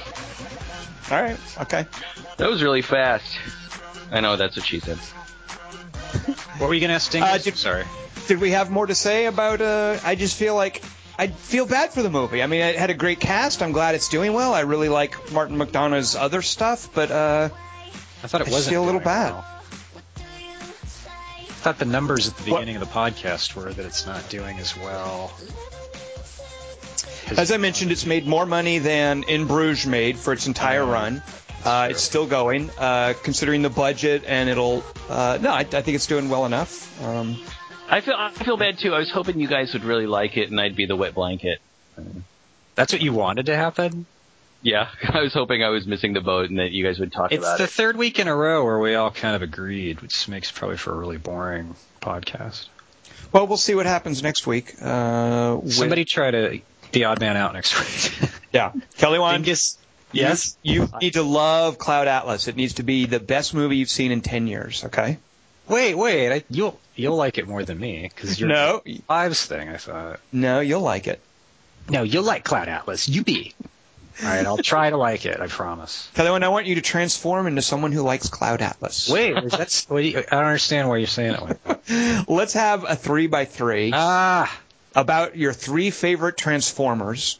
All 1.11 1.21
right. 1.21 1.37
Okay. 1.61 1.85
That 2.37 2.49
was 2.49 2.63
really 2.63 2.81
fast. 2.81 3.37
I 4.11 4.19
know 4.21 4.35
that's 4.35 4.55
what 4.55 4.65
she 4.65 4.79
said. 4.79 4.97
What 6.59 6.67
were 6.67 6.73
you 6.75 6.81
gonna 6.81 6.93
ask, 6.93 7.11
Dingus? 7.11 7.29
Uh, 7.31 7.37
did- 7.39 7.57
Sorry. 7.57 7.83
Did 8.27 8.39
we 8.39 8.51
have 8.51 8.69
more 8.69 8.85
to 8.85 8.93
say 8.95 9.25
about? 9.25 9.59
Uh, 9.59 9.97
I 10.03 10.13
just 10.15 10.37
feel 10.37 10.53
like 10.55 10.83
I 11.17 11.27
feel 11.27 11.65
bad 11.65 11.91
for 11.91 12.03
the 12.03 12.09
movie. 12.11 12.41
I 12.43 12.47
mean, 12.47 12.61
it 12.61 12.75
had 12.75 12.89
a 12.91 12.93
great 12.93 13.19
cast. 13.19 13.61
I'm 13.63 13.71
glad 13.71 13.95
it's 13.95 14.07
doing 14.09 14.33
well. 14.33 14.53
I 14.53 14.61
really 14.61 14.87
like 14.89 15.31
Martin 15.33 15.57
McDonagh's 15.57 16.15
other 16.15 16.41
stuff, 16.43 16.89
but 16.93 17.09
uh, 17.11 17.49
I 18.23 18.27
thought 18.27 18.41
it 18.41 18.49
wasn't. 18.49 18.71
feel 18.73 18.83
a 18.83 18.85
little 18.85 19.01
bad. 19.01 19.31
well. 19.33 19.45
I 20.17 21.65
thought 21.65 21.79
the 21.79 21.85
numbers 21.85 22.27
at 22.27 22.37
the 22.37 22.51
What- 22.51 22.59
beginning 22.59 22.75
of 22.81 22.87
the 22.87 22.93
podcast 22.93 23.55
were 23.55 23.73
that 23.73 23.85
it's 23.85 24.05
not 24.05 24.29
doing 24.29 24.59
as 24.59 24.77
well. 24.77 25.33
As 27.37 27.51
I 27.51 27.57
mentioned, 27.57 27.91
it's 27.91 28.05
made 28.05 28.25
more 28.27 28.45
money 28.45 28.79
than 28.79 29.23
In 29.23 29.47
Bruges 29.47 29.85
made 29.85 30.17
for 30.17 30.33
its 30.33 30.47
entire 30.47 30.85
run. 30.85 31.21
Uh, 31.65 31.87
it's 31.91 32.01
still 32.01 32.27
going, 32.27 32.69
uh, 32.77 33.13
considering 33.23 33.61
the 33.61 33.69
budget, 33.69 34.23
and 34.27 34.49
it'll. 34.49 34.83
Uh, 35.09 35.37
no, 35.41 35.49
I, 35.51 35.59
I 35.59 35.63
think 35.63 35.95
it's 35.95 36.07
doing 36.07 36.29
well 36.29 36.45
enough. 36.45 37.01
Um, 37.03 37.37
I 37.89 38.01
feel 38.01 38.15
I 38.17 38.31
feel 38.31 38.57
bad 38.57 38.79
too. 38.79 38.93
I 38.93 38.99
was 38.99 39.11
hoping 39.11 39.39
you 39.39 39.47
guys 39.47 39.71
would 39.73 39.83
really 39.85 40.07
like 40.07 40.35
it, 40.37 40.49
and 40.51 40.59
I'd 40.59 40.75
be 40.75 40.85
the 40.85 40.95
wet 40.95 41.13
blanket. 41.15 41.59
That's 42.75 42.91
what 42.91 43.01
you 43.01 43.13
wanted 43.13 43.45
to 43.47 43.55
happen. 43.55 44.05
Yeah, 44.61 44.89
I 45.07 45.21
was 45.21 45.33
hoping 45.33 45.63
I 45.63 45.69
was 45.69 45.85
missing 45.85 46.13
the 46.13 46.21
boat, 46.21 46.49
and 46.49 46.59
that 46.59 46.71
you 46.71 46.83
guys 46.83 46.99
would 46.99 47.11
talk 47.13 47.31
It's 47.31 47.43
about 47.43 47.57
the 47.59 47.67
third 47.67 47.95
week 47.97 48.19
in 48.19 48.27
a 48.27 48.35
row 48.35 48.63
where 48.65 48.79
we 48.79 48.95
all 48.95 49.11
kind 49.11 49.35
of 49.35 49.41
agreed, 49.41 50.01
which 50.01 50.27
makes 50.27 50.51
probably 50.51 50.77
for 50.77 50.91
a 50.91 50.97
really 50.97 51.17
boring 51.17 51.75
podcast. 52.01 52.67
well, 53.31 53.47
we'll 53.47 53.57
see 53.57 53.75
what 53.75 53.85
happens 53.85 54.21
next 54.23 54.47
week. 54.47 54.73
Uh, 54.81 55.59
with- 55.61 55.73
Somebody 55.73 56.03
try 56.05 56.31
to 56.31 56.59
the 56.93 57.05
odd 57.05 57.19
man 57.19 57.35
out 57.37 57.53
next 57.53 57.77
week. 58.21 58.29
yeah, 58.53 58.71
Kelly 58.97 59.19
Wand. 59.19 59.43
Dingus. 59.43 59.77
you- 59.77 60.21
Yes. 60.21 60.55
you 60.61 60.87
need 61.01 61.13
to 61.13 61.23
love 61.23 61.79
Cloud 61.79 62.07
Atlas. 62.07 62.47
It 62.47 62.55
needs 62.55 62.75
to 62.75 62.83
be 62.83 63.07
the 63.07 63.19
best 63.19 63.55
movie 63.55 63.77
you've 63.77 63.89
seen 63.89 64.11
in 64.11 64.21
ten 64.21 64.45
years. 64.45 64.83
Okay. 64.85 65.17
Wait, 65.67 65.95
wait. 65.95 66.31
I, 66.31 66.43
you'll 66.51 66.79
you'll 66.95 67.15
like 67.15 67.39
it 67.39 67.47
more 67.47 67.63
than 67.65 67.79
me 67.79 68.03
because 68.13 68.39
you're 68.39 68.47
No, 68.49 68.81
lives 69.09 69.43
thing. 69.45 69.69
I 69.69 69.77
thought. 69.77 70.19
no, 70.31 70.59
you'll 70.59 70.81
like 70.81 71.07
it. 71.07 71.19
No, 71.89 72.03
you'll 72.03 72.23
like 72.23 72.43
Cloud 72.43 72.67
Atlas. 72.69 73.09
You 73.09 73.23
be. 73.23 73.55
All 74.21 74.29
right, 74.29 74.45
I'll 74.45 74.57
try 74.57 74.91
to 74.91 74.97
like 74.97 75.25
it. 75.25 75.39
I 75.39 75.47
promise. 75.47 76.07
Kelly 76.13 76.29
Wand, 76.29 76.45
I 76.45 76.49
want 76.49 76.67
you 76.67 76.75
to 76.75 76.81
transform 76.81 77.47
into 77.47 77.63
someone 77.63 77.91
who 77.91 78.03
likes 78.03 78.29
Cloud 78.29 78.61
Atlas. 78.61 79.09
Wait, 79.09 79.35
is 79.35 79.51
that? 79.53 79.85
What 79.87 80.01
do 80.01 80.07
you, 80.07 80.19
I 80.19 80.21
don't 80.21 80.45
understand 80.45 80.87
why 80.87 80.97
you're 80.97 81.07
saying 81.07 81.33
it. 81.33 81.41
Like, 81.41 82.27
Let's 82.29 82.53
have 82.53 82.85
a 82.87 82.95
three 82.95 83.25
by 83.25 83.45
three 83.45 83.89
ah, 83.91 84.55
about 84.95 85.37
your 85.37 85.53
three 85.53 85.89
favorite 85.91 86.37
Transformers. 86.37 87.39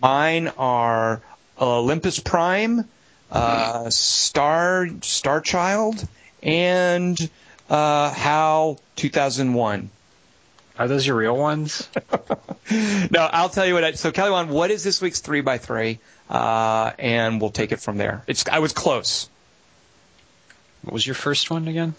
Mine 0.00 0.48
are 0.58 1.20
Olympus 1.60 2.20
Prime, 2.20 2.88
uh, 3.30 3.90
Star 3.90 4.88
Star 5.02 5.40
Child, 5.40 6.06
and 6.42 7.18
uh, 7.68 8.10
HAL 8.12 8.80
2001. 8.96 9.90
are 10.78 10.88
those 10.88 11.06
your 11.06 11.16
real 11.16 11.36
ones? 11.36 11.88
No, 13.10 13.20
I'll 13.20 13.48
tell 13.48 13.64
you 13.66 13.72
what. 13.72 13.82
I, 13.84 13.92
so 13.92 14.12
Kelly, 14.12 14.30
Wand, 14.30 14.50
what 14.50 14.70
is 14.70 14.84
this 14.84 15.00
week's 15.00 15.20
three 15.20 15.40
by 15.40 15.56
three? 15.56 15.98
Uh, 16.28 16.92
and 16.98 17.40
we'll 17.40 17.50
take 17.50 17.72
it 17.72 17.80
from 17.80 17.96
there. 17.96 18.22
It's 18.26 18.46
I 18.46 18.58
was 18.58 18.74
close. 18.74 19.30
What 20.82 20.92
was 20.92 21.06
your 21.06 21.14
first 21.14 21.50
one 21.50 21.66
again? 21.66 21.94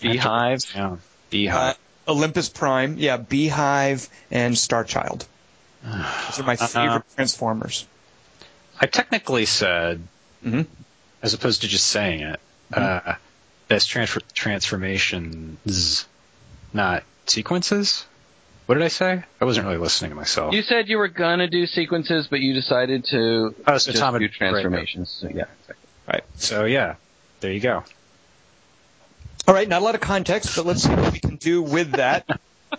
Beehive. 0.00 0.60
Yeah, 0.74 0.92
Uh, 0.92 0.96
Beehive. 1.28 1.76
Olympus 2.08 2.48
Prime, 2.48 2.96
yeah, 2.98 3.16
Beehive, 3.16 4.08
and 4.30 4.54
Starchild. 4.54 5.24
Those 5.84 6.40
are 6.40 6.44
my 6.44 6.56
favorite 6.56 7.04
Transformers. 7.16 7.86
I 8.80 8.86
technically 8.86 9.46
said, 9.46 10.02
Mhm. 10.44 10.66
as 11.22 11.34
opposed 11.34 11.62
to 11.62 11.68
just 11.68 11.86
saying 11.86 12.20
it, 12.20 12.40
uh, 12.72 13.14
best 13.68 13.88
transfer 13.88 14.20
transformations, 14.34 16.06
not 16.72 17.04
sequences. 17.26 18.04
What 18.66 18.76
did 18.76 18.84
I 18.84 18.88
say? 18.88 19.22
I 19.40 19.44
wasn't 19.44 19.66
really 19.66 19.78
listening 19.78 20.10
to 20.10 20.14
myself. 20.16 20.54
You 20.54 20.62
said 20.62 20.88
you 20.88 20.98
were 20.98 21.08
gonna 21.08 21.48
do 21.48 21.66
sequences, 21.66 22.28
but 22.28 22.40
you 22.40 22.54
decided 22.54 23.04
to 23.06 23.54
Oh, 23.66 23.78
so 23.78 23.90
just 23.92 24.02
Tom 24.02 24.16
do 24.18 24.24
had- 24.24 24.32
transformations. 24.32 25.10
So, 25.20 25.28
yeah. 25.28 25.44
Right. 26.08 26.24
So 26.36 26.64
yeah, 26.64 26.94
there 27.40 27.52
you 27.52 27.60
go. 27.60 27.84
All 29.46 29.54
right, 29.54 29.68
not 29.68 29.82
a 29.82 29.84
lot 29.84 29.94
of 29.94 30.00
context, 30.00 30.54
but 30.56 30.66
let's 30.66 30.82
see 30.82 30.94
what 30.94 31.12
we 31.12 31.18
can 31.18 31.36
do 31.36 31.62
with 31.62 31.92
that. 31.92 32.26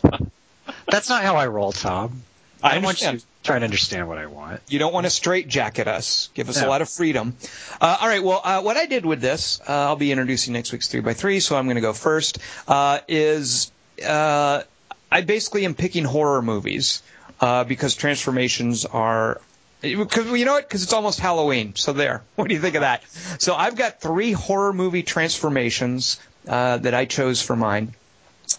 That's 0.89 1.09
not 1.09 1.23
how 1.23 1.35
I 1.35 1.47
roll, 1.47 1.71
Tom. 1.71 2.23
I 2.63 2.77
want 2.77 3.01
you 3.01 3.17
to 3.17 3.25
try 3.43 3.59
to 3.59 3.65
understand 3.65 4.07
what 4.07 4.17
I 4.17 4.27
want. 4.27 4.61
You 4.69 4.79
don't 4.79 4.93
want 4.93 5.05
to 5.05 5.09
straight 5.09 5.49
jacket 5.49 5.87
us. 5.87 6.29
Give 6.33 6.47
us 6.47 6.61
a 6.61 6.67
lot 6.67 6.81
of 6.81 6.89
freedom. 6.89 7.35
Uh, 7.81 7.97
all 7.99 8.07
right. 8.07 8.23
Well, 8.23 8.41
uh, 8.43 8.61
what 8.61 8.77
I 8.77 8.85
did 8.85 9.05
with 9.05 9.19
this, 9.19 9.59
uh, 9.67 9.71
I'll 9.73 9.97
be 9.97 10.11
introducing 10.11 10.53
next 10.53 10.71
week's 10.71 10.87
three 10.87 11.01
by 11.01 11.13
three, 11.13 11.41
so 11.41 11.57
I'm 11.57 11.65
going 11.65 11.75
to 11.75 11.81
go 11.81 11.91
first. 11.91 12.37
Uh, 12.67 12.99
is 13.09 13.71
uh, 14.07 14.63
I 15.11 15.21
basically 15.21 15.65
am 15.65 15.75
picking 15.75 16.05
horror 16.05 16.41
movies 16.41 17.03
uh, 17.41 17.65
because 17.65 17.95
transformations 17.95 18.85
are. 18.85 19.41
Because 19.81 20.31
you 20.31 20.45
know 20.45 20.53
what? 20.53 20.67
Because 20.67 20.83
it's 20.83 20.93
almost 20.93 21.19
Halloween. 21.19 21.75
So 21.75 21.91
there. 21.91 22.23
What 22.35 22.47
do 22.47 22.55
you 22.55 22.61
think 22.61 22.75
of 22.75 22.81
that? 22.81 23.03
So 23.39 23.53
I've 23.53 23.75
got 23.75 23.99
three 23.99 24.31
horror 24.31 24.71
movie 24.71 25.03
transformations 25.03 26.19
uh, 26.47 26.77
that 26.77 26.93
I 26.93 27.05
chose 27.05 27.41
for 27.41 27.55
mine. 27.55 27.93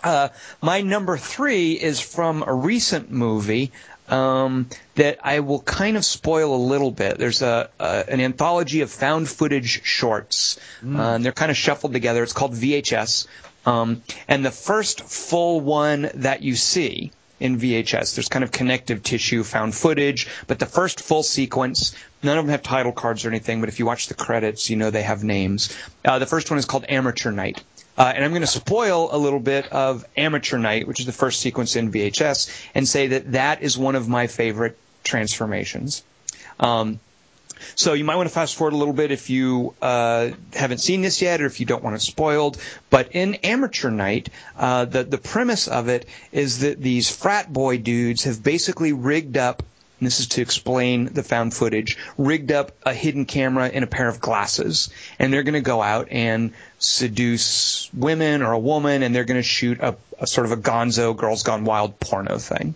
Uh, 0.02 0.28
my 0.60 0.80
number 0.80 1.16
three 1.16 1.72
is 1.72 2.00
from 2.00 2.42
a 2.46 2.52
recent 2.52 3.10
movie 3.10 3.70
um, 4.08 4.68
that 4.96 5.18
I 5.22 5.40
will 5.40 5.60
kind 5.60 5.96
of 5.96 6.04
spoil 6.04 6.54
a 6.54 6.56
little 6.56 6.90
bit. 6.90 7.18
There's 7.18 7.42
a, 7.42 7.70
a 7.78 8.04
an 8.08 8.20
anthology 8.20 8.80
of 8.82 8.90
found 8.90 9.28
footage 9.28 9.82
shorts, 9.84 10.58
uh, 10.84 11.14
and 11.14 11.24
they're 11.24 11.32
kind 11.32 11.50
of 11.50 11.56
shuffled 11.56 11.92
together. 11.92 12.22
It's 12.22 12.32
called 12.32 12.52
VHS, 12.52 13.26
um, 13.66 14.02
and 14.28 14.44
the 14.44 14.50
first 14.50 15.02
full 15.02 15.60
one 15.60 16.10
that 16.14 16.42
you 16.42 16.54
see 16.54 17.12
in 17.40 17.58
VHS. 17.58 18.14
There's 18.14 18.28
kind 18.28 18.44
of 18.44 18.52
connective 18.52 19.02
tissue, 19.02 19.42
found 19.42 19.74
footage, 19.74 20.28
but 20.46 20.58
the 20.58 20.66
first 20.66 21.00
full 21.00 21.22
sequence, 21.22 21.94
none 22.22 22.38
of 22.38 22.44
them 22.44 22.50
have 22.50 22.62
title 22.62 22.92
cards 22.92 23.24
or 23.24 23.28
anything, 23.28 23.60
but 23.60 23.68
if 23.68 23.78
you 23.78 23.86
watch 23.86 24.08
the 24.08 24.14
credits, 24.14 24.70
you 24.70 24.76
know 24.76 24.90
they 24.90 25.02
have 25.02 25.24
names. 25.24 25.76
Uh, 26.04 26.18
the 26.18 26.26
first 26.26 26.50
one 26.50 26.58
is 26.58 26.64
called 26.64 26.84
Amateur 26.88 27.30
Night. 27.30 27.62
Uh, 27.96 28.12
and 28.14 28.24
I'm 28.24 28.30
going 28.32 28.42
to 28.42 28.46
spoil 28.46 29.08
a 29.12 29.18
little 29.18 29.40
bit 29.40 29.72
of 29.72 30.04
Amateur 30.16 30.58
Night, 30.58 30.88
which 30.88 31.00
is 31.00 31.06
the 31.06 31.12
first 31.12 31.40
sequence 31.40 31.76
in 31.76 31.92
VHS, 31.92 32.50
and 32.74 32.88
say 32.88 33.08
that 33.08 33.32
that 33.32 33.62
is 33.62 33.78
one 33.78 33.94
of 33.94 34.08
my 34.08 34.26
favorite 34.26 34.76
transformations. 35.04 36.02
Um, 36.58 36.98
so 37.76 37.92
you 37.92 38.04
might 38.04 38.16
want 38.16 38.28
to 38.28 38.34
fast 38.34 38.56
forward 38.56 38.74
a 38.74 38.76
little 38.76 38.94
bit 38.94 39.10
if 39.10 39.30
you 39.30 39.74
uh, 39.80 40.30
haven't 40.54 40.78
seen 40.78 41.02
this 41.02 41.22
yet, 41.22 41.40
or 41.40 41.46
if 41.46 41.60
you 41.60 41.66
don't 41.66 41.82
want 41.82 41.96
it 41.96 42.02
spoiled. 42.02 42.58
But 42.90 43.10
in 43.12 43.36
Amateur 43.36 43.90
Night, 43.90 44.28
uh, 44.56 44.84
the 44.84 45.04
the 45.04 45.18
premise 45.18 45.68
of 45.68 45.88
it 45.88 46.06
is 46.32 46.60
that 46.60 46.80
these 46.80 47.10
frat 47.10 47.52
boy 47.52 47.78
dudes 47.78 48.24
have 48.24 48.42
basically 48.42 48.92
rigged 48.92 49.36
up. 49.36 49.62
And 50.04 50.06
this 50.06 50.20
is 50.20 50.26
to 50.26 50.42
explain 50.42 51.06
the 51.06 51.22
found 51.22 51.54
footage. 51.54 51.96
Rigged 52.18 52.52
up 52.52 52.72
a 52.82 52.92
hidden 52.92 53.24
camera 53.24 53.70
in 53.70 53.82
a 53.82 53.86
pair 53.86 54.06
of 54.06 54.20
glasses, 54.20 54.90
and 55.18 55.32
they're 55.32 55.44
going 55.44 55.54
to 55.54 55.62
go 55.62 55.80
out 55.80 56.08
and 56.10 56.52
seduce 56.78 57.88
women 57.94 58.42
or 58.42 58.52
a 58.52 58.58
woman, 58.58 59.02
and 59.02 59.14
they're 59.14 59.24
going 59.24 59.38
to 59.38 59.42
shoot 59.42 59.80
a, 59.80 59.96
a 60.18 60.26
sort 60.26 60.44
of 60.44 60.52
a 60.52 60.58
Gonzo 60.58 61.16
Girls 61.16 61.42
Gone 61.42 61.64
Wild 61.64 61.98
porno 61.98 62.36
thing. 62.36 62.74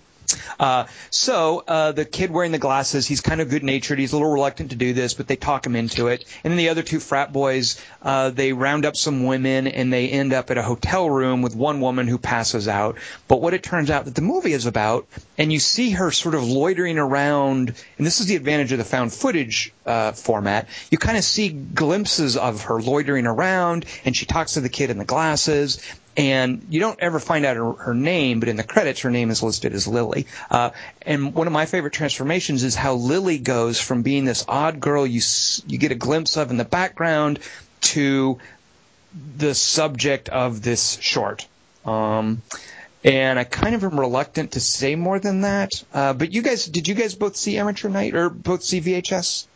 Uh, 0.59 0.87
so 1.11 1.65
uh, 1.67 1.93
the 1.93 2.05
kid 2.05 2.31
wearing 2.31 2.53
the 2.53 2.59
glasses, 2.59 3.07
he's 3.07 3.21
kind 3.21 3.41
of 3.41 3.49
good 3.49 3.63
natured. 3.63 3.99
He's 3.99 4.13
a 4.13 4.17
little 4.17 4.33
reluctant 4.33 4.71
to 4.71 4.77
do 4.77 4.93
this, 4.93 5.15
but 5.15 5.27
they 5.27 5.37
talk 5.37 5.67
him 5.67 5.77
into 5.77 6.09
it. 6.09 6.25
And 6.45 6.51
then 6.51 6.59
the 6.59 6.69
other 6.69 6.83
two 6.83 7.01
frat 7.01 7.33
boys, 7.33 7.81
uh, 8.03 8.31
they 8.31 8.53
round 8.53 8.85
up 8.85 8.97
some 8.97 9.25
women 9.25 9.67
and 9.67 9.93
they 9.93 10.09
end 10.09 10.33
up 10.33 10.51
at 10.51 10.59
a 10.59 10.63
hotel 10.63 11.09
room 11.09 11.43
with 11.43 11.55
one 11.55 11.81
woman 11.81 12.09
who 12.09 12.19
passes 12.19 12.69
out. 12.69 12.99
But 13.27 13.41
what 13.41 13.55
it 13.55 13.63
turns 13.63 13.91
out 13.91 14.05
that 14.05 14.15
the 14.15 14.23
movie 14.23 14.53
is 14.53 14.67
about, 14.67 15.07
and 15.37 15.53
you 15.53 15.61
see 15.61 15.91
her 15.91 16.11
sort 16.11 16.35
of 16.35 16.45
loitering 16.45 16.99
around, 16.99 17.75
and 17.97 18.07
this 18.07 18.21
is 18.21 18.27
the 18.27 18.37
advantage 18.37 18.73
of 18.73 18.79
the 18.79 18.85
found 18.85 19.13
footage 19.13 19.73
uh, 19.87 20.13
format. 20.13 20.69
You 20.91 20.99
kind 20.99 21.17
of 21.17 21.25
see 21.25 21.49
glimpses 21.49 22.37
of 22.37 22.63
her 22.65 22.81
loitering 22.81 23.27
around, 23.27 23.85
and 24.05 24.17
she 24.17 24.27
talks 24.27 24.55
to 24.55 24.61
the 24.61 24.69
kid 24.69 24.91
in 24.91 24.99
the 24.99 25.05
glasses, 25.05 25.83
and 26.19 26.67
you 26.69 26.81
don't 26.81 26.99
ever 26.99 27.21
find 27.21 27.47
out 27.47 27.57
her, 27.57 27.73
her, 27.73 27.95
name, 27.95 28.41
but 28.41 28.49
in 28.49 28.57
the 28.57 28.65
credits, 28.65 29.01
her 29.03 29.11
name 29.11 29.31
is 29.31 29.41
listed 29.41 29.73
as 29.73 29.87
Lily. 29.87 30.27
Uh, 30.51 30.71
and 31.03 31.33
one 31.33 31.47
of 31.47 31.53
my 31.53 31.65
favorite 31.65 31.93
transformations 31.93 32.65
is 32.65 32.75
how 32.75 32.95
Lily 32.95 33.39
goes 33.39 33.81
from 33.81 34.03
being 34.03 34.25
this 34.25 34.45
odd 34.49 34.81
girl 34.81 35.07
you 35.07 35.23
you 35.69 35.79
get 35.79 35.93
a 35.93 35.95
glimpse 35.95 36.37
of 36.37 36.51
in 36.51 36.57
the 36.57 36.65
background 36.65 37.39
to 37.81 38.39
the 39.37 39.55
subject 39.55 40.29
of 40.29 40.61
this 40.61 40.99
short. 41.01 41.47
Um, 41.85 42.43
and 43.05 43.39
I 43.39 43.45
kind 43.45 43.77
of 43.77 43.85
am 43.85 43.99
reluctant 43.99 44.53
to 44.53 44.61
say 44.61 44.97
more 44.97 45.21
than 45.21 45.43
that. 45.43 45.71
Uh, 45.95 46.15
but 46.15 46.33
you 46.33 46.43
guys, 46.43 46.67
did 46.67 46.89
you 46.89 46.95
guys 46.97 47.15
both 47.15 47.37
see 47.37 47.59
Amateur 47.59 47.89
Night 47.89 48.15
or 48.17 48.29
both 48.29 48.65
see 48.65 48.81
VHS? 48.81 49.47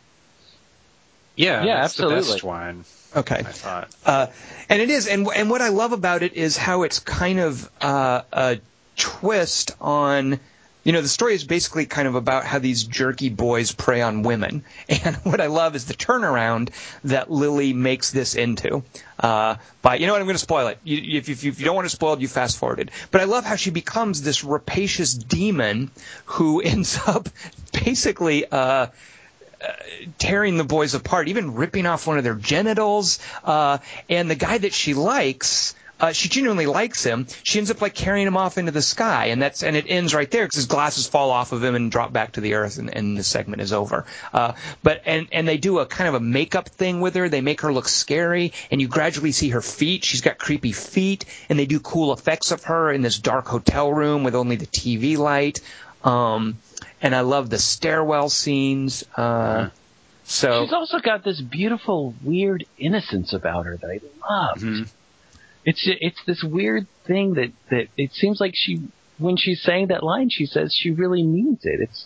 Yeah, 1.35 1.63
Yeah, 1.63 1.81
that's 1.81 1.99
absolutely. 1.99 2.21
the 2.21 2.31
best 2.31 2.43
one. 2.43 2.85
Okay. 3.15 3.35
I 3.35 3.43
thought. 3.43 3.89
Uh, 4.05 4.27
and 4.69 4.81
it 4.81 4.89
is, 4.89 5.07
and 5.07 5.27
and 5.35 5.49
what 5.49 5.61
I 5.61 5.69
love 5.69 5.93
about 5.93 6.23
it 6.23 6.33
is 6.33 6.57
how 6.57 6.83
it's 6.83 6.99
kind 6.99 7.39
of 7.39 7.69
uh, 7.81 8.21
a 8.31 8.59
twist 8.97 9.75
on. 9.79 10.39
You 10.83 10.91
know, 10.91 11.01
the 11.01 11.07
story 11.07 11.33
is 11.33 11.45
basically 11.45 11.85
kind 11.85 12.09
of 12.09 12.15
about 12.15 12.43
how 12.43 12.59
these 12.59 12.83
jerky 12.83 13.29
boys 13.29 13.71
prey 13.71 14.01
on 14.01 14.23
women, 14.23 14.65
and 14.89 15.15
what 15.17 15.39
I 15.39 15.45
love 15.45 15.75
is 15.75 15.85
the 15.85 15.93
turnaround 15.93 16.71
that 17.05 17.31
Lily 17.31 17.71
makes 17.71 18.11
this 18.11 18.35
into. 18.35 18.83
Uh, 19.17 19.55
by 19.81 19.95
you 19.95 20.07
know 20.07 20.13
what, 20.13 20.19
I'm 20.19 20.27
going 20.27 20.35
to 20.35 20.39
spoil 20.39 20.67
it. 20.67 20.79
You, 20.83 21.19
if, 21.19 21.29
if, 21.29 21.45
if 21.45 21.59
you 21.59 21.65
don't 21.65 21.75
want 21.75 21.85
to 21.85 21.95
spoil 21.95 22.13
it, 22.13 22.19
you 22.19 22.27
fast 22.27 22.57
forwarded. 22.57 22.91
But 23.11 23.21
I 23.21 23.25
love 23.25 23.45
how 23.45 23.55
she 23.55 23.69
becomes 23.69 24.21
this 24.21 24.43
rapacious 24.43 25.13
demon 25.13 25.89
who 26.25 26.61
ends 26.65 26.99
up 27.05 27.29
basically. 27.71 28.45
Uh, 28.51 28.87
tearing 30.17 30.57
the 30.57 30.63
boys 30.63 30.93
apart, 30.93 31.27
even 31.27 31.55
ripping 31.55 31.85
off 31.85 32.07
one 32.07 32.17
of 32.17 32.23
their 32.23 32.35
genitals. 32.35 33.19
Uh, 33.43 33.77
and 34.09 34.29
the 34.29 34.35
guy 34.35 34.57
that 34.57 34.73
she 34.73 34.93
likes, 34.93 35.75
uh, 35.99 36.11
she 36.11 36.27
genuinely 36.27 36.65
likes 36.65 37.03
him. 37.03 37.27
She 37.43 37.59
ends 37.59 37.71
up 37.71 37.81
like 37.81 37.93
carrying 37.93 38.27
him 38.27 38.35
off 38.35 38.57
into 38.57 38.71
the 38.71 38.81
sky, 38.81 39.27
and 39.27 39.41
that's 39.41 39.63
and 39.63 39.75
it 39.75 39.85
ends 39.87 40.13
right 40.13 40.29
there 40.29 40.45
because 40.45 40.57
his 40.57 40.65
glasses 40.65 41.07
fall 41.07 41.31
off 41.31 41.53
of 41.53 41.63
him 41.63 41.75
and 41.75 41.89
drop 41.89 42.11
back 42.11 42.33
to 42.33 42.41
the 42.41 42.55
earth, 42.55 42.77
and, 42.77 42.93
and 42.93 43.17
the 43.17 43.23
segment 43.23 43.61
is 43.61 43.71
over. 43.71 44.05
Uh, 44.33 44.53
but 44.81 45.03
and 45.05 45.27
and 45.31 45.47
they 45.47 45.57
do 45.57 45.79
a 45.79 45.85
kind 45.85 46.09
of 46.09 46.15
a 46.15 46.19
makeup 46.19 46.67
thing 46.67 46.99
with 46.99 47.15
her. 47.15 47.29
They 47.29 47.41
make 47.41 47.61
her 47.61 47.71
look 47.71 47.87
scary, 47.87 48.51
and 48.69 48.81
you 48.81 48.89
gradually 48.89 49.31
see 49.31 49.49
her 49.49 49.61
feet. 49.61 50.03
She's 50.03 50.21
got 50.21 50.37
creepy 50.37 50.73
feet, 50.73 51.25
and 51.47 51.57
they 51.57 51.65
do 51.65 51.79
cool 51.79 52.11
effects 52.11 52.51
of 52.51 52.65
her 52.65 52.91
in 52.91 53.01
this 53.01 53.17
dark 53.17 53.47
hotel 53.47 53.93
room 53.93 54.25
with 54.25 54.35
only 54.35 54.57
the 54.57 54.67
TV 54.67 55.17
light. 55.17 55.61
Um, 56.03 56.57
and 57.03 57.13
I 57.13 57.19
love 57.19 57.49
the 57.49 57.59
stairwell 57.59 58.29
scenes. 58.29 59.03
Uh, 59.15 59.69
so 60.23 60.63
She's 60.63 60.73
also 60.73 60.99
got 60.99 61.23
this 61.23 61.41
beautiful, 61.41 62.15
weird 62.23 62.65
innocence 62.79 63.33
about 63.33 63.65
her 63.65 63.77
that 63.77 63.89
I 63.89 63.99
love. 64.31 64.87
It's 65.65 65.81
it's 65.85 66.19
this 66.25 66.43
weird 66.43 66.87
thing 67.05 67.35
that 67.35 67.51
that 67.69 67.87
it 67.97 68.13
seems 68.13 68.39
like 68.39 68.53
she 68.55 68.81
when 69.17 69.37
she's 69.37 69.61
saying 69.61 69.87
that 69.87 70.01
line, 70.01 70.29
she 70.29 70.45
says 70.45 70.73
she 70.73 70.91
really 70.91 71.23
means 71.23 71.59
it. 71.63 71.81
It's 71.81 72.05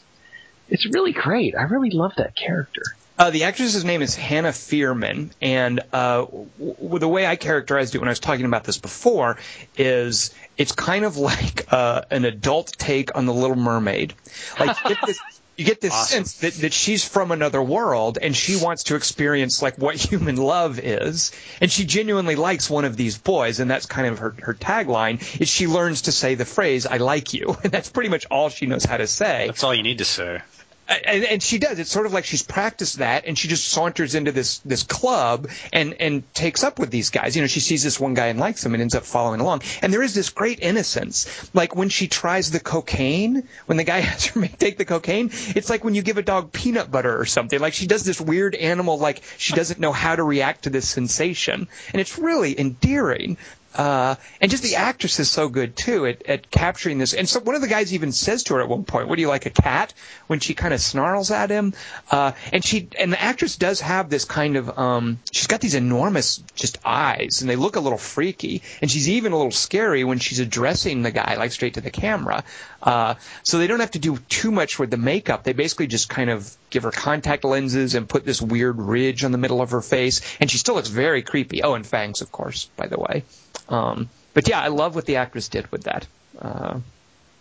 it's 0.68 0.86
really 0.94 1.14
great. 1.14 1.56
I 1.56 1.64
really 1.64 1.92
love 1.92 2.14
that 2.18 2.36
character. 2.36 2.84
Uh, 3.18 3.32
the 3.32 3.46
actress's 3.46 3.84
name 3.84 4.04
is 4.04 4.16
Hannah 4.16 4.52
Fierman, 4.52 5.32
and 5.42 5.80
uh, 5.92 6.22
w- 6.22 6.50
w- 6.60 7.00
the 7.00 7.08
way 7.08 7.26
I 7.26 7.36
characterized 7.36 7.96
it 7.96 7.98
when 7.98 8.08
I 8.08 8.12
was 8.12 8.20
talking 8.20 8.46
about 8.46 8.64
this 8.64 8.78
before 8.78 9.38
is 9.76 10.36
it's 10.56 10.72
kind 10.72 11.04
of 11.04 11.18
like 11.32 11.72
uh, 11.74 12.04
an 12.12 12.26
adult 12.26 12.74
take 12.78 13.16
on 13.16 13.26
The 13.26 13.34
Little 13.34 13.56
Mermaid. 13.56 14.14
Like 14.60 14.78
you 14.84 14.90
get 14.96 15.06
this, 15.08 15.20
you 15.56 15.66
get 15.66 15.82
this 15.82 15.94
Awesome. 15.96 16.26
sense 16.26 16.34
that, 16.42 16.54
that 16.62 16.74
she's 16.74 17.04
from 17.08 17.32
another 17.32 17.60
world 17.64 18.20
and 18.22 18.36
she 18.36 18.56
wants 18.56 18.84
to 18.84 18.96
experience 18.96 19.64
like 19.64 19.80
what 19.80 19.96
human 19.96 20.36
love 20.36 20.78
is, 20.78 21.32
and 21.60 21.72
she 21.72 21.86
genuinely 21.86 22.36
likes 22.36 22.70
one 22.70 22.86
of 22.86 22.96
these 22.98 23.18
boys, 23.18 23.60
and 23.60 23.70
that's 23.72 23.88
kind 23.88 24.08
of 24.10 24.20
her 24.20 24.36
her 24.44 24.54
tagline. 24.54 25.42
Is 25.42 25.50
she 25.50 25.66
learns 25.66 26.04
to 26.04 26.12
say 26.12 26.36
the 26.36 26.46
phrase 26.46 26.86
"I 26.86 26.98
like 26.98 27.34
you," 27.34 27.58
and 27.64 27.72
that's 27.72 27.90
pretty 27.90 28.10
much 28.10 28.28
all 28.30 28.50
she 28.50 28.68
knows 28.68 28.86
how 28.86 28.98
to 28.98 29.08
say 29.08 29.48
That's 29.48 29.64
all 29.64 29.74
you 29.74 29.82
need 29.82 29.98
to 29.98 30.06
say. 30.06 30.42
And, 30.88 31.24
and 31.26 31.44
she 31.44 31.58
does. 31.60 31.80
It's 31.80 31.92
sort 31.92 32.06
of 32.06 32.14
like 32.14 32.26
she's 32.26 32.44
practiced 32.44 33.00
that, 33.00 33.26
and 33.26 33.38
she 33.38 33.48
just 33.48 33.68
saunters 33.68 34.16
into 34.16 34.32
this 34.32 34.60
this 34.60 34.84
club 34.84 35.50
and 35.74 35.94
and 36.00 36.34
takes 36.34 36.64
up 36.64 36.80
with 36.80 36.92
these 36.92 37.10
guys. 37.10 37.36
You 37.36 37.42
know, 37.42 37.48
she 37.48 37.60
sees 37.60 37.84
this 37.84 38.00
one 38.00 38.14
guy 38.14 38.28
and 38.28 38.40
likes 38.40 38.66
him, 38.66 38.74
and 38.74 38.82
ends 38.82 38.96
up 38.96 39.04
following 39.04 39.42
along. 39.42 39.64
And 39.82 39.92
there 39.92 40.02
is 40.02 40.14
this 40.14 40.30
great 40.30 40.60
innocence, 40.62 41.50
like 41.54 41.76
when 41.76 41.90
she 41.90 42.08
tries 42.08 42.52
the 42.52 42.60
cocaine. 42.60 43.48
When 43.66 43.78
the 43.78 43.84
guy 43.84 44.00
has 44.08 44.26
her 44.28 44.48
take 44.48 44.78
the 44.78 44.86
cocaine, 44.86 45.32
it's 45.56 45.70
like 45.70 45.84
when 45.84 45.96
you 45.96 46.02
give 46.02 46.18
a 46.18 46.24
dog 46.24 46.52
peanut 46.52 46.90
butter 46.90 47.20
or 47.20 47.26
something. 47.26 47.60
Like 47.60 47.74
she 47.74 47.88
does 47.88 48.04
this 48.04 48.22
weird 48.22 48.56
animal, 48.56 48.98
like 48.98 49.22
she 49.38 49.54
doesn't 49.54 49.80
know 49.80 49.92
how 49.92 50.16
to 50.16 50.24
react 50.24 50.64
to 50.64 50.70
this 50.70 50.88
sensation, 50.88 51.68
and 51.92 52.02
it's 52.02 52.18
really 52.18 52.58
endearing. 52.60 53.38
Uh, 53.78 54.16
and 54.42 54.50
just 54.50 54.64
the 54.64 54.76
actress 54.76 55.20
is 55.20 55.30
so 55.30 55.50
good 55.50 55.76
too 55.76 56.08
at, 56.08 56.26
at 56.28 56.50
capturing 56.50 56.98
this. 56.98 57.14
And 57.14 57.30
so 57.30 57.40
one 57.40 57.56
of 57.56 57.62
the 57.62 57.68
guys 57.68 57.94
even 57.94 58.12
says 58.12 58.44
to 58.44 58.56
her 58.56 58.62
at 58.62 58.68
one 58.68 58.84
point, 58.84 59.08
"What 59.08 59.16
do 59.16 59.22
you 59.22 59.28
like 59.28 59.46
a 59.46 59.52
cat?" 59.52 59.94
When 60.26 60.40
she 60.40 60.56
kind 60.56 60.74
of 60.74 60.82
snarls 60.82 61.30
at 61.30 61.52
him, 61.52 61.74
uh, 62.10 62.32
and 62.52 62.66
she 62.66 62.90
and 63.00 63.14
the 63.14 63.22
actress 63.22 63.56
does 63.56 63.80
have 63.82 64.10
this 64.10 64.26
kind 64.26 64.56
of 64.56 64.78
um, 64.80 65.20
she's 65.32 65.48
got 65.48 65.62
these 65.62 65.76
enormous 65.76 66.38
just 66.56 66.80
eyes, 66.84 67.42
and 67.42 67.50
they 67.50 67.56
look 67.56 67.76
a 67.76 67.80
little 67.80 68.00
freaky. 68.00 68.64
And 68.82 68.90
she's 68.90 69.10
even 69.10 69.32
a 69.32 69.38
little 69.38 69.52
scary 69.52 70.04
when 70.04 70.20
she's 70.20 70.40
addressing 70.40 71.04
the 71.04 71.12
guy 71.12 71.36
like 71.38 71.52
straight 71.52 71.76
to 71.76 71.82
the 71.82 71.92
camera. 71.92 72.44
Uh, 72.82 73.16
so 73.44 73.58
they 73.58 73.68
don't 73.68 73.80
have 73.80 73.92
to 73.92 74.00
do 74.00 74.18
too 74.30 74.52
much 74.52 74.80
with 74.80 74.90
the 74.90 74.98
makeup. 74.98 75.44
They 75.44 75.54
basically 75.54 75.88
just 75.88 76.10
kind 76.10 76.30
of 76.30 76.56
give 76.70 76.84
her 76.84 76.92
contact 76.92 77.44
lenses 77.44 77.96
and 77.96 78.10
put 78.10 78.26
this 78.26 78.42
weird 78.42 78.80
ridge 78.80 79.24
on 79.24 79.32
the 79.32 79.38
middle 79.38 79.62
of 79.62 79.72
her 79.72 79.82
face, 79.82 80.22
and 80.40 80.50
she 80.50 80.58
still 80.58 80.76
looks 80.76 80.90
very 80.90 81.22
creepy. 81.22 81.64
Oh, 81.64 81.74
and 81.74 81.86
fangs, 81.86 82.22
of 82.22 82.32
course, 82.32 82.70
by 82.76 82.88
the 82.88 83.00
way. 83.00 83.24
Um, 83.70 84.10
but 84.34 84.48
yeah, 84.48 84.62
I 84.62 84.68
love 84.68 84.96
what 84.96 85.06
the 85.06 85.18
actress 85.18 85.50
did 85.50 85.72
with 85.72 85.84
that. 85.84 86.06
Uh, 86.40 86.80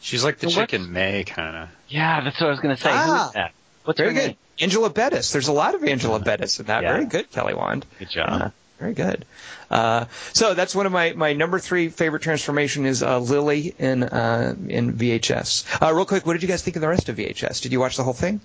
She's 0.00 0.22
like 0.22 0.38
the 0.38 0.50
So 0.50 0.60
what's- 0.60 0.70
chicken 0.72 0.92
May 0.92 1.24
kind 1.24 1.56
of. 1.56 1.68
Yeah, 1.88 2.20
that's 2.22 2.40
what 2.40 2.48
I 2.48 2.50
was 2.50 2.60
going 2.60 2.76
to 2.76 2.80
say. 2.82 2.90
Who 2.90 2.96
Ah. 2.96 3.26
is 3.28 3.32
that? 3.34 3.52
What's 3.84 3.98
very 3.98 4.14
her 4.14 4.20
good. 4.20 4.26
name? 4.28 4.36
Angela 4.60 4.90
Bettis. 4.90 5.32
There's 5.32 5.48
a 5.48 5.52
lot 5.52 5.74
of 5.74 5.84
Angela 5.84 6.18
Bettis 6.20 6.60
in 6.60 6.66
that. 6.66 6.82
Yeah. 6.82 6.92
Very 6.92 7.06
good, 7.06 7.30
Kelly 7.30 7.54
Wand. 7.54 7.84
Good 7.98 8.10
job. 8.10 8.28
Yeah, 8.30 8.50
very 8.80 8.94
good. 8.94 9.24
Uh, 9.70 10.04
so 10.32 10.54
that's 10.54 10.74
one 10.74 10.86
of 10.86 10.92
my, 10.92 11.12
my 11.12 11.32
number 11.32 11.58
three 11.58 11.88
favorite 11.88 12.22
transformation 12.22 12.86
is 12.86 13.02
uh, 13.02 13.18
Lily 13.18 13.74
in 13.78 14.02
uh, 14.02 14.54
in 14.68 14.92
VHS. 14.94 15.82
Uh, 15.82 15.92
real 15.92 16.04
quick, 16.06 16.24
what 16.26 16.34
did 16.34 16.42
you 16.42 16.48
guys 16.48 16.62
think 16.62 16.76
of 16.76 16.82
the 16.82 16.88
rest 16.88 17.08
of 17.08 17.16
VHS? 17.16 17.60
Did 17.62 17.72
you 17.72 17.80
watch 17.80 17.96
the 17.96 18.04
whole 18.04 18.12
thing? 18.12 18.40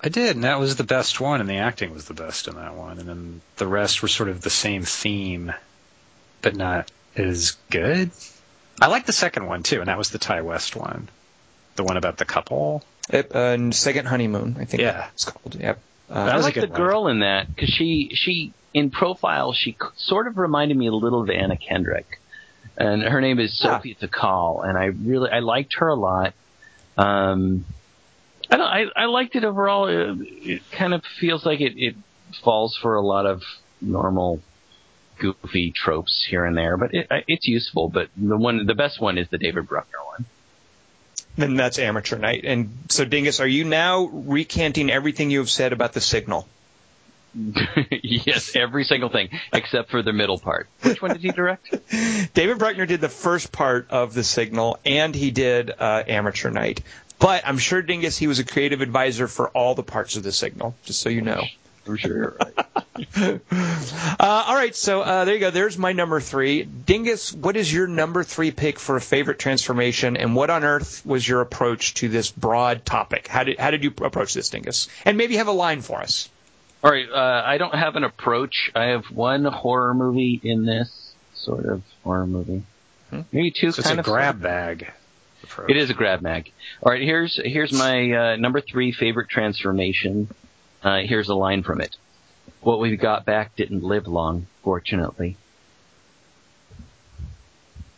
I 0.00 0.10
did, 0.10 0.36
and 0.36 0.44
that 0.44 0.60
was 0.60 0.76
the 0.76 0.84
best 0.84 1.20
one, 1.20 1.40
and 1.40 1.48
the 1.48 1.56
acting 1.56 1.92
was 1.92 2.04
the 2.04 2.14
best 2.14 2.48
in 2.48 2.54
that 2.56 2.74
one, 2.74 2.98
and 2.98 3.08
then 3.08 3.40
the 3.56 3.66
rest 3.66 4.02
were 4.02 4.08
sort 4.08 4.28
of 4.28 4.42
the 4.42 4.50
same 4.50 4.82
theme, 4.82 5.52
but 6.52 6.56
not 6.56 6.90
as 7.16 7.52
good. 7.70 8.10
I 8.80 8.88
like 8.88 9.06
the 9.06 9.12
second 9.12 9.46
one 9.46 9.62
too, 9.62 9.80
and 9.80 9.88
that 9.88 9.98
was 9.98 10.10
the 10.10 10.18
Ti 10.18 10.40
West 10.42 10.76
one, 10.76 11.08
the 11.76 11.84
one 11.84 11.96
about 11.96 12.18
the 12.18 12.24
couple. 12.24 12.82
It, 13.08 13.34
uh, 13.34 13.70
Second 13.72 14.06
Honeymoon, 14.06 14.56
I 14.58 14.64
think 14.64 14.82
Yeah. 14.82 15.08
it's 15.14 15.24
called. 15.24 15.54
Yep. 15.58 15.78
Uh, 16.10 16.12
I 16.14 16.36
was 16.36 16.44
a 16.44 16.48
like 16.48 16.54
the 16.54 16.66
one. 16.68 16.76
girl 16.76 17.08
in 17.08 17.20
that 17.20 17.48
because 17.54 17.70
she 17.70 18.10
she 18.14 18.52
in 18.74 18.90
profile 18.90 19.52
she 19.52 19.76
sort 19.96 20.26
of 20.26 20.36
reminded 20.38 20.76
me 20.76 20.86
a 20.88 20.92
little 20.92 21.22
of 21.22 21.30
Anna 21.30 21.56
Kendrick. 21.56 22.20
and 22.76 23.02
her 23.02 23.20
name 23.22 23.38
is 23.40 23.58
Ah. 23.64 23.78
Sophie 23.78 23.94
Takal, 23.94 24.68
and 24.68 24.76
I 24.76 24.86
really 24.86 25.30
I 25.30 25.38
liked 25.38 25.74
her 25.78 25.88
a 25.88 25.94
lot. 25.94 26.34
Um, 26.98 27.64
I 28.50 28.56
don't. 28.56 28.66
I, 28.66 28.84
I 28.94 29.04
liked 29.06 29.34
it 29.34 29.44
overall. 29.44 29.86
It, 29.88 30.20
it 30.46 30.70
kind 30.70 30.92
of 30.94 31.02
feels 31.18 31.44
like 31.46 31.60
it, 31.60 31.72
it 31.76 31.96
falls 32.44 32.76
for 32.76 32.94
a 32.96 33.00
lot 33.00 33.24
of 33.26 33.42
normal 33.80 34.40
goofy 35.18 35.72
tropes 35.72 36.26
here 36.28 36.44
and 36.44 36.56
there, 36.56 36.76
but 36.76 36.94
it, 36.94 37.06
it's 37.28 37.46
useful. 37.46 37.88
But 37.88 38.08
the 38.16 38.36
one, 38.36 38.66
the 38.66 38.74
best 38.74 39.00
one 39.00 39.18
is 39.18 39.28
the 39.28 39.38
David 39.38 39.68
Bruckner 39.68 39.98
one. 40.04 40.24
Then 41.36 41.54
that's 41.54 41.78
amateur 41.78 42.18
night. 42.18 42.44
And 42.44 42.78
so, 42.88 43.04
Dingus, 43.04 43.40
are 43.40 43.46
you 43.46 43.64
now 43.64 44.04
recanting 44.04 44.90
everything 44.90 45.30
you 45.30 45.40
have 45.40 45.50
said 45.50 45.72
about 45.72 45.92
the 45.92 46.00
signal? 46.00 46.48
yes, 48.02 48.56
every 48.56 48.84
single 48.84 49.10
thing 49.10 49.28
except 49.52 49.90
for 49.90 50.02
the 50.02 50.12
middle 50.12 50.38
part. 50.38 50.68
Which 50.82 51.02
one 51.02 51.12
did 51.12 51.20
he 51.20 51.30
direct? 51.30 51.68
David 52.34 52.58
Bruckner 52.58 52.86
did 52.86 53.02
the 53.02 53.10
first 53.10 53.52
part 53.52 53.90
of 53.90 54.14
the 54.14 54.24
signal, 54.24 54.78
and 54.86 55.14
he 55.14 55.30
did 55.30 55.70
uh, 55.70 56.02
amateur 56.06 56.50
night. 56.50 56.80
But 57.18 57.46
I'm 57.46 57.58
sure, 57.58 57.82
Dingus, 57.82 58.16
he 58.16 58.26
was 58.26 58.38
a 58.38 58.44
creative 58.44 58.80
advisor 58.80 59.28
for 59.28 59.48
all 59.48 59.74
the 59.74 59.82
parts 59.82 60.16
of 60.16 60.22
the 60.22 60.32
signal, 60.32 60.74
just 60.84 61.00
so 61.00 61.08
you 61.08 61.22
know. 61.22 61.42
I'm 61.86 61.96
sure 61.96 62.16
you're 62.16 62.36
right. 62.40 63.40
Uh, 64.18 64.44
all 64.46 64.54
right, 64.54 64.74
so 64.74 65.02
uh, 65.02 65.24
there 65.26 65.34
you 65.34 65.40
go. 65.40 65.50
There's 65.50 65.76
my 65.76 65.92
number 65.92 66.20
three. 66.20 66.62
Dingus, 66.64 67.32
what 67.32 67.56
is 67.56 67.72
your 67.72 67.86
number 67.86 68.24
three 68.24 68.50
pick 68.50 68.78
for 68.78 68.96
a 68.96 69.00
favorite 69.00 69.38
transformation, 69.38 70.16
and 70.16 70.34
what 70.34 70.48
on 70.48 70.64
earth 70.64 71.04
was 71.04 71.26
your 71.28 71.42
approach 71.42 71.94
to 71.94 72.08
this 72.08 72.30
broad 72.30 72.86
topic? 72.86 73.28
How 73.28 73.44
did 73.44 73.58
how 73.58 73.70
did 73.70 73.84
you 73.84 73.92
approach 74.00 74.32
this, 74.32 74.48
Dingus? 74.48 74.88
And 75.04 75.18
maybe 75.18 75.36
have 75.36 75.48
a 75.48 75.52
line 75.52 75.82
for 75.82 76.00
us. 76.00 76.30
All 76.82 76.90
right, 76.90 77.06
uh, 77.10 77.42
I 77.44 77.58
don't 77.58 77.74
have 77.74 77.96
an 77.96 78.04
approach. 78.04 78.70
I 78.74 78.86
have 78.86 79.04
one 79.10 79.44
horror 79.44 79.92
movie 79.92 80.40
in 80.42 80.64
this 80.64 81.12
sort 81.34 81.66
of 81.66 81.82
horror 82.02 82.26
movie. 82.26 82.62
Maybe 83.32 83.50
two 83.50 83.72
So 83.72 83.80
it's 83.80 83.90
a 83.90 83.98
of 83.98 84.04
grab 84.04 84.40
bag. 84.40 84.90
approach. 85.42 85.70
It 85.70 85.76
is 85.76 85.90
a 85.90 85.94
grab 85.94 86.22
bag. 86.22 86.50
All 86.82 86.92
right, 86.92 87.02
here's 87.02 87.38
here's 87.42 87.72
my 87.72 88.12
uh, 88.12 88.36
number 88.36 88.60
three 88.60 88.92
favorite 88.92 89.28
transformation. 89.28 90.28
Uh, 90.86 91.00
here's 91.00 91.28
a 91.28 91.34
line 91.34 91.64
from 91.64 91.80
it. 91.80 91.96
What 92.60 92.78
we 92.78 92.96
got 92.96 93.24
back 93.24 93.56
didn't 93.56 93.82
live 93.82 94.06
long, 94.06 94.46
fortunately. 94.62 95.36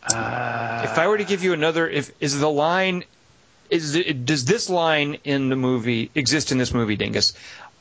Uh, 0.03 0.80
if 0.84 0.97
I 0.97 1.07
were 1.07 1.18
to 1.18 1.24
give 1.24 1.45
you 1.45 1.53
another, 1.53 1.86
if 1.86 2.11
is 2.18 2.41
the 2.41 2.49
line, 2.49 3.05
is 3.68 3.95
it, 3.95 4.24
does 4.24 4.47
this 4.47 4.70
line 4.70 5.18
in 5.24 5.51
the 5.51 5.57
movie 5.57 6.11
exist 6.14 6.51
in 6.51 6.57
this 6.57 6.72
movie, 6.72 6.97
Dingus? 6.97 7.34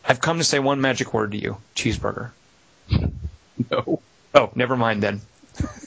I've 0.04 0.20
come 0.20 0.40
to 0.40 0.44
say 0.44 0.60
one 0.60 0.82
magic 0.82 1.14
word 1.14 1.32
to 1.32 1.38
you: 1.38 1.58
cheeseburger. 1.76 2.32
No. 3.72 4.02
Oh, 4.36 4.52
never 4.54 4.78
mind 4.78 5.02
then. 5.02 5.20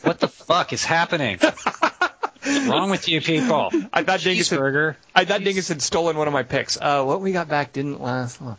what 0.03 0.19
the 0.19 0.27
fuck 0.27 0.73
is 0.73 0.85
happening? 0.85 1.39
What's 1.39 2.67
wrong 2.69 2.91
with 2.91 3.09
you 3.09 3.21
people? 3.21 3.71
I 3.93 4.03
thought 4.03 4.21
Dingus 4.21 4.51
had, 4.51 4.59
Cheeseburger. 4.59 4.97
I 5.15 5.25
thought 5.25 5.45
Dingus 5.45 5.69
had 5.69 5.81
stolen 5.81 6.17
one 6.17 6.27
of 6.27 6.33
my 6.33 6.43
picks. 6.43 6.77
Uh, 6.81 7.05
what 7.05 7.21
we 7.21 7.31
got 7.31 7.49
back 7.49 7.73
didn't 7.73 8.03
last 8.03 8.43
long. 8.43 8.57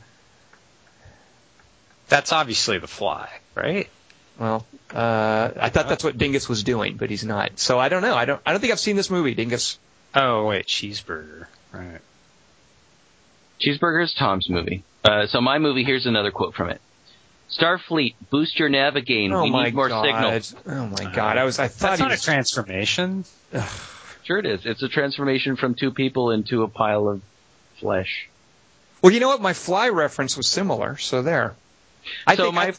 That's 2.12 2.34
obviously 2.34 2.78
the 2.78 2.88
fly, 2.88 3.30
right? 3.55 3.89
Well, 4.38 4.66
uh, 4.93 5.49
I 5.57 5.70
thought 5.70 5.88
that's 5.88 6.03
what 6.03 6.18
Dingus 6.18 6.49
was 6.49 6.64
doing, 6.64 6.97
but 6.97 7.09
he's 7.09 7.24
not. 7.24 7.57
So 7.57 7.80
I 7.80 7.88
don't 7.88 8.01
know. 8.01 8.14
I 8.16 8.26
don't. 8.26 8.41
I 8.45 8.51
don't 8.51 8.59
think 8.59 8.74
I've 8.74 8.82
seen 8.82 8.97
this 8.97 9.09
movie, 9.09 9.34
Dingus. 9.34 9.80
Oh 10.14 10.45
wait, 10.47 10.66
cheeseburger. 10.66 11.45
Right. 11.72 12.01
Cheeseburger 13.62 14.03
is 14.03 14.14
Tom's 14.14 14.49
movie. 14.49 14.84
Uh, 15.05 15.28
so 15.28 15.39
my 15.39 15.57
movie. 15.57 15.86
Here's 15.86 16.05
another 16.05 16.32
quote 16.32 16.53
from 16.53 16.70
it. 16.70 16.82
Starfleet, 17.49 18.16
boost 18.30 18.59
your 18.59 18.68
navigate. 18.68 19.32
oh 19.32 19.43
we 19.43 19.51
my 19.51 19.66
need 19.66 19.74
more 19.76 19.88
god! 19.88 20.05
signals. 20.05 20.55
Oh 20.68 20.88
my 20.88 21.14
god! 21.14 21.38
I 21.38 21.45
was. 21.45 21.59
I 21.59 21.70
thought 21.70 21.91
That's 21.91 21.99
he 21.99 22.03
not 22.03 22.12
a 22.12 22.16
was. 22.16 22.24
transformation. 22.24 23.24
Sure, 24.24 24.38
it 24.38 24.45
is. 24.45 24.66
It's 24.66 24.84
a 24.84 24.89
transformation 24.89 25.55
from 25.55 25.76
two 25.76 25.91
people 25.91 26.32
into 26.32 26.64
a 26.64 26.68
pile 26.68 27.07
of 27.07 27.22
flesh. 27.80 28.28
well, 29.01 29.14
you 29.14 29.20
know 29.20 29.30
what? 29.30 29.41
My 29.41 29.53
fly 29.53 29.89
reference 29.89 30.36
was 30.38 30.47
similar. 30.47 30.97
So 30.97 31.22
there. 31.22 31.55
I 32.28 32.36
So 32.36 32.43
think 32.43 32.56
my- 32.56 32.68
I, 32.68 32.74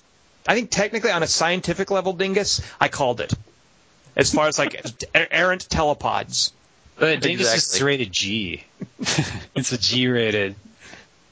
I 0.47 0.55
think 0.55 0.71
technically 0.71 1.11
on 1.11 1.23
a 1.23 1.27
scientific 1.27 1.91
level, 1.91 2.13
Dingus, 2.13 2.61
I 2.81 2.89
called 2.89 3.21
it. 3.21 3.33
As 4.17 4.33
far 4.33 4.49
as 4.49 4.59
like 4.59 4.85
er- 5.17 5.29
errant 5.31 5.69
telepods. 5.69 6.53
But 6.99 7.21
Dingus 7.21 7.75
is 7.75 7.83
rated 7.83 8.13
G. 8.13 8.65
it's 9.55 9.73
a 9.73 9.79
G-rated 9.79 10.55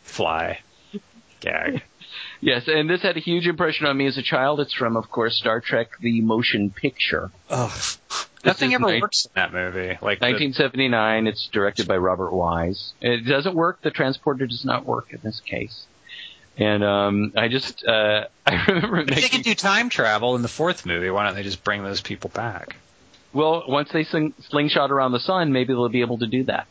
fly 0.03 0.61
gag. 1.41 1.83
Yes, 2.41 2.65
and 2.69 2.89
this 2.89 3.03
had 3.03 3.17
a 3.19 3.21
huge 3.21 3.47
impression 3.47 3.87
on 3.87 3.97
me 3.97 4.07
as 4.07 4.17
a 4.17 4.23
child. 4.23 4.61
It's 4.61 4.73
from, 4.73 4.97
of 4.97 5.11
course, 5.11 5.37
Star 5.37 5.61
Trek: 5.61 5.91
The 6.01 6.23
Motion 6.23 6.71
Picture. 6.71 7.31
Ugh. 7.51 7.71
Nothing 8.43 8.73
ever 8.73 8.87
nine- 8.87 9.01
works 9.03 9.27
in 9.27 9.33
that 9.35 9.53
movie. 9.53 9.99
Like 10.01 10.21
the, 10.21 10.27
1979. 10.33 11.27
It's 11.27 11.47
directed 11.49 11.87
by 11.87 11.99
Robert 11.99 12.33
Wise. 12.33 12.95
It 13.03 13.27
doesn't 13.27 13.55
work. 13.55 13.83
The 13.83 13.91
transporter 13.91 14.47
does 14.47 14.65
not 14.65 14.87
work 14.87 15.13
in 15.13 15.21
this 15.23 15.41
case. 15.41 15.85
And 16.57 16.85
um, 16.85 17.33
I 17.37 17.49
just 17.49 17.85
uh, 17.85 18.27
I 18.47 18.65
remember 18.69 19.01
if 19.01 19.07
they 19.07 19.15
making, 19.17 19.31
could 19.31 19.45
do 19.45 19.55
time 19.55 19.89
travel 19.89 20.37
in 20.37 20.43
the 20.43 20.49
fourth 20.49 20.85
movie, 20.85 21.11
why 21.11 21.25
don't 21.27 21.35
they 21.35 21.43
just 21.43 21.65
bring 21.65 21.83
those 21.83 22.01
people 22.01 22.31
back? 22.31 22.77
well 23.33 23.63
once 23.69 23.89
they 23.93 24.03
sling, 24.03 24.35
slingshot 24.49 24.91
around 24.91 25.13
the 25.13 25.21
sun, 25.21 25.53
maybe 25.53 25.73
they'll 25.73 25.89
be 25.89 26.01
able 26.01 26.19
to 26.19 26.27
do 26.27 26.45
that. 26.45 26.67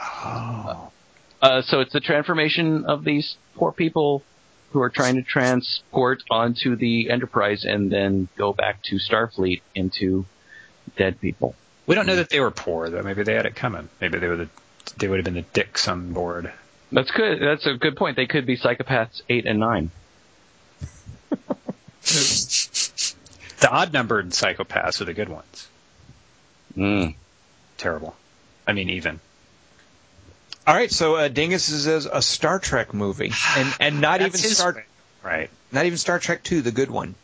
Oh. 0.00 0.90
Uh, 1.42 1.62
so 1.62 1.80
it's 1.80 1.92
the 1.92 2.00
transformation 2.00 2.84
of 2.86 3.04
these 3.04 3.36
poor 3.56 3.72
people 3.72 4.22
who 4.70 4.80
are 4.80 4.90
trying 4.90 5.16
to 5.16 5.22
transport 5.22 6.22
onto 6.30 6.74
the 6.74 7.10
Enterprise 7.10 7.64
and 7.64 7.92
then 7.92 8.28
go 8.36 8.52
back 8.52 8.82
to 8.82 8.96
Starfleet 8.96 9.60
into 9.74 10.26
dead 10.96 11.20
people. 11.20 11.54
We 11.86 11.94
don't 11.94 12.06
know 12.06 12.16
that 12.16 12.30
they 12.30 12.40
were 12.40 12.50
poor 12.50 12.88
though. 12.88 13.02
Maybe 13.02 13.22
they 13.22 13.34
had 13.34 13.46
it 13.46 13.54
coming. 13.54 13.88
Maybe 14.00 14.18
they 14.18 14.28
were 14.28 14.36
the 14.36 14.48
they 14.98 15.08
would 15.08 15.18
have 15.18 15.24
been 15.24 15.34
the 15.34 15.42
dicks 15.42 15.88
on 15.88 16.12
board. 16.12 16.52
That's 16.92 17.10
good. 17.10 17.40
That's 17.40 17.66
a 17.66 17.74
good 17.74 17.96
point. 17.96 18.16
They 18.16 18.26
could 18.26 18.46
be 18.46 18.56
psychopaths 18.56 19.22
eight 19.28 19.46
and 19.46 19.58
nine. 19.58 19.90
The 23.64 23.70
odd 23.70 23.94
numbered 23.94 24.28
psychopaths 24.28 25.00
are 25.00 25.06
the 25.06 25.14
good 25.14 25.30
ones. 25.30 25.68
Mm. 26.76 27.14
Terrible. 27.78 28.14
I 28.66 28.74
mean, 28.74 28.90
even. 28.90 29.20
All 30.66 30.74
right, 30.74 30.92
so 30.92 31.16
uh, 31.16 31.28
Dingus 31.28 31.70
is 31.70 31.86
a, 31.86 32.18
a 32.18 32.20
Star 32.20 32.58
Trek 32.58 32.92
movie, 32.92 33.32
and 33.56 33.74
and 33.80 34.00
not 34.02 34.20
even 34.20 34.32
his 34.32 34.58
Star. 34.58 34.84
Right. 35.22 35.48
not 35.72 35.86
even 35.86 35.96
Star 35.96 36.18
Trek 36.18 36.42
Two, 36.42 36.60
the 36.60 36.72
good 36.72 36.90
one. 36.90 37.14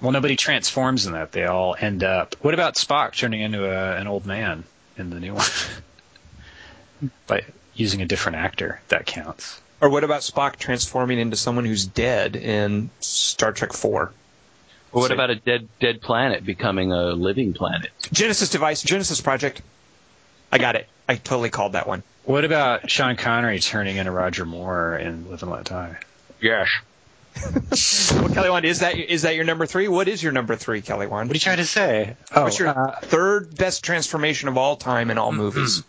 Well, 0.00 0.12
nobody 0.12 0.36
transforms 0.36 1.04
in 1.04 1.12
that. 1.12 1.32
They 1.32 1.44
all 1.44 1.76
end 1.78 2.02
up. 2.02 2.34
What 2.40 2.54
about 2.54 2.76
Spock 2.76 3.14
turning 3.14 3.42
into 3.42 3.66
a, 3.66 3.96
an 3.96 4.06
old 4.06 4.24
man 4.24 4.64
in 4.96 5.10
the 5.10 5.20
new 5.20 5.34
one? 5.34 7.10
By 7.26 7.42
using 7.74 8.02
a 8.02 8.06
different 8.06 8.36
actor, 8.38 8.80
that 8.88 9.06
counts. 9.06 9.60
Or 9.80 9.88
what 9.90 10.04
about 10.04 10.22
Spock 10.22 10.56
transforming 10.56 11.18
into 11.18 11.36
someone 11.36 11.64
who's 11.64 11.84
dead 11.84 12.36
in 12.36 12.90
Star 13.00 13.52
Trek 13.52 13.72
Four? 13.72 14.12
Well, 14.92 15.02
what 15.02 15.08
So- 15.08 15.14
about 15.14 15.30
a 15.30 15.34
dead 15.36 15.68
dead 15.80 16.00
planet 16.00 16.44
becoming 16.44 16.92
a 16.92 17.06
living 17.12 17.52
planet? 17.52 17.90
Genesis 18.12 18.48
device, 18.50 18.82
Genesis 18.82 19.20
project. 19.20 19.60
I 20.52 20.58
got 20.58 20.76
it. 20.76 20.88
I 21.08 21.16
totally 21.16 21.50
called 21.50 21.72
that 21.72 21.86
one. 21.88 22.02
What 22.24 22.44
about 22.44 22.88
Sean 22.90 23.16
Connery 23.16 23.58
turning 23.58 23.96
into 23.96 24.10
Roger 24.12 24.46
Moore 24.46 24.96
in 24.96 25.28
Live 25.30 25.42
and 25.42 25.50
Let 25.50 25.64
Die? 25.64 25.96
Yes. 26.40 26.68
Well, 28.14 28.28
Kelly 28.32 28.48
Wand, 28.50 28.64
is 28.64 28.80
that 28.80 28.96
is 28.96 29.22
that 29.22 29.34
your 29.34 29.44
number 29.44 29.66
three? 29.66 29.88
What 29.88 30.06
is 30.06 30.22
your 30.22 30.30
number 30.32 30.54
three, 30.54 30.80
Kelly 30.82 31.08
Wand? 31.08 31.28
What 31.28 31.34
are 31.34 31.36
you 31.36 31.40
trying 31.40 31.56
to 31.56 31.66
say? 31.66 32.16
Oh, 32.34 32.44
What's 32.44 32.58
your 32.60 32.68
uh, 32.68 33.00
third 33.00 33.56
best 33.56 33.82
transformation 33.84 34.48
of 34.48 34.56
all 34.56 34.76
time 34.76 35.10
in 35.10 35.18
all 35.18 35.32
movies? 35.32 35.82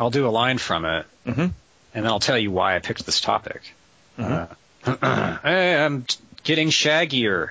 I'll 0.00 0.10
do 0.10 0.26
a 0.26 0.30
line 0.30 0.58
from 0.58 0.84
it, 0.86 1.06
Mhm. 1.26 1.38
and 1.38 1.52
then 1.92 2.06
I'll 2.06 2.18
tell 2.20 2.38
you 2.38 2.50
why 2.50 2.74
I 2.74 2.78
picked 2.80 3.04
this 3.06 3.20
topic. 3.20 3.74
Mhm. 4.18 4.48
Uh, 4.84 5.36
hey, 5.44 5.76
I'm 5.84 6.06
getting 6.42 6.70
shaggier. 6.70 7.50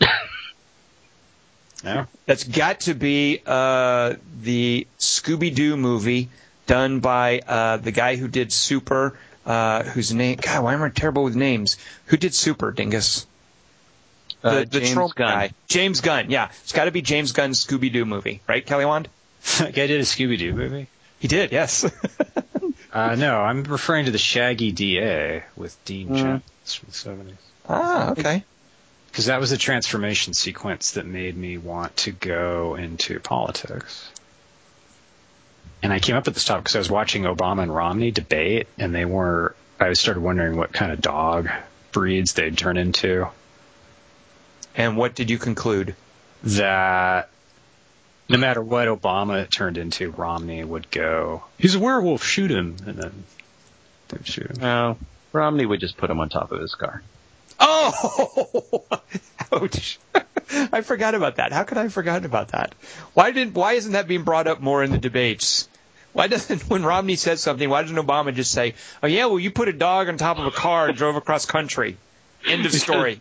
no? 1.84 2.06
That's 2.26 2.44
got 2.44 2.80
to 2.80 2.94
be 2.94 3.40
uh, 3.46 4.14
the 4.42 4.86
Scooby 4.98 5.54
Doo 5.54 5.76
movie 5.76 6.28
done 6.66 7.00
by 7.00 7.40
uh, 7.46 7.76
the 7.78 7.92
guy 7.92 8.16
who 8.16 8.28
did 8.28 8.52
Super. 8.52 9.16
Uh, 9.46 9.82
whose 9.82 10.12
name? 10.12 10.36
God, 10.40 10.62
why 10.64 10.74
am 10.74 10.82
I 10.82 10.90
terrible 10.90 11.24
with 11.24 11.34
names? 11.36 11.78
Who 12.06 12.16
did 12.18 12.34
Super, 12.34 12.70
Dingus? 12.70 13.26
The, 14.42 14.48
Uh, 14.48 14.54
the 14.60 14.80
James 14.80 14.92
troll 14.92 15.08
Gunn. 15.08 15.28
guy. 15.28 15.50
James 15.68 16.00
Gunn. 16.02 16.30
Yeah, 16.30 16.48
it's 16.62 16.72
got 16.72 16.84
to 16.84 16.90
be 16.90 17.00
James 17.02 17.32
Gunn's 17.32 17.64
Scooby 17.64 17.90
Doo 17.92 18.04
movie, 18.04 18.40
right, 18.46 18.64
Kelly 18.64 18.84
Wand? 18.84 19.08
Guy 19.58 19.70
did 19.70 19.92
a 20.00 20.04
Scooby 20.04 20.38
Doo 20.38 20.52
movie? 20.54 20.86
He 21.20 21.28
did. 21.28 21.52
Yes. 21.52 21.84
Uh, 22.90 23.14
no, 23.16 23.38
I'm 23.38 23.64
referring 23.64 24.06
to 24.06 24.10
the 24.10 24.18
Shaggy 24.18 24.72
DA 24.72 25.42
with 25.56 25.76
Dean 25.84 26.08
Mm. 26.08 26.16
Jones 26.16 26.74
from 26.74 26.88
the 26.88 27.32
70s. 27.32 27.36
ah, 27.68 28.10
okay. 28.12 28.42
Because 29.10 29.26
that 29.26 29.40
was 29.40 29.50
the 29.50 29.58
transformation 29.58 30.32
sequence 30.32 30.92
that 30.92 31.04
made 31.04 31.36
me 31.36 31.58
want 31.58 31.94
to 31.98 32.12
go 32.12 32.76
into 32.76 33.20
politics. 33.20 34.10
And 35.82 35.92
I 35.92 35.98
came 36.00 36.16
up 36.16 36.24
with 36.24 36.32
this 36.34 36.46
topic 36.46 36.64
because 36.64 36.76
I 36.76 36.78
was 36.78 36.90
watching 36.90 37.24
Obama 37.24 37.62
and 37.62 37.74
Romney 37.74 38.10
debate, 38.10 38.68
and 38.78 38.94
they 38.94 39.04
were. 39.04 39.54
I 39.78 39.92
started 39.92 40.22
wondering 40.22 40.56
what 40.56 40.72
kind 40.72 40.90
of 40.90 41.02
dog 41.02 41.50
breeds 41.92 42.32
they'd 42.32 42.56
turn 42.56 42.78
into. 42.78 43.28
And 44.74 44.96
what 44.96 45.14
did 45.14 45.28
you 45.28 45.36
conclude? 45.38 45.94
That 46.44 47.28
No 48.28 48.36
matter 48.36 48.62
what 48.62 48.88
Obama 48.88 49.48
turned 49.48 49.78
into, 49.78 50.10
Romney 50.10 50.62
would 50.62 50.90
go, 50.90 51.44
he's 51.58 51.74
a 51.74 51.78
werewolf, 51.78 52.22
shoot 52.22 52.50
him. 52.50 52.76
And 52.86 52.96
then 52.96 53.24
they 54.08 54.18
would 54.18 54.26
shoot 54.26 54.50
him. 54.50 54.56
No, 54.60 54.98
Romney 55.32 55.64
would 55.64 55.80
just 55.80 55.96
put 55.96 56.10
him 56.10 56.20
on 56.20 56.28
top 56.28 56.52
of 56.52 56.60
his 56.60 56.74
car. 56.74 57.02
Oh, 57.58 58.84
ouch! 59.52 59.98
I 60.50 60.82
forgot 60.82 61.14
about 61.14 61.36
that. 61.36 61.52
How 61.52 61.64
could 61.64 61.78
I 61.78 61.82
have 61.82 61.92
forgotten 61.92 62.24
about 62.24 62.48
that? 62.48 62.74
Why 63.14 63.30
didn't? 63.30 63.54
Why 63.54 63.74
isn't 63.74 63.92
that 63.92 64.08
being 64.08 64.24
brought 64.24 64.46
up 64.46 64.60
more 64.60 64.82
in 64.82 64.90
the 64.90 64.98
debates? 64.98 65.68
Why 66.12 66.26
doesn't 66.26 66.62
when 66.70 66.84
Romney 66.84 67.16
says 67.16 67.40
something? 67.40 67.68
Why 67.68 67.82
doesn't 67.82 67.96
Obama 67.96 68.34
just 68.34 68.50
say, 68.50 68.74
"Oh 69.02 69.06
yeah, 69.06 69.26
well 69.26 69.38
you 69.38 69.50
put 69.50 69.68
a 69.68 69.72
dog 69.72 70.08
on 70.08 70.18
top 70.18 70.38
of 70.38 70.46
a 70.46 70.50
car 70.50 70.88
and 70.88 70.96
drove 70.96 71.16
across 71.16 71.46
country"? 71.46 71.96
End 72.46 72.66
of 72.66 72.72
story. 72.72 73.20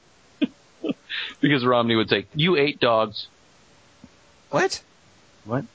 Because 1.42 1.66
Romney 1.66 1.96
would 1.96 2.10
say, 2.10 2.26
"You 2.36 2.56
ate 2.56 2.80
dogs." 2.80 3.28
What? 4.50 4.82
What? 5.48 5.66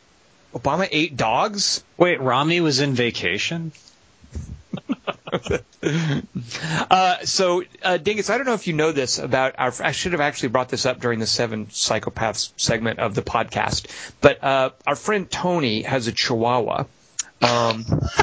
Obama 0.54 0.86
ate 0.90 1.16
dogs? 1.16 1.82
Wait, 1.96 2.20
Romney 2.20 2.60
was 2.60 2.80
in 2.80 2.94
vacation? 2.94 3.72
Uh, 6.90 7.24
so, 7.24 7.64
uh, 7.82 7.96
Dingus, 7.96 8.30
I 8.30 8.36
don't 8.36 8.46
know 8.46 8.54
if 8.54 8.68
you 8.68 8.72
know 8.72 8.92
this 8.92 9.18
about 9.18 9.56
our. 9.58 9.72
I 9.82 9.90
should 9.92 10.12
have 10.12 10.20
actually 10.20 10.50
brought 10.50 10.68
this 10.68 10.86
up 10.86 11.00
during 11.00 11.18
the 11.18 11.26
Seven 11.26 11.66
Psychopaths 11.66 12.52
segment 12.56 13.00
of 13.00 13.14
the 13.14 13.22
podcast, 13.22 13.86
but 14.20 14.42
uh, 14.44 14.70
our 14.86 14.94
friend 14.94 15.28
Tony 15.28 15.82
has 15.82 16.06
a 16.06 16.12
Chihuahua. 16.12 16.84
Um, 17.43 17.84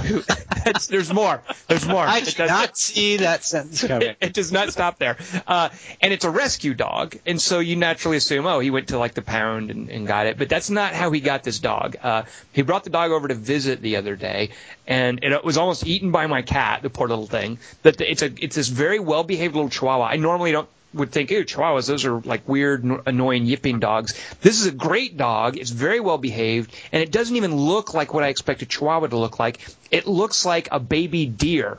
it's- 0.65 0.87
there's 0.87 1.13
more. 1.13 1.41
There's 1.67 1.85
more. 1.85 2.03
I 2.03 2.19
It 2.19 2.25
did 2.25 2.35
does- 2.35 2.49
not 2.49 2.77
see 2.77 3.17
that 3.17 3.43
sentence 3.43 3.83
coming. 3.83 4.09
it, 4.09 4.17
it 4.21 4.33
does 4.33 4.51
not 4.51 4.71
stop 4.71 4.97
there. 4.99 5.17
Uh, 5.47 5.69
and 6.01 6.13
it's 6.13 6.25
a 6.25 6.29
rescue 6.29 6.73
dog, 6.73 7.17
and 7.25 7.41
so 7.41 7.59
you 7.59 7.75
naturally 7.75 8.17
assume, 8.17 8.45
oh, 8.45 8.59
he 8.59 8.71
went 8.71 8.89
to 8.89 8.97
like 8.97 9.13
the 9.13 9.21
pound 9.21 9.71
and, 9.71 9.89
and 9.89 10.07
got 10.07 10.25
it. 10.27 10.37
But 10.37 10.49
that's 10.49 10.69
not 10.69 10.93
how 10.93 11.11
he 11.11 11.19
got 11.19 11.43
this 11.43 11.59
dog. 11.59 11.97
Uh, 12.01 12.23
he 12.53 12.61
brought 12.61 12.83
the 12.83 12.89
dog 12.89 13.11
over 13.11 13.27
to 13.27 13.35
visit 13.35 13.81
the 13.81 13.97
other 13.97 14.15
day, 14.15 14.49
and 14.87 15.23
it 15.23 15.43
was 15.43 15.57
almost 15.57 15.85
eaten 15.85 16.11
by 16.11 16.27
my 16.27 16.41
cat, 16.41 16.81
the 16.81 16.89
poor 16.89 17.07
little 17.07 17.27
thing. 17.27 17.59
But 17.83 17.97
the, 17.97 18.09
it's 18.09 18.21
a 18.21 18.31
it's 18.43 18.55
this 18.55 18.67
very 18.69 18.99
well 18.99 19.23
behaved 19.23 19.53
little 19.55 19.69
Chihuahua. 19.69 20.05
I 20.05 20.15
normally 20.17 20.51
don't 20.51 20.69
would 20.93 21.11
think, 21.11 21.31
ew, 21.31 21.43
Chihuahuas, 21.43 21.87
those 21.87 22.05
are 22.05 22.19
like 22.21 22.47
weird, 22.47 22.83
annoying, 23.05 23.45
yipping 23.45 23.79
dogs. 23.79 24.19
This 24.41 24.59
is 24.59 24.67
a 24.67 24.71
great 24.71 25.17
dog. 25.17 25.57
It's 25.57 25.69
very 25.69 25.99
well 25.99 26.17
behaved, 26.17 26.73
and 26.91 27.03
it 27.03 27.11
doesn't 27.11 27.35
even 27.35 27.55
look 27.55 27.93
like 27.93 28.13
what 28.13 28.23
I 28.23 28.29
expect 28.29 28.61
a 28.61 28.65
Chihuahua 28.65 29.07
to 29.07 29.17
look 29.17 29.39
like. 29.39 29.59
It 29.91 30.07
looks 30.07 30.45
like 30.45 30.69
a 30.71 30.79
baby 30.79 31.25
deer. 31.25 31.77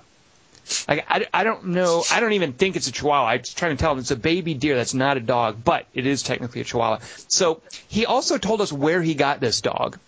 Like 0.87 1.05
I, 1.09 1.27
I 1.35 1.45
don't 1.45 1.67
know. 1.67 2.05
I 2.11 2.21
don't 2.21 2.35
even 2.35 2.53
think 2.53 2.77
it's 2.77 2.87
a 2.87 2.93
Chihuahua. 2.93 3.27
I 3.27 3.37
was 3.39 3.53
trying 3.53 3.77
to 3.77 3.81
tell 3.81 3.93
him 3.93 3.99
it's 3.99 4.13
a 4.13 4.17
baby 4.17 4.55
deer. 4.55 4.77
That's 4.77 4.95
not 4.95 5.17
a 5.17 5.21
dog, 5.21 5.65
but 5.65 5.87
it 5.95 6.07
is 6.07 6.23
technically 6.23 6.61
a 6.61 6.65
Chihuahua. 6.65 6.99
So 7.29 7.63
he 7.89 8.07
also 8.07 8.39
told 8.39 8.61
us 8.61 8.73
where 8.73 9.03
he 9.03 9.15
got 9.15 9.41
this 9.41 9.61
dog. 9.61 9.99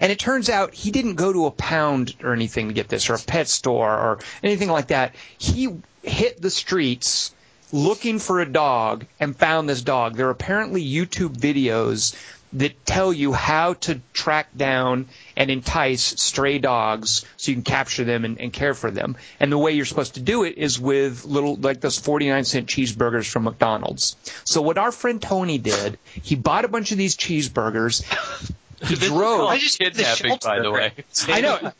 And 0.00 0.10
it 0.10 0.18
turns 0.18 0.48
out 0.48 0.74
he 0.74 0.90
didn't 0.90 1.16
go 1.16 1.32
to 1.32 1.46
a 1.46 1.50
pound 1.50 2.16
or 2.22 2.32
anything 2.32 2.68
to 2.68 2.74
get 2.74 2.88
this, 2.88 3.10
or 3.10 3.14
a 3.14 3.18
pet 3.18 3.48
store, 3.48 3.90
or 3.90 4.18
anything 4.42 4.70
like 4.70 4.88
that. 4.88 5.14
He 5.38 5.68
hit 6.02 6.40
the 6.40 6.50
streets 6.50 7.34
looking 7.72 8.18
for 8.18 8.40
a 8.40 8.46
dog 8.46 9.06
and 9.18 9.36
found 9.36 9.68
this 9.68 9.82
dog. 9.82 10.16
There 10.16 10.28
are 10.28 10.30
apparently 10.30 10.84
YouTube 10.84 11.36
videos 11.36 12.14
that 12.52 12.84
tell 12.84 13.12
you 13.12 13.32
how 13.32 13.74
to 13.74 14.00
track 14.12 14.48
down 14.56 15.06
and 15.36 15.50
entice 15.50 16.02
stray 16.02 16.58
dogs 16.58 17.24
so 17.36 17.50
you 17.50 17.56
can 17.56 17.62
capture 17.62 18.04
them 18.04 18.24
and, 18.24 18.40
and 18.40 18.52
care 18.52 18.74
for 18.74 18.90
them. 18.90 19.16
And 19.38 19.52
the 19.52 19.58
way 19.58 19.72
you're 19.72 19.84
supposed 19.84 20.14
to 20.14 20.20
do 20.20 20.42
it 20.44 20.58
is 20.58 20.80
with 20.80 21.24
little, 21.24 21.54
like 21.56 21.80
those 21.80 21.98
49 21.98 22.44
cent 22.44 22.66
cheeseburgers 22.66 23.30
from 23.30 23.44
McDonald's. 23.44 24.16
So 24.44 24.62
what 24.62 24.78
our 24.78 24.90
friend 24.90 25.22
Tony 25.22 25.58
did, 25.58 25.98
he 26.22 26.34
bought 26.34 26.64
a 26.64 26.68
bunch 26.68 26.90
of 26.90 26.98
these 26.98 27.16
cheeseburgers. 27.16 28.04
He 28.82 28.94
drove. 28.94 29.46
I 29.50 29.58
just 29.58 29.78
kidnapping, 29.78 30.38
by 30.42 30.60
the 30.60 30.70
way. 30.70 30.92
I 31.28 31.42
know. 31.42 31.72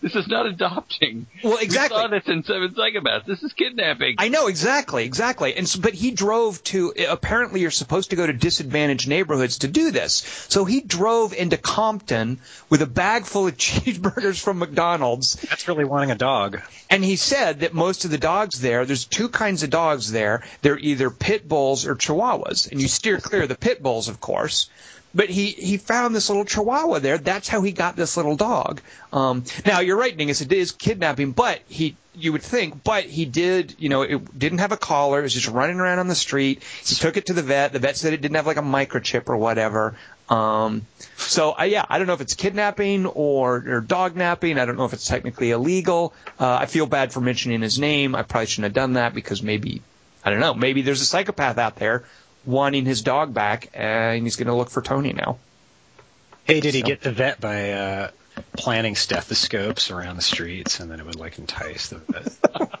This 0.00 0.14
is 0.14 0.28
not 0.28 0.46
adopting. 0.46 1.26
Well, 1.42 1.58
exactly. 1.58 1.96
We 1.96 2.02
saw 2.02 2.08
this 2.08 2.28
in 2.28 2.44
Seven 2.44 2.72
Psychopaths. 2.74 3.26
This 3.26 3.42
is 3.42 3.52
kidnapping. 3.52 4.14
I 4.18 4.28
know 4.28 4.46
exactly, 4.46 5.04
exactly. 5.04 5.56
And 5.56 5.68
so, 5.68 5.80
but 5.80 5.92
he 5.94 6.12
drove 6.12 6.62
to. 6.64 6.92
Apparently, 7.08 7.60
you're 7.60 7.72
supposed 7.72 8.10
to 8.10 8.16
go 8.16 8.24
to 8.26 8.32
disadvantaged 8.32 9.08
neighborhoods 9.08 9.58
to 9.58 9.68
do 9.68 9.90
this. 9.90 10.46
So 10.48 10.64
he 10.64 10.82
drove 10.82 11.32
into 11.32 11.56
Compton 11.56 12.38
with 12.70 12.82
a 12.82 12.86
bag 12.86 13.24
full 13.24 13.48
of 13.48 13.56
cheeseburgers 13.58 14.40
from 14.40 14.60
McDonald's, 14.60 15.34
That's 15.34 15.66
really 15.66 15.84
wanting 15.84 16.12
a 16.12 16.16
dog. 16.16 16.60
and 16.88 17.02
he 17.04 17.16
said 17.16 17.60
that 17.60 17.74
most 17.74 18.04
of 18.04 18.12
the 18.12 18.18
dogs 18.18 18.60
there, 18.60 18.84
there's 18.84 19.04
two 19.04 19.28
kinds 19.28 19.64
of 19.64 19.70
dogs 19.70 20.12
there. 20.12 20.44
They're 20.62 20.78
either 20.78 21.10
pit 21.10 21.48
bulls 21.48 21.86
or 21.86 21.96
chihuahuas, 21.96 22.70
and 22.70 22.80
you 22.80 22.86
steer 22.86 23.18
clear 23.18 23.42
of 23.42 23.48
the 23.48 23.56
pit 23.56 23.82
bulls, 23.82 24.08
of 24.08 24.20
course. 24.20 24.70
But 25.14 25.30
he, 25.30 25.46
he 25.50 25.78
found 25.78 26.14
this 26.14 26.28
little 26.28 26.44
chihuahua 26.44 26.98
there. 26.98 27.18
That's 27.18 27.48
how 27.48 27.62
he 27.62 27.72
got 27.72 27.96
this 27.96 28.16
little 28.16 28.36
dog. 28.36 28.80
Um, 29.12 29.44
now 29.64 29.80
you're 29.80 29.96
right, 29.96 30.16
Dingus. 30.16 30.42
It 30.42 30.52
is 30.52 30.72
kidnapping, 30.72 31.32
but 31.32 31.60
he 31.68 31.96
you 32.14 32.32
would 32.32 32.42
think, 32.42 32.82
but 32.82 33.04
he 33.04 33.24
did. 33.24 33.76
You 33.78 33.88
know, 33.88 34.02
it 34.02 34.38
didn't 34.38 34.58
have 34.58 34.72
a 34.72 34.76
collar. 34.76 35.20
It 35.20 35.22
was 35.22 35.34
just 35.34 35.48
running 35.48 35.78
around 35.78 36.00
on 36.00 36.08
the 36.08 36.14
street. 36.14 36.62
He 36.84 36.94
took 36.94 37.16
it 37.16 37.26
to 37.26 37.32
the 37.32 37.42
vet. 37.42 37.72
The 37.72 37.78
vet 37.78 37.96
said 37.96 38.12
it 38.12 38.20
didn't 38.20 38.36
have 38.36 38.46
like 38.46 38.56
a 38.56 38.62
microchip 38.62 39.28
or 39.28 39.36
whatever. 39.36 39.96
Um, 40.28 40.86
so 41.16 41.54
uh, 41.58 41.62
yeah, 41.62 41.86
I 41.88 41.98
don't 41.98 42.06
know 42.06 42.12
if 42.12 42.20
it's 42.20 42.34
kidnapping 42.34 43.06
or, 43.06 43.64
or 43.66 43.80
dog 43.80 44.16
napping. 44.16 44.58
I 44.58 44.66
don't 44.66 44.76
know 44.76 44.84
if 44.84 44.92
it's 44.92 45.06
technically 45.06 45.52
illegal. 45.52 46.12
Uh, 46.38 46.58
I 46.60 46.66
feel 46.66 46.86
bad 46.86 47.12
for 47.12 47.20
mentioning 47.20 47.62
his 47.62 47.78
name. 47.78 48.14
I 48.14 48.22
probably 48.22 48.46
shouldn't 48.46 48.64
have 48.64 48.74
done 48.74 48.94
that 48.94 49.14
because 49.14 49.42
maybe 49.42 49.80
I 50.24 50.30
don't 50.30 50.40
know. 50.40 50.54
Maybe 50.54 50.82
there's 50.82 51.00
a 51.00 51.06
psychopath 51.06 51.56
out 51.56 51.76
there 51.76 52.04
wanting 52.44 52.84
his 52.84 53.02
dog 53.02 53.34
back, 53.34 53.70
and 53.74 54.24
he's 54.24 54.36
going 54.36 54.48
to 54.48 54.54
look 54.54 54.70
for 54.70 54.82
Tony 54.82 55.12
now. 55.12 55.38
Hey, 56.44 56.60
did 56.60 56.74
he 56.74 56.82
get 56.82 57.02
the 57.02 57.12
vet 57.12 57.40
by 57.40 57.72
uh, 57.72 58.10
planting 58.56 58.96
stethoscopes 58.96 59.90
around 59.90 60.16
the 60.16 60.22
streets, 60.22 60.80
and 60.80 60.90
then 60.90 61.00
it 61.00 61.06
would 61.06 61.16
like 61.16 61.38
entice 61.38 61.88
the 61.88 61.98
vet? 61.98 62.70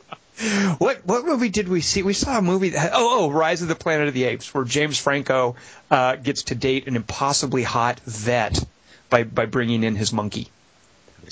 What 0.78 1.04
what 1.04 1.24
movie 1.24 1.48
did 1.48 1.68
we 1.68 1.80
see? 1.80 2.04
We 2.04 2.12
saw 2.12 2.38
a 2.38 2.42
movie 2.42 2.68
that 2.70 2.92
oh 2.94 3.24
oh 3.24 3.30
Rise 3.30 3.60
of 3.62 3.66
the 3.66 3.74
Planet 3.74 4.06
of 4.06 4.14
the 4.14 4.22
Apes, 4.22 4.54
where 4.54 4.62
James 4.62 4.96
Franco 4.96 5.56
uh, 5.90 6.14
gets 6.14 6.44
to 6.44 6.54
date 6.54 6.86
an 6.86 6.94
impossibly 6.94 7.64
hot 7.64 7.98
vet 8.00 8.64
by 9.10 9.24
by 9.24 9.46
bringing 9.46 9.82
in 9.82 9.96
his 9.96 10.12
monkey. 10.12 10.48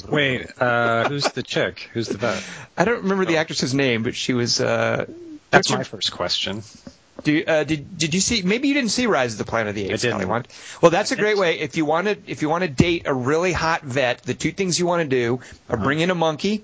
Wait, 0.09 0.51
uh, 0.61 1.09
who's 1.09 1.25
the 1.25 1.45
chick? 1.45 1.89
Who's 1.93 2.09
the 2.09 2.19
vet? 2.19 2.43
I 2.77 2.85
don't 2.85 3.03
remember 3.03 3.25
the 3.25 3.37
actress's 3.37 3.75
name, 3.75 4.03
but 4.03 4.17
she 4.17 4.35
was. 4.35 4.61
Uh, 4.61 5.07
That's 5.51 5.71
my 5.71 5.85
first 5.85 6.11
question. 6.11 6.65
Do 7.23 7.43
uh, 7.47 7.65
did 7.65 7.97
did 7.99 8.15
you 8.15 8.21
see? 8.21 8.43
Maybe 8.43 8.69
you 8.69 8.75
didn't 8.75 8.91
see 8.91 9.07
Rise 9.07 9.33
of 9.33 9.39
the 9.39 9.45
Planet 9.45 9.71
of 9.71 9.75
the 9.75 9.85
Apes. 9.91 10.05
I 10.05 10.19
didn't. 10.19 10.49
Well, 10.81 10.91
that's 10.91 11.13
a 11.13 11.17
great 11.17 11.37
way 11.39 11.59
if 11.61 11.77
you 11.77 11.85
want 11.85 12.07
to 12.09 12.17
if 12.27 12.43
you 12.43 12.49
want 12.49 12.63
to 12.63 12.69
date 12.69 13.03
a 13.07 13.15
really 13.15 13.53
hot 13.53 13.83
vet. 13.83 14.23
The 14.23 14.35
two 14.35 14.53
things 14.53 14.79
you 14.79 14.87
want 14.87 15.03
to 15.03 15.09
do 15.09 15.41
are 15.69 15.77
bring 15.77 16.01
in 16.01 16.11
a 16.11 16.15
monkey 16.15 16.63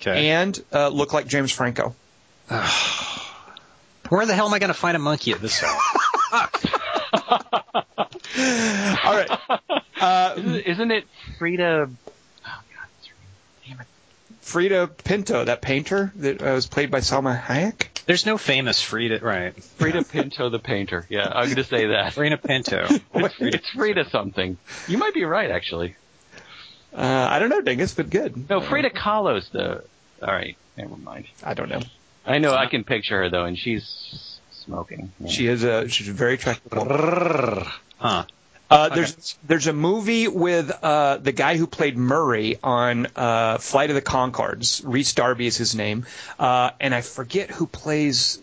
Okay. 0.00 0.28
and 0.30 0.60
uh, 0.72 0.88
look 0.88 1.12
like 1.12 1.26
James 1.28 1.52
Franco. 1.52 1.94
Where 2.48 4.26
the 4.26 4.34
hell 4.34 4.46
am 4.48 4.54
I 4.54 4.58
going 4.58 4.68
to 4.68 4.74
find 4.74 4.96
a 4.96 5.00
monkey 5.00 5.32
at 5.32 5.40
this 5.40 5.60
time? 5.60 5.78
All 9.04 9.14
right. 9.14 9.30
Uh, 10.00 10.34
Isn't, 10.36 10.54
isn't 10.66 10.90
it 10.90 11.04
Frida? 11.38 11.88
Frida 14.40 14.88
Pinto, 15.04 15.44
that 15.44 15.62
painter 15.62 16.12
that 16.16 16.42
uh, 16.42 16.52
was 16.52 16.66
played 16.66 16.90
by 16.90 16.98
Salma 16.98 17.40
Hayek. 17.40 17.86
There's 18.06 18.26
no 18.26 18.36
famous 18.38 18.80
Frida, 18.82 19.20
right? 19.20 19.62
Frida 19.62 20.04
Pinto 20.04 20.48
the 20.48 20.58
painter. 20.58 21.06
Yeah, 21.08 21.28
I'm 21.28 21.44
going 21.44 21.56
to 21.56 21.64
say 21.64 21.86
that. 21.88 22.14
Frida 22.14 22.38
Pinto. 22.38 22.86
It's, 23.14 23.34
it's 23.38 23.70
Frida 23.70 24.10
something. 24.10 24.58
You 24.88 24.98
might 24.98 25.14
be 25.14 25.24
right, 25.24 25.50
actually. 25.50 25.94
Uh, 26.94 27.28
I 27.30 27.38
don't 27.38 27.48
know, 27.48 27.60
Dingus, 27.60 27.94
but 27.94 28.10
good. 28.10 28.50
No, 28.50 28.60
Frida 28.60 28.90
Kahlo's 28.90 29.48
the. 29.50 29.84
All 30.20 30.28
right, 30.28 30.56
never 30.76 30.96
mind. 30.96 31.26
I 31.42 31.54
don't 31.54 31.68
know. 31.68 31.80
I 32.26 32.38
know 32.38 32.54
I 32.54 32.66
can 32.66 32.84
picture 32.84 33.18
her 33.22 33.30
though, 33.30 33.44
and 33.44 33.58
she's 33.58 34.38
smoking. 34.52 35.12
Yeah. 35.18 35.28
She 35.28 35.46
is 35.46 35.64
a 35.64 35.88
she's 35.88 36.08
a 36.08 36.12
very 36.12 36.34
attractive 36.34 36.72
woman. 36.72 37.66
Huh. 37.98 38.24
Uh, 38.72 38.88
there's 38.88 39.36
there's 39.46 39.66
a 39.66 39.72
movie 39.72 40.28
with 40.28 40.70
uh, 40.82 41.18
the 41.18 41.32
guy 41.32 41.56
who 41.56 41.66
played 41.66 41.96
Murray 41.96 42.58
on 42.62 43.06
uh, 43.16 43.58
Flight 43.58 43.90
of 43.90 43.94
the 43.94 44.02
Conchords. 44.02 44.82
Rhys 44.84 45.12
Darby 45.12 45.46
is 45.46 45.58
his 45.58 45.74
name, 45.74 46.06
uh, 46.38 46.70
and 46.80 46.94
I 46.94 47.02
forget 47.02 47.50
who 47.50 47.66
plays. 47.66 48.40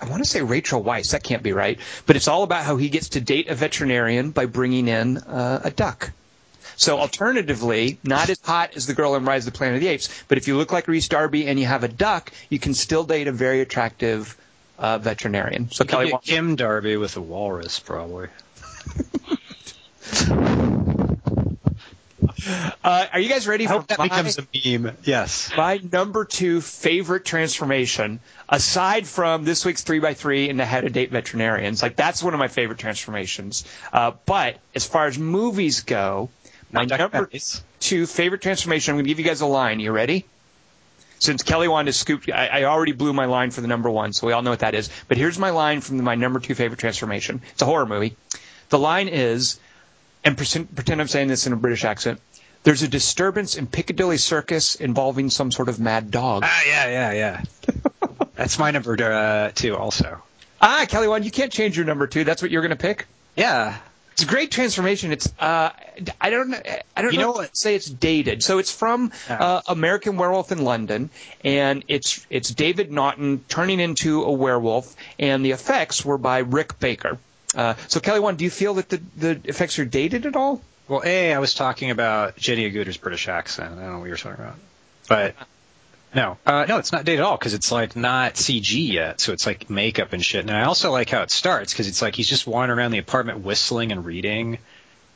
I 0.00 0.08
want 0.08 0.24
to 0.24 0.28
say 0.28 0.40
Rachel 0.40 0.82
Weisz. 0.82 1.10
That 1.10 1.22
can't 1.22 1.42
be 1.42 1.52
right, 1.52 1.78
but 2.06 2.16
it's 2.16 2.26
all 2.26 2.42
about 2.42 2.64
how 2.64 2.78
he 2.78 2.88
gets 2.88 3.10
to 3.10 3.20
date 3.20 3.48
a 3.48 3.54
veterinarian 3.54 4.30
by 4.30 4.46
bringing 4.46 4.88
in 4.88 5.18
uh, 5.18 5.60
a 5.62 5.70
duck. 5.70 6.10
So 6.76 6.98
alternatively, 6.98 7.98
not 8.02 8.30
as 8.30 8.40
hot 8.40 8.70
as 8.76 8.86
the 8.86 8.94
girl 8.94 9.14
in 9.14 9.26
Rise 9.26 9.46
of 9.46 9.52
the 9.52 9.58
Planet 9.58 9.74
of 9.74 9.82
the 9.82 9.88
Apes, 9.88 10.08
but 10.28 10.38
if 10.38 10.48
you 10.48 10.56
look 10.56 10.72
like 10.72 10.88
Rhys 10.88 11.08
Darby 11.08 11.46
and 11.46 11.60
you 11.60 11.66
have 11.66 11.84
a 11.84 11.88
duck, 11.88 12.32
you 12.48 12.58
can 12.58 12.72
still 12.72 13.04
date 13.04 13.28
a 13.28 13.32
very 13.32 13.60
attractive 13.60 14.34
uh, 14.78 14.96
veterinarian. 14.96 15.70
So 15.70 15.84
You 15.84 15.88
Kelly, 15.88 16.14
Kim 16.22 16.56
Darby 16.56 16.96
with 16.96 17.18
a 17.18 17.20
walrus, 17.20 17.78
probably. 17.78 18.28
Uh, 22.82 23.06
are 23.12 23.20
you 23.20 23.28
guys 23.28 23.46
ready 23.46 23.66
I 23.66 23.78
for 23.78 23.86
that 23.86 23.98
my, 23.98 24.08
becomes 24.08 24.38
a 24.38 24.46
meme. 24.78 24.96
Yes. 25.04 25.50
my 25.56 25.80
number 25.92 26.24
two 26.24 26.60
favorite 26.60 27.24
transformation, 27.24 28.20
aside 28.48 29.06
from 29.06 29.44
this 29.44 29.64
week's 29.64 29.82
three 29.82 30.04
x 30.04 30.20
three 30.20 30.48
and 30.48 30.58
the 30.58 30.64
head 30.64 30.84
of 30.84 30.92
date 30.92 31.10
veterinarians? 31.10 31.82
Like 31.82 31.96
that's 31.96 32.22
one 32.22 32.34
of 32.34 32.40
my 32.40 32.48
favorite 32.48 32.78
transformations. 32.78 33.64
Uh, 33.92 34.12
but 34.26 34.56
as 34.74 34.86
far 34.86 35.06
as 35.06 35.18
movies 35.18 35.82
go, 35.82 36.30
my 36.72 36.84
Not 36.84 36.98
number 36.98 37.30
two 37.80 38.06
favorite 38.06 38.42
transformation. 38.42 38.92
I'm 38.92 38.96
going 38.96 39.04
to 39.04 39.08
give 39.08 39.18
you 39.18 39.24
guys 39.24 39.40
a 39.40 39.46
line. 39.46 39.80
You 39.80 39.92
ready? 39.92 40.24
Since 41.18 41.42
Kelly 41.42 41.68
wanted 41.68 41.92
to 41.92 41.98
scoop, 41.98 42.24
I, 42.32 42.48
I 42.48 42.64
already 42.64 42.92
blew 42.92 43.12
my 43.12 43.26
line 43.26 43.50
for 43.50 43.60
the 43.60 43.68
number 43.68 43.90
one, 43.90 44.12
so 44.14 44.26
we 44.26 44.32
all 44.32 44.40
know 44.42 44.50
what 44.50 44.60
that 44.60 44.74
is. 44.74 44.88
But 45.06 45.18
here's 45.18 45.38
my 45.38 45.50
line 45.50 45.82
from 45.82 46.02
my 46.02 46.14
number 46.14 46.40
two 46.40 46.54
favorite 46.54 46.80
transformation. 46.80 47.42
It's 47.52 47.60
a 47.60 47.66
horror 47.66 47.86
movie. 47.86 48.16
The 48.70 48.78
line 48.78 49.08
is, 49.08 49.58
and 50.24 50.36
pretend, 50.36 51.00
I'm 51.00 51.08
saying 51.08 51.28
this 51.28 51.46
in 51.46 51.52
a 51.52 51.56
British 51.56 51.84
accent. 51.84 52.20
There's 52.62 52.82
a 52.82 52.88
disturbance 52.88 53.56
in 53.56 53.66
Piccadilly 53.66 54.18
Circus 54.18 54.74
involving 54.74 55.30
some 55.30 55.50
sort 55.50 55.68
of 55.70 55.80
mad 55.80 56.10
dog. 56.10 56.42
Ah, 56.44 56.62
yeah, 56.66 56.86
yeah, 56.88 57.12
yeah. 57.12 57.42
That's 58.34 58.58
my 58.58 58.70
number 58.70 58.96
uh, 59.02 59.50
two, 59.54 59.76
also. 59.76 60.22
Ah, 60.60 60.84
Kelly, 60.88 61.08
one, 61.08 61.22
you 61.22 61.30
can't 61.30 61.50
change 61.52 61.76
your 61.76 61.86
number 61.86 62.06
two. 62.06 62.24
That's 62.24 62.42
what 62.42 62.50
you're 62.50 62.60
going 62.60 62.76
to 62.76 62.76
pick. 62.76 63.06
Yeah. 63.34 63.78
It's 64.12 64.22
a 64.24 64.26
great 64.26 64.50
transformation. 64.50 65.12
It's 65.12 65.32
uh, 65.38 65.70
I 66.20 66.28
don't. 66.28 66.52
I 66.94 67.00
don't 67.00 67.12
You 67.14 67.20
know, 67.20 67.26
know 67.26 67.32
what- 67.32 67.56
say 67.56 67.74
it's 67.74 67.88
dated. 67.88 68.42
So 68.42 68.58
it's 68.58 68.70
from 68.70 69.12
uh, 69.30 69.62
American 69.66 70.18
Werewolf 70.18 70.52
in 70.52 70.62
London, 70.62 71.08
and 71.42 71.84
it's 71.88 72.26
it's 72.28 72.50
David 72.50 72.92
Naughton 72.92 73.42
turning 73.48 73.80
into 73.80 74.24
a 74.24 74.32
werewolf, 74.32 74.94
and 75.18 75.42
the 75.42 75.52
effects 75.52 76.04
were 76.04 76.18
by 76.18 76.38
Rick 76.40 76.78
Baker. 76.78 77.16
Uh, 77.54 77.74
so 77.88 78.00
Kelly, 78.00 78.20
one, 78.20 78.36
do 78.36 78.44
you 78.44 78.50
feel 78.50 78.74
that 78.74 78.88
the 78.88 79.00
the 79.16 79.40
effects 79.44 79.78
are 79.78 79.84
dated 79.84 80.26
at 80.26 80.36
all? 80.36 80.62
Well, 80.88 81.02
A, 81.04 81.34
I 81.34 81.38
was 81.38 81.54
talking 81.54 81.90
about 81.90 82.36
Jenny 82.36 82.70
Agutter's 82.70 82.96
British 82.96 83.28
accent. 83.28 83.74
I 83.74 83.82
don't 83.82 83.92
know 83.92 83.98
what 83.98 84.06
you 84.06 84.10
were 84.10 84.16
talking 84.16 84.44
about. 84.44 84.56
But 85.08 85.34
no, 86.14 86.36
uh, 86.44 86.66
no, 86.68 86.78
it's 86.78 86.90
not 86.90 87.04
dated 87.04 87.20
at 87.20 87.26
all 87.26 87.36
because 87.36 87.54
it's 87.54 87.70
like 87.70 87.94
not 87.94 88.34
CG 88.34 88.92
yet, 88.92 89.20
so 89.20 89.32
it's 89.32 89.46
like 89.46 89.70
makeup 89.70 90.12
and 90.12 90.24
shit. 90.24 90.40
And 90.40 90.50
I 90.50 90.64
also 90.64 90.90
like 90.90 91.08
how 91.08 91.22
it 91.22 91.30
starts 91.30 91.72
because 91.72 91.86
it's 91.86 92.02
like 92.02 92.16
he's 92.16 92.28
just 92.28 92.46
wandering 92.46 92.78
around 92.78 92.90
the 92.90 92.98
apartment 92.98 93.40
whistling 93.40 93.92
and 93.92 94.04
reading 94.04 94.58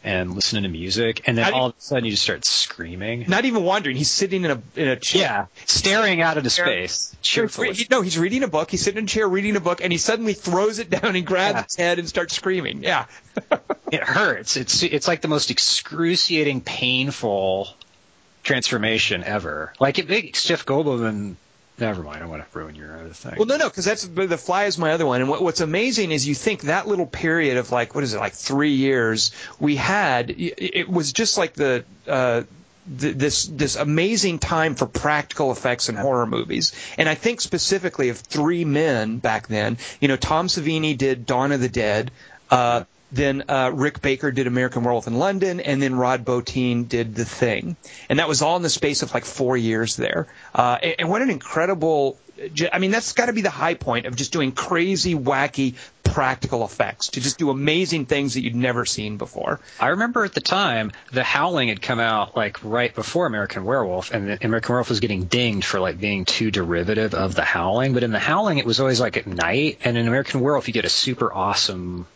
and 0.04 0.34
listening 0.34 0.64
to 0.64 0.68
music, 0.68 1.22
and 1.26 1.36
then 1.38 1.48
you- 1.48 1.54
all 1.54 1.66
of 1.68 1.72
a 1.78 1.80
sudden 1.80 2.04
you 2.04 2.10
just 2.10 2.22
start 2.22 2.44
screaming. 2.44 3.24
Not 3.26 3.46
even 3.46 3.64
wondering. 3.64 3.96
He's 3.96 4.10
sitting 4.10 4.44
in 4.44 4.50
a 4.50 4.62
in 4.76 4.88
a 4.88 4.96
chair. 4.96 5.22
Yeah, 5.22 5.46
staring 5.64 6.20
out 6.20 6.36
into 6.36 6.50
space 6.50 7.16
cheerfully. 7.22 7.72
He- 7.72 7.86
no, 7.90 8.02
he's 8.02 8.18
reading 8.18 8.42
a 8.42 8.48
book. 8.48 8.70
He's 8.70 8.82
sitting 8.82 8.98
in 8.98 9.04
a 9.04 9.08
chair 9.08 9.26
reading 9.26 9.56
a 9.56 9.60
book, 9.60 9.80
and 9.82 9.90
he 9.92 9.98
suddenly 9.98 10.34
throws 10.34 10.78
it 10.78 10.90
down 10.90 11.16
and 11.16 11.26
grabs 11.26 11.54
Yeah. 11.56 11.62
his 11.64 11.74
head 11.76 11.98
and 11.98 12.08
starts 12.08 12.34
screaming. 12.36 12.82
Yeah. 12.82 13.06
It 13.92 14.02
hurts. 14.02 14.56
It's 14.56 14.82
it's 14.82 15.06
like 15.06 15.20
the 15.20 15.28
most 15.28 15.50
excruciating, 15.52 16.62
painful 16.62 17.68
transformation 18.42 19.22
ever. 19.24 19.72
Like 19.78 19.98
it 19.98 20.08
makes 20.08 20.44
Jeff 20.44 20.66
Goldblum. 20.66 21.36
Never 21.78 22.02
mind. 22.02 22.22
I 22.22 22.26
want 22.26 22.42
to 22.42 22.58
ruin 22.58 22.76
your 22.76 22.96
other 22.96 23.10
thing. 23.10 23.34
Well, 23.36 23.46
no, 23.46 23.56
no, 23.56 23.68
because 23.68 23.84
that's 23.84 24.06
the 24.06 24.38
fly 24.38 24.64
is 24.64 24.78
my 24.78 24.92
other 24.92 25.06
one. 25.06 25.20
And 25.20 25.28
what, 25.28 25.42
what's 25.42 25.60
amazing 25.60 26.12
is 26.12 26.26
you 26.26 26.34
think 26.34 26.62
that 26.62 26.86
little 26.86 27.06
period 27.06 27.56
of 27.56 27.72
like 27.72 27.94
what 27.94 28.04
is 28.04 28.14
it, 28.14 28.18
like 28.18 28.32
three 28.32 28.74
years 28.74 29.32
we 29.58 29.74
had. 29.74 30.30
It, 30.30 30.54
it 30.58 30.88
was 30.88 31.12
just 31.12 31.36
like 31.36 31.54
the. 31.54 31.84
Uh, 32.06 32.42
th- 32.98 33.16
this 33.16 33.46
this 33.46 33.76
amazing 33.76 34.38
time 34.38 34.74
for 34.74 34.86
practical 34.86 35.50
effects 35.50 35.88
in 35.88 35.96
horror 35.96 36.26
movies, 36.26 36.72
and 36.98 37.08
I 37.08 37.14
think 37.14 37.40
specifically 37.40 38.10
of 38.10 38.18
three 38.18 38.64
men 38.64 39.18
back 39.18 39.48
then. 39.48 39.78
You 40.00 40.08
know, 40.08 40.16
Tom 40.16 40.46
Savini 40.46 40.96
did 40.96 41.26
Dawn 41.26 41.52
of 41.52 41.60
the 41.60 41.68
Dead. 41.68 42.10
Uh, 42.50 42.84
then 43.12 43.44
uh, 43.48 43.70
Rick 43.72 44.02
Baker 44.02 44.32
did 44.32 44.46
American 44.46 44.82
Werewolf 44.82 45.06
in 45.06 45.18
London, 45.18 45.60
and 45.60 45.80
then 45.80 45.94
Rob 45.94 46.24
Bottin 46.24 46.88
did 46.88 47.14
The 47.14 47.24
Thing, 47.24 47.76
and 48.08 48.18
that 48.18 48.28
was 48.28 48.42
all 48.42 48.56
in 48.56 48.62
the 48.62 48.70
space 48.70 49.02
of 49.02 49.14
like 49.14 49.24
four 49.24 49.56
years 49.56 49.96
there. 49.96 50.26
Uh, 50.54 50.78
and, 50.82 50.94
and 51.00 51.10
what 51.10 51.22
an 51.22 51.30
incredible! 51.30 52.18
I 52.72 52.80
mean, 52.80 52.90
that's 52.90 53.12
got 53.12 53.26
to 53.26 53.32
be 53.32 53.42
the 53.42 53.50
high 53.50 53.74
point 53.74 54.06
of 54.06 54.16
just 54.16 54.32
doing 54.32 54.50
crazy, 54.50 55.14
wacky 55.14 55.76
practical 56.02 56.64
effects 56.64 57.08
to 57.08 57.20
just 57.20 57.38
do 57.38 57.50
amazing 57.50 58.06
things 58.06 58.34
that 58.34 58.42
you'd 58.42 58.54
never 58.54 58.84
seen 58.84 59.16
before. 59.16 59.60
I 59.80 59.88
remember 59.88 60.24
at 60.24 60.32
the 60.32 60.40
time, 60.40 60.92
The 61.12 61.24
Howling 61.24 61.68
had 61.68 61.82
come 61.82 62.00
out 62.00 62.36
like 62.36 62.62
right 62.64 62.94
before 62.94 63.26
American 63.26 63.64
Werewolf, 63.64 64.12
and 64.12 64.38
American 64.42 64.72
Werewolf 64.72 64.88
was 64.88 65.00
getting 65.00 65.24
dinged 65.24 65.66
for 65.66 65.80
like 65.80 65.98
being 65.98 66.24
too 66.24 66.50
derivative 66.50 67.14
of 67.14 67.34
The 67.34 67.44
Howling. 67.44 67.94
But 67.94 68.02
in 68.02 68.12
The 68.12 68.18
Howling, 68.18 68.58
it 68.58 68.66
was 68.66 68.80
always 68.80 69.00
like 69.00 69.16
at 69.16 69.26
night, 69.26 69.78
and 69.84 69.96
in 69.96 70.06
American 70.06 70.40
Werewolf, 70.40 70.68
you 70.68 70.74
get 70.74 70.84
a 70.84 70.90
super 70.90 71.32
awesome 71.32 72.06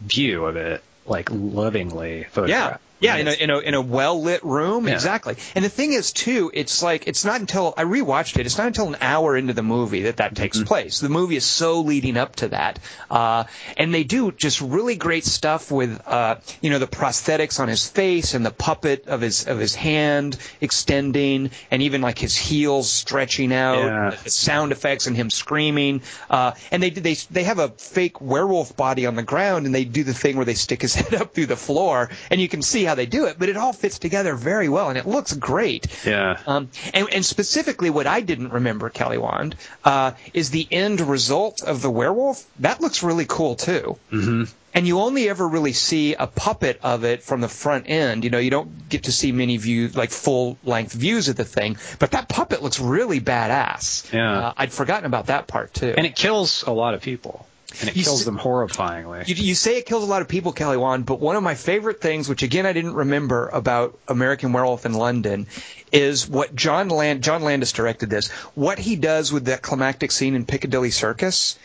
view 0.00 0.44
of 0.46 0.56
it, 0.56 0.82
like 1.06 1.28
lovingly 1.30 2.24
photographed. 2.30 2.82
Yeah, 3.00 3.16
in 3.16 3.28
a 3.28 3.32
in 3.32 3.50
a 3.50 3.58
in 3.58 3.74
a 3.74 3.80
well 3.80 4.22
lit 4.22 4.44
room, 4.44 4.86
Yeah. 4.86 4.94
exactly. 4.94 5.36
And 5.54 5.64
the 5.64 5.68
thing 5.68 5.92
is, 5.92 6.12
too, 6.12 6.50
it's 6.54 6.82
like 6.82 7.06
it's 7.08 7.24
not 7.24 7.40
until 7.40 7.74
I 7.76 7.84
rewatched 7.84 8.38
it. 8.38 8.46
It's 8.46 8.58
not 8.58 8.66
until 8.68 8.88
an 8.88 8.96
hour 9.00 9.36
into 9.36 9.52
the 9.54 9.62
movie 9.62 10.02
that 10.02 10.18
that 10.18 10.34
takes 10.36 10.62
place. 10.62 11.00
The 11.00 11.08
movie 11.08 11.36
is 11.36 11.44
so 11.44 11.80
leading 11.80 12.16
up 12.16 12.36
to 12.36 12.48
that, 12.48 12.78
uh, 13.10 13.44
and 13.76 13.92
they 13.94 14.04
do 14.04 14.30
just 14.32 14.60
really 14.60 14.96
great 14.96 15.24
stuff 15.24 15.70
with 15.70 16.00
uh, 16.06 16.36
you 16.60 16.70
know 16.70 16.78
the 16.78 16.86
prosthetics 16.86 17.58
on 17.60 17.68
his 17.68 17.86
face 17.88 18.34
and 18.34 18.44
the 18.44 18.50
puppet 18.50 19.06
of 19.06 19.20
his 19.20 19.46
of 19.46 19.58
his 19.58 19.74
hand 19.74 20.36
extending, 20.60 21.50
and 21.70 21.82
even 21.82 22.00
like 22.00 22.18
his 22.18 22.36
heels 22.36 22.90
stretching 22.90 23.52
out, 23.52 23.78
Yeah. 23.84 24.10
the 24.24 24.30
sound 24.30 24.72
effects 24.72 25.06
and 25.06 25.16
him 25.16 25.30
screaming. 25.30 26.02
Uh, 26.28 26.52
and 26.70 26.82
they 26.82 26.90
they 26.90 27.14
they 27.30 27.44
have 27.44 27.58
a 27.58 27.68
fake 27.68 28.20
werewolf 28.20 28.76
body 28.76 29.06
on 29.06 29.14
the 29.14 29.22
ground, 29.22 29.66
and 29.66 29.74
they 29.74 29.84
do 29.84 30.04
the 30.04 30.14
thing 30.14 30.36
where 30.36 30.44
they 30.46 30.54
stick 30.54 30.82
his 30.82 30.94
head 31.00 31.14
up 31.14 31.34
through 31.34 31.46
the 31.46 31.56
floor, 31.56 32.10
and 32.30 32.40
you 32.40 32.48
can 32.48 32.62
see 32.62 32.84
how 32.90 32.94
they 32.96 33.06
do 33.06 33.26
it. 33.26 33.38
But 33.38 33.48
it 33.48 33.56
all 33.56 33.72
fits 33.72 33.98
together 33.98 34.34
very 34.34 34.68
well, 34.68 34.88
and 34.88 34.98
it 34.98 35.06
looks 35.06 35.32
great. 35.32 35.86
Yeah. 36.04 36.38
Um, 36.46 36.68
and, 36.92 37.08
and 37.12 37.24
specifically, 37.24 37.90
what 37.90 38.06
I 38.06 38.20
didn't 38.20 38.52
remember, 38.52 38.90
Kelly 38.90 39.18
Wand, 39.18 39.56
uh, 39.84 40.12
is 40.34 40.50
the 40.50 40.66
end 40.70 41.00
result 41.00 41.62
of 41.62 41.82
the 41.82 41.90
werewolf. 41.90 42.44
That 42.60 42.80
looks 42.80 43.02
really 43.02 43.26
cool 43.26 43.54
too. 43.56 43.96
hmm 44.10 44.44
And 44.74 44.86
you 44.86 45.00
only 45.00 45.28
ever 45.28 45.46
really 45.48 45.72
see 45.72 46.14
a 46.14 46.26
puppet 46.26 46.78
of 46.82 47.04
it 47.04 47.22
from 47.22 47.40
the 47.40 47.48
front 47.48 47.86
end. 47.88 48.24
You 48.24 48.30
know, 48.30 48.38
you 48.38 48.50
don't 48.50 48.88
get 48.88 49.04
to 49.04 49.12
see 49.12 49.32
many 49.32 49.56
views, 49.56 49.96
like 49.96 50.10
full 50.10 50.58
length 50.64 50.92
views 50.92 51.28
of 51.28 51.36
the 51.36 51.44
thing. 51.44 51.76
But 51.98 52.12
that 52.12 52.28
puppet 52.28 52.62
looks 52.62 52.78
really 52.78 53.20
badass. 53.20 54.12
Yeah. 54.12 54.38
Uh, 54.38 54.52
I'd 54.56 54.72
forgotten 54.72 55.06
about 55.06 55.26
that 55.26 55.46
part 55.46 55.74
too. 55.74 55.94
And 55.96 56.06
it 56.06 56.14
kills 56.14 56.62
a 56.66 56.72
lot 56.72 56.94
of 56.94 57.02
people, 57.02 57.46
and 57.80 57.88
it 57.90 57.96
You 57.96 58.04
kills 58.04 58.20
s- 58.20 58.24
them 58.24 58.38
horrifyingly. 58.38 59.26
You, 59.28 59.34
you 59.36 59.54
say 59.54 59.78
it 59.78 59.86
kills 59.86 60.02
a 60.02 60.06
lot 60.06 60.22
of 60.22 60.28
people, 60.28 60.52
Kelly 60.52 60.76
Wand, 60.76 61.06
but 61.06 61.20
one 61.20 61.36
of 61.36 61.42
my 61.42 61.54
favorite 61.54 62.00
things, 62.00 62.28
which 62.28 62.42
again 62.42 62.66
I 62.66 62.72
didn't 62.72 62.94
remember 62.94 63.48
about 63.48 63.98
American 64.08 64.52
Werewolf 64.52 64.86
in 64.86 64.92
London, 64.94 65.46
is 65.92 66.28
what 66.28 66.54
John 66.54 66.88
Land 66.88 67.22
John 67.22 67.42
Landis 67.42 67.72
directed 67.72 68.10
this. 68.10 68.28
What 68.54 68.78
he 68.78 68.96
does 68.96 69.32
with 69.32 69.46
that 69.46 69.62
climactic 69.62 70.10
scene 70.12 70.34
in 70.34 70.44
Piccadilly 70.46 70.90
Circus. 70.90 71.58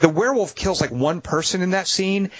The 0.00 0.08
werewolf 0.08 0.56
kills 0.56 0.80
like 0.80 0.90
one 0.90 1.20
person 1.20 1.62
in 1.62 1.70
that 1.70 1.86
scene, 1.86 2.32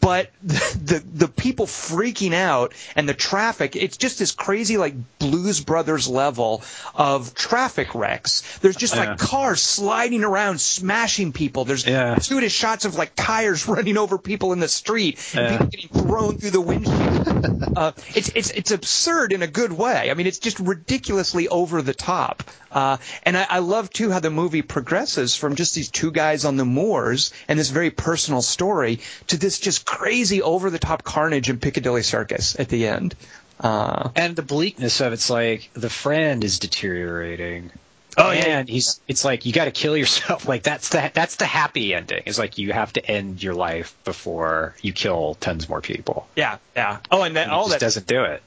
but 0.00 0.30
the, 0.42 1.02
the 1.14 1.28
people 1.28 1.66
freaking 1.66 2.32
out 2.34 2.74
and 2.94 3.08
the 3.08 3.14
traffic, 3.14 3.74
it's 3.76 3.96
just 3.96 4.18
this 4.18 4.32
crazy 4.32 4.76
like 4.76 4.94
Blues 5.18 5.60
Brothers 5.60 6.06
level 6.08 6.62
of 6.94 7.34
traffic 7.34 7.94
wrecks. 7.94 8.58
There's 8.58 8.76
just 8.76 8.94
Yeah. 8.94 9.10
like 9.10 9.18
cars 9.18 9.60
sliding 9.60 10.22
around, 10.24 10.60
smashing 10.60 11.32
people. 11.32 11.64
There's 11.64 11.86
Yeah. 11.86 12.14
gratuitous 12.14 12.52
shots 12.52 12.84
of 12.84 12.94
like 12.96 13.12
tires 13.16 13.66
running 13.68 13.96
over 13.96 14.18
people 14.18 14.52
in 14.52 14.60
the 14.60 14.68
street 14.68 15.18
and 15.34 15.40
Yeah. 15.42 15.50
people 15.58 15.66
getting 15.66 15.88
thrown 16.02 16.38
through 16.38 16.50
the 16.50 16.60
windshield. 16.60 17.72
uh, 17.76 17.92
it's 18.14 18.30
it's 18.34 18.50
it's 18.50 18.70
absurd 18.70 19.32
in 19.32 19.42
a 19.42 19.46
good 19.46 19.72
way. 19.72 20.10
I 20.10 20.14
mean, 20.14 20.26
it's 20.26 20.38
just 20.38 20.60
ridiculously 20.60 21.48
over 21.48 21.82
the 21.82 21.94
top. 21.94 22.42
Uh, 22.70 22.98
and 23.24 23.36
I, 23.36 23.46
I 23.50 23.58
love 23.58 23.90
too 23.90 24.10
how 24.12 24.20
the 24.20 24.30
movie 24.30 24.62
progresses 24.62 25.34
from 25.34 25.56
just 25.56 25.74
these 25.74 25.90
two 25.90 26.12
guys 26.12 26.44
on 26.44 26.56
the 26.56 26.64
moors 26.64 27.32
and 27.48 27.58
this 27.58 27.70
very 27.70 27.90
personal 27.90 28.42
story 28.42 29.00
to 29.28 29.36
this 29.36 29.58
just 29.58 29.79
crazy 29.84 30.42
over 30.42 30.70
the 30.70 30.78
top 30.78 31.02
carnage 31.02 31.50
in 31.50 31.58
Piccadilly 31.58 32.02
Circus 32.02 32.58
at 32.58 32.68
the 32.68 32.86
end. 32.86 33.14
Uh, 33.58 34.10
and 34.16 34.36
the 34.36 34.42
bleakness 34.42 35.00
of 35.00 35.12
it's 35.12 35.28
like 35.30 35.70
the 35.74 35.90
friend 35.90 36.42
is 36.44 36.58
deteriorating. 36.58 37.70
Oh, 38.16 38.32
yeah. 38.32 38.58
and 38.58 38.68
he's 38.68 39.00
it's 39.06 39.24
like 39.24 39.46
you 39.46 39.52
got 39.52 39.66
to 39.66 39.70
kill 39.70 39.96
yourself. 39.96 40.44
Like 40.48 40.62
that's 40.62 40.88
the 40.88 41.10
that's 41.14 41.36
the 41.36 41.44
happy 41.44 41.94
ending. 41.94 42.22
It's 42.26 42.38
like 42.38 42.58
you 42.58 42.72
have 42.72 42.92
to 42.94 43.04
end 43.06 43.42
your 43.42 43.54
life 43.54 43.94
before 44.04 44.74
you 44.82 44.92
kill 44.92 45.34
tons 45.36 45.68
more 45.68 45.80
people. 45.80 46.26
yeah, 46.36 46.56
yeah. 46.74 46.98
Oh, 47.10 47.22
and 47.22 47.36
that, 47.36 47.42
And 47.42 47.50
he 47.52 47.56
all 47.56 47.64
just 47.68 47.78
that 47.78 47.86
doesn't 47.86 48.06
do 48.06 48.24
it. 48.24 48.42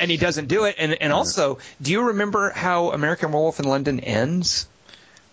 and 0.00 0.10
he 0.10 0.16
doesn't 0.16 0.46
do 0.48 0.64
it. 0.64 0.76
And 0.78 0.94
and 1.02 1.12
also, 1.12 1.58
do 1.82 1.90
you 1.92 2.02
remember 2.08 2.50
how 2.50 2.92
American 2.92 3.30
Werewolf 3.32 3.58
in 3.60 3.66
London 3.66 4.00
ends? 4.00 4.66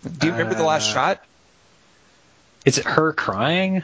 Do 0.04 0.26
you 0.28 0.34
remember 0.34 0.56
the 0.56 0.64
last 0.64 0.90
Uh, 0.90 0.94
shot? 0.94 1.26
Is 2.66 2.78
it 2.78 2.86
her 2.86 3.14
crying? 3.14 3.84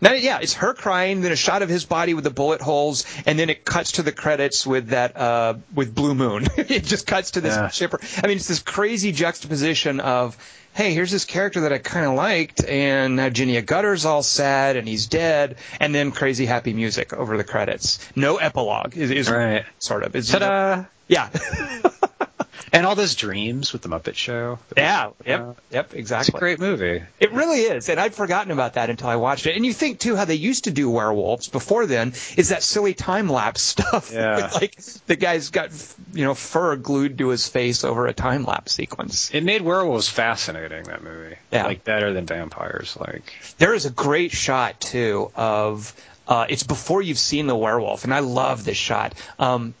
No, 0.00 0.12
yeah, 0.12 0.38
it's 0.42 0.54
her 0.54 0.74
crying, 0.74 1.22
then 1.22 1.32
a 1.32 1.36
shot 1.36 1.62
of 1.62 1.68
his 1.68 1.84
body 1.84 2.12
with 2.14 2.24
the 2.24 2.30
bullet 2.30 2.60
holes, 2.60 3.04
and 3.26 3.38
then 3.38 3.48
it 3.50 3.64
cuts 3.64 3.92
to 3.92 4.02
the 4.02 4.12
credits 4.12 4.66
with 4.66 4.88
that 4.88 5.16
uh, 5.16 5.54
with 5.74 5.94
Blue 5.94 6.14
Moon. 6.14 6.46
it 6.56 6.84
just 6.84 7.06
cuts 7.06 7.32
to 7.32 7.40
this 7.40 7.54
Yeah. 7.54 7.68
shipper. 7.68 7.98
I 8.22 8.26
mean, 8.26 8.36
it's 8.36 8.48
this 8.48 8.60
crazy 8.60 9.12
juxtaposition 9.12 10.00
of, 10.00 10.36
hey, 10.74 10.92
here's 10.92 11.10
this 11.10 11.24
character 11.24 11.62
that 11.62 11.72
I 11.72 11.78
kind 11.78 12.04
of 12.04 12.14
liked, 12.14 12.62
and 12.64 13.16
now 13.16 13.30
Jenny 13.30 13.60
Agutter's 13.60 14.04
all 14.04 14.22
sad 14.22 14.76
and 14.76 14.86
he's 14.86 15.06
dead, 15.06 15.56
and 15.80 15.94
then 15.94 16.12
crazy 16.12 16.44
happy 16.46 16.74
music 16.74 17.14
over 17.14 17.36
the 17.38 17.44
credits. 17.44 17.98
No 18.14 18.36
epilogue 18.36 18.96
is, 18.96 19.10
is 19.10 19.30
Right. 19.30 19.64
sort 19.78 20.02
of. 20.02 20.14
It's, 20.14 20.30
Ta-da! 20.30 20.84
Yeah. 21.08 21.30
And 22.72 22.86
all 22.86 22.94
those 22.94 23.14
dreams 23.14 23.72
with 23.72 23.82
the 23.82 23.88
Muppet 23.88 24.14
Show. 24.14 24.58
yeah. 24.76 25.06
Uh, 25.06 25.12
Yep. 25.26 25.56
Yep. 25.70 25.84
It's 25.86 25.94
a 25.94 25.98
Exactly. 25.98 26.38
great 26.40 26.58
movie. 26.58 27.02
It 27.20 27.32
really 27.32 27.60
is, 27.60 27.88
and 27.88 27.98
I'd 28.00 28.14
forgotten 28.14 28.50
about 28.52 28.74
that 28.74 28.90
until 28.90 29.08
I 29.08 29.16
watched 29.16 29.46
it. 29.46 29.56
And 29.56 29.64
you 29.66 29.72
think 29.72 29.98
too 30.00 30.16
how 30.16 30.24
they 30.24 30.34
used 30.34 30.64
to 30.64 30.70
do 30.70 30.88
werewolves 30.90 31.48
before 31.48 31.86
then 31.86 32.12
is 32.36 32.50
that 32.50 32.62
silly 32.62 32.94
time 32.94 33.28
lapse 33.28 33.62
stuff. 33.76 34.12
Yeah. 34.12 34.36
with, 34.44 34.54
like 34.54 34.76
the 35.06 35.16
guy's 35.16 35.50
got 35.50 35.70
you 36.12 36.24
know 36.24 36.34
fur 36.34 36.76
glued 36.76 37.18
to 37.18 37.28
his 37.28 37.48
face 37.48 37.84
over 37.84 38.06
a 38.06 38.12
time 38.12 38.44
lapse 38.44 38.72
sequence. 38.72 39.30
It 39.34 39.44
made 39.44 39.62
werewolves 39.62 40.08
fascinating. 40.08 40.84
That 40.84 41.02
movie. 41.02 41.36
Yeah. 41.50 41.66
Like 41.66 41.84
better 41.84 42.12
than 42.12 42.26
vampires. 42.26 42.96
Like. 42.98 43.32
There 43.58 43.74
is 43.74 43.86
a 43.86 43.90
great 43.90 44.32
shot 44.32 44.80
too 44.80 45.30
of 45.34 45.92
uh, 46.28 46.46
it's 46.48 46.62
before 46.64 47.02
you've 47.02 47.18
seen 47.18 47.46
the 47.46 47.56
werewolf, 47.56 48.04
and 48.04 48.12
I 48.12 48.18
love 48.20 48.64
this 48.64 48.76
shot. 48.76 49.14
Um, 49.38 49.74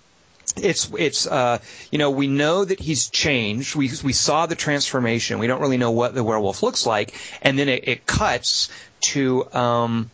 it's 0.56 0.90
it's 0.98 1.26
uh, 1.26 1.58
you 1.90 1.98
know 1.98 2.10
we 2.10 2.26
know 2.26 2.64
that 2.64 2.80
he's 2.80 3.08
changed. 3.10 3.74
We 3.74 3.90
we 4.02 4.12
saw 4.12 4.46
the 4.46 4.54
transformation. 4.54 5.38
We 5.38 5.46
don't 5.46 5.60
really 5.60 5.78
know 5.78 5.90
what 5.90 6.14
the 6.14 6.24
werewolf 6.24 6.62
looks 6.62 6.86
like, 6.86 7.14
and 7.42 7.58
then 7.58 7.68
it, 7.68 7.88
it 7.88 8.06
cuts 8.06 8.68
to 9.12 9.52
um, 9.52 10.10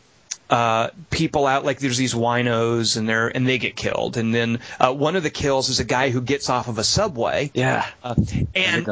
uh, 0.53 0.91
people 1.11 1.47
out 1.47 1.65
like 1.65 1.79
there's 1.79 1.97
these 1.97 2.13
winos 2.13 2.99
and 2.99 3.09
they're 3.09 3.29
and 3.29 3.49
they 3.49 3.57
get 3.57 3.75
killed, 3.75 4.19
and 4.19 4.35
then 4.35 4.61
uh, 4.79 4.93
one 4.93 5.17
of 5.17 5.23
the 5.23 5.31
kills 5.31 5.71
is 5.71 5.81
a 5.81 5.85
guy 5.85 6.11
who 6.11 6.21
gets 6.21 6.51
off 6.51 6.69
of 6.69 6.77
a 6.77 6.85
subway. 6.85 7.51
Yeah. 7.55 7.87
Uh, 8.05 8.15
and 8.55 8.87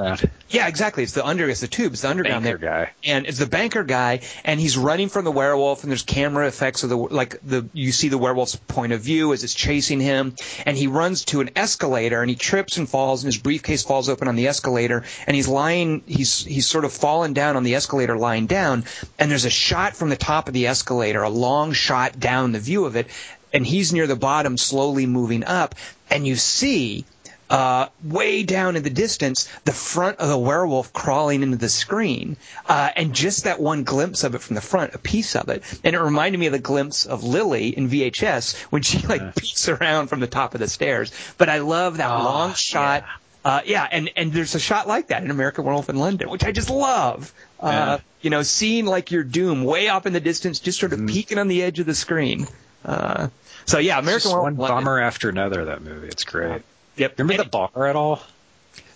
yeah, 0.48 0.68
exactly. 0.68 1.02
It's 1.02 1.12
the 1.12 1.24
under, 1.24 1.50
it's 1.50 1.61
the 1.61 1.68
tubes, 1.68 2.00
the 2.00 2.08
underground 2.08 2.44
Banker 2.44 2.58
there 2.58 2.86
guy. 2.86 2.90
and 3.04 3.26
it's 3.26 3.38
the 3.38 3.46
banker 3.46 3.84
guy, 3.84 4.22
and 4.42 4.58
he's 4.58 4.78
running 4.78 5.11
from 5.11 5.26
the 5.26 5.30
werewolf, 5.30 5.82
and 5.82 5.90
there's 5.92 6.02
camera 6.02 6.46
effects 6.46 6.82
of 6.82 6.88
the 6.88 6.96
like 6.96 7.38
the 7.42 7.68
you 7.74 7.92
see 7.92 8.08
the 8.08 8.16
werewolf's 8.16 8.56
point 8.56 8.94
of 8.94 9.02
view 9.02 9.34
as 9.34 9.44
it's 9.44 9.54
chasing 9.54 10.00
him, 10.00 10.34
and 10.64 10.78
he 10.78 10.86
runs 10.86 11.26
to 11.26 11.42
an 11.42 11.50
escalator, 11.56 12.22
and 12.22 12.30
he 12.30 12.36
trips 12.36 12.78
and 12.78 12.88
falls, 12.88 13.22
and 13.22 13.28
his 13.28 13.40
briefcase 13.40 13.82
falls 13.82 14.08
open 14.08 14.28
on 14.28 14.36
the 14.36 14.48
escalator, 14.48 15.04
and 15.26 15.36
he's 15.36 15.46
lying, 15.46 16.02
he's 16.06 16.42
he's 16.42 16.66
sort 16.66 16.86
of 16.86 16.92
fallen 16.94 17.34
down 17.34 17.56
on 17.56 17.64
the 17.64 17.74
escalator, 17.74 18.16
lying 18.16 18.46
down, 18.46 18.84
and 19.18 19.30
there's 19.30 19.44
a 19.44 19.50
shot 19.50 19.94
from 19.94 20.08
the 20.08 20.16
top 20.16 20.48
of 20.48 20.54
the 20.54 20.66
escalator, 20.66 21.22
a 21.22 21.28
long 21.28 21.49
shot 21.72 22.18
down 22.18 22.53
the 22.53 22.59
view 22.59 22.84
of 22.84 22.96
it, 22.96 23.07
and 23.53 23.66
he's 23.66 23.92
near 23.92 24.07
the 24.07 24.16
bottom, 24.16 24.57
slowly 24.57 25.07
moving 25.07 25.44
up, 25.44 25.74
and 26.11 26.26
you 26.26 26.36
see 26.36 27.05
uh, 27.51 27.88
way 28.05 28.44
down 28.44 28.76
in 28.76 28.82
the 28.84 28.90
distance, 28.90 29.48
the 29.64 29.72
front 29.72 30.18
of 30.18 30.28
the 30.28 30.38
werewolf 30.38 30.92
crawling 30.92 31.42
into 31.42 31.57
the 31.57 31.68
screen, 31.68 32.36
uh, 32.68 32.90
and 32.94 33.12
just 33.12 33.44
that 33.44 33.61
one 33.61 33.82
glimpse 33.82 34.22
of 34.22 34.34
it 34.36 34.40
from 34.40 34.55
the 34.55 34.61
front, 34.61 34.94
a 34.94 34.98
piece 34.98 35.34
of 35.34 35.48
it, 35.48 35.64
and 35.82 35.96
it 35.96 36.01
reminded 36.01 36.38
me 36.38 36.46
of 36.46 36.53
the 36.53 36.61
glimpse 36.61 37.07
of 37.07 37.24
Lily 37.24 37.76
in 37.76 37.88
VHS 37.90 38.55
when 38.70 38.82
she 38.82 38.98
like 39.07 39.34
peeks 39.34 39.68
around 39.68 40.07
from 40.07 40.20
the 40.20 40.28
top 40.28 40.55
of 40.55 40.61
the 40.61 40.68
stairs. 40.68 41.11
But 41.38 41.48
I 41.48 41.59
love 41.59 41.96
that 41.96 42.11
Oh, 42.11 42.22
long 42.24 42.55
shot. 42.55 43.05
Uh, 43.45 43.62
yeah, 43.64 43.86
and, 43.91 44.11
and 44.16 44.32
there's 44.32 44.55
a 44.55 44.61
shot 44.61 44.86
like 44.86 45.09
that 45.09 45.22
in 45.24 45.30
American 45.30 45.64
Werewolf 45.64 45.88
in 45.88 45.97
London, 45.97 46.28
which 46.30 46.45
I 46.45 46.53
just 46.53 46.68
love. 46.70 47.32
Uh, 47.59 47.68
Yeah. 47.70 47.99
You 48.22 48.28
know, 48.28 48.43
seeing 48.43 48.84
like 48.84 49.11
your 49.11 49.22
doom 49.24 49.64
way 49.64 49.88
up 49.88 50.05
in 50.05 50.12
the 50.12 50.20
distance, 50.20 50.61
just 50.61 50.78
sort 50.78 50.93
of 50.93 51.07
peeking 51.07 51.38
on 51.38 51.49
the 51.49 51.62
edge 51.62 51.78
of 51.80 51.86
the 51.86 51.95
screen. 51.95 52.47
Uh, 52.84 53.28
so 53.64 53.78
yeah, 53.78 53.99
American 53.99 54.30
Werewolf 54.30 54.45
one 54.45 54.57
London. 54.59 54.76
bummer 54.84 55.01
after 55.01 55.30
another. 55.30 55.64
That 55.66 55.80
movie. 55.82 56.09
It's 56.09 56.24
great. 56.24 56.61
Yep. 56.97 57.18
Remember 57.18 57.41
And 57.43 57.47
the 57.47 57.51
bar 57.51 57.86
at 57.86 57.97
all? 57.97 58.20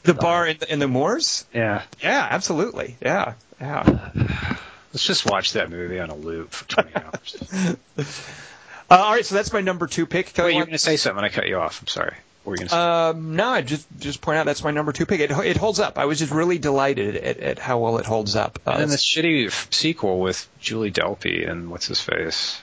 the 0.02 0.12
bar 0.12 0.46
in 0.46 0.58
the, 0.58 0.70
in 0.70 0.78
the 0.78 0.88
moors? 0.88 1.46
Yeah. 1.54 1.82
Yeah, 2.02 2.26
absolutely. 2.30 2.96
Yeah, 3.00 3.32
yeah. 3.58 4.10
Let's 4.92 5.06
just 5.06 5.24
watch 5.24 5.54
that 5.54 5.70
movie 5.70 5.98
on 6.00 6.10
a 6.10 6.14
loop 6.14 6.50
for 6.50 6.68
20 6.68 6.90
hours. 6.96 7.76
Uh, 7.96 8.04
all 8.90 9.12
right, 9.12 9.24
so 9.24 9.34
that's 9.34 9.52
my 9.54 9.62
number 9.62 9.86
two 9.86 10.04
pick. 10.04 10.34
Kelly, 10.34 10.48
Wait, 10.48 10.52
you 10.52 10.58
were 10.60 10.66
going 10.66 10.72
to 10.72 10.78
say 10.78 10.96
something. 10.98 11.24
I 11.24 11.30
cut 11.30 11.48
you 11.48 11.56
off. 11.58 11.80
I'm 11.80 11.88
sorry. 11.88 12.14
What 12.44 12.50
were 12.50 12.54
you 12.54 12.58
going 12.58 12.68
to 12.68 12.74
say? 12.74 12.78
Um, 13.18 13.36
no, 13.36 13.48
I 13.48 13.62
just 13.62 13.86
just 13.98 14.20
point 14.20 14.38
out 14.38 14.46
that's 14.46 14.62
my 14.62 14.70
number 14.70 14.92
two 14.92 15.06
pick. 15.06 15.20
It 15.20 15.30
it 15.30 15.56
holds 15.56 15.80
up. 15.80 15.98
I 15.98 16.04
was 16.04 16.18
just 16.18 16.30
really 16.32 16.58
delighted 16.58 17.16
at, 17.16 17.38
at 17.38 17.58
how 17.58 17.78
well 17.78 17.96
it 17.98 18.04
holds 18.06 18.36
up. 18.36 18.58
Uh, 18.66 18.72
and 18.72 18.82
then 18.82 18.88
this 18.90 19.04
shitty 19.04 19.46
f- 19.46 19.68
sequel 19.72 20.20
with 20.20 20.46
Julie 20.60 20.90
Delpy 20.92 21.48
and 21.50 21.70
what's 21.70 21.86
his 21.86 22.00
face? 22.00 22.60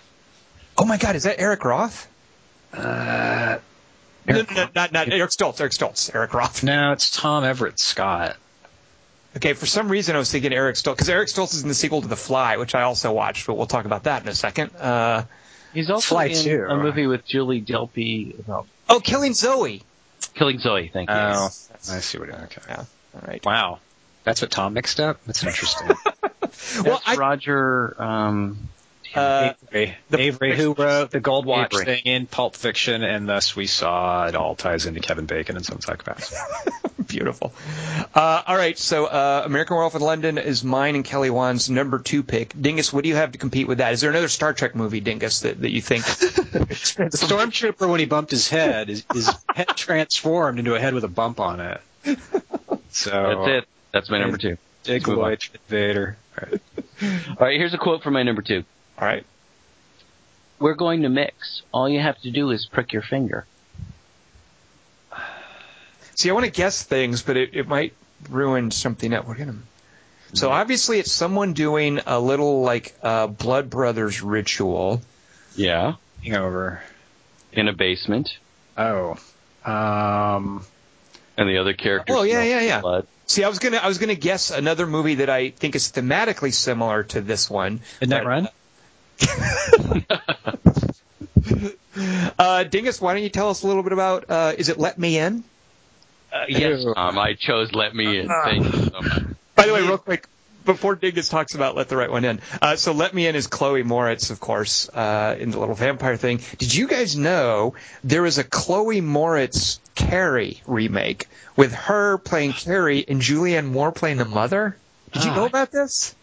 oh 0.77 0.86
my 0.86 0.97
God, 0.97 1.15
is 1.15 1.23
that 1.23 1.39
Eric 1.39 1.63
Roth? 1.65 2.07
Uh, 2.73 3.57
Eric- 4.27 4.51
no, 4.51 4.63
no, 4.63 4.69
not 4.75 4.91
not 4.91 5.11
Eric 5.11 5.32
Stoltz. 5.32 5.59
Eric 5.59 5.73
Stoltz. 5.73 6.13
Eric 6.13 6.34
Roth. 6.34 6.63
no, 6.63 6.91
it's 6.93 7.09
Tom 7.11 7.43
Everett 7.43 7.79
Scott. 7.79 8.38
Okay, 9.36 9.53
for 9.53 9.65
some 9.65 9.89
reason 9.89 10.15
I 10.15 10.19
was 10.19 10.32
thinking 10.32 10.53
Eric 10.53 10.75
Stoltz 10.75 10.95
because 10.95 11.09
Eric 11.09 11.29
Stoltz 11.29 11.53
is 11.53 11.63
in 11.63 11.69
the 11.69 11.73
sequel 11.73 12.01
to 12.01 12.07
The 12.07 12.15
Fly, 12.15 12.57
which 12.57 12.75
I 12.75 12.84
also 12.84 13.11
watched, 13.13 13.47
but 13.47 13.55
we'll 13.55 13.65
talk 13.65 13.86
about 13.86 14.03
that 14.03 14.21
in 14.23 14.27
a 14.29 14.36
second. 14.36 14.75
Uh, 14.75 15.23
He's 15.73 15.89
also 15.89 16.15
Fly 16.15 16.25
in 16.25 16.36
two. 16.43 16.65
a 16.69 16.75
movie 16.77 17.07
with 17.07 17.25
Julie 17.25 17.61
Delpy 17.61 18.38
about 18.39 18.67
oh, 18.91 18.99
Killing 18.99 19.33
Zoe. 19.33 19.81
Killing 20.35 20.59
Zoe. 20.59 20.89
Thank 20.93 21.09
you. 21.09 21.15
Oh, 21.15 21.49
Yes. 21.71 21.91
I 21.91 21.99
see 21.99 22.19
what. 22.19 22.29
Okay. 22.29 22.61
Yeah. 22.69 22.85
All 23.15 23.21
right. 23.27 23.43
Wow, 23.45 23.79
that's 24.23 24.41
what 24.41 24.51
Tom 24.51 24.73
mixed 24.73 24.99
up. 24.99 25.19
That's 25.25 25.43
interesting. 25.43 25.89
Well, 26.83 27.01
I 27.05 27.15
Roger. 27.15 27.95
Um, 28.01 28.69
uh, 29.15 29.53
Avary, 29.73 29.93
the- 30.09 30.17
Avary, 30.17 30.53
who 30.53 30.73
wrote 30.73 31.09
the 31.11 31.19
Gold 31.19 31.45
Watch 31.45 31.71
Avary. 31.71 31.85
thing 31.85 32.03
in 32.05 32.27
Pulp 32.27 32.55
Fiction, 32.55 33.03
and 33.03 33.27
thus 33.27 33.55
we 33.55 33.67
saw 33.67 34.27
it 34.27 34.35
all 34.35 34.55
ties 34.55 34.85
into 34.85 34.99
Kevin 34.99 35.25
Bacon 35.25 35.55
and 35.55 35.65
some 35.65 35.79
psychopaths. 35.79 36.33
Beautiful. 37.12 37.53
Uh, 38.16 38.41
all 38.47 38.55
right, 38.55 38.78
so 38.78 39.05
uh, 39.05 39.43
American 39.45 39.76
Werewolf 39.76 39.95
in 39.95 40.01
London 40.01 40.38
is 40.38 40.64
mine 40.64 40.95
and 40.95 41.03
Kelly 41.03 41.30
Wand's 41.30 41.70
number 41.70 41.99
two 41.99 42.24
pick. 42.24 42.53
Dingus, 42.59 42.93
what 42.93 43.03
do 43.03 43.09
you 43.09 43.16
have 43.16 43.34
to 43.34 43.38
compete 43.38 43.68
with 43.68 43.80
that? 43.80 43.91
Is 43.91 44.01
there 44.01 44.09
another 44.09 44.30
Star 44.30 44.53
Trek 44.53 44.76
movie, 44.76 45.01
Dingus, 45.01 45.41
that, 45.41 45.59
that 45.62 45.72
you 45.72 45.82
think? 45.82 46.05
The 46.51 47.18
stormtrooper, 47.18 47.89
when 47.89 47.99
he 47.99 48.05
bumped 48.05 48.32
his 48.32 48.47
head, 48.47 48.88
his, 48.89 49.05
his 49.14 49.30
head 49.53 49.68
transformed 49.76 50.59
into 50.59 50.76
a 50.76 50.80
head 50.80 50.93
with 50.93 51.03
a 51.03 51.09
bump 51.09 51.39
on 51.39 51.59
it. 51.59 51.82
So 52.91 53.09
that's 53.09 53.47
it. 53.47 53.68
That's 53.91 54.09
my 54.09 54.20
number 54.20 54.38
two. 54.38 54.57
Dig 54.84 55.01
Let's 55.01 55.07
move 55.07 55.18
away, 55.18 55.32
on. 55.32 55.38
Darth 55.38 55.57
Vader. 55.68 56.18
All 56.39 56.47
right. 56.49 56.62
All 57.30 57.36
right, 57.47 57.59
here's 57.59 57.74
a 57.74 57.78
quote 57.78 58.03
from 58.03 58.14
my 58.14 58.24
number 58.24 58.41
two. 58.41 58.64
all 58.97 59.07
right. 59.07 59.26
We're 60.59 60.76
going 60.76 61.01
to 61.01 61.09
mix. 61.09 61.64
All 61.74 61.89
you 61.89 61.99
have 61.99 62.20
to 62.22 62.32
do 62.32 62.51
is 62.51 62.68
prick 62.72 62.93
your 62.93 63.01
finger. 63.01 63.45
See, 66.16 66.30
I 66.30 66.34
want 66.34 66.45
to 66.45 66.51
guess 66.51 66.84
things, 66.84 67.22
but 67.22 67.38
it, 67.38 67.51
it 67.53 67.68
might 67.68 67.93
ruin 68.30 68.72
something 68.72 69.12
that 69.12 69.28
We're 69.28 69.36
gonna. 69.36 69.55
So 70.34 70.49
obviously, 70.49 70.99
it's 70.99 71.12
someone 71.12 71.53
doing 71.53 71.99
a 72.05 72.20
little 72.20 72.62
like 72.62 72.95
uh, 73.03 73.28
Blood 73.28 73.70
Brothers 73.70 74.22
ritual. 74.22 75.01
Yeah. 75.55 75.95
Hangover. 76.24 76.82
In 77.51 77.68
a 77.68 77.74
basement, 77.74 78.30
Oh. 78.78 79.18
Um. 79.66 80.64
and 81.38 81.49
the 81.49 81.57
other 81.57 81.74
characters. 81.74 82.16
Oh, 82.18 82.24
yeah, 82.24 82.43
yeah, 82.43 82.62
yeah. 82.62 82.80
Blood. 82.82 83.07
See, 83.28 83.43
I 83.43 83.49
was 83.49 83.59
gonna 83.59 83.78
I 83.78 83.88
was 83.88 83.97
gonna 83.97 84.16
guess 84.16 84.51
another 84.51 84.88
movie 84.88 85.16
that 85.16 85.30
I 85.30 85.49
think 85.49 85.76
is 85.76 85.91
thematically 85.91 86.53
similar 86.53 87.03
to 87.03 87.20
this 87.22 87.49
one. 87.49 87.82
Midnight 87.99 88.24
but- 88.24 88.28
Run. 88.28 88.47
Uh, 92.39 92.64
Dingus, 92.64 93.01
why 93.01 93.14
don't 93.14 93.22
you 93.24 93.30
tell 93.30 93.49
us 93.49 93.64
a 93.64 93.68
little 93.68 93.84
bit 93.84 93.91
about? 93.91 94.26
Uh, 94.30 94.53
is 94.57 94.70
it 94.70 94.80
Let 94.80 94.97
Me 94.97 95.18
In? 95.18 95.43
Uh, 96.34 96.45
yes, 96.47 96.84
Tom. 96.95 97.17
I 97.17 97.34
chose 97.34 97.73
Let 97.73 97.93
Me 97.95 98.19
In. 98.19 98.27
Thank 98.27 98.63
you 98.65 98.71
so 98.86 99.01
much. 99.01 99.23
By 99.55 99.67
the 99.67 99.73
way, 99.73 99.82
real 99.82 99.97
quick, 99.97 100.27
before 100.65 100.95
Dingus 100.95 101.27
talks 101.29 101.55
about 101.55 101.75
Let 101.75 101.89
the 101.89 101.97
Right 101.97 102.09
One 102.09 102.23
In, 102.23 102.39
uh, 102.61 102.75
so 102.77 102.93
Let 102.93 103.13
Me 103.13 103.27
In 103.27 103.36
is 103.36 103.47
Chloe 103.47 103.84
Moretz, 103.84 104.32
of 104.32 104.39
course, 104.39 104.88
uh, 104.89 105.36
in 105.39 105.51
the 105.51 105.59
little 105.59 105.75
vampire 105.75 106.15
thing. 106.17 106.39
Did 106.57 106.73
you 106.73 106.88
guys 106.88 107.17
know 107.17 107.73
there 108.03 108.21
was 108.21 108.38
a 108.38 108.43
Chloe 108.43 109.01
Moretz 109.01 109.79
Carrie 109.95 110.61
remake 110.65 111.27
with 111.55 111.73
her 111.73 112.17
playing 112.17 112.53
Carrie 112.53 113.03
and 113.07 113.21
Julianne 113.21 113.67
Moore 113.71 113.91
playing 113.91 114.17
the 114.17 114.25
mother? 114.25 114.77
Did 115.11 115.25
you 115.25 115.32
Ah. 115.32 115.36
know 115.36 115.45
about 115.45 115.71
this? 115.71 116.15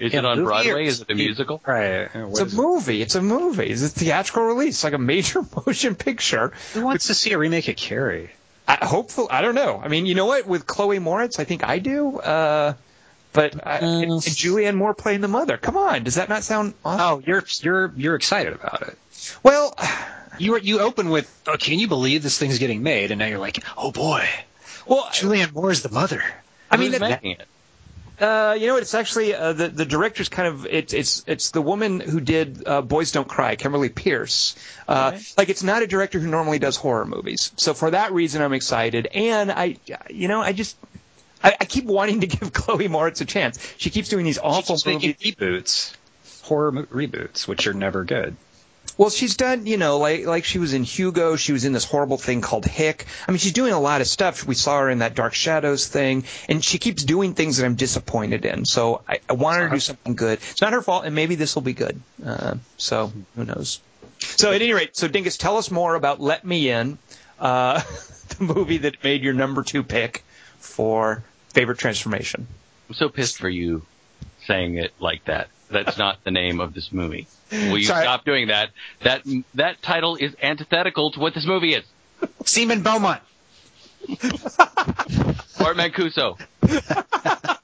Is 0.00 0.12
Yeah, 0.12 0.18
it 0.20 0.24
on 0.24 0.42
Broadway? 0.42 0.86
Is 0.86 1.02
it 1.02 1.10
a 1.10 1.14
musical? 1.14 1.62
Right. 1.64 2.12
What 2.16 2.30
It's 2.30 2.40
a 2.40 2.44
is 2.46 2.54
it? 2.54 2.56
movie. 2.56 3.00
It's 3.02 3.14
a 3.14 3.22
movie. 3.22 3.66
It's 3.66 3.82
a 3.84 3.88
theatrical 3.88 4.42
release, 4.42 4.82
like 4.82 4.92
a 4.94 4.98
major 4.98 5.42
motion 5.66 5.94
picture. 5.94 6.52
Who 6.72 6.82
wants 6.84 7.06
to 7.06 7.14
see 7.14 7.30
a 7.32 7.38
remake 7.38 7.68
of 7.68 7.76
Carrie? 7.76 8.30
I, 8.66 8.84
hopefully, 8.84 9.28
I 9.30 9.42
don't 9.42 9.54
know. 9.54 9.80
I 9.82 9.88
mean, 9.88 10.06
you 10.06 10.14
know 10.14 10.26
what? 10.26 10.46
With 10.46 10.66
Chloe 10.66 10.98
Moretz, 10.98 11.38
I 11.38 11.44
think 11.44 11.64
I 11.64 11.78
do. 11.78 12.18
Uh, 12.18 12.74
but 13.32 13.66
I, 13.66 13.78
and, 13.78 14.04
and 14.04 14.22
Julianne 14.22 14.76
Moore 14.76 14.94
playing 14.94 15.20
the 15.20 15.28
mother. 15.28 15.56
Come 15.56 15.76
on, 15.76 16.04
does 16.04 16.14
that 16.14 16.28
not 16.28 16.44
sound 16.44 16.74
awesome? 16.84 17.00
Oh, 17.00 17.22
you're 17.26 17.44
you're 17.60 17.92
you're 17.96 18.14
excited 18.14 18.52
about 18.52 18.82
it. 18.82 18.96
Well, 19.42 19.74
You 20.38 20.52
were 20.52 20.58
you 20.58 20.80
open 20.80 21.10
with, 21.10 21.30
oh, 21.46 21.56
can 21.56 21.78
you 21.78 21.88
believe 21.88 22.22
this 22.22 22.38
thing's 22.38 22.58
getting 22.58 22.82
made? 22.82 23.10
And 23.10 23.18
now 23.18 23.26
you're 23.26 23.38
like, 23.38 23.62
oh 23.76 23.92
boy, 23.92 24.28
well, 24.86 25.04
Julianne 25.12 25.52
Moore 25.52 25.70
is 25.70 25.82
the 25.82 25.90
mother. 25.90 26.22
I 26.70 26.76
mean, 26.76 26.92
that, 26.92 27.00
making 27.00 27.32
it? 27.32 27.46
Uh, 28.20 28.56
you 28.58 28.68
know, 28.68 28.76
it's 28.76 28.94
actually 28.94 29.34
uh, 29.34 29.52
the 29.52 29.68
the 29.68 29.84
director's 29.84 30.28
kind 30.28 30.46
of 30.48 30.66
it's 30.66 30.92
it's 30.92 31.24
it's 31.26 31.50
the 31.50 31.60
woman 31.60 31.98
who 32.00 32.20
did 32.20 32.66
uh, 32.66 32.80
Boys 32.80 33.10
Don't 33.12 33.26
Cry, 33.26 33.56
Kimberly 33.56 33.88
Peirce. 33.88 34.54
Uh, 34.86 35.12
Okay. 35.14 35.22
Like 35.36 35.48
it's 35.48 35.62
not 35.64 35.82
a 35.82 35.86
director 35.86 36.18
who 36.20 36.28
normally 36.28 36.58
does 36.60 36.76
horror 36.76 37.06
movies, 37.06 37.50
so 37.56 37.74
for 37.74 37.90
that 37.90 38.12
reason 38.12 38.40
I'm 38.40 38.52
excited. 38.52 39.08
And 39.14 39.50
I, 39.50 39.78
you 40.10 40.28
know, 40.28 40.40
I 40.40 40.52
just 40.52 40.76
I, 41.42 41.56
I 41.60 41.64
keep 41.64 41.84
wanting 41.86 42.20
to 42.20 42.26
give 42.36 42.52
Chloe 42.52 42.88
Moretz 42.88 43.20
a 43.20 43.24
chance. 43.24 43.58
She 43.78 43.90
keeps 43.90 44.08
doing 44.08 44.24
these 44.24 44.38
awful 44.38 44.76
movies. 44.86 45.16
reboots, 45.16 45.94
horror 46.42 46.70
mo- 46.72 46.82
reboots, 46.84 47.48
which 47.48 47.66
are 47.66 47.74
never 47.74 48.04
good. 48.04 48.36
Well, 48.96 49.10
she's 49.10 49.36
done, 49.36 49.66
you 49.66 49.76
know, 49.76 49.98
like 49.98 50.24
like 50.24 50.44
she 50.44 50.58
was 50.58 50.72
in 50.72 50.84
Hugo. 50.84 51.36
She 51.36 51.52
was 51.52 51.64
in 51.64 51.72
this 51.72 51.84
horrible 51.84 52.16
thing 52.16 52.40
called 52.40 52.64
Hick. 52.64 53.06
I 53.26 53.32
mean, 53.32 53.38
she's 53.38 53.52
doing 53.52 53.72
a 53.72 53.80
lot 53.80 54.00
of 54.00 54.06
stuff. 54.06 54.46
We 54.46 54.54
saw 54.54 54.80
her 54.80 54.90
in 54.90 55.00
that 55.00 55.14
Dark 55.14 55.34
Shadows 55.34 55.88
thing, 55.88 56.24
and 56.48 56.64
she 56.64 56.78
keeps 56.78 57.02
doing 57.02 57.34
things 57.34 57.56
that 57.56 57.66
I'm 57.66 57.74
disappointed 57.74 58.44
in. 58.44 58.64
So 58.64 59.02
I, 59.08 59.18
I 59.28 59.32
want 59.32 59.58
her 59.58 59.68
to 59.68 59.74
do 59.74 59.80
something 59.80 60.14
good. 60.14 60.38
It's 60.50 60.60
not 60.60 60.72
her 60.72 60.82
fault, 60.82 61.04
and 61.04 61.14
maybe 61.14 61.34
this 61.34 61.54
will 61.56 61.62
be 61.62 61.72
good. 61.72 62.00
Uh, 62.24 62.54
so 62.76 63.12
who 63.34 63.44
knows? 63.44 63.80
So 64.20 64.52
at 64.52 64.62
any 64.62 64.72
rate, 64.72 64.96
so 64.96 65.08
Dingus, 65.08 65.36
tell 65.36 65.56
us 65.56 65.70
more 65.70 65.96
about 65.96 66.20
Let 66.20 66.44
Me 66.44 66.70
In, 66.70 66.98
uh, 67.38 67.80
the 68.38 68.44
movie 68.44 68.78
that 68.78 69.02
made 69.02 69.22
your 69.22 69.34
number 69.34 69.62
two 69.62 69.82
pick 69.82 70.22
for 70.58 71.22
favorite 71.48 71.78
transformation. 71.78 72.46
I'm 72.88 72.94
so 72.94 73.08
pissed 73.08 73.38
for 73.38 73.48
you 73.48 73.82
saying 74.46 74.76
it 74.76 74.92
like 75.00 75.24
that. 75.24 75.48
That's 75.74 75.98
not 75.98 76.24
the 76.24 76.30
name 76.30 76.60
of 76.60 76.72
this 76.72 76.90
movie. 76.92 77.26
Will 77.52 77.76
you 77.78 77.84
Sorry. 77.84 78.02
stop 78.04 78.24
doing 78.24 78.48
that? 78.48 78.70
That 79.02 79.22
that 79.54 79.82
title 79.82 80.16
is 80.16 80.34
antithetical 80.42 81.10
to 81.12 81.20
what 81.20 81.34
this 81.34 81.46
movie 81.46 81.74
is. 81.74 81.84
Seaman 82.46 82.82
Beaumont. 82.82 83.20
Art 85.60 85.76
Mancuso. 85.76 86.38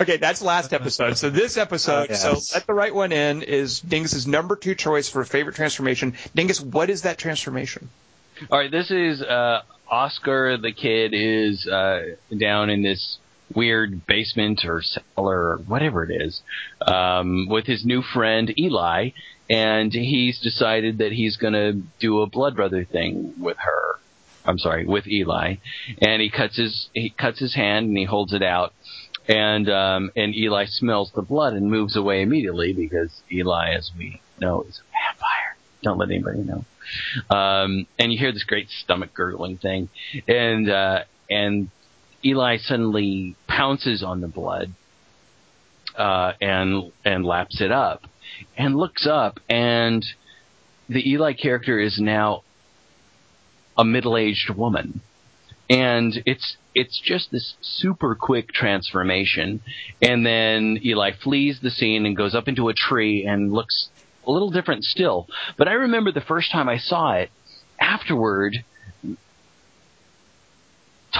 Okay, 0.00 0.18
that's 0.18 0.40
last 0.42 0.72
episode. 0.72 1.16
So 1.16 1.30
this 1.30 1.56
episode, 1.56 2.02
Oh, 2.02 2.06
yes. 2.10 2.22
so 2.22 2.56
let 2.56 2.66
the 2.66 2.74
right 2.74 2.94
one 2.94 3.12
in 3.12 3.42
is 3.42 3.80
Dingus's 3.80 4.26
number 4.26 4.54
two 4.56 4.74
choice 4.74 5.08
for 5.08 5.24
favorite 5.24 5.56
transformation. 5.56 6.14
Dingus, 6.34 6.60
what 6.60 6.90
is 6.90 7.02
that 7.02 7.18
transformation? 7.18 7.88
All 8.50 8.58
right, 8.58 8.70
this 8.70 8.90
is 8.90 9.22
uh, 9.22 9.62
Oscar. 9.90 10.58
The 10.58 10.70
kid 10.72 11.12
is 11.14 11.66
uh, 11.66 12.14
down 12.36 12.70
in 12.70 12.82
this 12.82 13.18
weird 13.54 14.06
basement 14.06 14.64
or 14.64 14.82
cellar 14.82 15.50
or 15.50 15.56
whatever 15.66 16.04
it 16.04 16.22
is 16.22 16.42
um, 16.86 17.48
with 17.48 17.66
his 17.66 17.84
new 17.84 18.02
friend 18.02 18.52
Eli, 18.58 19.10
and 19.48 19.92
he's 19.92 20.40
decided 20.40 20.98
that 20.98 21.12
he's 21.12 21.36
going 21.36 21.52
to 21.52 21.80
do 22.00 22.22
a 22.22 22.26
blood 22.26 22.56
brother 22.56 22.84
thing 22.84 23.34
with 23.38 23.56
her. 23.58 23.98
I'm 24.44 24.58
sorry, 24.58 24.86
with 24.86 25.06
Eli, 25.08 25.56
and 26.00 26.22
he 26.22 26.30
cuts 26.30 26.56
his 26.56 26.88
he 26.92 27.10
cuts 27.10 27.40
his 27.40 27.54
hand 27.54 27.86
and 27.88 27.96
he 27.96 28.04
holds 28.04 28.32
it 28.32 28.42
out, 28.42 28.72
and 29.28 29.68
um, 29.68 30.10
and 30.14 30.34
Eli 30.34 30.66
smells 30.68 31.10
the 31.14 31.22
blood 31.22 31.54
and 31.54 31.68
moves 31.68 31.96
away 31.96 32.22
immediately 32.22 32.72
because 32.72 33.10
Eli, 33.30 33.74
as 33.74 33.90
we 33.98 34.20
know, 34.40 34.62
is 34.62 34.80
a 34.80 34.86
vampire. 34.92 35.56
Don't 35.82 35.98
let 35.98 36.10
anybody 36.10 36.42
know 36.42 36.64
um, 37.30 37.86
and 37.98 38.12
you 38.12 38.18
hear 38.18 38.32
this 38.32 38.44
great 38.44 38.68
stomach 38.70 39.14
gurgling 39.14 39.58
thing, 39.58 39.88
and 40.28 40.70
uh, 40.70 41.00
and 41.30 41.68
Eli 42.26 42.56
suddenly 42.58 43.36
pounces 43.46 44.02
on 44.02 44.20
the 44.20 44.28
blood 44.28 44.72
uh, 45.96 46.32
and 46.40 46.92
and 47.04 47.24
laps 47.24 47.60
it 47.60 47.70
up, 47.70 48.02
and 48.56 48.76
looks 48.76 49.06
up, 49.06 49.38
and 49.48 50.04
the 50.88 51.08
Eli 51.10 51.32
character 51.32 51.78
is 51.78 51.98
now 52.00 52.42
a 53.78 53.84
middle-aged 53.84 54.50
woman, 54.50 55.00
and 55.70 56.22
it's 56.26 56.56
it's 56.74 57.00
just 57.00 57.30
this 57.30 57.54
super 57.60 58.14
quick 58.14 58.52
transformation, 58.52 59.62
and 60.02 60.26
then 60.26 60.78
Eli 60.84 61.12
flees 61.12 61.60
the 61.62 61.70
scene 61.70 62.04
and 62.04 62.16
goes 62.16 62.34
up 62.34 62.48
into 62.48 62.68
a 62.68 62.74
tree 62.74 63.24
and 63.24 63.52
looks 63.52 63.88
a 64.26 64.30
little 64.30 64.50
different 64.50 64.84
still. 64.84 65.26
But 65.56 65.68
I 65.68 65.72
remember 65.72 66.12
the 66.12 66.20
first 66.20 66.52
time 66.52 66.68
I 66.68 66.78
saw 66.78 67.12
it, 67.12 67.30
afterward, 67.80 68.64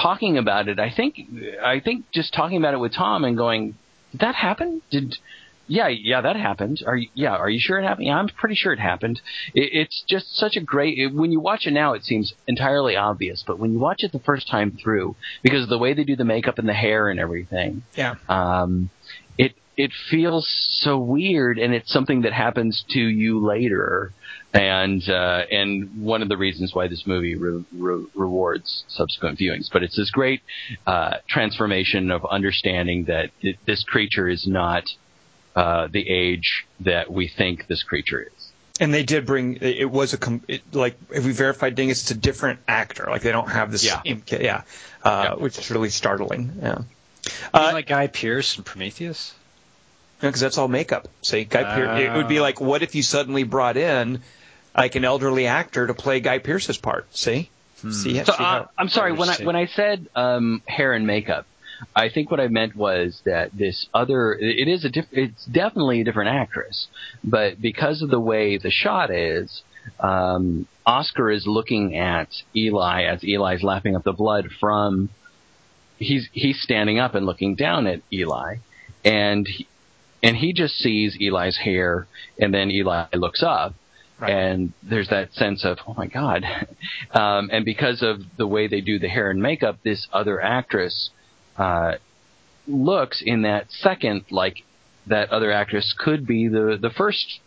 talking 0.02 0.38
about 0.38 0.68
it. 0.68 0.78
I 0.78 0.90
think 0.94 1.18
I 1.62 1.80
think 1.80 2.04
just 2.12 2.32
talking 2.34 2.56
about 2.58 2.74
it 2.74 2.78
with 2.78 2.92
Tom 2.94 3.24
and 3.24 3.36
going, 3.36 3.74
"Did 4.12 4.20
that 4.20 4.34
happen? 4.34 4.82
Did?" 4.90 5.16
Yeah, 5.68 5.88
yeah, 5.88 6.20
that 6.20 6.36
happened. 6.36 6.84
Are 6.86 6.96
you, 6.96 7.08
yeah, 7.14 7.34
are 7.34 7.50
you 7.50 7.58
sure 7.60 7.80
it 7.80 7.82
happened? 7.84 8.06
Yeah, 8.06 8.16
I'm 8.18 8.28
pretty 8.28 8.54
sure 8.54 8.72
it 8.72 8.78
happened. 8.78 9.20
It, 9.52 9.70
it's 9.72 10.04
just 10.08 10.36
such 10.36 10.54
a 10.56 10.60
great. 10.60 10.96
It, 10.96 11.12
when 11.12 11.32
you 11.32 11.40
watch 11.40 11.66
it 11.66 11.72
now, 11.72 11.94
it 11.94 12.04
seems 12.04 12.34
entirely 12.46 12.94
obvious, 12.94 13.42
but 13.44 13.58
when 13.58 13.72
you 13.72 13.80
watch 13.80 14.04
it 14.04 14.12
the 14.12 14.20
first 14.20 14.48
time 14.48 14.78
through, 14.80 15.16
because 15.42 15.64
of 15.64 15.68
the 15.68 15.78
way 15.78 15.92
they 15.92 16.04
do 16.04 16.14
the 16.14 16.24
makeup 16.24 16.58
and 16.60 16.68
the 16.68 16.72
hair 16.72 17.08
and 17.08 17.18
everything, 17.18 17.82
Yeah. 17.96 18.14
um, 18.28 18.90
it 19.38 19.54
it 19.76 19.90
feels 20.08 20.46
so 20.84 20.98
weird, 20.98 21.58
and 21.58 21.74
it's 21.74 21.92
something 21.92 22.22
that 22.22 22.32
happens 22.32 22.84
to 22.90 23.00
you 23.00 23.44
later, 23.44 24.12
and 24.56 25.08
uh, 25.08 25.42
and 25.50 26.02
one 26.02 26.22
of 26.22 26.28
the 26.28 26.36
reasons 26.36 26.74
why 26.74 26.88
this 26.88 27.06
movie 27.06 27.34
re- 27.36 27.64
re- 27.72 28.06
rewards 28.14 28.84
subsequent 28.88 29.38
viewings. 29.38 29.70
But 29.72 29.82
it's 29.82 29.96
this 29.96 30.10
great 30.10 30.40
uh, 30.86 31.18
transformation 31.28 32.10
of 32.10 32.24
understanding 32.24 33.04
that 33.04 33.30
it, 33.42 33.56
this 33.66 33.82
creature 33.84 34.28
is 34.28 34.46
not 34.46 34.84
uh, 35.54 35.88
the 35.90 36.08
age 36.08 36.66
that 36.80 37.12
we 37.12 37.28
think 37.28 37.66
this 37.66 37.82
creature 37.82 38.20
is. 38.22 38.52
And 38.80 38.92
they 38.92 39.04
did 39.04 39.24
bring 39.26 39.56
it 39.56 39.62
it 39.78 39.90
was 39.90 40.12
a 40.12 40.18
com- 40.18 40.42
it, 40.48 40.62
like 40.74 40.96
if 41.10 41.24
we 41.24 41.32
verified 41.32 41.74
Dingus, 41.74 42.02
it's 42.02 42.10
a 42.10 42.14
different 42.18 42.60
actor. 42.68 43.06
Like 43.10 43.22
they 43.22 43.32
don't 43.32 43.48
have 43.50 43.72
the 43.72 43.78
Yeah. 43.78 44.02
same 44.02 44.20
kid. 44.22 44.42
Yeah, 44.42 44.62
uh, 45.02 45.28
Yeah. 45.30 45.34
which 45.42 45.58
is 45.58 45.70
really 45.70 45.90
startling. 45.90 46.58
Yeah. 46.62 46.78
You 47.24 47.32
Uh, 47.54 47.70
like 47.72 47.86
Guy 47.86 48.06
Pearce 48.06 48.56
and 48.56 48.64
Prometheus? 48.64 49.34
because 50.20 50.40
that's 50.40 50.56
all 50.56 50.68
makeup. 50.68 51.08
See, 51.22 51.44
Guy 51.44 51.62
Pearce. 51.62 52.00
It 52.00 52.12
would 52.16 52.26
be 52.28 52.38
Ah. 52.38 52.42
like, 52.42 52.58
what 52.60 52.82
if 52.82 52.94
you 52.94 53.02
suddenly 53.02 53.42
brought 53.42 53.76
in 53.76 54.22
like 54.76 54.94
an 54.94 55.04
elderly 55.04 55.46
actor 55.46 55.86
to 55.86 55.94
play 55.94 56.20
Guy 56.20 56.38
Pearce's 56.38 56.78
part? 56.78 57.06
See, 57.16 57.50
see, 57.76 58.22
So 58.24 58.32
see 58.32 58.44
uh, 58.44 58.66
I'm 58.76 58.88
sorry 58.88 59.12
when 59.12 59.28
I 59.28 59.36
when 59.42 59.56
I 59.56 59.66
said 59.66 60.08
um, 60.14 60.62
hair 60.66 60.92
and 60.92 61.06
makeup, 61.06 61.46
I 61.94 62.08
think 62.08 62.30
what 62.30 62.40
I 62.40 62.48
meant 62.48 62.76
was 62.76 63.20
that 63.24 63.50
this 63.52 63.86
other 63.92 64.34
it 64.34 64.68
is 64.68 64.84
a 64.84 64.90
diff- 64.90 65.12
it's 65.12 65.44
definitely 65.46 66.00
a 66.00 66.04
different 66.04 66.30
actress, 66.30 66.88
but 67.24 67.60
because 67.60 68.02
of 68.02 68.10
the 68.10 68.20
way 68.20 68.58
the 68.58 68.70
shot 68.70 69.10
is, 69.10 69.62
um, 70.00 70.66
Oscar 70.84 71.30
is 71.30 71.46
looking 71.46 71.96
at 71.96 72.28
Eli 72.54 73.04
as 73.04 73.22
Eli's 73.24 73.62
lapping 73.62 73.96
up 73.96 74.04
the 74.04 74.12
blood 74.12 74.48
from 74.60 75.08
he's 75.98 76.28
he's 76.32 76.60
standing 76.60 76.98
up 76.98 77.14
and 77.14 77.26
looking 77.26 77.54
down 77.54 77.86
at 77.86 78.02
Eli, 78.12 78.56
and 79.04 79.46
he, 79.46 79.66
and 80.22 80.36
he 80.36 80.52
just 80.52 80.76
sees 80.76 81.16
Eli's 81.20 81.56
hair, 81.56 82.06
and 82.38 82.52
then 82.52 82.70
Eli 82.70 83.06
looks 83.14 83.42
up, 83.42 83.74
Right. 84.18 84.30
and 84.30 84.72
there's 84.82 85.08
that 85.10 85.34
sense 85.34 85.64
of 85.64 85.78
oh 85.86 85.94
my 85.94 86.06
god, 86.06 86.42
um, 87.10 87.50
and 87.52 87.64
because 87.64 88.02
of 88.02 88.20
the 88.38 88.46
way 88.46 88.66
they 88.66 88.80
do 88.80 88.98
the 88.98 89.08
hair 89.08 89.30
and 89.30 89.42
makeup, 89.42 89.78
this 89.84 90.08
other 90.12 90.40
actress 90.40 91.10
uh, 91.58 91.96
looks 92.66 93.22
in 93.24 93.42
that 93.42 93.70
second 93.70 94.24
like 94.30 94.56
that 95.06 95.30
other 95.30 95.52
actress 95.52 95.94
could 95.98 96.26
be 96.26 96.48
the 96.48 96.78
the 96.80 96.90
first 96.90 97.40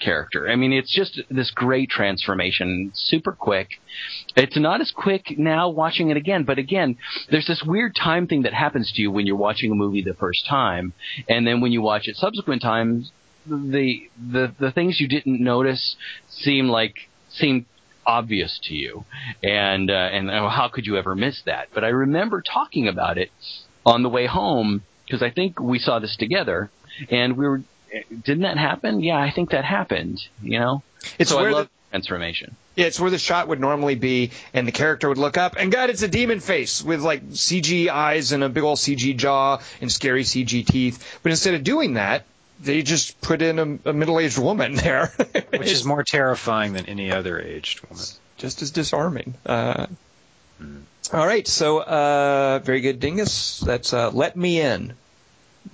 character. 0.00 0.48
I 0.48 0.56
mean, 0.56 0.72
it's 0.72 0.94
just 0.94 1.20
this 1.30 1.50
great 1.50 1.90
transformation, 1.90 2.90
super 2.94 3.32
quick. 3.32 3.68
It's 4.34 4.58
not 4.58 4.80
as 4.80 4.90
quick 4.90 5.38
now 5.38 5.68
watching 5.68 6.10
it 6.10 6.16
again, 6.16 6.44
but 6.44 6.58
again, 6.58 6.96
there's 7.30 7.46
this 7.46 7.62
weird 7.64 7.94
time 7.94 8.26
thing 8.26 8.42
that 8.42 8.54
happens 8.54 8.90
to 8.92 9.02
you 9.02 9.10
when 9.10 9.26
you're 9.26 9.36
watching 9.36 9.70
a 9.70 9.74
movie 9.74 10.02
the 10.02 10.14
first 10.14 10.46
time, 10.48 10.92
and 11.28 11.46
then 11.46 11.60
when 11.60 11.70
you 11.70 11.82
watch 11.82 12.08
it 12.08 12.16
subsequent 12.16 12.62
times, 12.62 13.12
the 13.46 14.08
the 14.30 14.52
the 14.58 14.70
things 14.72 15.00
you 15.00 15.08
didn't 15.08 15.40
notice 15.42 15.96
seem 16.28 16.68
like 16.68 16.94
seem 17.30 17.66
obvious 18.06 18.58
to 18.64 18.74
you, 18.74 19.04
and 19.42 19.90
uh, 19.90 19.94
and 19.94 20.30
oh, 20.30 20.48
how 20.48 20.68
could 20.68 20.86
you 20.86 20.96
ever 20.96 21.14
miss 21.14 21.42
that? 21.46 21.68
But 21.74 21.84
I 21.84 21.88
remember 21.88 22.42
talking 22.42 22.88
about 22.88 23.18
it 23.18 23.30
on 23.86 24.02
the 24.02 24.08
way 24.08 24.26
home 24.26 24.82
because 25.06 25.22
I 25.22 25.30
think 25.30 25.60
we 25.60 25.78
saw 25.78 25.98
this 25.98 26.16
together, 26.16 26.70
and 27.10 27.36
we 27.36 27.46
were. 27.48 27.62
Didn't 28.10 28.42
that 28.42 28.56
happen? 28.56 29.00
Yeah, 29.02 29.16
I 29.18 29.32
think 29.32 29.50
that 29.50 29.64
happened. 29.64 30.20
You 30.40 30.60
know, 30.60 30.82
It's 31.18 31.30
so 31.30 31.38
I 31.38 31.42
where 31.42 31.52
love 31.52 31.66
the- 31.66 31.70
transformation. 31.90 32.54
Yeah, 32.76 32.86
it's 32.86 33.00
where 33.00 33.10
the 33.10 33.18
shot 33.18 33.48
would 33.48 33.58
normally 33.58 33.96
be, 33.96 34.30
and 34.54 34.66
the 34.66 34.70
character 34.72 35.08
would 35.08 35.18
look 35.18 35.36
up, 35.36 35.56
and 35.58 35.72
God, 35.72 35.90
it's 35.90 36.02
a 36.02 36.08
demon 36.08 36.38
face 36.38 36.82
with 36.84 37.00
like 37.00 37.30
CG 37.30 37.88
eyes 37.88 38.30
and 38.30 38.44
a 38.44 38.48
big 38.48 38.62
old 38.62 38.78
CG 38.78 39.16
jaw 39.16 39.58
and 39.80 39.90
scary 39.90 40.22
CG 40.22 40.64
teeth. 40.64 41.18
But 41.24 41.32
instead 41.32 41.54
of 41.54 41.64
doing 41.64 41.94
that, 41.94 42.26
they 42.62 42.82
just 42.82 43.20
put 43.20 43.42
in 43.42 43.58
a, 43.58 43.90
a 43.90 43.92
middle-aged 43.92 44.38
woman 44.38 44.74
there, 44.74 45.06
Which 45.50 45.70
is 45.70 45.84
more 45.84 46.02
terrifying 46.04 46.72
than 46.74 46.86
any 46.86 47.10
other 47.12 47.40
aged 47.40 47.80
woman. 47.88 48.04
just 48.38 48.62
as 48.62 48.70
disarming. 48.70 49.34
Uh, 49.46 49.86
All 51.12 51.26
right, 51.26 51.46
so 51.48 51.80
uh, 51.82 52.60
very 52.62 52.80
good, 52.80 53.00
Dingus. 53.00 53.60
That's 53.60 53.92
uh, 53.92 54.10
"Let 54.10 54.36
Me 54.36 54.60
In" 54.60 54.94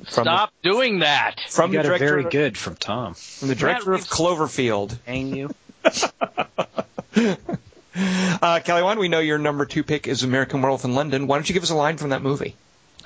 from 0.04 0.24
Stop 0.24 0.52
doing 0.62 1.00
that. 1.00 1.40
from 1.48 1.72
you 1.72 1.78
the 1.78 1.82
got 1.82 1.94
a 1.94 1.98
director 1.98 2.16
very 2.20 2.30
good 2.30 2.56
from 2.58 2.76
Tom. 2.76 3.14
from 3.14 3.48
the 3.48 3.54
director 3.54 3.92
of 3.92 4.02
Cloverfield. 4.02 4.96
Hang 5.06 5.34
you. 5.34 5.54
Uh, 7.98 8.60
Kelly, 8.62 8.82
Wand, 8.82 9.00
we 9.00 9.08
know 9.08 9.20
your 9.20 9.38
number 9.38 9.64
two 9.64 9.82
pick 9.82 10.06
is 10.06 10.22
American 10.22 10.60
Werewolf 10.60 10.84
in 10.84 10.94
London. 10.94 11.26
Why 11.26 11.38
don't 11.38 11.48
you 11.48 11.54
give 11.54 11.62
us 11.62 11.70
a 11.70 11.74
line 11.74 11.96
from 11.96 12.10
that 12.10 12.20
movie? 12.20 12.54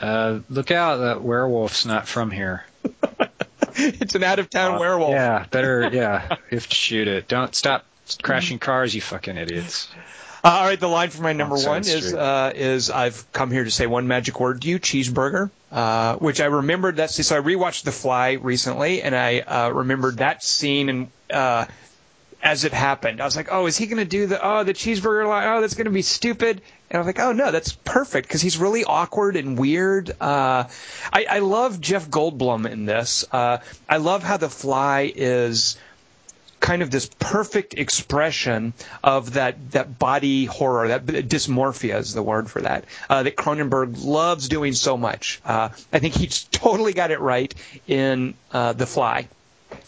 Uh, 0.01 0.41
look 0.49 0.73
out, 0.73 0.97
that 0.97 1.23
werewolf's 1.23 1.87
not 1.87 2.09
from 2.09 2.33
here. 2.33 2.65
it's 4.01 4.15
an 4.15 4.23
out 4.23 4.39
of 4.39 4.51
town 4.51 4.79
werewolf. 4.79 5.13
Yeah, 5.13 5.47
better, 5.51 5.91
yeah, 5.93 6.37
you 6.51 6.57
have 6.59 6.69
to 6.69 6.75
shoot 6.75 7.09
it. 7.09 7.29
Don't 7.29 7.55
stop 7.55 7.85
crashing 8.23 8.59
cars, 8.59 8.95
you 8.95 9.01
fucking 9.01 9.37
idiots. 9.37 9.89
Uh, 10.43 10.49
all 10.49 10.65
right, 10.65 10.81
the 10.81 10.89
line 10.89 11.11
for 11.11 11.23
my 11.23 11.33
number 11.33 11.57
Side 11.57 11.69
one 11.69 11.81
is 11.81 12.15
uh, 12.15 12.53
is 12.55 12.91
I've 12.91 13.31
come 13.33 13.51
here 13.51 13.65
to 13.65 13.71
say 13.71 13.87
one 13.87 14.09
magic 14.09 14.41
word 14.41 14.63
to 14.63 14.69
you, 14.69 14.79
cheeseburger, 14.79 15.51
uh, 15.71 16.17
which 16.17 16.41
I 16.41 16.47
remembered 16.47 16.97
that. 16.97 17.11
So 17.11 17.37
I 17.37 17.41
rewatched 17.41 17.85
The 17.85 17.93
Fly 17.93 18.33
recently, 18.33 19.03
and 19.03 19.15
I 19.15 19.41
uh, 19.41 19.71
remembered 19.71 20.19
that 20.19 20.43
scene 20.43 20.89
and. 20.89 21.09
Uh, 21.31 21.67
as 22.43 22.65
it 22.65 22.73
happened, 22.73 23.21
I 23.21 23.27
was 23.27 23.37
like, 23.37 23.49
"Oh, 23.53 23.67
is 23.67 23.77
he 23.77 23.87
going 23.87 23.99
to 23.99 24.07
do 24.07 24.27
the 24.27 24.41
oh 24.43 24.65
the 24.65 24.73
cheeseburger 24.73 25.29
line? 25.29 25.47
Oh, 25.47 25.61
that's 25.61 25.75
going 25.75 25.85
to 25.85 25.91
be 25.91 26.01
stupid." 26.01 26.63
And 26.91 26.97
I 26.97 26.99
was 26.99 27.07
like, 27.07 27.21
"Oh 27.21 27.33
no, 27.33 27.53
that's 27.53 27.73
perfect 27.73 28.27
because 28.27 28.43
he's 28.43 28.59
really 28.59 28.85
awkward 28.85 29.37
and 29.37 29.57
weird." 29.57 30.11
Uh, 30.21 30.65
I, 31.13 31.27
I 31.31 31.39
love 31.39 31.81
Jeff 31.81 32.11
Goldblum 32.11 32.69
in 32.69 32.85
this. 32.85 33.25
Uh, 33.31 33.59
I 33.89 33.99
love 33.99 34.25
how 34.25 34.39
The 34.39 34.49
Fly 34.49 35.13
is 35.15 35.79
kind 36.59 36.83
of 36.83 36.91
this 36.91 37.09
perfect 37.19 37.75
expression 37.75 38.73
of 39.03 39.35
that 39.35 39.71
that 39.71 39.99
body 39.99 40.45
horror, 40.45 40.89
that 40.89 41.07
dysmorphia 41.07 41.99
is 41.99 42.13
the 42.13 42.23
word 42.23 42.51
for 42.51 42.61
that, 42.63 42.85
uh, 43.09 43.23
that 43.23 43.37
Cronenberg 43.37 44.05
loves 44.05 44.49
doing 44.49 44.73
so 44.73 44.97
much. 44.97 45.41
Uh, 45.45 45.71
I 45.93 46.01
think 46.01 46.15
he's 46.15 46.45
totally 46.45 46.93
got 46.93 47.11
it 47.11 47.21
right 47.21 47.55
in 47.87 48.35
uh, 48.53 48.73
The 48.73 48.87
Fly. 48.87 49.29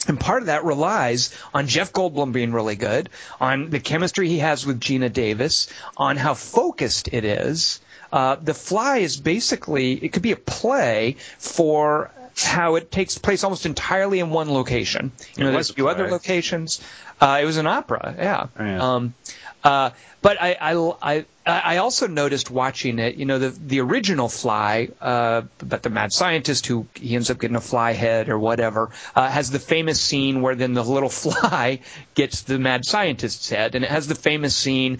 And 0.08 0.18
part 0.18 0.42
of 0.42 0.46
that 0.46 0.64
relies 0.64 1.34
on 1.54 1.66
Jeff 1.66 1.92
Goldblum 1.92 2.32
being 2.32 2.52
really 2.52 2.76
good, 2.76 3.08
on 3.40 3.70
the 3.70 3.80
chemistry 3.80 4.28
he 4.28 4.38
has 4.38 4.66
with 4.66 4.80
Geena 4.80 5.12
Davis, 5.12 5.68
on 5.96 6.16
how 6.16 6.34
focused 6.34 7.08
it 7.12 7.24
is. 7.24 7.80
Uh, 8.12 8.36
the 8.36 8.54
Fly 8.54 8.98
is 8.98 9.16
basically, 9.16 9.92
it 9.92 10.12
could 10.12 10.22
be 10.22 10.32
a 10.32 10.36
play 10.36 11.16
for 11.38 12.10
how 12.36 12.74
it 12.76 12.90
takes 12.90 13.18
place 13.18 13.44
almost 13.44 13.66
entirely 13.66 14.20
in 14.20 14.30
one 14.30 14.50
location. 14.50 15.12
You 15.36 15.44
know, 15.44 15.50
It 15.50 15.52
there's 15.52 15.68
was 15.68 15.70
a 15.70 15.74
few 15.74 15.88
other 15.88 16.10
locations. 16.10 16.80
Uh, 17.20 17.38
it 17.40 17.44
was 17.44 17.56
an 17.56 17.66
opera, 17.66 18.14
yeah. 18.18 18.46
Yeah. 18.58 18.94
Um, 18.94 19.14
uh, 19.62 19.90
but 20.20 20.40
I, 20.40 20.56
I, 20.60 20.92
I, 21.02 21.24
I 21.44 21.78
also 21.78 22.06
noticed 22.06 22.50
watching 22.50 23.00
it, 23.00 23.16
you 23.16 23.24
know, 23.24 23.38
the 23.38 23.48
the 23.50 23.80
original 23.80 24.28
Fly, 24.28 24.88
uh, 25.00 25.42
about 25.60 25.82
the 25.82 25.90
mad 25.90 26.12
scientist 26.12 26.66
who 26.66 26.86
he 26.94 27.16
ends 27.16 27.30
up 27.30 27.40
getting 27.40 27.56
a 27.56 27.60
fly 27.60 27.92
head 27.92 28.28
or 28.28 28.38
whatever, 28.38 28.90
uh, 29.16 29.28
has 29.28 29.50
the 29.50 29.58
famous 29.58 30.00
scene 30.00 30.40
where 30.42 30.54
then 30.54 30.74
the 30.74 30.84
little 30.84 31.08
fly 31.24 31.80
gets 32.14 32.42
the 32.42 32.58
mad 32.58 32.84
scientist's 32.84 33.48
head, 33.48 33.74
and 33.74 33.84
it 33.84 33.90
has 33.90 34.06
the 34.06 34.14
famous 34.14 34.54
scene. 34.54 34.98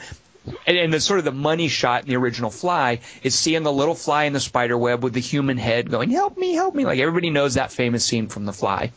And, 0.67 0.77
and 0.77 0.93
the 0.93 0.99
sort 0.99 1.21
of 1.21 1.25
the 1.25 1.31
money 1.31 1.69
shot 1.69 2.03
in 2.03 2.09
the 2.09 2.17
original 2.17 2.51
Fly 2.51 2.99
is 3.23 3.33
seeing 3.37 3.63
the 3.63 3.73
little 3.73 3.95
fly 3.95 4.25
in 4.25 4.33
the 4.33 4.41
spider 4.41 4.77
web 4.77 5.05
with 5.05 5.13
the 5.13 5.21
human 5.21 5.57
head 5.57 5.89
going, 5.89 6.11
"Help 6.11 6.37
me, 6.37 6.55
help 6.55 6.75
me!" 6.75 6.85
Like 6.85 6.99
everybody 6.99 7.31
knows 7.31 7.55
that 7.55 7.71
famous 7.71 8.05
scene 8.05 8.27
from 8.27 8.45
The 8.45 8.53
Fly. 8.53 8.91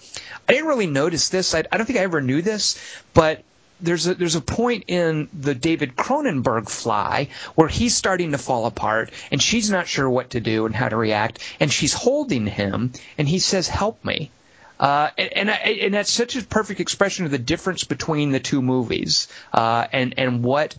I 0.50 0.52
didn't 0.52 0.68
really 0.68 0.88
notice 0.88 1.30
this. 1.30 1.54
I, 1.54 1.60
I 1.72 1.78
don't 1.78 1.86
think 1.86 2.00
I 2.00 2.02
ever 2.02 2.20
knew 2.20 2.42
this, 2.42 2.80
but 3.14 3.44
there's 3.81 4.07
a 4.07 4.15
there's 4.15 4.35
a 4.35 4.41
point 4.41 4.85
in 4.88 5.27
the 5.34 5.53
David 5.56 5.95
Cronenberg 5.95 6.69
Fly 6.69 7.30
where 7.56 7.68
he's 7.68 7.95
starting 7.95 8.31
to 8.31 8.38
fall 8.38 8.65
apart 8.65 9.11
and 9.31 9.41
she's 9.41 9.69
not 9.69 9.88
sure 9.88 10.10
what 10.10 10.31
to 10.31 10.39
do 10.39 10.65
and 10.65 10.76
how 10.76 10.89
to 10.89 10.95
react 10.95 11.39
and 11.60 11.72
she's 11.72 11.93
holding 11.93 12.47
him 12.47 12.93
and 13.18 13.27
he 13.27 13.39
says 13.39 13.68
help 13.68 14.03
me. 14.03 14.31
Uh, 14.80 15.10
and 15.18 15.34
and, 15.34 15.52
I, 15.52 15.56
and 15.84 15.93
that's 15.93 16.11
such 16.11 16.35
a 16.35 16.43
perfect 16.43 16.80
expression 16.80 17.26
of 17.26 17.31
the 17.31 17.38
difference 17.38 17.84
between 17.85 18.31
the 18.31 18.39
two 18.39 18.61
movies 18.61 19.27
uh, 19.53 19.88
and 19.91 20.15
and 20.18 20.43
what 20.43 20.76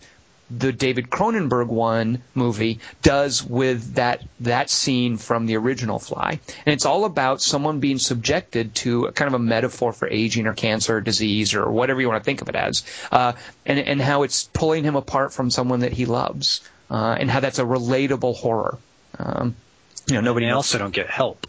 the 0.49 0.71
David 0.71 1.09
Cronenberg 1.09 1.67
one 1.67 2.21
movie 2.33 2.79
does 3.01 3.43
with 3.43 3.95
that 3.95 4.23
that 4.39 4.69
scene 4.69 5.17
from 5.17 5.45
the 5.45 5.57
original 5.57 5.99
Fly, 5.99 6.39
and 6.65 6.73
it's 6.73 6.85
all 6.85 7.05
about 7.05 7.41
someone 7.41 7.79
being 7.79 7.99
subjected 7.99 8.73
to 8.75 9.05
a 9.05 9.11
kind 9.11 9.27
of 9.27 9.33
a 9.33 9.43
metaphor 9.43 9.91
for 9.91 10.07
aging 10.07 10.47
or 10.47 10.53
cancer 10.53 10.97
or 10.97 11.01
disease 11.01 11.53
or 11.53 11.69
whatever 11.69 11.99
you 11.99 12.07
want 12.07 12.21
to 12.21 12.25
think 12.25 12.41
of 12.41 12.49
it 12.49 12.55
as, 12.55 12.83
uh, 13.11 13.33
and 13.65 13.79
and 13.79 14.01
how 14.01 14.23
it's 14.23 14.45
pulling 14.53 14.83
him 14.83 14.95
apart 14.95 15.33
from 15.33 15.51
someone 15.51 15.81
that 15.81 15.93
he 15.93 16.05
loves, 16.05 16.61
uh, 16.89 17.17
and 17.19 17.29
how 17.29 17.39
that's 17.39 17.59
a 17.59 17.65
relatable 17.65 18.35
horror. 18.35 18.77
Um, 19.19 19.55
you 20.07 20.15
know, 20.15 20.21
nobody 20.21 20.47
else. 20.47 20.67
also 20.67 20.77
don't 20.77 20.93
get 20.93 21.09
help. 21.09 21.45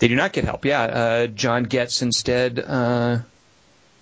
They 0.00 0.08
do 0.08 0.16
not 0.16 0.32
get 0.32 0.44
help. 0.44 0.64
Yeah, 0.64 0.82
uh, 0.82 1.26
John 1.28 1.62
gets 1.62 2.02
instead 2.02 2.58
uh, 2.58 3.18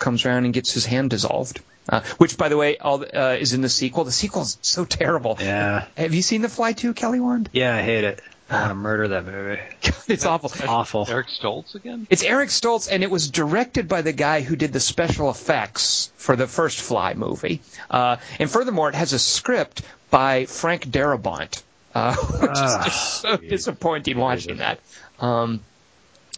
comes 0.01 0.25
around 0.25 0.47
and 0.47 0.53
gets 0.53 0.73
his 0.73 0.85
hand 0.85 1.11
dissolved. 1.11 1.61
Uh, 1.89 2.03
which, 2.19 2.37
by 2.37 2.49
the 2.49 2.57
way, 2.57 2.77
all, 2.79 3.03
uh, 3.03 3.37
is 3.41 3.53
in 3.53 3.63
the 3.63 3.69
sequel. 3.69 4.05
The 4.05 4.13
sequel 4.13 4.43
is 4.43 4.59
so 4.63 4.85
terrible. 4.85 5.37
Yeah. 5.41 5.87
Have 5.97 6.15
you 6.15 6.23
seen 6.23 6.41
The 6.43 6.49
Fly 6.49 6.73
2, 6.73 6.95
Kelly 6.95 7.19
Wand? 7.21 7.49
Yeah, 7.53 7.75
I 7.75 7.83
hate 7.83 8.05
it. 8.05 8.21
I 8.49 8.61
want 8.61 8.71
to 8.71 8.75
murder 8.75 9.09
that 9.09 9.25
movie. 9.27 9.61
it's 10.09 10.25
awful. 10.27 10.53
Awful. 10.69 11.07
Eric 11.09 11.29
Stoltz 11.29 11.75
again? 11.75 12.07
It's 12.11 12.23
Eric 12.23 12.51
Stoltz, 12.51 12.89
and 12.93 13.03
it 13.03 13.11
was 13.11 13.31
directed 13.31 13.89
by 13.89 14.03
the 14.03 14.13
guy 14.13 14.41
who 14.41 14.57
did 14.57 14.73
the 14.73 14.81
special 14.81 15.31
effects 15.31 16.13
for 16.17 16.37
the 16.37 16.47
first 16.47 16.81
Fly 16.81 17.15
movie. 17.15 17.61
Uh, 17.91 18.17
and 18.39 18.51
furthermore, 18.51 18.89
it 18.89 18.95
has 18.97 19.13
a 19.13 19.19
script 19.19 19.83
by 20.11 20.47
Frank 20.47 20.87
Darabont, 20.87 21.63
uh, 21.95 22.15
which 22.41 22.51
Ah, 22.55 22.79
is 22.81 22.85
just 22.87 23.21
so 23.23 23.37
disappointing 23.37 24.19
watching 24.19 24.59
that. 24.59 24.79
Um, 25.21 25.61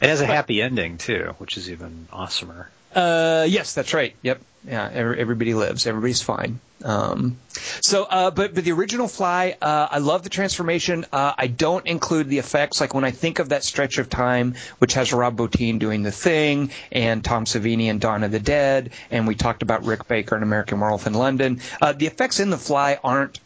It 0.01 0.09
has 0.09 0.21
a 0.21 0.27
happy 0.27 0.63
ending 0.63 0.99
too, 0.99 1.35
which 1.39 1.57
is 1.57 1.71
even 1.71 2.09
awesomer. 2.13 2.67
Uh, 2.95 3.47
yes, 3.49 3.75
that's 3.75 3.95
right. 3.95 4.15
Yep. 4.23 4.41
Yeah. 4.67 4.89
Every, 4.93 5.21
everybody 5.21 5.55
lives. 5.55 5.87
Everybody's 5.87 6.23
fine. 6.23 6.61
Um, 6.85 7.39
so, 7.81 8.05
uh, 8.05 8.31
but 8.31 8.55
but 8.55 8.65
the 8.65 8.73
original 8.73 9.09
Fly, 9.09 9.57
uh, 9.63 9.89
I 9.91 9.99
love 9.99 10.23
the 10.23 10.29
transformation. 10.29 11.07
Uh, 11.13 11.33
I 11.37 11.47
don't 11.47 11.87
include 11.87 12.29
the 12.29 12.39
effects. 12.39 12.81
Like 12.81 12.95
when 12.95 13.05
I 13.05 13.11
think 13.11 13.39
of 13.39 13.51
that 13.51 13.65
stretch 13.65 13.99
of 13.99 14.09
time, 14.09 14.55
which 14.79 14.95
has 14.95 15.13
Rob 15.13 15.37
Bottin 15.37 15.79
doing 15.79 16.03
the 16.03 16.13
thing, 16.13 16.71
and 16.91 17.25
Tom 17.25 17.45
Savini 17.45 17.87
and 17.87 18.01
Dawn 18.01 18.25
of 18.25 18.33
the 18.33 18.41
Dead, 18.41 18.91
and 19.11 19.27
we 19.27 19.35
talked 19.35 19.63
about 19.63 19.85
Rick 19.85 20.09
Baker 20.09 20.35
and 20.35 20.43
American 20.43 20.81
Werewolf 20.81 21.07
in 21.07 21.15
London. 21.15 21.61
Uh, 21.81 21.93
the 21.93 22.07
effects 22.07 22.41
in 22.41 22.51
the 22.51 22.59
Fly 22.59 22.99
aren't 23.03 23.39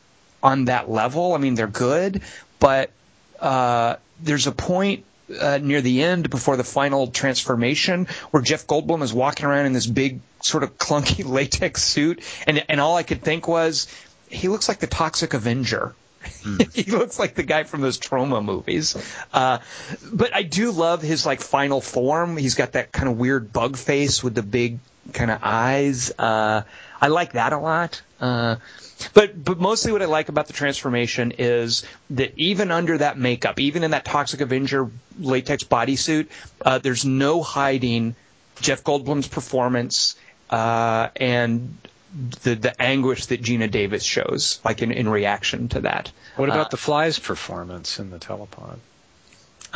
on 0.42 0.66
that 0.66 0.90
level. 0.90 1.34
I 1.34 1.38
mean, 1.38 1.54
they're 1.54 1.66
good, 1.66 2.22
but 2.58 2.90
uh, 3.40 3.96
there's 4.22 4.46
a 4.46 4.52
point 4.52 5.04
uh, 5.40 5.58
near 5.60 5.80
the 5.80 6.02
end 6.02 6.30
before 6.30 6.56
the 6.56 6.64
final 6.64 7.08
transformation 7.08 8.06
where 8.30 8.42
Jeff 8.42 8.66
Goldblum 8.66 9.02
is 9.02 9.12
walking 9.12 9.46
around 9.46 9.66
in 9.66 9.72
this 9.72 9.86
big 9.86 10.20
sort 10.42 10.62
of 10.62 10.78
clunky 10.78 11.24
latex 11.28 11.82
suit, 11.82 12.22
and 12.46 12.64
and 12.68 12.80
all 12.80 12.96
I 12.96 13.02
could 13.02 13.22
think 13.22 13.48
was 13.48 13.86
he 14.28 14.48
looks 14.48 14.68
like 14.68 14.78
the 14.78 14.86
Toxic 14.86 15.34
Avenger. 15.34 15.94
he 16.74 16.90
looks 16.90 17.20
like 17.20 17.34
the 17.34 17.44
guy 17.44 17.62
from 17.62 17.80
those 17.80 17.98
Troma 17.98 18.44
movies. 18.44 18.96
Uh, 19.32 19.58
but 20.12 20.34
I 20.34 20.42
do 20.42 20.72
love 20.72 21.00
his 21.00 21.24
like 21.24 21.40
final 21.40 21.80
form. 21.80 22.36
He's 22.36 22.56
got 22.56 22.72
that 22.72 22.90
kind 22.90 23.08
of 23.08 23.16
weird 23.16 23.52
bug 23.52 23.76
face 23.76 24.24
with 24.24 24.34
the 24.34 24.42
big 24.42 24.78
kind 25.12 25.30
of 25.30 25.38
eyes. 25.42 26.10
Uh, 26.18 26.62
I 27.00 27.08
like 27.08 27.32
that 27.32 27.52
a 27.52 27.58
lot. 27.58 28.02
Uh, 28.20 28.56
but 29.12 29.42
but 29.44 29.58
mostly 29.58 29.92
what 29.92 30.02
I 30.02 30.06
like 30.06 30.28
about 30.28 30.46
the 30.46 30.52
transformation 30.52 31.32
is 31.38 31.84
that 32.10 32.32
even 32.36 32.70
under 32.70 32.98
that 32.98 33.18
makeup, 33.18 33.60
even 33.60 33.84
in 33.84 33.90
that 33.90 34.04
Toxic 34.04 34.40
Avenger 34.40 34.90
latex 35.18 35.64
bodysuit, 35.64 36.28
uh, 36.64 36.78
there's 36.78 37.04
no 37.04 37.42
hiding 37.42 38.14
Jeff 38.60 38.82
Goldblum's 38.82 39.28
performance 39.28 40.16
uh, 40.48 41.08
and 41.16 41.76
the 42.42 42.54
the 42.54 42.80
anguish 42.80 43.26
that 43.26 43.42
Geena 43.42 43.70
Davis 43.70 44.02
shows, 44.02 44.60
like 44.64 44.80
in, 44.80 44.90
in 44.92 45.08
reaction 45.08 45.68
to 45.68 45.80
that. 45.82 46.10
What 46.36 46.48
Uh, 46.48 46.52
about 46.52 46.70
the 46.70 46.78
fly's 46.78 47.18
performance 47.18 47.98
in 47.98 48.10
the 48.10 48.18
telepod? 48.18 48.78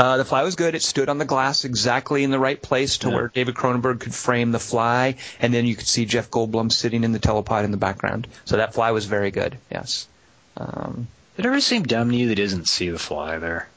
Uh, 0.00 0.16
the 0.16 0.24
fly 0.24 0.42
was 0.44 0.54
good. 0.54 0.74
It 0.74 0.82
stood 0.82 1.10
on 1.10 1.18
the 1.18 1.26
glass 1.26 1.66
exactly 1.66 2.24
in 2.24 2.30
the 2.30 2.38
right 2.38 2.60
place 2.60 2.96
to 2.98 3.08
Yeah. 3.08 3.14
where 3.14 3.28
David 3.28 3.54
Cronenberg 3.54 4.00
could 4.00 4.14
frame 4.14 4.50
the 4.50 4.58
fly, 4.58 5.16
and 5.40 5.52
then 5.52 5.66
you 5.66 5.76
could 5.76 5.86
see 5.86 6.06
Jeff 6.06 6.30
Goldblum 6.30 6.72
sitting 6.72 7.04
in 7.04 7.12
the 7.12 7.18
telepod 7.18 7.64
in 7.64 7.70
the 7.70 7.76
background. 7.76 8.26
So 8.46 8.56
that 8.56 8.72
fly 8.72 8.92
was 8.92 9.04
very 9.04 9.30
good. 9.30 9.58
Yes. 9.70 10.08
Um, 10.56 11.06
Did 11.36 11.44
it 11.44 11.48
ever 11.48 11.60
seem 11.60 11.82
dumb 11.82 12.10
to 12.10 12.16
you 12.16 12.28
that 12.28 12.36
doesn't 12.36 12.66
see 12.66 12.88
the 12.88 12.98
fly 12.98 13.36
there, 13.38 13.68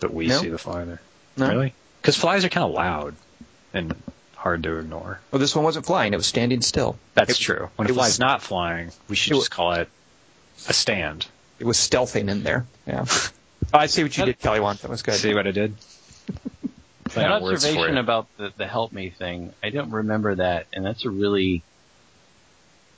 but 0.00 0.12
we 0.12 0.26
No. 0.26 0.42
see 0.42 0.50
the 0.50 0.58
fly 0.58 0.84
there? 0.84 1.00
no. 1.38 1.48
Really? 1.48 1.72
Because 2.02 2.16
flies 2.16 2.44
are 2.44 2.50
kind 2.50 2.64
of 2.66 2.72
loud 2.72 3.14
and 3.72 3.94
hard 4.34 4.62
to 4.64 4.78
ignore. 4.78 5.20
Well, 5.30 5.40
this 5.40 5.54
one 5.54 5.64
wasn't 5.64 5.86
flying. 5.86 6.12
It 6.12 6.16
was 6.16 6.26
standing 6.26 6.60
still. 6.60 6.98
That's 7.14 7.30
It- 7.30 7.38
true. 7.38 7.70
When 7.76 7.88
a 7.88 7.92
it 7.92 7.96
was- 7.96 8.18
not 8.18 8.42
flying, 8.42 8.92
we 9.08 9.16
should 9.16 9.32
just 9.34 9.50
call 9.50 9.72
it 9.72 9.88
a 10.68 10.74
stand. 10.74 11.26
It 11.58 11.64
was 11.64 11.78
stealthing 11.78 12.28
in 12.28 12.42
there. 12.42 12.66
Yeah. 12.86 13.06
Oh, 13.76 13.78
I 13.78 13.86
see 13.86 14.02
what 14.02 14.16
you 14.16 14.24
did, 14.24 14.38
Kelly. 14.38 14.60
Want 14.60 14.80
that 14.82 14.90
was 14.90 15.02
good. 15.02 15.14
See 15.14 15.34
what 15.34 15.46
I 15.46 15.50
did? 15.50 15.74
An 16.62 16.70
Playing 17.12 17.42
words 17.42 17.64
for 17.64 17.68
observation 17.70 17.98
about 17.98 18.26
the, 18.36 18.52
the 18.56 18.66
help 18.66 18.92
me 18.92 19.10
thing. 19.10 19.52
I 19.62 19.70
don't 19.70 19.90
remember 19.90 20.34
that, 20.36 20.66
and 20.72 20.84
that's 20.84 21.04
a 21.04 21.10
really, 21.10 21.62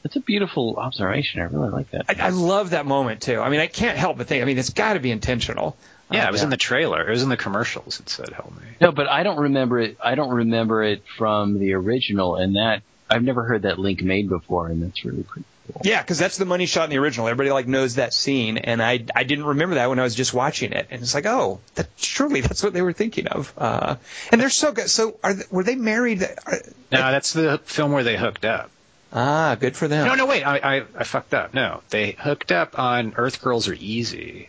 that's 0.02 0.16
a 0.16 0.20
beautiful 0.20 0.76
observation. 0.76 1.40
I 1.42 1.44
really 1.44 1.68
like 1.70 1.90
that. 1.90 2.06
I, 2.08 2.28
I 2.28 2.30
love 2.30 2.70
that 2.70 2.86
moment 2.86 3.20
too. 3.22 3.40
I 3.40 3.50
mean, 3.50 3.60
I 3.60 3.66
can't 3.66 3.98
help 3.98 4.16
but 4.16 4.26
think. 4.26 4.42
I 4.42 4.46
mean, 4.46 4.56
it's 4.56 4.70
got 4.70 4.94
to 4.94 5.00
be 5.00 5.10
intentional. 5.10 5.76
Yeah, 6.10 6.24
Uh, 6.24 6.28
it 6.28 6.32
was 6.32 6.42
in 6.42 6.48
the 6.48 6.56
trailer. 6.56 7.06
It 7.06 7.10
was 7.10 7.22
in 7.22 7.28
the 7.28 7.36
commercials. 7.36 8.00
It 8.00 8.08
said 8.08 8.30
"Help 8.30 8.52
me." 8.52 8.66
No, 8.80 8.92
but 8.92 9.08
I 9.08 9.24
don't 9.24 9.38
remember 9.38 9.78
it. 9.78 9.98
I 10.02 10.14
don't 10.14 10.30
remember 10.30 10.82
it 10.82 11.02
from 11.18 11.58
the 11.58 11.74
original, 11.74 12.36
and 12.36 12.56
that 12.56 12.82
I've 13.10 13.22
never 13.22 13.44
heard 13.44 13.62
that 13.62 13.78
link 13.78 14.00
made 14.02 14.28
before, 14.28 14.68
and 14.68 14.82
that's 14.82 15.04
really 15.04 15.22
pretty. 15.24 15.46
Yeah, 15.82 16.00
because 16.02 16.18
that's 16.18 16.38
the 16.38 16.44
money 16.44 16.66
shot 16.66 16.84
in 16.84 16.90
the 16.90 16.98
original. 16.98 17.28
Everybody 17.28 17.50
like 17.52 17.66
knows 17.66 17.96
that 17.96 18.14
scene, 18.14 18.58
and 18.58 18.82
I 18.82 19.04
I 19.14 19.24
didn't 19.24 19.44
remember 19.44 19.74
that 19.76 19.88
when 19.88 19.98
I 19.98 20.02
was 20.02 20.14
just 20.14 20.32
watching 20.32 20.72
it, 20.72 20.88
and 20.90 21.02
it's 21.02 21.14
like, 21.14 21.26
oh, 21.26 21.60
that 21.74 21.88
surely 21.96 22.40
that's 22.40 22.62
what 22.62 22.72
they 22.72 22.82
were 22.82 22.92
thinking 22.92 23.26
of. 23.28 23.52
Uh, 23.56 23.96
and 24.32 24.40
they're 24.40 24.50
so 24.50 24.72
good. 24.72 24.88
So 24.88 25.18
are 25.22 25.34
they, 25.34 25.44
were 25.50 25.64
they 25.64 25.76
married? 25.76 26.22
Are, 26.22 26.58
No, 26.90 27.10
that's 27.12 27.32
the 27.32 27.58
film 27.64 27.92
where 27.92 28.04
they 28.04 28.16
hooked 28.16 28.44
up. 28.44 28.70
ah, 29.12 29.56
good 29.60 29.76
for 29.76 29.88
them. 29.88 30.06
No, 30.08 30.14
no, 30.14 30.26
wait, 30.26 30.42
I, 30.42 30.58
I, 30.58 30.84
I 30.96 31.04
fucked 31.04 31.34
up. 31.34 31.52
No, 31.54 31.82
they 31.90 32.12
hooked 32.12 32.50
up 32.52 32.78
on 32.78 33.14
Earth 33.16 33.42
Girls 33.42 33.68
Are 33.68 33.76
Easy, 33.78 34.48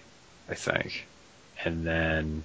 I 0.50 0.56
think, 0.56 1.06
and 1.64 1.86
then 1.86 2.44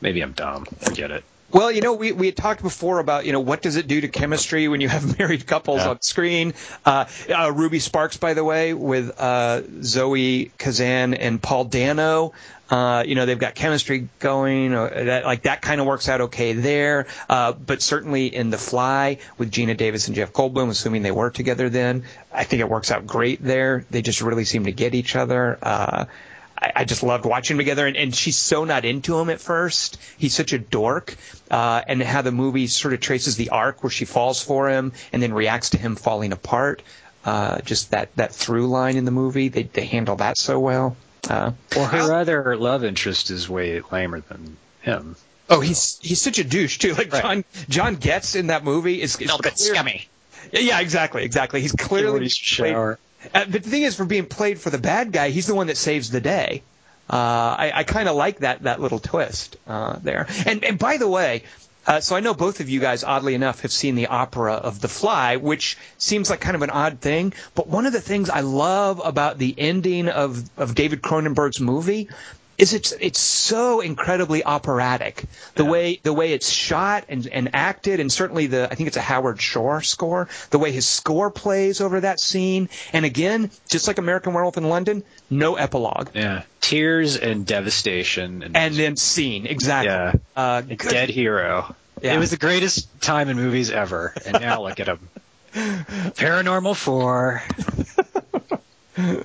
maybe 0.00 0.22
I'm 0.22 0.32
dumb. 0.32 0.64
Forget 0.64 1.10
it. 1.10 1.24
Well, 1.52 1.70
you 1.70 1.82
know, 1.82 1.92
we, 1.92 2.12
we 2.12 2.26
had 2.26 2.36
talked 2.36 2.62
before 2.62 2.98
about, 2.98 3.26
you 3.26 3.32
know, 3.32 3.40
what 3.40 3.60
does 3.60 3.76
it 3.76 3.86
do 3.86 4.00
to 4.00 4.08
chemistry 4.08 4.68
when 4.68 4.80
you 4.80 4.88
have 4.88 5.18
married 5.18 5.46
couples 5.46 5.80
Yeah. 5.80 5.90
on 5.90 6.02
screen? 6.02 6.54
Uh, 6.84 7.04
uh, 7.28 7.52
Ruby 7.52 7.78
Sparks, 7.78 8.16
by 8.16 8.32
the 8.34 8.42
way, 8.42 8.72
with 8.72 9.20
uh, 9.20 9.62
Zoe 9.82 10.50
Kazan 10.58 11.14
and 11.14 11.42
Paul 11.42 11.64
Dano. 11.64 12.32
Uh, 12.70 13.04
you 13.06 13.14
know, 13.14 13.26
they've 13.26 13.38
got 13.38 13.54
chemistry 13.54 14.08
going. 14.18 14.72
Uh, 14.72 14.88
that, 14.88 15.24
like, 15.26 15.42
that 15.42 15.60
kind 15.60 15.78
of 15.78 15.86
works 15.86 16.08
out 16.08 16.22
okay 16.22 16.54
there. 16.54 17.06
Uh, 17.28 17.52
but 17.52 17.82
certainly 17.82 18.34
in 18.34 18.48
The 18.48 18.56
Fly 18.56 19.18
with 19.36 19.50
Geena 19.50 19.76
Davis 19.76 20.06
and 20.06 20.16
Jeff 20.16 20.32
Goldblum, 20.32 20.70
assuming 20.70 21.02
they 21.02 21.10
were 21.10 21.28
together 21.28 21.68
then, 21.68 22.04
I 22.32 22.44
think 22.44 22.60
it 22.60 22.68
works 22.70 22.90
out 22.90 23.06
great 23.06 23.42
there. 23.44 23.84
They 23.90 24.00
just 24.00 24.22
really 24.22 24.46
seem 24.46 24.64
to 24.64 24.72
get 24.72 24.94
each 24.94 25.16
other. 25.16 25.58
I, 26.62 26.72
I 26.76 26.84
just 26.84 27.02
loved 27.02 27.24
watching 27.26 27.56
them 27.56 27.64
together, 27.64 27.86
and, 27.86 27.96
and 27.96 28.14
she's 28.14 28.36
so 28.36 28.64
not 28.64 28.84
into 28.84 29.18
him 29.18 29.28
at 29.30 29.40
first. 29.40 29.98
He's 30.16 30.32
such 30.34 30.52
a 30.52 30.58
dork, 30.58 31.16
uh, 31.50 31.82
and 31.86 32.00
how 32.02 32.22
the 32.22 32.30
movie 32.32 32.68
sort 32.68 32.94
of 32.94 33.00
traces 33.00 33.36
the 33.36 33.50
arc 33.50 33.82
where 33.82 33.90
she 33.90 34.04
falls 34.04 34.42
for 34.42 34.70
him 34.70 34.92
and 35.12 35.22
then 35.22 35.32
reacts 35.32 35.70
to 35.70 35.78
him 35.78 35.96
falling 35.96 36.32
apart. 36.32 36.82
Uh, 37.24 37.60
just 37.60 37.90
that 37.92 38.14
that 38.16 38.32
through 38.34 38.66
line 38.68 38.96
in 38.96 39.04
the 39.04 39.10
movie, 39.12 39.48
they 39.48 39.62
they 39.64 39.84
handle 39.86 40.16
that 40.16 40.36
so 40.38 40.58
well. 40.60 40.96
Uh, 41.28 41.52
Well, 41.76 41.86
her 41.86 42.12
other 42.12 42.56
love 42.56 42.84
interest 42.84 43.30
is 43.30 43.48
way 43.48 43.80
lamer 43.92 44.20
than 44.20 44.56
him. 44.82 45.14
oh, 45.48 45.60
he's 45.60 45.98
he's 46.02 46.20
such 46.20 46.38
a 46.40 46.44
douche 46.44 46.78
too. 46.78 46.94
Like 46.94 47.12
Right. 47.12 47.22
John 47.22 47.44
John 47.68 47.94
Getz 47.96 48.34
in 48.34 48.48
that 48.48 48.64
movie 48.64 49.00
is, 49.00 49.14
is 49.20 49.28
clear- 49.66 49.74
Yeah, 50.52 50.80
exactly, 50.80 51.22
exactly. 51.22 51.60
He's 51.60 51.70
clearly 51.72 52.22
He's 52.24 52.36
played- 52.38 52.72
shower. 52.72 52.98
Uh, 53.34 53.44
but 53.44 53.62
the 53.62 53.70
thing 53.70 53.82
is, 53.82 53.94
for 53.96 54.04
being 54.04 54.26
played 54.26 54.60
for 54.60 54.70
the 54.70 54.78
bad 54.78 55.12
guy, 55.12 55.30
he's 55.30 55.46
the 55.46 55.54
one 55.54 55.68
that 55.68 55.76
saves 55.76 56.10
the 56.10 56.20
day. 56.20 56.62
Uh, 57.10 57.16
I, 57.58 57.72
I 57.74 57.84
kind 57.84 58.08
of 58.08 58.16
like 58.16 58.38
that 58.38 58.62
that 58.62 58.80
little 58.80 58.98
twist 58.98 59.56
uh, 59.66 59.98
there. 60.02 60.26
And 60.46 60.64
and 60.64 60.78
by 60.78 60.96
the 60.96 61.08
way, 61.08 61.42
uh, 61.86 62.00
so 62.00 62.14
I 62.14 62.20
know 62.20 62.32
both 62.32 62.60
of 62.60 62.68
you 62.68 62.80
guys, 62.80 63.02
oddly 63.02 63.34
enough, 63.34 63.62
have 63.62 63.72
seen 63.72 63.96
the 63.96 64.06
opera 64.06 64.54
of 64.54 64.80
The 64.80 64.88
Fly, 64.88 65.36
which 65.36 65.76
seems 65.98 66.30
like 66.30 66.40
kind 66.40 66.54
of 66.54 66.62
an 66.62 66.70
odd 66.70 67.00
thing. 67.00 67.32
But 67.54 67.66
one 67.66 67.86
of 67.86 67.92
the 67.92 68.00
things 68.00 68.30
I 68.30 68.40
love 68.40 69.00
about 69.04 69.38
the 69.38 69.54
ending 69.58 70.08
of 70.08 70.48
of 70.56 70.74
David 70.74 71.02
Cronenberg's 71.02 71.60
movie 71.60 72.08
is 72.58 72.74
it's 72.74 72.92
it's 72.92 73.20
so 73.20 73.80
incredibly 73.80 74.44
operatic. 74.44 75.24
The 75.54 75.64
way 75.64 76.00
the 76.02 76.12
way 76.12 76.32
it's 76.32 76.48
shot 76.50 77.04
and, 77.08 77.26
and 77.26 77.50
acted, 77.54 77.98
and 78.00 78.12
certainly 78.12 78.46
the 78.46 78.70
I 78.70 78.74
think 78.74 78.86
it's 78.88 78.96
a 78.96 79.00
Howard 79.02 79.40
Shore 79.40 79.82
score. 79.82 80.28
The 80.50 80.58
way 80.58 80.70
his 80.72 80.86
score 80.86 81.30
plays 81.30 81.80
over 81.80 82.00
that 82.00 82.20
scene, 82.20 82.68
and 82.92 83.04
again, 83.04 83.50
just 83.68 83.88
like 83.88 83.98
American 83.98 84.34
Werewolf 84.34 84.56
in 84.56 84.68
London, 84.68 85.02
no 85.30 85.56
epilogue, 85.56 86.10
Yeah, 86.14 86.42
tears 86.60 87.16
and 87.16 87.46
devastation, 87.46 88.42
and, 88.42 88.56
and 88.56 88.74
then 88.74 88.96
scene 88.96 89.46
exactly. 89.46 89.90
yeah, 89.92 90.12
Uh, 90.36 90.60
dead 90.60 91.08
hero. 91.10 91.74
Yeah. 92.02 92.14
It 92.14 92.18
was 92.18 92.30
the 92.30 92.36
greatest 92.36 93.00
time 93.00 93.28
in 93.28 93.36
movies 93.36 93.70
ever, 93.70 94.12
and 94.26 94.40
now 94.40 94.62
look 94.62 94.78
at 94.80 94.88
him. 94.88 95.08
Paranormal 95.54 96.74
Four. 96.76 97.42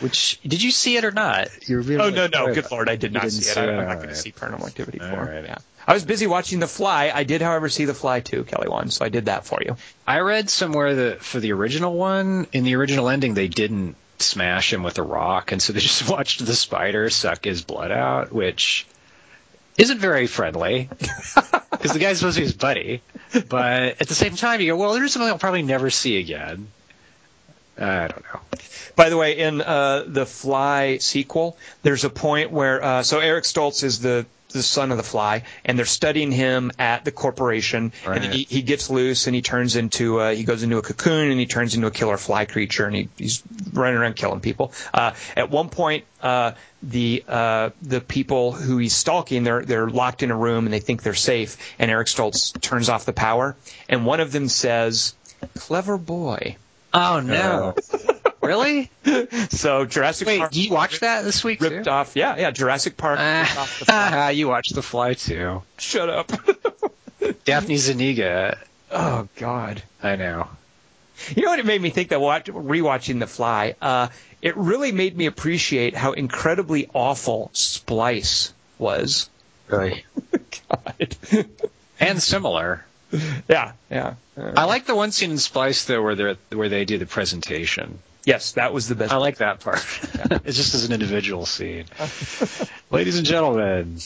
Which 0.00 0.38
did 0.42 0.62
you 0.62 0.70
see 0.70 0.96
it 0.96 1.04
or 1.04 1.12
not? 1.12 1.48
You're 1.66 1.80
really 1.80 2.00
Oh 2.02 2.10
no 2.10 2.26
no! 2.26 2.54
Good 2.54 2.70
lord, 2.70 2.88
I 2.88 2.96
did 2.96 3.12
not 3.12 3.30
see 3.30 3.50
it. 3.50 3.56
I'm 3.56 3.86
not 3.86 3.96
going 3.96 4.08
to 4.10 4.14
see 4.14 4.30
Paranormal 4.30 4.66
Activity 4.66 4.98
four. 4.98 5.08
Alright. 5.08 5.44
Yeah, 5.44 5.58
I 5.86 5.94
was 5.94 6.04
busy 6.04 6.26
watching 6.26 6.60
The 6.60 6.66
Fly. 6.66 7.10
I 7.14 7.24
did, 7.24 7.40
however, 7.42 7.68
see 7.68 7.86
The 7.86 7.94
Fly 7.94 8.20
too, 8.20 8.44
Kelly 8.44 8.68
Wand. 8.68 8.92
So 8.92 9.04
I 9.04 9.08
did 9.08 9.26
that 9.26 9.46
for 9.46 9.60
you. 9.64 9.76
I 10.06 10.20
read 10.20 10.50
somewhere 10.50 10.94
that 10.94 11.22
for 11.22 11.40
the 11.40 11.52
original 11.52 11.94
one, 11.94 12.46
in 12.52 12.64
the 12.64 12.76
original 12.76 13.08
ending, 13.08 13.34
they 13.34 13.48
didn't 13.48 13.96
smash 14.18 14.72
him 14.72 14.82
with 14.82 14.98
a 14.98 15.02
rock, 15.02 15.52
and 15.52 15.62
so 15.62 15.72
they 15.72 15.80
just 15.92 16.08
watched 16.08 16.44
the 16.44 16.54
spider 16.54 17.08
suck 17.10 17.44
his 17.44 17.62
blood 17.62 17.90
out, 17.90 18.32
which 18.32 18.86
isn't 19.78 19.98
very 19.98 20.26
friendly 20.26 20.90
because 21.70 21.92
the 21.94 21.98
guy's 21.98 22.18
supposed 22.18 22.36
to 22.36 22.42
be 22.42 22.46
his 22.46 22.54
buddy. 22.54 23.00
But 23.48 24.00
at 24.00 24.08
the 24.08 24.14
same 24.14 24.36
time, 24.36 24.60
you 24.60 24.72
go, 24.72 24.76
well, 24.76 24.92
there's 24.92 25.12
something 25.12 25.28
I'll 25.28 25.38
probably 25.38 25.62
never 25.62 25.88
see 25.88 26.18
again. 26.18 26.68
I 27.78 28.08
don't 28.08 28.22
know. 28.22 28.40
By 28.96 29.08
the 29.08 29.16
way, 29.16 29.38
in 29.38 29.60
uh, 29.60 30.04
the 30.06 30.26
Fly 30.26 30.98
sequel, 30.98 31.56
there's 31.82 32.04
a 32.04 32.10
point 32.10 32.50
where 32.50 32.82
uh, 32.82 33.02
so 33.02 33.20
Eric 33.20 33.44
Stoltz 33.44 33.82
is 33.84 34.00
the 34.00 34.26
the 34.52 34.62
son 34.62 34.90
of 34.90 34.96
the 34.96 35.02
Fly, 35.02 35.42
and 35.64 35.78
they're 35.78 35.86
studying 35.86 36.30
him 36.30 36.70
at 36.78 37.04
the 37.04 37.10
corporation, 37.10 37.92
and 38.06 38.22
he, 38.22 38.44
he 38.44 38.62
gets 38.62 38.90
loose 38.90 39.26
and 39.26 39.34
he 39.34 39.42
turns 39.42 39.76
into 39.76 40.20
uh, 40.20 40.34
he 40.34 40.44
goes 40.44 40.62
into 40.62 40.78
a 40.78 40.82
cocoon 40.82 41.30
and 41.30 41.40
he 41.40 41.46
turns 41.46 41.74
into 41.74 41.86
a 41.86 41.90
killer 41.90 42.16
fly 42.16 42.44
creature 42.44 42.86
and 42.86 42.94
he, 42.94 43.08
he's 43.16 43.42
running 43.72 43.96
around 43.98 44.14
killing 44.14 44.40
people. 44.40 44.72
Uh, 44.92 45.12
at 45.36 45.50
one 45.50 45.68
point, 45.68 46.04
uh, 46.22 46.52
the 46.82 47.24
uh, 47.26 47.70
the 47.80 48.00
people 48.00 48.52
who 48.52 48.78
he's 48.78 48.94
stalking 48.94 49.44
they're 49.44 49.64
they're 49.64 49.88
locked 49.88 50.22
in 50.22 50.30
a 50.30 50.36
room 50.36 50.66
and 50.66 50.72
they 50.72 50.80
think 50.80 51.02
they're 51.02 51.14
safe, 51.14 51.56
and 51.78 51.90
Eric 51.90 52.08
Stoltz 52.08 52.58
turns 52.60 52.88
off 52.88 53.04
the 53.04 53.12
power, 53.12 53.56
and 53.88 54.06
one 54.06 54.20
of 54.20 54.32
them 54.32 54.48
says, 54.48 55.14
"Clever 55.56 55.98
boy." 55.98 56.56
Oh 56.94 57.20
no! 57.20 57.74
Really? 58.42 58.90
So 59.50 59.84
Jurassic 59.84 60.26
Park. 60.26 60.34
Wait, 60.34 60.38
Park. 60.40 60.56
you 60.56 60.70
watch 60.72 61.00
that 61.00 61.22
this 61.24 61.44
week? 61.44 61.60
ripped 61.60 61.84
too? 61.84 61.90
off. 61.90 62.16
Yeah, 62.16 62.36
yeah. 62.36 62.50
Jurassic 62.50 62.96
Park. 62.96 63.18
ripped 63.18 63.58
off 63.58 63.78
the 63.78 63.84
fly. 63.86 64.10
Ah, 64.12 64.28
you 64.30 64.48
watched 64.48 64.74
The 64.74 64.82
Fly 64.82 65.14
too. 65.14 65.62
Shut 65.78 66.08
up. 66.08 66.32
Daphne 67.44 67.76
Zuniga. 67.76 68.58
oh 68.90 69.28
God. 69.36 69.82
I 70.02 70.16
know. 70.16 70.48
You 71.36 71.42
know 71.44 71.50
what 71.50 71.58
it 71.60 71.66
made 71.66 71.80
me 71.80 71.90
think 71.90 72.08
that 72.08 72.20
watch, 72.20 72.46
rewatching 72.46 73.20
The 73.20 73.26
Fly? 73.28 73.74
Uh, 73.80 74.08
it 74.40 74.56
really 74.56 74.90
made 74.90 75.16
me 75.16 75.26
appreciate 75.26 75.94
how 75.94 76.12
incredibly 76.12 76.88
awful 76.94 77.50
Splice 77.52 78.52
was. 78.78 79.28
Really? 79.68 80.04
God. 80.68 81.16
And 82.00 82.20
similar. 82.20 82.84
yeah, 83.48 83.72
yeah. 83.90 84.14
Uh, 84.36 84.52
I 84.56 84.64
like 84.64 84.86
the 84.86 84.94
one 84.96 85.12
scene 85.12 85.30
in 85.30 85.38
Splice 85.38 85.84
though 85.84 86.02
where 86.02 86.14
they 86.16 86.36
where 86.56 86.68
they 86.68 86.84
do 86.84 86.98
the 86.98 87.06
presentation. 87.06 87.98
Yes, 88.24 88.52
that 88.52 88.72
was 88.72 88.88
the 88.88 88.94
best. 88.94 89.12
I 89.12 89.16
like 89.16 89.38
that 89.38 89.60
part. 89.60 89.78
it's 90.44 90.56
just 90.56 90.74
as 90.74 90.84
an 90.84 90.92
individual 90.92 91.46
scene. 91.46 91.84
Ladies 92.90 93.18
and 93.18 93.26
gentlemen. 93.26 93.98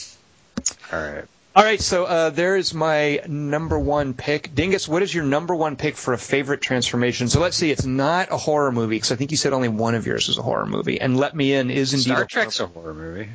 All 0.91 0.99
right. 0.99 1.25
All 1.57 1.63
right, 1.63 1.81
so 1.81 2.05
uh, 2.05 2.29
there's 2.29 2.75
my 2.75 3.21
number 3.27 3.79
one 3.79 4.13
pick. 4.13 4.53
Dingus, 4.53 4.87
what 4.87 5.01
is 5.01 5.11
your 5.11 5.23
number 5.23 5.55
one 5.55 5.75
pick 5.75 5.97
for 5.97 6.13
a 6.13 6.17
favorite 6.17 6.61
transformation? 6.61 7.29
So 7.29 7.39
let's 7.39 7.57
see, 7.57 7.71
it's 7.71 7.83
not 7.83 8.31
a 8.31 8.37
horror 8.37 8.71
movie 8.71 8.97
because 8.97 9.11
I 9.11 9.15
think 9.15 9.31
you 9.31 9.37
said 9.37 9.53
only 9.53 9.67
one 9.67 9.95
of 9.95 10.05
yours 10.05 10.29
is 10.29 10.37
a 10.37 10.43
horror 10.43 10.67
movie, 10.67 11.01
and 11.01 11.17
Let 11.17 11.35
Me 11.35 11.53
In 11.53 11.71
is 11.71 11.93
indeed 11.93 12.03
Star 12.03 12.13
a 12.13 12.17
horror 12.17 12.25
Trek's 12.27 12.59
a 12.59 12.67
horror 12.67 12.93
movie. 12.93 13.29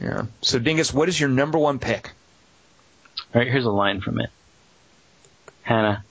Yeah. 0.00 0.22
So 0.40 0.58
Dingus, 0.58 0.94
what 0.94 1.10
is 1.10 1.20
your 1.20 1.28
number 1.28 1.58
one 1.58 1.78
pick? 1.78 2.12
All 3.34 3.42
right, 3.42 3.50
here's 3.50 3.66
a 3.66 3.70
line 3.70 4.00
from 4.00 4.20
it. 4.20 4.30
Hannah, 5.60 6.02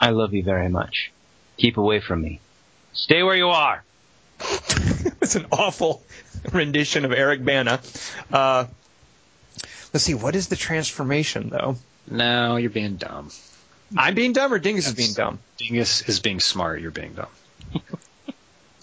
I 0.00 0.10
love 0.10 0.34
you 0.34 0.42
very 0.42 0.68
much. 0.68 1.12
Keep 1.56 1.76
away 1.76 2.00
from 2.00 2.20
me. 2.20 2.40
Stay 2.94 3.22
where 3.22 3.36
you 3.36 3.48
are. 3.48 3.84
it's 5.20 5.36
an 5.36 5.46
awful 5.52 6.02
rendition 6.52 7.04
of 7.04 7.12
Eric 7.12 7.44
Bana. 7.44 7.80
Uh, 8.32 8.66
let's 9.92 10.04
see, 10.04 10.14
what 10.14 10.34
is 10.34 10.48
the 10.48 10.56
transformation 10.56 11.50
though? 11.50 11.76
No, 12.10 12.56
you're 12.56 12.70
being 12.70 12.96
dumb. 12.96 13.30
I'm 13.96 14.14
being 14.14 14.32
dumb 14.32 14.52
or 14.52 14.58
Dingus 14.58 14.86
is 14.86 14.94
being 14.94 15.12
dumb? 15.12 15.38
Dingus 15.58 16.08
is 16.08 16.20
being 16.20 16.40
smart. 16.40 16.80
You're 16.80 16.90
being 16.90 17.14
dumb. 17.14 17.28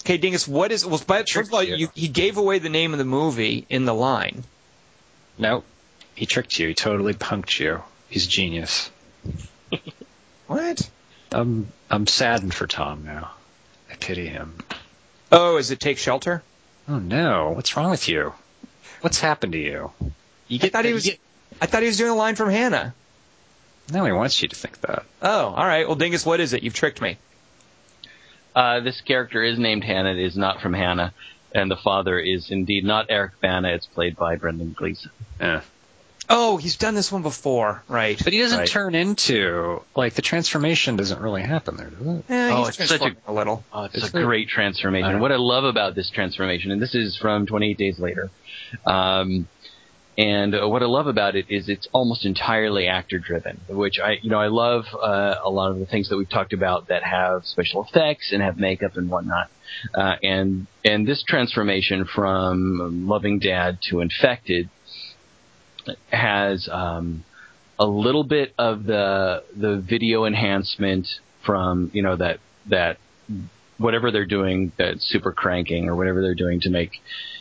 Okay, 0.04 0.16
Dingus, 0.16 0.48
what 0.48 0.72
is? 0.72 0.84
Well, 0.84 1.00
but 1.06 1.30
first 1.30 1.48
of 1.48 1.54
all, 1.54 1.62
you. 1.62 1.76
you, 1.76 1.88
he 1.94 2.08
gave 2.08 2.36
away 2.36 2.58
the 2.58 2.68
name 2.68 2.90
of 2.92 2.98
the 2.98 3.04
movie 3.04 3.64
in 3.70 3.84
the 3.84 3.94
line. 3.94 4.42
Nope. 5.38 5.64
He 6.16 6.26
tricked 6.26 6.58
you. 6.58 6.66
He 6.66 6.74
totally 6.74 7.14
punked 7.14 7.60
you. 7.60 7.82
He's 8.08 8.26
genius. 8.26 8.90
What? 10.48 10.90
I'm 11.30 11.68
I'm 11.88 12.08
saddened 12.08 12.52
for 12.52 12.66
Tom 12.66 13.04
now. 13.04 13.30
I 14.02 14.04
pity 14.04 14.26
him. 14.26 14.54
Oh, 15.30 15.56
is 15.58 15.70
it 15.70 15.80
Take 15.80 15.98
Shelter? 15.98 16.42
Oh 16.88 16.98
no! 16.98 17.50
What's 17.50 17.76
wrong 17.76 17.90
with 17.90 18.08
you? 18.08 18.32
What's 19.00 19.20
happened 19.20 19.52
to 19.52 19.58
you? 19.58 19.92
You 20.48 20.58
I 20.62 20.68
thought 20.68 20.84
he 20.84 20.92
was. 20.92 21.06
you 21.06 21.14
I 21.60 21.66
thought 21.66 21.82
he 21.82 21.86
was 21.88 21.96
doing 21.98 22.10
a 22.10 22.14
line 22.14 22.34
from 22.34 22.50
Hannah. 22.50 22.94
get- 23.86 23.94
no, 23.94 24.04
he 24.04 24.12
wants 24.12 24.40
you 24.42 24.48
to 24.48 24.56
think 24.56 24.80
that. 24.80 25.04
Oh, 25.22 25.46
all 25.46 25.66
right. 25.66 25.86
Well, 25.86 25.96
Dingus, 25.96 26.24
what 26.26 26.40
is 26.40 26.52
it? 26.52 26.62
You've 26.62 26.74
tricked 26.74 27.00
me. 27.00 27.18
Uh, 28.54 28.80
this 28.80 29.00
character 29.00 29.42
is 29.42 29.58
named 29.58 29.84
Hannah. 29.84 30.12
It 30.12 30.18
is 30.18 30.36
not 30.36 30.60
from 30.60 30.72
Hannah. 30.72 31.12
And 31.54 31.70
the 31.70 31.76
father 31.76 32.18
is 32.18 32.50
indeed 32.50 32.84
not 32.84 33.06
Eric 33.08 33.32
Bana. 33.40 33.68
It's 33.68 33.86
played 33.86 34.16
by 34.16 34.36
Brendan 34.36 34.74
Gleeson. 34.76 35.10
Yeah. 35.40 35.60
Oh, 36.34 36.56
he's 36.56 36.76
done 36.76 36.94
this 36.94 37.12
one 37.12 37.20
before, 37.22 37.82
right? 37.88 38.18
But 38.22 38.32
he 38.32 38.38
doesn't 38.38 38.58
Right. 38.60 38.68
turn 38.68 38.94
into 38.94 39.82
like 39.94 40.14
the 40.14 40.22
transformation 40.22 40.96
doesn't 40.96 41.20
really 41.20 41.42
happen 41.42 41.76
there, 41.76 41.90
does 41.90 42.00
it? 42.06 42.24
Eh, 42.30 42.50
Oh, 42.54 42.66
it's 42.66 42.88
such 42.88 43.02
a- 43.02 43.16
a 43.26 43.32
little. 43.32 43.62
Oh, 43.72 43.84
it's, 43.84 43.94
It's 43.96 44.14
a 44.14 44.18
a- 44.18 44.22
great 44.22 44.48
transformation. 44.48 45.16
I- 45.16 45.20
What 45.20 45.30
I 45.32 45.36
love 45.36 45.64
about 45.64 45.94
this 45.94 46.08
transformation, 46.10 46.70
and 46.70 46.80
this 46.80 46.94
is 46.94 47.16
from 47.18 47.44
28 47.46 47.76
Days 47.76 47.98
Later, 48.00 48.30
um, 48.86 49.46
and 50.18 50.54
uh, 50.54 50.68
what 50.68 50.82
I 50.82 50.86
love 50.86 51.06
about 51.06 51.36
it 51.36 51.46
is 51.48 51.68
it's 51.68 51.86
almost 51.92 52.24
entirely 52.26 52.86
actor 52.86 53.18
driven, 53.18 53.60
which 53.68 53.98
I, 54.00 54.18
you 54.22 54.30
know, 54.30 54.38
I 54.40 54.48
love 54.48 54.86
uh, 54.94 55.34
a 55.42 55.50
lot 55.50 55.70
of 55.70 55.78
the 55.78 55.86
things 55.86 56.08
that 56.10 56.16
we've 56.16 56.28
talked 56.28 56.52
about 56.52 56.88
that 56.88 57.02
have 57.02 57.44
special 57.46 57.82
effects 57.84 58.32
and 58.32 58.42
have 58.42 58.58
makeup 58.58 58.96
and 58.96 59.08
whatnot. 59.10 59.50
Uh, 59.94 60.16
and 60.22 60.66
and 60.84 61.06
this 61.08 61.22
transformation 61.22 62.04
from 62.04 63.06
loving 63.08 63.38
dad 63.38 63.78
to 63.88 64.00
infected 64.00 64.68
has 66.10 66.68
um, 66.70 67.24
a 67.78 67.86
little 67.86 68.24
bit 68.24 68.54
of 68.58 68.84
the 68.84 69.44
the 69.56 69.76
video 69.76 70.24
enhancement 70.24 71.06
from 71.44 71.90
you 71.92 72.02
know 72.02 72.16
that 72.16 72.40
that 72.66 72.98
whatever 73.78 74.10
they're 74.10 74.26
doing 74.26 74.72
that 74.78 75.00
super 75.00 75.32
cranking 75.32 75.88
or 75.88 75.96
whatever 75.96 76.22
they're 76.22 76.34
doing 76.34 76.60
to 76.60 76.70
make 76.70 77.00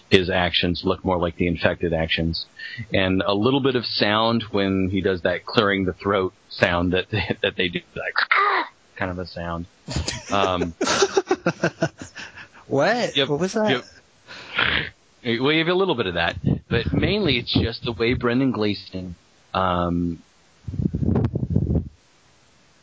his 0.10 0.30
actions 0.30 0.82
look 0.84 1.06
more 1.06 1.18
like 1.18 1.38
the 1.38 1.48
infected 1.48 1.94
actions 1.94 2.46
and 2.94 3.22
a 3.26 3.34
little 3.34 3.62
bit 3.62 3.76
of 3.76 3.86
sound 3.86 4.44
when 4.52 4.90
he 4.90 5.02
does 5.02 5.22
that 5.22 5.46
clearing 5.46 5.86
the 5.86 5.94
throat 5.94 6.34
sound 6.50 6.94
that 6.94 7.06
they, 7.12 7.38
that 7.42 7.56
they 7.56 7.68
do 7.68 7.80
like 7.96 8.14
kind 8.96 9.12
of 9.12 9.20
a 9.20 9.28
sound 9.28 9.66
um 10.32 10.74
What? 12.72 13.18
Yep. 13.18 13.28
What 13.28 13.40
was 13.42 13.54
that? 13.54 13.70
Yep. 13.70 15.42
Well, 15.42 15.52
you 15.52 15.60
have 15.60 15.68
a 15.68 15.74
little 15.74 15.96
bit 15.96 16.08
of 16.08 16.14
that, 16.14 16.38
but 16.72 16.94
mainly 16.94 17.38
it's 17.38 17.54
just 17.54 17.84
the 17.84 17.92
way 17.92 18.14
Brendan 18.14 18.52
Gleeson, 18.52 19.16
um, 19.54 20.24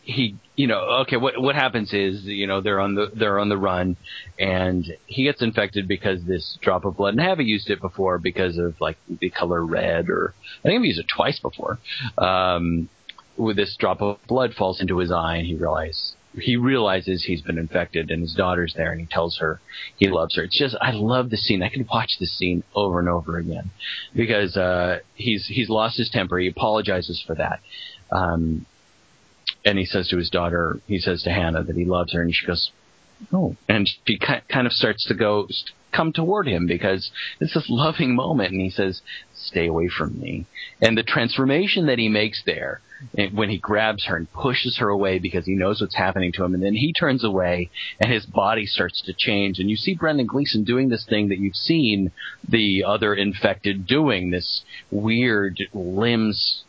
he, 0.02 0.36
you 0.56 0.66
know, 0.66 0.80
okay, 1.02 1.16
what 1.16 1.40
what 1.40 1.54
happens 1.54 1.92
is, 1.92 2.24
you 2.24 2.46
know, 2.46 2.60
they're 2.60 2.80
on 2.80 2.94
the 2.94 3.10
they're 3.14 3.38
on 3.38 3.48
the 3.48 3.56
run, 3.56 3.96
and 4.38 4.84
he 5.06 5.24
gets 5.24 5.42
infected 5.42 5.88
because 5.88 6.24
this 6.24 6.58
drop 6.62 6.84
of 6.84 6.96
blood, 6.96 7.14
and 7.14 7.20
I 7.20 7.28
haven't 7.28 7.46
used 7.46 7.68
it 7.70 7.80
before 7.80 8.18
because 8.18 8.58
of 8.58 8.80
like 8.80 8.96
the 9.08 9.30
color 9.30 9.64
red, 9.64 10.08
or 10.08 10.34
I 10.60 10.68
think 10.68 10.78
I've 10.78 10.84
used 10.84 11.00
it 11.00 11.06
twice 11.14 11.38
before. 11.40 11.78
Um, 12.16 12.88
with 13.36 13.56
this 13.56 13.76
drop 13.78 14.02
of 14.02 14.18
blood 14.26 14.54
falls 14.54 14.80
into 14.80 14.98
his 14.98 15.12
eye, 15.12 15.36
and 15.36 15.46
he 15.46 15.54
realizes 15.54 16.14
he 16.34 16.56
realizes 16.56 17.24
he's 17.24 17.42
been 17.42 17.58
infected, 17.58 18.10
and 18.10 18.22
his 18.22 18.34
daughter's 18.34 18.74
there, 18.74 18.92
and 18.92 19.00
he 19.00 19.06
tells 19.06 19.38
her 19.38 19.60
he 19.96 20.08
loves 20.08 20.36
her. 20.36 20.44
It's 20.44 20.58
just 20.58 20.76
I 20.80 20.92
love 20.92 21.30
the 21.30 21.36
scene. 21.36 21.62
I 21.62 21.68
could 21.68 21.86
watch 21.88 22.12
this 22.20 22.36
scene 22.36 22.62
over 22.74 22.98
and 22.98 23.08
over 23.08 23.38
again 23.38 23.70
because 24.14 24.56
uh, 24.56 25.00
he's 25.14 25.46
he's 25.46 25.68
lost 25.68 25.96
his 25.96 26.10
temper. 26.10 26.38
He 26.38 26.48
apologizes 26.48 27.22
for 27.26 27.34
that, 27.36 27.60
um, 28.12 28.66
and 29.64 29.78
he 29.78 29.84
says 29.84 30.08
to 30.08 30.16
his 30.16 30.30
daughter, 30.30 30.80
he 30.86 30.98
says 30.98 31.22
to 31.22 31.30
Hannah 31.30 31.64
that 31.64 31.76
he 31.76 31.84
loves 31.84 32.12
her, 32.12 32.22
and 32.22 32.34
she 32.34 32.46
goes, 32.46 32.70
"Oh," 33.32 33.56
and 33.68 33.88
she 34.06 34.18
kind 34.18 34.66
of 34.66 34.72
starts 34.72 35.06
to 35.06 35.14
go 35.14 35.48
come 35.92 36.12
toward 36.12 36.46
him 36.46 36.66
because 36.66 37.10
it's 37.40 37.54
this 37.54 37.66
loving 37.68 38.14
moment, 38.14 38.52
and 38.52 38.60
he 38.60 38.70
says, 38.70 39.02
"Stay 39.48 39.66
away 39.66 39.88
from 39.88 40.18
me." 40.20 40.46
And 40.80 40.96
the 40.96 41.02
transformation 41.02 41.86
that 41.86 41.98
he 41.98 42.08
makes 42.08 42.42
there 42.44 42.80
eh, 43.16 43.28
when 43.32 43.48
he 43.48 43.58
grabs 43.58 44.04
her 44.06 44.16
and 44.16 44.32
pushes 44.32 44.78
her 44.78 44.88
away 44.88 45.18
because 45.18 45.46
he 45.46 45.54
knows 45.54 45.80
what's 45.80 45.96
happening 45.96 46.32
to 46.32 46.44
him, 46.44 46.54
and 46.54 46.62
then 46.62 46.74
he 46.74 46.92
turns 46.92 47.24
away 47.24 47.70
and 48.00 48.12
his 48.12 48.26
body 48.26 48.66
starts 48.66 49.02
to 49.02 49.12
change, 49.12 49.58
and 49.58 49.70
you 49.70 49.76
see 49.76 49.94
Brendan 49.94 50.26
Gleeson 50.26 50.64
doing 50.64 50.88
this 50.88 51.06
thing 51.06 51.28
that 51.28 51.38
you've 51.38 51.56
seen 51.56 52.12
the 52.48 52.84
other 52.84 53.14
infected 53.14 53.86
doing, 53.86 54.30
this 54.30 54.62
weird 54.90 55.58
limbs 55.72 56.64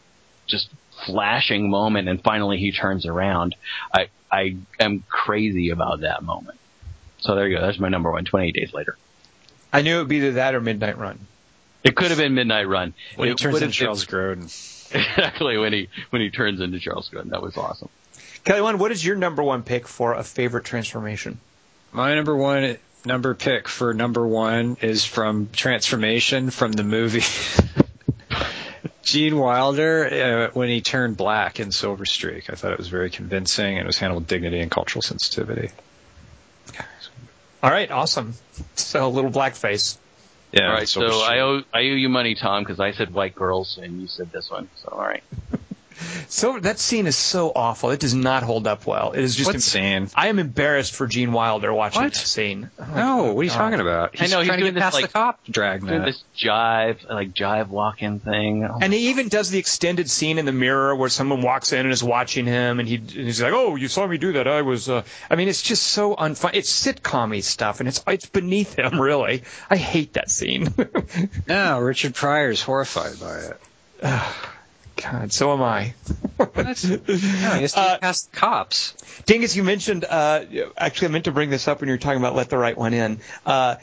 just 0.48 0.70
flashing 1.06 1.70
moment, 1.70 2.10
and 2.10 2.22
finally 2.24 2.58
he 2.58 2.72
turns 2.72 3.06
around. 3.06 3.56
I 3.94 4.08
I 4.32 4.58
am 4.80 5.04
crazy 5.10 5.70
about 5.70 6.02
that 6.02 6.24
moment. 6.24 6.60
So 7.20 7.36
there 7.36 7.48
you 7.48 7.58
go. 7.58 7.62
That's 7.62 7.80
my 7.80 7.90
number 7.90 8.12
one. 8.12 8.26
Twenty 8.26 8.50
eight 8.50 8.56
days 8.56 8.74
later. 8.74 8.98
I 9.72 9.82
knew 9.82 9.98
it 9.98 10.00
would 10.00 10.10
be 10.10 10.18
either 10.18 10.34
that 10.34 10.56
or 10.56 10.62
Midnight 10.62 10.98
Run. 10.98 11.20
It 11.84 11.96
could 11.96 12.10
have 12.10 12.18
been 12.18 12.34
Midnight 12.34 12.68
Run. 12.68 12.94
When 13.16 13.30
he 13.30 13.36
turns 13.36 13.56
into 13.56 13.68
have- 13.68 13.74
Charles 13.74 14.06
Grodin. 14.06 14.46
exactly 14.92 15.58
when 15.58 15.72
he 15.72 15.90
when 16.10 16.22
he 16.22 16.30
turns 16.30 16.62
into 16.62 16.80
Charles 16.80 17.10
Grodin. 17.10 17.30
That 17.30 17.42
was 17.42 17.56
awesome. 17.58 17.90
Kelly, 18.44 18.62
Wand, 18.62 18.80
what 18.80 18.92
is 18.92 19.06
your 19.06 19.16
number 19.16 19.44
one 19.44 19.64
pick 19.64 19.88
for 19.88 20.14
a 20.14 20.24
favorite 20.24 20.66
transformation? 20.66 21.40
My 21.92 22.16
number 22.16 22.36
one 22.36 22.78
number 23.06 23.34
pick 23.34 23.68
for 23.68 23.94
number 23.94 24.26
one 24.26 24.78
is 24.82 25.06
from 25.06 25.50
Transformation 25.52 26.50
from 26.50 26.72
the 26.72 26.84
movie. 26.84 27.24
Gene 29.04 29.38
Wilder, 29.38 30.50
uh, 30.52 30.54
when 30.54 30.70
he 30.70 30.82
turned 30.82 31.18
black 31.18 31.60
in 31.60 31.72
Silver 31.72 32.06
Streak, 32.06 32.50
I 32.52 32.56
thought 32.56 32.74
it 32.74 32.78
was 32.78 32.90
very 32.90 33.10
convincing 33.10 33.78
and 33.78 33.80
it 33.80 33.88
was 33.88 33.98
handled 33.98 34.24
with 34.24 34.30
dignity 34.30 34.60
and 34.60 34.70
cultural 34.70 35.02
sensitivity. 35.02 35.72
All 37.62 37.72
right, 37.72 37.90
awesome. 37.90 38.36
So 38.76 39.08
a 39.08 39.10
little 39.10 39.32
blackface. 39.32 39.98
Yeah, 40.52 40.68
all 40.68 40.74
right, 40.74 40.88
so 40.88 41.02
Streak. 41.02 41.24
I 41.24 41.40
owe 41.40 41.62
I 41.74 41.80
owe 41.80 41.82
you 41.82 42.10
money, 42.10 42.36
Tom, 42.36 42.64
because 42.64 42.80
I 42.80 42.92
said 42.92 43.14
white 43.14 43.36
girls 43.36 43.78
and 43.82 44.02
you 44.02 44.08
said 44.08 44.32
this 44.32 44.50
one. 44.50 44.68
So 44.84 44.90
all 44.92 45.00
right. 45.00 45.24
So 46.28 46.60
that 46.60 46.80
scene 46.80 47.08
is 47.08 47.16
so 47.16 47.52
awful. 47.56 47.92
It 47.92 48.00
does 48.00 48.14
not 48.14 48.44
hold 48.44 48.68
up 48.68 48.86
well. 48.86 49.12
It 49.12 49.22
is 49.24 49.36
just. 49.36 49.48
What 49.54 49.62
scene? 49.62 50.10
I 50.16 50.28
am 50.28 50.40
embarrassed 50.40 50.94
for 50.96 51.08
Gene 51.08 51.32
Wilder 51.32 51.74
watching 51.74 52.02
What? 52.04 52.14
that 52.14 52.20
scene. 52.20 52.70
Oh, 52.80 52.86
No, 52.96 53.34
what 53.34 53.42
are 53.42 53.44
you 53.44 53.50
God. 53.50 53.58
talking 53.58 53.80
about? 53.80 54.16
I 54.22 54.28
know, 54.28 54.40
he's 54.40 54.48
trying 54.48 54.60
doing 54.60 54.74
to 54.74 54.80
this, 54.80 54.80
get 54.80 54.84
past 54.84 54.94
like- 54.96 55.06
the 55.08 55.12
cop 55.14 55.40
dragnet. 55.50 55.90
Doing 55.92 56.06
this 56.06 56.24
jive 56.38 57.10
like 57.10 57.34
jive 57.34 57.68
walk-in 57.68 58.20
thing. 58.20 58.66
Oh, 58.66 58.78
And 58.82 58.94
he 58.94 59.10
even 59.10 59.28
does 59.30 59.50
the 59.50 59.60
extended 59.60 60.10
scene 60.10 60.38
in 60.38 60.46
the 60.46 60.52
mirror 60.52 60.96
where 60.96 61.10
someone 61.10 61.42
walks 61.42 61.74
in 61.74 61.80
and 61.82 61.92
is 61.92 62.04
watching 62.04 62.46
him, 62.46 62.80
and, 62.80 62.88
he, 62.88 62.96
and 62.96 63.10
he's 63.10 63.42
like, 63.42 63.54
"Oh, 63.54 63.76
you 63.76 63.88
saw 63.88 64.06
me 64.08 64.18
do 64.18 64.34
that? 64.34 64.48
I 64.48 64.62
was." 64.62 64.90
Uh... 64.90 65.04
I 65.30 65.36
mean, 65.36 65.48
it's 65.48 65.62
just 65.62 65.84
so 65.84 66.16
unfun. 66.16 66.52
It's 66.54 66.72
sitcom 66.86 67.30
stuff, 67.44 67.80
and 67.80 67.88
it's 67.90 68.04
it's 68.08 68.26
beneath 68.26 68.78
him, 68.78 69.00
really. 69.00 69.44
I 69.70 69.76
hate 69.78 70.14
that 70.14 70.30
scene. 70.32 70.74
No, 71.48 71.80
Richard 71.80 72.16
Pryor's 72.16 72.62
horrified 72.62 73.20
by 73.20 73.38
it. 73.38 74.22
God, 75.02 75.32
so 75.32 75.54
am 75.54 75.62
I. 75.64 75.94
No, 76.40 76.46
to 76.46 76.98
get 76.98 77.78
Uh, 77.78 77.98
past 78.00 78.32
the 78.32 78.38
cops. 78.38 78.94
Dingus, 79.26 79.56
you 79.58 79.64
mentioned. 79.64 80.06
Uh, 80.06 80.44
actually, 80.78 81.10
I 81.10 81.12
meant 81.12 81.26
to 81.26 81.32
bring 81.32 81.50
this 81.50 81.68
up 81.68 81.82
when 81.82 81.90
you 81.90 81.94
were 81.94 81.98
talking 82.00 82.20
about 82.20 82.34
"Let 82.36 82.50
the 82.50 82.58
Right 82.58 82.78
One 82.78 82.94
In." 82.94 83.20
Uh, 83.46 83.76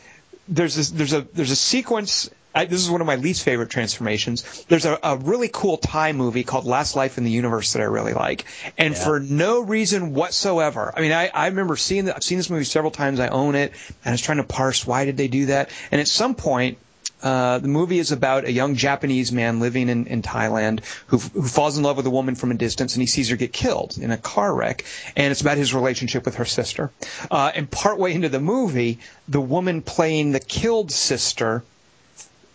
there's 0.49 0.75
this, 0.75 0.89
there's 0.91 1.13
a 1.13 1.21
there's 1.35 1.51
a 1.51 1.57
sequence. 1.57 2.31
I, 2.55 2.65
this 2.65 2.81
is 2.81 2.89
one 2.91 3.03
of 3.03 3.07
my 3.07 3.17
least 3.17 3.43
favorite 3.43 3.69
transformations. 3.69 4.65
There's 4.69 4.87
a, 4.87 4.99
a 5.03 5.19
really 5.19 5.51
cool 5.53 5.77
Thai 5.77 6.13
movie 6.13 6.43
called 6.45 6.65
Last 6.65 6.97
Life 6.97 7.19
in 7.19 7.25
the 7.25 7.31
Universe 7.31 7.75
that 7.75 7.83
I 7.83 7.85
really 7.85 8.15
like, 8.15 8.47
and 8.79 8.97
for 8.97 9.21
no 9.21 9.61
reason 9.61 10.15
whatsoever. 10.15 10.91
I 10.97 11.03
mean, 11.03 11.13
I, 11.13 11.29
I 11.29 11.49
remember 11.49 11.77
seeing 11.77 12.07
that. 12.07 12.17
I've 12.17 12.25
seen 12.25 12.39
this 12.39 12.49
movie 12.49 12.65
several 12.65 12.91
times. 12.91 13.21
I 13.21 13.29
own 13.29 13.55
it, 13.57 13.73
and 13.89 14.07
I 14.07 14.13
was 14.13 14.23
trying 14.23 14.39
to 14.39 14.45
parse 14.45 14.87
why 14.87 15.05
did 15.05 15.19
they 15.19 15.29
do 15.29 15.47
that. 15.47 15.69
And 15.91 16.01
at 16.01 16.09
some 16.09 16.35
point, 16.35 16.79
uh, 17.27 17.59
the 17.59 17.67
movie 17.67 17.99
is 17.99 18.13
about 18.13 18.45
a 18.45 18.53
young 18.53 18.77
Japanese 18.77 19.33
man 19.33 19.59
living 19.59 19.89
in, 19.89 20.07
in 20.07 20.23
Thailand 20.23 20.85
who, 21.09 21.19
who 21.19 21.43
falls 21.43 21.77
in 21.77 21.83
love 21.83 21.97
with 21.97 22.07
a 22.07 22.11
woman 22.11 22.37
from 22.37 22.53
a 22.53 22.55
distance 22.55 22.95
and 22.95 23.03
he 23.03 23.09
sees 23.09 23.29
her 23.31 23.37
get 23.37 23.53
killed 23.53 23.99
in 23.99 24.13
a 24.13 24.17
car 24.17 24.55
wreck. 24.55 24.85
And 25.17 25.33
it's 25.33 25.41
about 25.41 25.57
his 25.57 25.75
relationship 25.75 26.25
with 26.25 26.37
her 26.37 26.45
sister. 26.45 26.93
Uh, 27.29 27.51
and 27.53 27.69
partway 27.69 28.15
into 28.15 28.29
the 28.29 28.39
movie, 28.39 29.01
the 29.27 29.41
woman 29.41 29.83
playing 29.83 30.31
the 30.31 30.39
killed 30.39 30.93
sister 30.93 31.65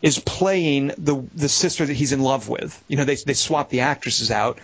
is 0.02 0.20
playing 0.20 0.94
the 0.98 1.22
the 1.36 1.50
sister 1.50 1.86
that 1.86 1.94
he's 1.94 2.14
in 2.14 2.22
love 2.22 2.48
with. 2.48 2.82
You 2.88 2.96
know, 2.96 3.04
they 3.04 3.16
they 3.16 3.34
swap 3.34 3.70
the 3.70 3.82
actresses 3.82 4.32
out. 4.32 4.58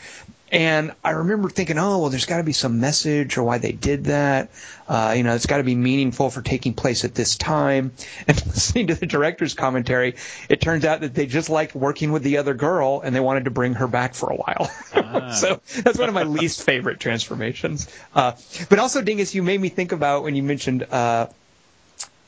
And 0.49 0.93
I 1.03 1.11
remember 1.11 1.49
thinking, 1.49 1.77
oh, 1.77 1.99
well, 1.99 2.09
there's 2.09 2.25
got 2.25 2.37
to 2.37 2.43
be 2.43 2.53
some 2.53 2.79
message 2.79 3.37
or 3.37 3.43
why 3.43 3.57
they 3.57 3.73
did 3.73 4.05
that. 4.05 4.49
Uh, 4.87 5.13
you 5.17 5.23
know, 5.23 5.35
it's 5.35 5.45
got 5.45 5.57
to 5.57 5.63
be 5.63 5.75
meaningful 5.75 6.29
for 6.29 6.41
taking 6.41 6.73
place 6.73 7.03
at 7.03 7.13
this 7.13 7.35
time. 7.35 7.91
And 8.27 8.45
listening 8.47 8.87
to 8.87 8.95
the 8.95 9.05
director's 9.05 9.53
commentary, 9.53 10.15
it 10.49 10.59
turns 10.59 10.85
out 10.85 11.01
that 11.01 11.13
they 11.13 11.25
just 11.25 11.49
liked 11.49 11.75
working 11.75 12.11
with 12.11 12.23
the 12.23 12.37
other 12.37 12.53
girl 12.53 13.01
and 13.01 13.15
they 13.15 13.19
wanted 13.19 13.45
to 13.45 13.51
bring 13.51 13.75
her 13.75 13.87
back 13.87 14.15
for 14.15 14.29
a 14.29 14.35
while. 14.35 15.31
so 15.33 15.61
that's 15.81 15.97
one 15.97 16.09
of 16.09 16.15
my 16.15 16.23
least 16.23 16.63
favorite 16.63 16.99
transformations. 16.99 17.87
Uh, 18.13 18.33
but 18.69 18.79
also, 18.79 19.01
Dingus, 19.01 19.33
you 19.33 19.43
made 19.43 19.59
me 19.59 19.69
think 19.69 19.91
about 19.91 20.23
when 20.23 20.35
you 20.35 20.43
mentioned 20.43 20.83
uh, 20.83 21.27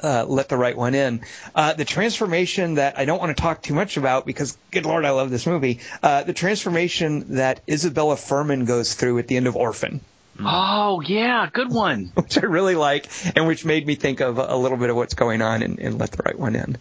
uh, 0.02 0.26
let 0.28 0.50
the 0.50 0.58
right 0.58 0.76
one 0.76 0.96
in. 0.96 1.22
Uh, 1.54 1.74
the 1.74 1.86
transformation 1.86 2.76
that 2.76 2.98
I 2.98 3.06
don't 3.06 3.20
want 3.20 3.36
to 3.36 3.42
talk 3.42 3.62
too 3.62 3.74
much 3.74 3.98
about 3.98 4.26
because, 4.26 4.58
good 4.72 4.86
lord, 4.86 5.06
I 5.06 5.12
love 5.12 5.30
this 5.30 5.46
movie. 5.46 5.80
Uh, 6.02 6.24
the 6.24 6.34
transformation 6.34 7.36
that 7.36 7.62
Isabella 7.70 8.16
Fuhrman 8.16 8.66
goes 8.66 8.94
through 8.94 9.20
at 9.20 9.28
the 9.28 9.38
end 9.38 9.48
of 9.48 9.56
Orphan, 9.56 10.02
Oh 10.42 11.02
yeah, 11.02 11.50
good 11.52 11.72
one. 11.72 12.12
which 12.14 12.38
I 12.38 12.46
really 12.46 12.76
like, 12.76 13.08
and 13.36 13.48
which 13.48 13.66
made 13.66 13.86
me 13.86 13.96
think 13.96 14.22
of 14.22 14.38
a, 14.38 14.48
a 14.50 14.58
little 14.58 14.78
bit 14.78 14.90
of 14.90 14.96
what's 14.96 15.14
going 15.14 15.42
on 15.42 15.64
in, 15.64 15.78
in 15.80 15.98
Let 15.98 16.12
the 16.12 16.24
Right 16.24 16.38
One 16.38 16.56
In. 16.56 16.78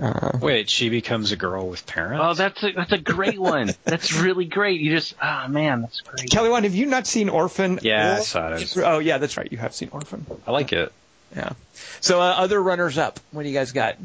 Uh, 0.00 0.38
Wait, 0.40 0.70
she 0.70 0.88
becomes 0.88 1.32
a 1.32 1.36
girl 1.36 1.68
with 1.68 1.84
parents? 1.86 2.22
Oh, 2.24 2.34
that's 2.34 2.62
a, 2.62 2.72
that's 2.72 2.92
a 2.92 2.98
great 2.98 3.38
one. 3.38 3.70
That's 3.84 4.12
really 4.12 4.46
great. 4.46 4.80
You 4.80 4.92
just 4.92 5.14
ah 5.20 5.46
man, 5.48 5.82
that's 5.82 6.00
great. 6.00 6.30
Kelly, 6.30 6.48
Wand, 6.48 6.64
have 6.64 6.74
you 6.74 6.86
not 6.86 7.06
seen 7.06 7.28
Orphan? 7.28 7.80
Yeah, 7.82 8.16
I 8.18 8.20
saw 8.20 8.54
it. 8.54 8.76
Oh, 8.78 8.98
yeah, 8.98 9.18
that's 9.18 9.36
right. 9.36 9.50
You 9.50 9.58
have 9.58 9.74
seen 9.74 9.90
Orphan. 9.92 10.26
I 10.46 10.52
like 10.52 10.72
it. 10.72 10.92
Yeah. 11.36 11.52
So, 12.00 12.20
uh, 12.20 12.24
other 12.24 12.60
runners 12.62 12.98
up. 12.98 13.20
What 13.30 13.42
do 13.42 13.48
you 13.48 13.54
guys 13.54 13.72
got? 13.72 13.96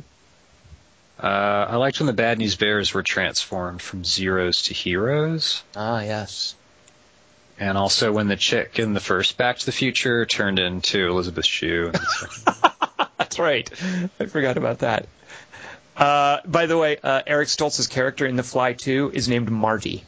Uh, 1.22 1.28
I 1.70 1.76
liked 1.78 2.00
when 2.00 2.08
the 2.08 2.14
Bad 2.14 2.38
News 2.40 2.56
Bears 2.56 2.94
were 2.94 3.04
transformed 3.04 3.82
from 3.82 4.04
zeros 4.04 4.64
to 4.64 4.74
heroes, 4.74 5.64
Ah, 5.76 6.02
yes. 6.02 6.56
and 7.58 7.78
also 7.78 8.12
when 8.12 8.28
the 8.28 8.36
chick 8.36 8.80
in 8.80 8.94
the 8.94 9.00
first 9.00 9.38
Back 9.38 9.58
to 9.60 9.66
the 9.66 9.72
Future 9.72 10.26
turned 10.26 10.60
into 10.60 11.08
Elizabeth 11.08 11.46
Shue. 11.46 11.86
in 11.88 11.92
the 11.94 12.00
second. 12.00 13.08
That's 13.18 13.40
right. 13.40 13.70
I 14.20 14.26
forgot 14.26 14.58
about 14.58 14.80
that. 14.80 15.08
Uh, 15.96 16.40
by 16.46 16.66
the 16.66 16.78
way, 16.78 16.98
uh, 17.02 17.22
Eric 17.26 17.48
Stoltz's 17.48 17.88
character 17.88 18.26
in 18.26 18.36
The 18.36 18.44
Fly 18.44 18.74
2 18.74 19.12
is 19.14 19.30
named 19.30 19.50
Marty. 19.50 20.04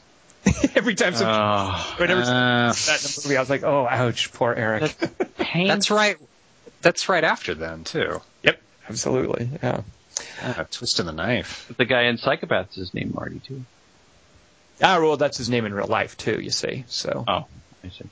Every 0.75 0.95
time 0.95 1.15
some, 1.15 1.27
Oh, 1.29 1.95
whenever 1.97 2.21
Uh, 2.21 2.25
that 2.25 2.69
in 2.69 2.75
the 2.75 3.21
movie, 3.23 3.37
I 3.37 3.39
was 3.39 3.49
like, 3.49 3.63
oh, 3.63 3.87
ouch, 3.89 4.33
poor 4.33 4.53
Eric. 4.53 4.93
pain. 5.37 5.67
that's 5.69 5.89
right. 5.89 6.17
That's 6.87 7.09
right 7.09 7.25
after 7.25 7.53
then 7.53 7.83
too. 7.83 8.21
yep, 8.43 8.61
absolutely. 8.87 9.49
Yeah. 9.61 9.81
Ah, 10.41 10.65
twist 10.71 11.01
of 11.01 11.05
the 11.05 11.11
knife. 11.11 11.69
The 11.75 11.83
guy 11.83 12.03
in 12.03 12.15
Psychopaths 12.15 12.77
is 12.77 12.93
named 12.93 13.13
Marty 13.13 13.39
too. 13.39 13.65
Ah, 14.81 14.97
well, 15.01 15.17
that's 15.17 15.37
his 15.37 15.49
name 15.49 15.65
in 15.65 15.73
real 15.73 15.87
life 15.87 16.15
too. 16.15 16.39
You 16.39 16.49
see. 16.49 16.85
So, 16.87 17.25
Oh, 17.27 17.45
I 17.83 17.89
see. 17.89 18.05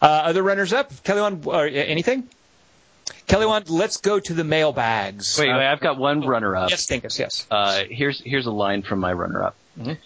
uh, 0.00 0.06
other 0.06 0.44
runners 0.44 0.72
up, 0.72 0.92
Kelly 1.02 1.22
Wand, 1.22 1.44
uh, 1.44 1.58
anything? 1.62 2.28
Kelly 3.26 3.46
Wand, 3.46 3.68
let's 3.68 3.96
go 3.96 4.20
to 4.20 4.32
the 4.32 4.44
mailbags. 4.44 5.36
Wait, 5.36 5.50
Uh, 5.50 5.58
wait, 5.58 5.66
I've 5.66 5.80
got 5.80 5.98
one 5.98 6.24
runner-up. 6.24 6.70
Yes, 6.70 6.86
Dinkus, 6.86 7.18
yes. 7.18 7.48
Uh, 7.50 7.82
here's 7.90 8.20
here's 8.20 8.46
a 8.46 8.52
line 8.52 8.82
from 8.82 9.00
my 9.00 9.12
runner-up. 9.12 9.56
Mhm. 9.76 9.96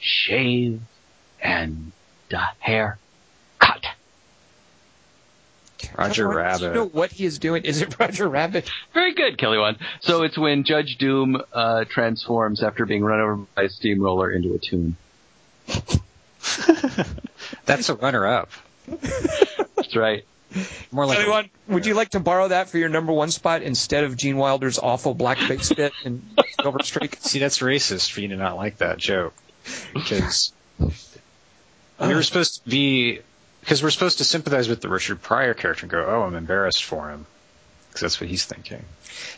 Shave 0.00 0.80
and 1.40 1.92
the 2.28 2.40
hair 2.58 2.88
cut. 2.88 3.05
Roger 5.96 6.28
Rabbit. 6.28 6.58
Do 6.58 6.64
you 6.64 6.70
Rabbit. 6.70 6.74
know 6.74 6.86
what 7.00 7.12
he 7.12 7.24
is 7.24 7.38
doing? 7.38 7.64
Is 7.64 7.80
it 7.82 7.96
Roger 8.00 8.28
Rabbit? 8.28 8.70
Very 8.94 9.14
good, 9.14 9.38
Kelly 9.38 9.58
Wand. 9.58 9.78
So 10.00 10.22
it's 10.22 10.36
when 10.38 10.64
Judge 10.64 10.96
Doom 10.98 11.40
uh, 11.52 11.84
transforms 11.84 12.62
after 12.62 12.86
being 12.86 13.04
run 13.04 13.20
over 13.20 13.36
by 13.54 13.62
a 13.64 13.68
steamroller 13.68 14.30
into 14.30 14.54
a 14.54 14.58
tomb. 14.58 14.96
That's 17.66 17.88
a 17.88 17.94
runner-up. 17.94 18.50
That's 18.88 19.96
right. 19.96 20.24
More 20.92 21.04
like 21.06 21.18
Kelly 21.18 21.50
a- 21.68 21.72
would 21.72 21.84
you 21.86 21.94
like 21.94 22.10
to 22.10 22.20
borrow 22.20 22.48
that 22.48 22.68
for 22.70 22.78
your 22.78 22.88
number 22.88 23.12
one 23.12 23.30
spot 23.30 23.62
instead 23.62 24.04
of 24.04 24.16
Gene 24.16 24.36
Wilder's 24.36 24.78
awful 24.78 25.14
blackface 25.14 25.74
bit 25.74 25.92
in 26.04 26.22
Silver 26.60 26.78
Streak? 26.82 27.16
See, 27.20 27.40
that's 27.40 27.58
racist 27.58 28.12
for 28.12 28.20
you 28.20 28.28
to 28.28 28.36
not 28.36 28.56
like 28.56 28.78
that 28.78 28.96
joke. 28.98 29.34
Because 29.92 30.52
we 30.78 30.86
were 32.14 32.22
supposed 32.22 32.62
to 32.62 32.70
be, 32.70 33.20
because 33.66 33.82
we're 33.82 33.90
supposed 33.90 34.18
to 34.18 34.24
sympathize 34.24 34.68
with 34.68 34.80
the 34.80 34.88
Richard 34.88 35.20
Pryor 35.20 35.52
character 35.52 35.86
and 35.86 35.90
go, 35.90 36.06
oh, 36.06 36.22
I'm 36.22 36.36
embarrassed 36.36 36.84
for 36.84 37.10
him. 37.10 37.26
Because 37.88 38.02
that's 38.02 38.20
what 38.20 38.30
he's 38.30 38.44
thinking. 38.44 38.84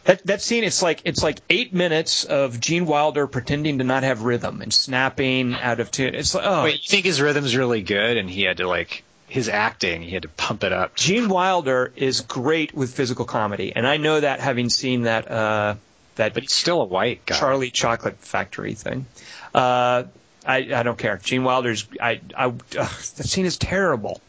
That 0.05 0.27
that 0.27 0.43
scene, 0.43 0.65
it's 0.65 0.83
like 0.83 1.01
it's 1.07 1.23
like 1.23 1.39
eight 1.49 1.73
minutes 1.73 2.25
of 2.25 2.61
Gene 2.61 2.85
Wilder 2.85 3.27
pretending 3.27 3.79
to 3.79 3.85
not 3.85 4.03
have 4.03 4.23
rhythm 4.23 4.61
and 4.61 4.71
snapping 4.71 5.55
out 5.55 5.81
of 5.81 5.91
tune. 5.91 6.15
It's 6.15 6.35
like 6.35 6.45
oh, 6.47 6.65
Wait, 6.65 6.75
you 6.75 6.89
think 6.89 7.07
his 7.07 7.23
rhythm's 7.23 7.57
really 7.57 7.81
good 7.81 8.19
and 8.19 8.29
he 8.29 8.43
had 8.43 8.59
to, 8.59 8.69
like, 8.69 9.03
his 9.29 9.49
acting, 9.49 10.03
he 10.03 10.11
had 10.11 10.25
to 10.25 10.29
pump 10.29 10.63
it 10.63 10.75
up? 10.75 10.95
Gene 10.95 11.31
Wilder 11.31 11.91
is 11.97 12.21
great 12.21 12.75
with 12.75 12.93
physical 12.93 13.25
comedy, 13.25 13.73
and 13.75 13.87
I 13.87 13.97
know 13.97 14.21
that 14.21 14.41
having 14.41 14.69
seen 14.69 15.03
that 15.03 15.31
uh, 15.31 15.77
that 16.17 16.35
But 16.35 16.43
he's 16.43 16.53
still 16.53 16.83
a 16.83 16.87
white 16.87 17.25
guy. 17.25 17.39
Charlie 17.39 17.71
Chocolate 17.71 18.19
Factory 18.19 18.75
thing. 18.75 19.07
Uh, 19.55 20.05
I 20.49 20.57
I 20.75 20.83
don't 20.83 20.99
care. 20.99 21.19
Gene 21.19 21.45
Wilder's 21.45 21.87
I 22.01 22.21
I 22.37 22.47
uh, 22.47 22.53
that 22.73 22.89
scene 23.27 23.45
is 23.47 23.59
terrible. 23.59 24.21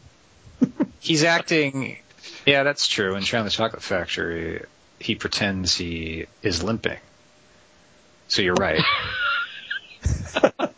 He's 1.00 1.24
acting. 1.24 1.96
Yeah, 2.46 2.62
that's 2.62 2.86
true. 2.86 3.16
In 3.16 3.22
Charlie 3.22 3.42
in 3.42 3.44
the 3.46 3.50
Chocolate 3.50 3.82
Factory, 3.82 4.62
he 4.98 5.14
pretends 5.14 5.74
he 5.76 6.26
is 6.42 6.62
limping. 6.62 6.98
So 8.28 8.42
you're 8.42 8.54
right. 8.54 8.82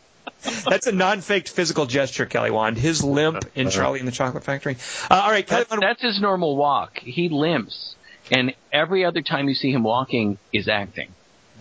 That's 0.64 0.86
a 0.86 0.92
non-faked 0.92 1.48
physical 1.48 1.86
gesture, 1.86 2.26
Kelly 2.26 2.50
Wand. 2.50 2.76
His 2.76 3.02
limp 3.04 3.44
in 3.54 3.70
Charlie 3.70 3.98
and 3.98 4.08
the 4.08 4.12
Chocolate 4.12 4.42
Factory. 4.44 4.76
Uh, 5.10 5.14
all 5.24 5.30
right, 5.30 5.46
Kelly 5.46 5.60
That's, 5.60 5.70
Wand. 5.70 5.82
that's 5.82 6.02
his 6.02 6.20
normal 6.20 6.56
walk. 6.56 6.98
He 6.98 7.28
limps, 7.28 7.94
and 8.30 8.54
every 8.72 9.04
other 9.04 9.22
time 9.22 9.48
you 9.48 9.54
see 9.54 9.70
him 9.70 9.82
walking 9.82 10.38
is 10.52 10.68
acting. 10.68 11.12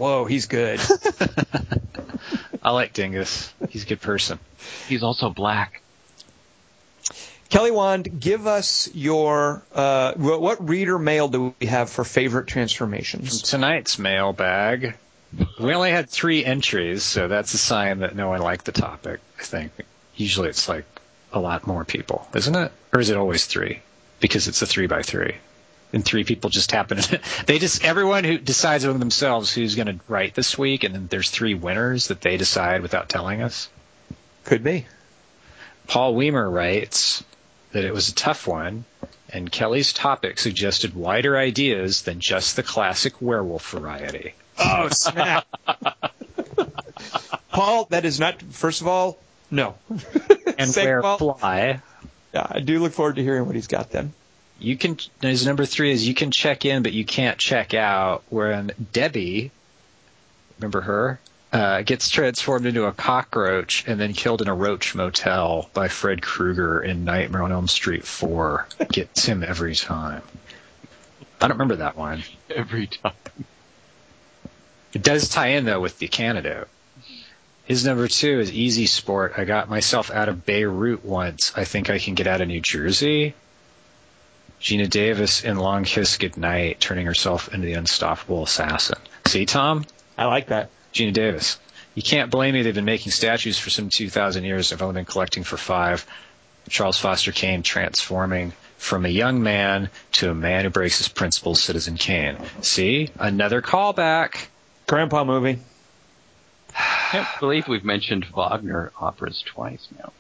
Whoa, 0.01 0.25
he's 0.25 0.47
good. 0.47 0.79
I 2.63 2.71
like 2.71 2.91
Dingus. 2.93 3.53
He's 3.69 3.83
a 3.83 3.85
good 3.85 4.01
person. 4.01 4.39
He's 4.87 5.03
also 5.03 5.29
black. 5.29 5.83
Kelly 7.49 7.69
Wand, 7.69 8.19
give 8.19 8.47
us 8.47 8.89
your 8.95 9.61
uh, 9.75 10.13
what, 10.15 10.41
what 10.41 10.67
reader 10.67 10.97
mail 10.97 11.27
do 11.27 11.53
we 11.59 11.67
have 11.67 11.91
for 11.91 12.03
favorite 12.03 12.47
transformations? 12.47 13.41
From 13.41 13.59
Tonight's 13.59 13.99
mailbag. 13.99 14.95
We 15.59 15.71
only 15.71 15.91
had 15.91 16.09
three 16.09 16.43
entries, 16.43 17.03
so 17.03 17.27
that's 17.27 17.53
a 17.53 17.59
sign 17.59 17.99
that 17.99 18.15
no 18.15 18.29
one 18.29 18.41
liked 18.41 18.65
the 18.65 18.71
topic. 18.71 19.19
I 19.39 19.43
think 19.43 19.71
usually 20.15 20.49
it's 20.49 20.67
like 20.67 20.85
a 21.31 21.39
lot 21.39 21.67
more 21.67 21.85
people, 21.85 22.27
isn't 22.33 22.55
it? 22.55 22.71
Or 22.91 23.01
is 23.01 23.11
it 23.11 23.17
always 23.17 23.45
three? 23.45 23.83
Because 24.19 24.47
it's 24.47 24.63
a 24.63 24.65
three 24.65 24.87
by 24.87 25.03
three, 25.03 25.35
and 25.93 26.03
three 26.03 26.23
people 26.23 26.49
just 26.49 26.71
happen. 26.71 26.97
To, 26.97 27.19
they 27.45 27.59
just 27.59 27.83
everyone 27.83 28.23
who 28.23 28.37
decides 28.37 28.83
among 28.83 28.99
themselves 28.99 29.53
who's 29.53 29.75
going 29.75 29.87
to 29.87 29.99
write 30.07 30.33
this 30.33 30.57
week, 30.57 30.83
and 30.83 30.93
then 30.95 31.07
there's 31.07 31.29
three 31.29 31.53
winners 31.53 32.07
that 32.07 32.21
they 32.21 32.37
decide 32.37 32.81
without 32.81 33.09
telling 33.09 33.41
us. 33.41 33.69
Could 34.43 34.63
be. 34.63 34.85
Paul 35.87 36.15
Weimer 36.15 36.49
writes 36.49 37.23
that 37.71 37.85
it 37.85 37.93
was 37.93 38.09
a 38.09 38.15
tough 38.15 38.47
one, 38.47 38.85
and 39.29 39.51
Kelly's 39.51 39.93
topic 39.93 40.39
suggested 40.39 40.95
wider 40.95 41.37
ideas 41.37 42.03
than 42.03 42.19
just 42.19 42.55
the 42.55 42.63
classic 42.63 43.21
werewolf 43.21 43.69
variety. 43.69 44.33
Oh 44.57 44.89
snap! 44.89 45.45
Paul, 47.51 47.85
that 47.89 48.05
is 48.05 48.19
not. 48.19 48.41
First 48.41 48.81
of 48.81 48.87
all, 48.87 49.17
no. 49.49 49.75
And 50.57 50.69
Second 50.71 50.89
where 50.89 51.05
all, 51.05 51.17
fly. 51.17 51.81
yeah, 52.33 52.47
I 52.49 52.59
do 52.59 52.79
look 52.79 52.93
forward 52.93 53.17
to 53.17 53.23
hearing 53.23 53.45
what 53.45 53.55
he's 53.55 53.67
got 53.67 53.91
then. 53.91 54.13
You 54.61 54.77
can. 54.77 54.97
His 55.21 55.45
number 55.45 55.65
three 55.65 55.91
is 55.91 56.07
you 56.07 56.13
can 56.13 56.29
check 56.29 56.65
in, 56.65 56.83
but 56.83 56.93
you 56.93 57.03
can't 57.03 57.37
check 57.37 57.73
out. 57.73 58.23
When 58.29 58.71
Debbie, 58.93 59.49
remember 60.59 60.81
her, 60.81 61.19
uh, 61.51 61.81
gets 61.81 62.09
transformed 62.09 62.67
into 62.67 62.85
a 62.85 62.91
cockroach 62.91 63.85
and 63.87 63.99
then 63.99 64.13
killed 64.13 64.43
in 64.43 64.47
a 64.47 64.53
roach 64.53 64.93
motel 64.93 65.67
by 65.73 65.87
Fred 65.87 66.21
Krueger 66.21 66.79
in 66.81 67.05
Nightmare 67.05 67.41
on 67.41 67.51
Elm 67.51 67.67
Street 67.67 68.05
Four. 68.05 68.67
Gets 68.91 69.25
him 69.25 69.43
every 69.43 69.75
time. 69.75 70.21
I 71.41 71.47
don't 71.47 71.57
remember 71.57 71.77
that 71.77 71.97
one. 71.97 72.23
Every 72.55 72.85
time. 72.85 73.13
It 74.93 75.01
does 75.01 75.27
tie 75.27 75.49
in 75.49 75.65
though 75.65 75.79
with 75.79 75.97
the 75.97 76.07
candidate. 76.07 76.67
His 77.65 77.83
number 77.85 78.07
two 78.07 78.39
is 78.39 78.51
Easy 78.51 78.85
Sport. 78.85 79.33
I 79.37 79.45
got 79.45 79.69
myself 79.69 80.11
out 80.11 80.29
of 80.29 80.45
Beirut 80.45 81.03
once. 81.03 81.53
I 81.55 81.63
think 81.63 81.89
I 81.89 81.97
can 81.97 82.13
get 82.13 82.27
out 82.27 82.41
of 82.41 82.47
New 82.47 82.61
Jersey. 82.61 83.33
Geena 84.61 84.87
Davis 84.87 85.43
in 85.43 85.57
Long 85.57 85.83
Kiss 85.83 86.17
Goodnight, 86.17 86.79
turning 86.79 87.07
herself 87.07 87.51
into 87.53 87.65
the 87.65 87.73
unstoppable 87.73 88.43
assassin. 88.43 88.99
See, 89.25 89.45
Tom? 89.47 89.85
I 90.17 90.25
like 90.25 90.47
that. 90.47 90.69
Geena 90.93 91.13
Davis. 91.13 91.57
You 91.95 92.03
can't 92.03 92.29
blame 92.29 92.53
me. 92.53 92.61
They've 92.61 92.75
been 92.75 92.85
making 92.85 93.11
statues 93.11 93.57
for 93.57 93.71
some 93.71 93.89
2,000 93.89 94.43
years. 94.43 94.71
I've 94.71 94.81
only 94.81 94.93
been 94.93 95.05
collecting 95.05 95.43
for 95.43 95.57
five. 95.57 96.05
Charles 96.69 96.97
Foster 96.97 97.31
Kane 97.31 97.63
transforming 97.63 98.53
from 98.77 99.05
a 99.05 99.09
young 99.09 99.41
man 99.41 99.89
to 100.13 100.29
a 100.29 100.35
man 100.35 100.63
who 100.63 100.69
breaks 100.69 100.99
his 100.99 101.07
principles, 101.07 101.61
Citizen 101.61 101.97
Kane. 101.97 102.37
See? 102.61 103.09
Another 103.19 103.61
callback. 103.61 104.45
Grandpa 104.87 105.23
movie. 105.23 105.59
I 106.77 107.07
can't 107.11 107.27
believe 107.39 107.67
we've 107.67 107.83
mentioned 107.83 108.25
Wagner 108.25 108.91
operas 108.99 109.43
twice 109.45 109.87
now. 109.97 110.13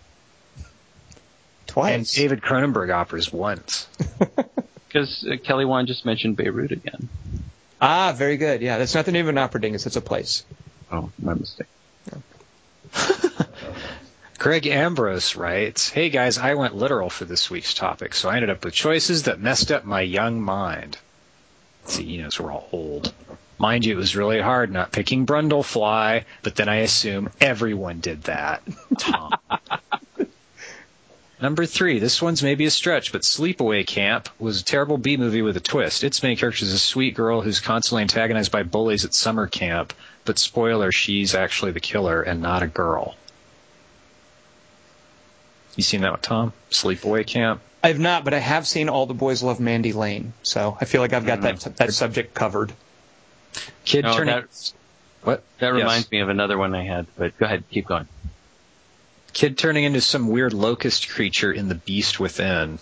And 1.77 2.09
David 2.09 2.41
Cronenberg 2.41 2.93
offers 2.93 3.31
once. 3.31 3.87
Because 4.87 5.25
uh, 5.25 5.37
Kelly 5.37 5.63
Wand 5.63 5.87
just 5.87 6.05
mentioned 6.05 6.35
Beirut 6.35 6.73
again. 6.73 7.07
ah, 7.79 8.13
very 8.13 8.35
good. 8.35 8.61
Yeah, 8.61 8.77
that's 8.77 8.93
not 8.93 9.05
the 9.05 9.13
name 9.13 9.25
of 9.25 9.29
an 9.29 9.37
opera 9.37 9.61
dingus. 9.61 9.85
It's 9.85 9.95
a 9.95 10.01
place. 10.01 10.43
Oh, 10.91 11.09
my 11.17 11.33
mistake. 11.33 11.67
Greg 14.37 14.67
Ambrose 14.67 15.35
writes, 15.37 15.87
Hey 15.87 16.09
guys, 16.09 16.37
I 16.37 16.55
went 16.55 16.75
literal 16.75 17.09
for 17.09 17.23
this 17.23 17.49
week's 17.49 17.73
topic, 17.73 18.13
so 18.13 18.27
I 18.27 18.35
ended 18.35 18.49
up 18.49 18.65
with 18.65 18.73
choices 18.73 19.23
that 19.23 19.39
messed 19.39 19.71
up 19.71 19.85
my 19.85 20.01
young 20.01 20.41
mind. 20.41 20.97
See, 21.85 22.03
he 22.03 22.17
knows 22.17 22.37
we're 22.37 22.51
all 22.51 22.67
old. 22.73 23.13
Mind 23.59 23.85
you, 23.85 23.93
it 23.93 23.97
was 23.97 24.15
really 24.15 24.41
hard 24.41 24.71
not 24.71 24.91
picking 24.91 25.25
Brundlefly, 25.25 26.23
but 26.41 26.55
then 26.55 26.67
I 26.67 26.77
assume 26.77 27.29
everyone 27.39 27.99
did 27.99 28.23
that. 28.23 28.61
Tom. 28.97 29.31
Number 31.41 31.65
three, 31.65 31.97
this 31.97 32.21
one's 32.21 32.43
maybe 32.43 32.65
a 32.65 32.71
stretch, 32.71 33.11
but 33.11 33.21
Sleepaway 33.23 33.85
Camp 33.87 34.29
was 34.37 34.61
a 34.61 34.63
terrible 34.63 34.99
B 34.99 35.17
movie 35.17 35.41
with 35.41 35.57
a 35.57 35.61
twist. 35.61 36.03
Its 36.03 36.21
main 36.21 36.37
character 36.37 36.63
is 36.63 36.71
a 36.71 36.77
sweet 36.77 37.15
girl 37.15 37.41
who's 37.41 37.59
constantly 37.59 38.03
antagonized 38.03 38.51
by 38.51 38.61
bullies 38.61 39.05
at 39.05 39.15
summer 39.15 39.47
camp, 39.47 39.93
but 40.23 40.37
spoiler, 40.37 40.91
she's 40.91 41.33
actually 41.33 41.71
the 41.71 41.79
killer 41.79 42.21
and 42.21 42.41
not 42.41 42.61
a 42.61 42.67
girl. 42.67 43.15
You 45.75 45.83
seen 45.83 46.01
that 46.01 46.11
one, 46.11 46.21
Tom? 46.21 46.53
Sleepaway 46.69 47.25
Camp? 47.25 47.61
I 47.83 47.87
have 47.87 47.99
not, 47.99 48.23
but 48.23 48.35
I 48.35 48.39
have 48.39 48.67
seen 48.67 48.89
All 48.89 49.07
the 49.07 49.15
Boys 49.15 49.41
Love 49.41 49.59
Mandy 49.59 49.93
Lane, 49.93 50.33
so 50.43 50.77
I 50.79 50.85
feel 50.85 51.01
like 51.01 51.13
I've 51.13 51.25
got 51.25 51.41
that 51.41 51.55
mm-hmm. 51.55 51.73
that 51.77 51.93
subject 51.93 52.35
covered. 52.35 52.71
Kid 53.83 54.05
Oh, 54.05 54.13
turning 54.15 54.35
that- 54.35 54.73
what? 55.23 55.43
That 55.59 55.73
Yes. 55.73 55.81
reminds 55.81 56.11
me 56.11 56.19
of 56.19 56.29
another 56.29 56.57
one 56.57 56.75
I 56.75 56.83
had, 56.83 57.07
but 57.17 57.35
go 57.39 57.45
ahead, 57.47 57.63
keep 57.71 57.87
going. 57.87 58.07
Kid 59.33 59.57
turning 59.57 59.83
into 59.85 60.01
some 60.01 60.27
weird 60.27 60.53
locust 60.53 61.09
creature 61.09 61.51
in 61.51 61.69
The 61.69 61.75
Beast 61.75 62.19
Within. 62.19 62.79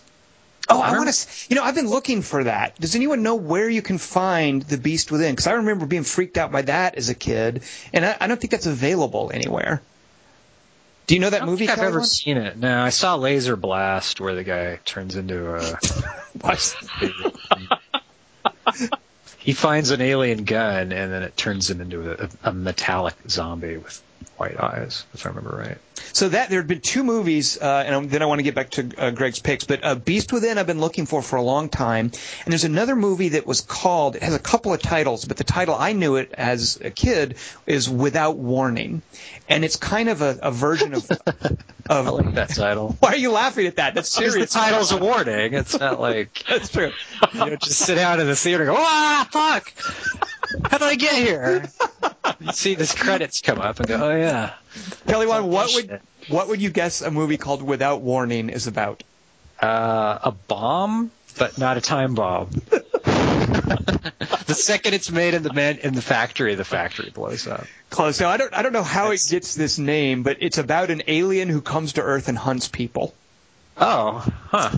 Oh, 0.72 0.80
I 0.82 0.88
Remember- 0.92 1.06
want 1.06 1.14
to. 1.16 1.28
You 1.50 1.56
know, 1.56 1.64
I've 1.64 1.76
been 1.76 1.90
looking 1.90 2.22
for 2.22 2.44
that. 2.44 2.80
Does 2.80 2.96
anyone 2.96 3.24
know 3.24 3.36
where 3.36 3.68
you 3.70 3.82
can 3.82 3.98
find 3.98 4.62
the 4.64 4.78
Beast 4.78 5.12
Within? 5.12 5.32
Because 5.34 5.48
I 5.48 5.54
remember 5.54 5.86
being 5.86 6.04
freaked 6.04 6.38
out 6.38 6.52
by 6.52 6.62
that 6.64 6.96
as 6.96 7.10
a 7.10 7.16
kid, 7.16 7.64
and 7.94 8.06
I, 8.06 8.18
I 8.22 8.28
don't 8.28 8.40
think 8.40 8.52
that's 8.52 8.68
available 8.68 9.32
anywhere. 9.34 9.82
Do 11.08 11.16
you 11.16 11.22
know 11.22 11.30
that 11.32 11.38
I 11.38 11.40
don't 11.40 11.50
movie? 11.50 11.66
think 11.66 11.80
I've 11.80 11.86
ever 11.86 12.00
one? 12.00 12.08
seen 12.08 12.38
it. 12.38 12.56
No, 12.58 12.82
I 12.84 12.90
saw 12.90 13.16
Laser 13.16 13.56
Blast 13.56 14.22
where 14.22 14.36
the 14.36 14.44
guy 14.44 14.78
turns 14.86 15.16
into 15.16 15.56
a. 15.56 15.80
He 19.40 19.54
finds 19.54 19.90
an 19.90 20.02
alien 20.02 20.44
gun 20.44 20.92
and 20.92 21.12
then 21.12 21.24
it 21.24 21.36
turns 21.36 21.70
him 21.70 21.82
into 21.82 22.12
a, 22.12 22.30
a 22.44 22.54
metallic 22.54 23.16
zombie 23.28 23.78
with 23.78 24.00
white 24.38 24.60
eyes, 24.60 25.06
if 25.14 25.26
I 25.26 25.30
remember 25.30 25.56
right. 25.58 25.78
So 26.14 26.30
that 26.30 26.50
there 26.50 26.60
had 26.60 26.68
been 26.68 26.80
two 26.82 27.04
movies, 27.04 27.58
uh, 27.62 27.84
and 27.86 28.10
then 28.10 28.22
I 28.22 28.26
want 28.26 28.40
to 28.40 28.44
get 28.44 28.56
back 28.56 28.70
to 28.72 28.90
uh, 28.98 29.12
Greg's 29.12 29.40
picks. 29.40 29.66
But 29.66 29.84
uh, 29.84 29.96
Beast 29.96 30.32
Within, 30.32 30.58
I've 30.58 30.66
been 30.66 30.80
looking 30.80 31.06
for 31.06 31.22
for 31.22 31.36
a 31.36 31.42
long 31.42 31.68
time, 31.70 32.06
and 32.06 32.52
there's 32.52 32.64
another 32.64 32.96
movie 32.96 33.30
that 33.30 33.46
was 33.46 33.62
called. 33.62 34.16
It 34.16 34.24
has 34.24 34.34
a 34.34 34.40
couple 34.40 34.74
of 34.74 34.82
titles, 34.82 35.26
but 35.26 35.38
the 35.38 35.44
title 35.44 35.76
I 35.76 35.92
knew 35.94 36.16
it 36.16 36.32
as 36.34 36.80
a 36.84 36.90
kid 36.90 37.36
is 37.68 37.90
Without 37.90 38.38
Warning, 38.38 39.02
and 39.50 39.64
it's 39.66 39.76
kind 39.76 40.10
of 40.10 40.22
a, 40.22 40.40
a 40.42 40.52
version 40.52 40.94
of. 40.94 41.10
I 41.90 41.98
of 42.00 42.08
like 42.08 42.36
that 42.36 42.50
title. 42.50 42.96
why 43.00 43.14
are 43.14 43.18
you 43.18 43.32
laughing 43.32 43.66
at 43.66 43.78
that? 43.78 43.96
That's 43.96 44.16
Because 44.16 44.34
the 44.36 44.48
serious. 44.48 44.52
title's 44.54 44.92
a 44.92 44.98
warning. 44.98 45.54
It's 45.56 45.80
not 45.80 46.00
like 46.00 46.44
That's 46.50 46.70
true. 46.70 46.92
you 47.34 47.40
know, 47.40 47.56
just 47.56 47.80
sit 47.80 47.98
out 47.98 48.20
in 48.20 48.28
the 48.28 48.36
theater 48.36 48.64
and 48.64 48.72
go, 48.72 48.78
ah, 48.80 49.28
fuck! 49.32 49.74
How 50.66 50.78
did 50.78 50.88
I 50.88 50.96
get 50.96 51.14
here? 51.16 51.70
You 52.40 52.52
see 52.54 52.76
this 52.76 52.94
credits 52.94 53.42
come 53.42 53.60
up 53.60 53.80
and 53.80 53.88
go, 53.88 54.12
oh 54.12 54.16
yeah. 54.16 54.54
Kelly, 55.08 55.28
Wand, 55.28 55.50
what 55.50 55.74
would 55.74 55.88
Shit. 55.88 56.02
what 56.30 56.48
would 56.48 56.62
you 56.62 56.70
guess 56.70 57.02
a 57.02 57.12
movie 57.12 57.38
called 57.38 57.62
Without 57.62 58.02
Warning 58.02 58.50
is 58.50 58.68
about? 58.68 59.04
Uh, 59.62 60.20
a 60.24 60.32
bomb, 60.32 61.12
but 61.38 61.58
not 61.58 61.78
a 61.78 61.82
time 61.82 62.16
bomb. 62.16 62.50
the 62.70 64.56
second 64.58 64.94
it's 64.94 65.12
made 65.12 65.34
in 65.34 65.44
the 65.44 65.54
man 65.54 65.80
in 65.80 65.94
the 65.94 66.02
factory, 66.02 66.56
the 66.56 66.64
factory 66.64 67.10
blows 67.10 67.46
up. 67.48 67.66
Close. 67.90 68.20
Now 68.20 68.30
I 68.30 68.38
don't 68.38 68.54
I 68.54 68.62
don't 68.62 68.74
know 68.74 68.84
how 68.84 69.06
That's- 69.06 69.28
it 69.28 69.32
gets 69.32 69.56
this 69.56 69.78
name, 69.78 70.24
but 70.24 70.38
it's 70.42 70.58
about 70.58 70.90
an 70.92 71.04
alien 71.08 71.50
who 71.50 71.62
comes 71.62 71.94
to 71.94 72.02
Earth 72.02 72.28
and 72.30 72.38
hunts 72.38 72.68
people. 72.68 73.14
Oh, 73.78 74.26
huh. 74.48 74.78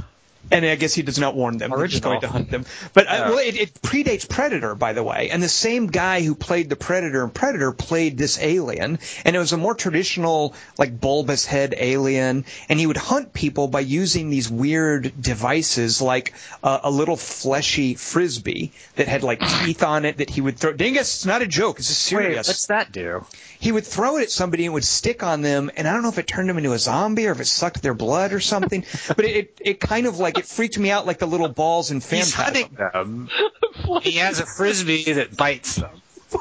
And 0.50 0.66
I 0.66 0.76
guess 0.76 0.94
he 0.94 1.02
does 1.02 1.20
not 1.20 1.36
warn 1.36 1.58
them. 1.58 1.72
He's 1.72 1.92
just 1.92 2.04
going 2.04 2.22
to 2.22 2.28
hunt 2.28 2.50
them. 2.50 2.66
But 2.94 3.08
uh, 3.08 3.28
well, 3.30 3.38
it, 3.38 3.56
it 3.56 3.74
predates 3.76 4.28
Predator, 4.28 4.76
by 4.76 4.94
the 4.94 5.04
way. 5.04 5.30
And 5.30 5.42
the 5.42 5.50
same 5.50 5.88
guy 5.88 6.22
who 6.22 6.36
played 6.36 6.70
the 6.70 6.76
Predator 6.76 7.24
in 7.24 7.30
Predator 7.30 7.72
played 7.72 8.18
this 8.18 8.40
alien. 8.40 9.00
And 9.24 9.36
it 9.36 9.40
was 9.40 9.54
a 9.54 9.58
more 9.58 9.76
traditional, 9.76 10.54
like 10.78 11.00
bulbous 11.00 11.46
head 11.46 11.74
alien. 11.78 12.46
And 12.68 12.80
he 12.80 12.88
would 12.88 12.98
hunt 12.98 13.34
people 13.34 13.68
by 13.68 13.82
using 13.82 14.30
these 14.30 14.50
weird 14.50 15.14
devices, 15.22 16.02
like 16.02 16.34
uh, 16.64 16.80
a 16.84 16.92
little 16.92 17.18
fleshy 17.18 17.96
frisbee 17.96 18.72
that 18.96 19.08
had 19.08 19.24
like 19.24 19.40
teeth 19.40 19.84
on 19.84 20.06
it 20.06 20.18
that 20.18 20.30
he 20.30 20.42
would 20.42 20.58
throw. 20.58 20.74
Dingus, 20.74 21.16
it's 21.16 21.26
not 21.26 21.42
a 21.42 21.48
joke. 21.48 21.80
It's 21.80 21.90
a 21.90 22.16
Wait, 22.16 22.24
serious. 22.24 22.48
what's 22.48 22.68
that 22.68 22.92
do? 22.92 23.26
he 23.62 23.72
would 23.72 23.86
throw 23.86 24.18
it 24.18 24.24
at 24.24 24.32
somebody 24.32 24.66
and 24.66 24.72
it 24.72 24.74
would 24.74 24.84
stick 24.84 25.24
on 25.24 25.42
them 25.42 25.72
and 25.78 25.88
i 25.88 25.94
don't 25.94 26.02
know 26.02 26.10
if 26.10 26.18
it 26.18 26.28
turned 26.28 26.50
them 26.50 26.58
into 26.58 26.74
a 26.74 26.80
zombie 26.80 27.28
or 27.28 27.32
if 27.32 27.40
it 27.40 27.46
sucked 27.46 27.82
their 27.82 27.94
blood 27.94 28.34
or 28.34 28.40
something 28.40 28.84
but 29.08 29.24
it, 29.24 29.36
it, 29.36 29.62
it 29.62 29.80
kind 29.80 30.08
of 30.08 30.20
like 30.20 30.31
it 30.38 30.46
freaked 30.46 30.78
me 30.78 30.92
out 30.92 31.06
like 31.06 31.20
the 31.20 31.28
little 31.28 31.48
balls 31.50 31.92
in 31.92 31.98
He's 31.98 32.34
Phantasm. 32.34 32.44
hunting 32.44 32.76
them. 32.76 33.30
he 34.02 34.14
has 34.14 34.40
a 34.40 34.46
frisbee 34.46 35.14
that 35.14 35.36
bites 35.38 35.76
them. 35.76 35.90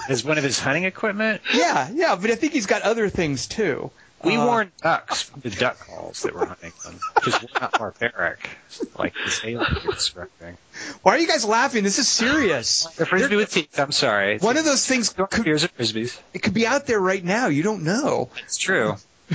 Is 0.09 0.25
one 0.25 0.39
of 0.39 0.45
his 0.45 0.59
hunting 0.61 0.85
equipment? 0.85 1.43
yeah 1.53 1.89
yeah 1.93 2.15
but 2.15 2.31
i 2.31 2.37
think 2.37 2.53
he's 2.53 2.67
got 2.67 2.83
other 2.83 3.09
things 3.09 3.49
too 3.49 3.91
We 4.23 4.37
Uh, 4.37 4.47
warned 4.47 4.71
ducks 4.81 5.25
the 5.43 5.51
duck 5.51 5.81
calls 5.81 6.23
that 6.23 6.33
were 6.33 6.47
hunting 6.47 6.73
them 6.85 7.01
because 7.17 7.43
we're 7.43 7.61
not 7.61 7.77
barbaric 7.77 8.49
like 8.97 9.15
this 9.25 9.41
alien 9.43 9.67
you're 9.83 9.93
describing. 9.93 10.57
why 11.03 11.17
are 11.17 11.19
you 11.19 11.27
guys 11.27 11.45
laughing 11.45 11.83
this 11.83 11.99
is 11.99 12.07
serious 12.07 12.85
The 12.99 13.05
frisbee 13.07 13.35
with 13.35 13.51
teeth. 13.51 13.81
I'm 13.81 13.91
sorry. 13.91 14.39
one 14.39 14.57
of 14.57 14.65
those 14.65 14.87
things 14.87 15.09
could, 15.12 15.45
Here's 15.45 15.65
a 15.65 15.69
frisbees. 15.69 16.17
it 16.35 16.39
could 16.45 16.55
be 16.55 16.69
out 16.69 16.87
there 16.87 17.01
right 17.01 17.25
now 17.25 17.49
you 17.49 17.65
don't 17.65 17.83
know 17.83 18.29
It's 18.45 18.59
true. 18.59 18.95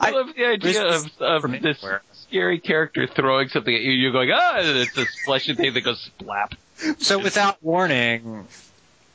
I 0.00 0.10
love 0.10 0.34
the 0.34 0.44
idea 0.46 0.86
of, 0.86 1.06
of 1.20 1.42
this 1.62 1.82
anywhere. 1.82 2.02
Scary 2.28 2.58
character 2.60 3.06
throwing 3.06 3.48
something 3.48 3.74
at 3.74 3.80
you. 3.80 3.92
You're 3.92 4.12
going, 4.12 4.30
ah, 4.32 4.58
and 4.58 4.78
it's 4.78 4.94
this 4.94 5.08
fleshy 5.24 5.54
thing 5.54 5.74
that 5.74 5.80
goes 5.80 6.10
splap. 6.20 6.52
So 6.98 7.18
without 7.18 7.62
warning, 7.62 8.46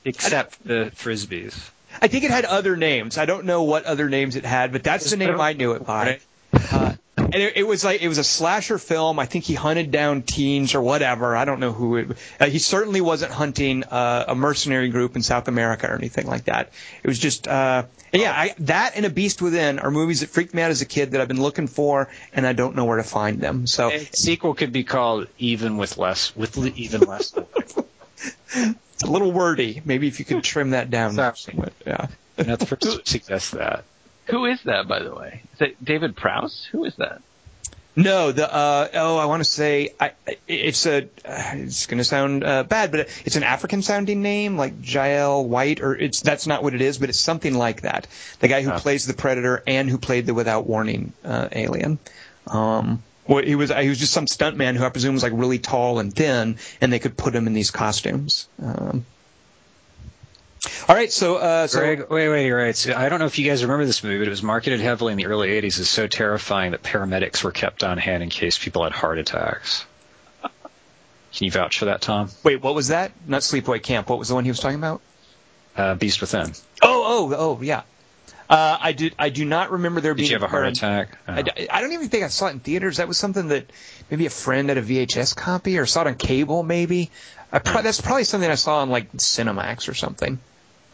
except 0.06 0.64
the 0.65 0.91
frisbees. 0.95 1.69
i 2.02 2.07
think 2.07 2.23
it 2.23 2.31
had 2.31 2.45
other 2.45 2.76
names 2.76 3.18
i 3.18 3.26
don't 3.26 3.45
know 3.45 3.64
what 3.64 3.85
other 3.85 4.10
names 4.10 4.35
it 4.35 4.45
had 4.45 4.72
but 4.72 4.84
that's 4.84 5.10
the 5.11 5.18
name 5.18 5.40
i 5.40 5.53
knew 5.53 5.73
it 5.73 5.85
by 5.85 6.19
uh, 6.53 6.94
and 7.34 7.41
it, 7.41 7.57
it 7.57 7.64
was 7.64 7.84
like 7.84 8.01
it 8.01 8.07
was 8.07 8.19
a 8.19 8.23
slasher 8.23 8.77
film. 8.77 9.19
I 9.19 9.26
think 9.26 9.43
he 9.43 9.55
hunted 9.55 9.91
down 9.91 10.22
teens 10.22 10.76
or 10.76 10.81
whatever. 10.81 11.35
I 11.35 11.45
don't 11.45 11.60
know 11.60 11.72
who. 11.72 11.97
It, 11.97 12.18
uh, 12.39 12.45
he 12.45 12.60
certainly 12.60 13.01
wasn't 13.01 13.31
hunting 13.31 13.84
uh, 13.84 14.26
a 14.27 14.35
mercenary 14.35 14.89
group 14.89 15.15
in 15.15 15.23
South 15.23 15.47
America 15.47 15.88
or 15.88 15.95
anything 15.95 16.27
like 16.27 16.45
that. 16.45 16.69
It 17.01 17.07
was 17.07 17.18
just, 17.18 17.47
uh, 17.47 17.84
yeah, 18.14 18.31
I, 18.31 18.53
that 18.60 18.93
and 18.95 19.05
A 19.05 19.10
Beast 19.10 19.41
Within 19.41 19.80
are 19.80 19.89
movies 19.89 20.19
that 20.19 20.30
freaked 20.30 20.53
me 20.53 20.61
out 20.61 20.69
as 20.69 20.81
a 20.81 20.85
kid 20.85 21.11
that 21.11 21.22
I've 21.22 21.27
been 21.27 21.41
looking 21.41 21.68
for, 21.68 22.10
and 22.34 22.45
I 22.45 22.53
don't 22.53 22.76
know 22.76 22.85
where 22.85 22.97
to 22.97 23.03
find 23.03 23.41
them. 23.41 23.65
So 23.65 23.89
A 23.89 23.99
sequel 24.14 24.53
could 24.53 24.72
be 24.72 24.84
called 24.84 25.27
even 25.39 25.77
with 25.77 25.97
less 25.97 26.35
with 26.35 26.57
even 26.77 27.01
less. 27.01 27.34
it's 28.53 29.03
a 29.03 29.07
little 29.07 29.31
wordy. 29.31 29.81
Maybe 29.84 30.07
if 30.07 30.19
you 30.19 30.26
could 30.26 30.43
trim 30.43 30.72
that 30.72 30.91
down. 30.91 31.14
Sorry. 31.14 31.35
somewhat, 31.35 31.73
yeah. 31.85 32.07
I'm 32.38 32.47
not 32.47 32.60
the 32.60 32.65
first 32.65 32.81
to 32.84 33.01
suggest 33.05 33.51
that. 33.53 33.84
Who 34.28 34.45
is 34.45 34.62
that, 34.64 34.88
by 34.88 35.00
the 35.04 35.14
way? 35.14 35.41
Is 35.54 35.60
that 35.60 35.84
David 35.84 36.16
Prowse? 36.16 36.68
Who 36.72 36.86
is 36.86 36.95
that? 36.95 37.22
No, 37.95 38.32
the 38.32 38.52
uh, 38.52 38.88
oh, 38.95 39.18
I 39.18 39.26
want 39.26 39.41
to 39.44 39.50
say 39.50 39.90
I, 40.00 40.14
it's 40.48 40.88
a. 40.88 41.04
Uh, 41.24 41.52
it's 41.54 41.86
going 41.86 42.00
to 42.00 42.04
sound 42.04 42.44
uh, 42.44 42.64
bad, 42.64 42.90
but 42.90 43.02
it's 43.24 43.36
an 43.36 43.44
African-sounding 43.44 44.20
name, 44.20 44.58
like 44.58 44.74
Jael 44.82 45.45
White, 45.45 45.80
or 45.80 45.95
it's 45.95 46.22
that's 46.22 46.48
not 46.48 46.64
what 46.64 46.74
it 46.74 46.82
is, 46.82 46.98
but 46.98 47.10
it's 47.10 47.20
something 47.20 47.54
like 47.54 47.82
that. 47.82 48.08
The 48.40 48.48
guy 48.48 48.64
who 48.64 48.72
Oh. 48.72 48.80
plays 48.80 49.06
the 49.06 49.14
Predator 49.14 49.62
and 49.68 49.88
who 49.91 50.00
played 50.00 50.26
the 50.26 50.34
Without 50.34 50.66
Warning 50.66 51.14
uh, 51.24 51.50
alien. 51.52 52.00
Um, 52.48 53.04
well, 53.28 53.44
he 53.44 53.54
was 53.54 53.72
he 53.72 53.90
was 53.90 54.00
just 54.00 54.12
some 54.14 54.26
stuntman 54.26 54.76
who 54.76 54.84
I 54.84 54.90
presume 54.90 55.14
was 55.14 55.22
like 55.24 55.34
really 55.36 55.60
tall 55.60 56.00
and 56.00 56.12
thin, 56.12 56.58
and 56.82 56.91
they 56.91 56.98
could 57.00 57.16
put 57.16 57.36
him 57.36 57.45
in 57.45 57.54
these 57.54 57.70
costumes. 57.70 58.48
Um, 58.60 59.06
all 60.88 60.95
right, 60.95 61.11
so 61.11 61.35
uh, 61.38 61.68
so 61.68 61.80
Greg, 61.80 62.10
wait, 62.10 62.30
wait, 62.30 62.45
you're 62.45 62.57
right. 62.57 62.76
So 62.76 62.94
I 62.94 63.10
don't 63.10 63.19
know 63.19 63.26
if 63.26 63.38
you 63.38 63.48
guys 63.49 63.64
remember 63.64 63.85
this 63.85 64.03
movie, 64.03 64.19
but 64.19 64.27
it 64.27 64.30
was 64.30 64.44
marketed 64.44 64.80
heavily 64.80 65.11
in 65.11 65.18
the 65.18 65.26
early 65.26 65.49
80s 65.49 65.80
as 65.80 65.90
so 65.90 66.07
terrifying 66.07 66.72
that 66.72 66.81
paramedics 66.81 67.44
were 67.44 67.52
kept 67.52 67.84
on 67.84 67.98
hand 67.98 68.23
in 68.23 68.30
case 68.30 68.57
people 68.57 68.84
had 68.84 68.94
heart 68.94 69.19
attacks. 69.19 69.85
Can 70.41 71.45
you 71.45 71.52
vouch 71.52 71.80
for 71.80 71.85
that, 71.85 72.02
Tom? 72.02 72.30
wait, 72.44 72.61
what 72.61 72.76
was 72.76 72.90
that? 72.90 73.11
Not 73.27 73.41
Sleepaway 73.41 73.81
Camp. 73.81 74.07
What 74.07 74.19
was 74.19 74.30
the 74.30 74.35
one 74.35 74.45
he 74.45 74.52
was 74.52 74.60
talking 74.60 74.77
about? 74.77 75.02
Uh, 75.76 75.95
Beast 75.95 76.22
Within. 76.22 76.52
Oh, 76.81 77.31
oh, 77.31 77.35
oh, 77.35 77.61
yeah. 77.61 77.81
Uh, 78.49 78.77
I 78.80 78.91
did. 78.91 79.15
I 79.18 79.30
do 79.30 79.45
not 79.45 79.72
remember 79.72 79.99
there 79.99 80.14
being. 80.14 80.26
Did 80.26 80.31
you 80.31 80.35
have 80.35 80.44
a 80.44 80.48
heart 80.48 80.68
attack? 80.68 81.18
Oh. 81.27 81.34
I, 81.34 81.44
I 81.72 81.81
don't 81.81 81.94
even 81.94 82.10
think 82.10 82.23
I 82.23 82.27
saw 82.27 82.48
it 82.48 82.52
in 82.52 82.60
theaters. 82.60 82.98
That 82.98 83.07
was 83.07 83.18
something 83.18 83.48
that 83.48 83.72
maybe 84.11 84.27
a 84.27 84.30
friend 84.30 84.69
had 84.69 84.77
a 84.77 84.81
VHS 84.84 85.35
copy 85.35 85.80
or 85.80 85.88
saw 85.88 86.02
it 86.02 86.07
on 86.07 86.15
cable. 86.15 86.61
Maybe 86.61 87.10
I 87.52 87.60
pro- 87.60 87.81
that's 87.81 88.02
probably 88.02 88.26
something 88.26 88.49
I 88.49 88.56
saw 88.56 88.80
on 88.80 88.90
like 88.90 89.11
Cinemax 89.14 89.90
or 89.90 89.94
something. 89.94 90.40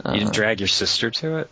Uh, 0.04 0.14
you 0.14 0.20
didn't 0.20 0.34
drag 0.34 0.60
your 0.60 0.68
sister 0.68 1.12
to 1.12 1.38
it? 1.38 1.50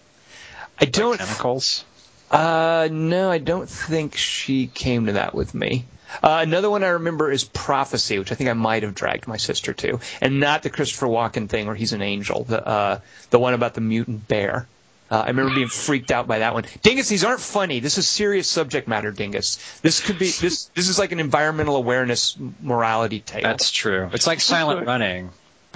I 0.80 0.86
don't. 0.86 1.18
Chemicals? 1.18 1.84
Uh, 2.30 2.90
no, 2.92 3.32
I 3.32 3.38
don't 3.38 3.70
think 3.70 4.16
she 4.16 4.68
came 4.68 5.06
to 5.06 5.14
that 5.14 5.34
with 5.34 5.54
me. 5.54 5.86
Uh, 6.24 6.40
another 6.42 6.70
one 6.70 6.84
I 6.84 6.90
remember 6.90 7.32
is 7.32 7.44
Prophecy, 7.44 8.18
which 8.20 8.32
I 8.32 8.36
think 8.36 8.50
I 8.50 8.54
might 8.54 8.84
have 8.84 8.96
dragged 8.96 9.28
my 9.28 9.38
sister 9.38 9.74
to, 9.74 10.00
and 10.22 10.40
not 10.40 10.64
the 10.64 10.70
Christopher 10.70 11.08
Walken 11.08 11.50
thing 11.50 11.66
where 11.66 11.76
he's 11.76 11.94
an 11.94 12.02
angel. 12.02 12.44
The 12.46 12.66
uh, 12.66 13.00
the 13.30 13.40
one 13.40 13.54
about 13.54 13.74
the 13.74 13.82
mutant 13.82 14.28
bear. 14.28 14.68
Uh, 15.10 15.20
I 15.20 15.28
remember 15.28 15.56
being 15.56 15.70
freaked 15.70 16.12
out 16.12 16.28
by 16.28 16.40
that 16.40 16.54
one. 16.54 16.66
Dingus, 16.82 17.08
these 17.08 17.24
aren't 17.24 17.40
funny. 17.40 17.80
This 17.80 17.98
is 17.98 18.08
serious 18.08 18.50
subject 18.50 18.90
matter, 18.90 19.12
Dingus. 19.12 19.80
This 19.80 20.06
could 20.06 20.20
be 20.20 20.30
this. 20.30 20.66
This 20.76 20.90
is 20.90 21.00
like 21.00 21.14
an 21.14 21.20
environmental 21.20 21.78
awareness 21.78 22.38
morality 22.62 23.22
tale. 23.22 23.44
That's 23.44 23.72
true. 23.72 24.10
It's 24.14 24.28
like 24.28 24.42
silent 24.42 24.86
running. 24.88 25.30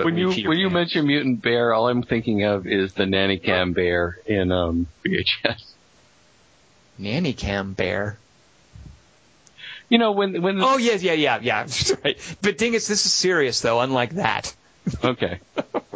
When 0.06 0.18
you 0.18 0.48
when 0.48 0.58
you 0.58 0.70
mention 0.70 1.08
mutant 1.08 1.42
bear, 1.42 1.74
all 1.74 1.88
I'm 1.88 2.04
thinking 2.04 2.44
of 2.44 2.68
is 2.68 2.94
the 2.94 3.06
nanny 3.06 3.38
cam 3.38 3.74
bear 3.74 4.18
in 4.26 4.52
um, 4.52 4.88
VHS. 5.06 5.64
nanny 6.98 7.34
cam 7.34 7.74
bear. 7.74 8.18
You 9.90 9.98
know 9.98 10.14
when 10.14 10.42
when 10.42 10.58
The... 10.58 10.66
Oh 10.66 10.78
yes, 10.78 11.04
yeah, 11.04 11.14
yeah, 11.14 11.40
yeah. 11.42 11.68
right. 12.04 12.38
But 12.42 12.58
Dingus, 12.58 12.88
this 12.88 13.06
is 13.06 13.14
serious 13.14 13.62
though. 13.62 13.80
Unlike 13.82 14.12
that. 14.12 14.56
okay 15.04 15.40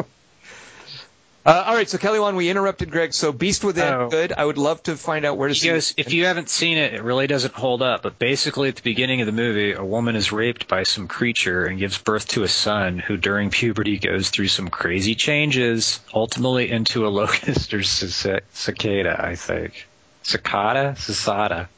Uh, 1.46 1.64
all 1.68 1.76
right, 1.76 1.88
so 1.88 2.00
Kelly 2.00 2.20
Wand, 2.20 2.36
we 2.36 2.50
interrupted 2.50 2.90
Greg. 2.90 3.14
So 3.14 3.32
Beast 3.32 3.64
Within, 3.64 3.94
Oh. 3.94 4.10
good. 4.10 4.34
I 4.36 4.44
would 4.44 4.58
love 4.58 4.82
to 4.84 4.98
find 4.98 5.26
out 5.26 5.38
where 5.38 5.48
to 5.48 5.54
He 5.54 5.60
see 5.60 5.68
goes, 5.70 5.92
it. 5.92 6.08
if 6.08 6.12
you 6.14 6.26
haven't 6.26 6.50
seen 6.50 6.80
it, 6.80 6.96
it 6.96 7.04
really 7.04 7.28
doesn't 7.28 7.54
hold 7.54 7.84
up. 7.84 8.02
But 8.02 8.18
basically, 8.18 8.70
at 8.70 8.78
the 8.78 8.82
beginning 8.82 9.22
of 9.22 9.28
the 9.28 9.32
movie, 9.32 9.74
a 9.74 9.84
woman 9.86 10.16
is 10.16 10.32
raped 10.32 10.68
by 10.68 10.82
some 10.84 11.08
creature 11.08 11.66
and 11.66 11.78
gives 11.78 12.00
birth 12.00 12.28
to 12.30 12.42
a 12.42 12.48
son 12.48 12.98
who, 12.98 13.16
during 13.16 13.52
puberty, 13.52 14.00
goes 14.00 14.32
through 14.32 14.48
some 14.48 14.70
crazy 14.70 15.14
changes, 15.14 16.00
ultimately 16.16 16.72
into 16.72 17.06
a 17.06 17.10
locust 17.22 17.76
or 17.76 17.84
cic- 17.84 18.44
cicada, 18.54 19.16
I 19.24 19.36
think. 19.36 19.88
Cicada? 20.24 20.96
Cicada. 20.98 21.70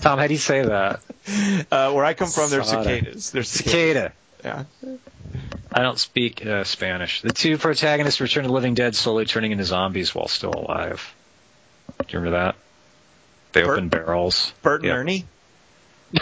Tom, 0.00 0.18
how 0.18 0.26
do 0.28 0.32
you 0.32 0.38
say 0.38 0.62
that? 0.62 1.00
Uh, 1.70 1.92
where 1.92 2.06
I 2.06 2.14
come 2.14 2.28
from, 2.28 2.48
there's 2.48 2.68
Sada. 2.68 2.84
cicadas. 2.84 3.30
There's 3.32 3.48
cicadas. 3.50 4.12
Cicada. 4.42 4.64
Yeah. 4.82 4.98
I 5.72 5.82
don't 5.82 5.98
speak 5.98 6.44
uh, 6.44 6.64
Spanish. 6.64 7.22
The 7.22 7.32
two 7.32 7.56
protagonists 7.58 8.20
return 8.20 8.42
to 8.44 8.48
the 8.48 8.52
living 8.54 8.74
dead, 8.74 8.94
slowly 8.94 9.24
turning 9.24 9.52
into 9.52 9.64
zombies 9.64 10.14
while 10.14 10.28
still 10.28 10.52
alive. 10.54 11.14
Do 11.98 12.04
you 12.08 12.18
remember 12.18 12.38
that? 12.38 12.56
They 13.52 13.62
Bert- 13.62 13.70
open 13.78 13.88
barrels. 13.88 14.52
Bert 14.62 14.80
and 14.82 14.88
Yeah. 14.88 14.94
Ernie. 14.94 15.24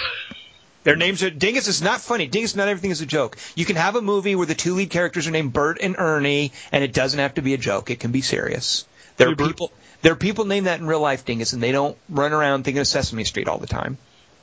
Their 0.85 0.97
names 0.97 1.23
are 1.23 1.31
Dingus 1.31 1.67
is 1.69 1.83
not 1.83 2.01
funny. 2.01 2.27
Dingus, 2.29 2.55
not 2.57 2.69
everything 2.69 2.91
is 2.91 3.01
a 3.01 3.07
joke. 3.07 3.37
You 3.55 3.65
can 3.65 3.77
have 3.77 3.97
a 3.97 4.01
movie 4.01 4.35
where 4.37 4.47
the 4.47 4.55
two 4.55 4.75
lead 4.75 4.91
characters 4.91 5.27
are 5.27 5.31
named 5.31 5.53
Bert 5.53 5.79
and 5.83 5.97
Ernie, 5.99 6.53
and 6.73 6.83
it 6.85 6.93
doesn't 6.95 7.19
have 7.19 7.35
to 7.35 7.43
be 7.43 7.53
a 7.55 7.59
joke. 7.59 7.91
It 7.91 8.01
can 8.01 8.11
be 8.13 8.23
serious. 8.23 8.87
There 9.17 9.29
are 9.31 9.37
people. 9.37 9.73
There 10.01 10.13
are 10.13 10.17
people 10.17 10.45
named 10.45 10.67
that 10.67 10.79
in 10.81 10.87
real 10.87 11.01
life, 11.01 11.25
Dingus, 11.25 11.53
and 11.53 11.63
they 11.63 11.73
don't 11.73 11.99
run 12.09 12.33
around 12.33 12.63
thinking 12.63 12.81
of 12.81 12.87
Sesame 12.87 13.25
Street 13.25 13.49
all 13.49 13.59
the 13.59 13.67
time. 13.67 13.99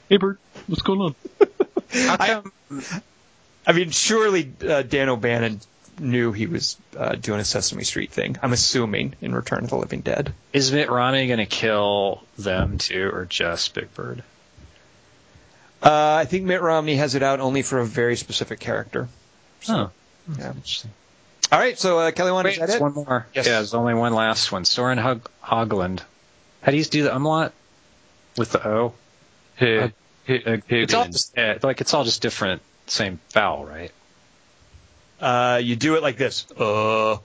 Hey, 0.09 0.17
Bert, 0.17 0.37
what's 0.67 0.81
going 0.81 0.99
on? 0.99 1.15
I, 1.93 2.41
I 3.67 3.73
mean, 3.73 3.89
surely 3.91 4.51
uh, 4.67 4.81
Dan 4.83 5.09
O'Bannon 5.09 5.59
knew 5.99 6.31
he 6.31 6.45
was 6.47 6.77
uh, 6.97 7.15
doing 7.15 7.39
a 7.39 7.45
Sesame 7.45 7.83
Street 7.83 8.11
thing. 8.11 8.37
I'm 8.41 8.53
assuming 8.53 9.15
in 9.21 9.33
Return 9.33 9.63
of 9.63 9.69
the 9.69 9.77
Living 9.77 10.01
Dead. 10.01 10.33
Is 10.53 10.71
Mitt 10.71 10.89
Romney 10.89 11.27
going 11.27 11.39
to 11.39 11.45
kill 11.45 12.21
them 12.37 12.77
too, 12.77 13.09
or 13.13 13.25
just 13.25 13.73
Big 13.73 13.93
Bird? 13.93 14.23
Uh, 15.81 16.15
I 16.21 16.25
think 16.25 16.45
Mitt 16.45 16.61
Romney 16.61 16.95
has 16.95 17.15
it 17.15 17.23
out 17.23 17.39
only 17.39 17.61
for 17.61 17.79
a 17.79 17.85
very 17.85 18.15
specific 18.15 18.59
character. 18.59 19.07
Oh, 19.69 19.91
Yeah. 20.37 20.47
interesting. 20.51 20.91
All 21.51 21.59
right, 21.59 21.77
so 21.77 21.99
uh, 21.99 22.11
Kelly, 22.11 22.31
Wand, 22.31 22.45
Wait, 22.45 22.53
is 22.53 22.59
that 22.59 22.69
it? 22.77 22.81
one 22.81 22.93
more. 22.93 23.27
Yes. 23.33 23.45
Yeah, 23.45 23.53
there's 23.53 23.75
only 23.75 23.93
one 23.93 24.13
last 24.13 24.51
one. 24.51 24.65
Soren 24.65 24.97
Hog- 24.97 25.29
Hogland. 25.43 26.01
How 26.63 26.71
do 26.71 26.77
you 26.77 26.83
do 26.83 27.03
the 27.03 27.15
umlaut 27.15 27.53
with 28.35 28.51
the 28.51 28.67
O? 28.67 28.93
Hey, 29.55 29.93
hey, 30.25 30.43
Uh, 30.43 30.57
It's 30.67 30.93
all 30.95 31.05
just 31.05 31.37
uh, 31.37 31.59
like 31.61 31.81
it's 31.81 31.93
all 31.93 32.03
just 32.03 32.21
different, 32.23 32.63
same 32.87 33.19
foul, 33.29 33.65
right? 33.65 33.91
Uh, 35.19 35.59
you 35.63 35.75
do 35.75 35.95
it 35.95 36.03
like 36.03 36.17
this. 36.17 36.45
Uh, 36.51 37.17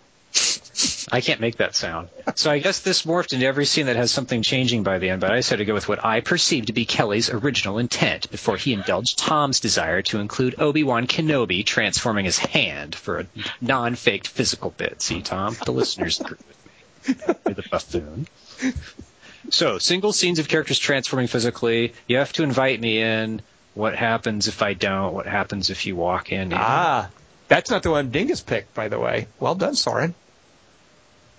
I 1.13 1.21
can't 1.21 1.41
make 1.41 1.57
that 1.57 1.75
sound. 1.75 2.09
So 2.37 2.51
I 2.51 2.61
guess 2.61 2.81
this 2.81 3.03
morphed 3.03 3.33
into 3.33 3.47
every 3.47 3.67
scene 3.67 3.87
that 3.87 3.97
has 3.97 4.13
something 4.13 4.43
changing 4.43 4.85
by 4.85 4.99
the 4.99 5.11
end, 5.11 5.21
but 5.21 5.33
I 5.33 5.37
decided 5.37 5.65
to 5.65 5.65
go 5.65 5.75
with 5.75 5.89
what 5.89 6.05
I 6.05 6.21
perceived 6.21 6.69
to 6.69 6.73
be 6.73 6.85
Kelly's 6.85 7.31
original 7.31 7.79
intent 7.79 8.31
before 8.31 8.57
he 8.57 8.73
indulged 8.73 9.19
Tom's 9.19 9.59
desire 9.59 10.03
to 10.03 10.21
include 10.21 10.61
Obi-Wan 10.61 11.09
Kenobi 11.09 11.67
transforming 11.67 12.25
his 12.25 12.39
hand 12.39 12.95
for 12.95 13.21
a 13.21 13.27
non-faked 13.61 14.29
physical 14.29 14.71
bit. 14.71 15.03
See, 15.03 15.21
Tom? 15.21 15.57
The 15.65 15.73
listeners 15.73 16.21
agree 16.21 16.37
with 16.39 17.17
me. 17.27 17.35
You're 17.47 17.55
the 17.55 17.65
buffoon. 17.69 18.29
So, 19.51 19.79
single 19.79 20.13
scenes 20.13 20.39
of 20.39 20.49
characters 20.49 20.79
transforming 20.79 21.27
physically. 21.27 21.95
You 22.07 22.19
have 22.19 22.33
to 22.35 22.45
invite 22.45 22.81
me 22.81 23.03
in. 23.03 23.43
What 23.75 23.95
happens 23.95 24.49
if 24.49 24.63
I 24.63 24.75
don't? 24.75 25.15
What 25.15 25.27
happens 25.27 25.71
if 25.71 25.87
you 25.87 25.97
walk 25.97 26.33
in? 26.33 26.53
ah, 26.53 27.09
that's 27.49 27.71
not 27.71 27.83
the 27.83 27.91
one 27.91 28.11
Dingus 28.11 28.41
picked, 28.43 28.75
by 28.75 28.89
the 28.89 28.99
way. 28.99 29.27
Well 29.39 29.55
done, 29.55 29.75
Soren. 29.75 30.15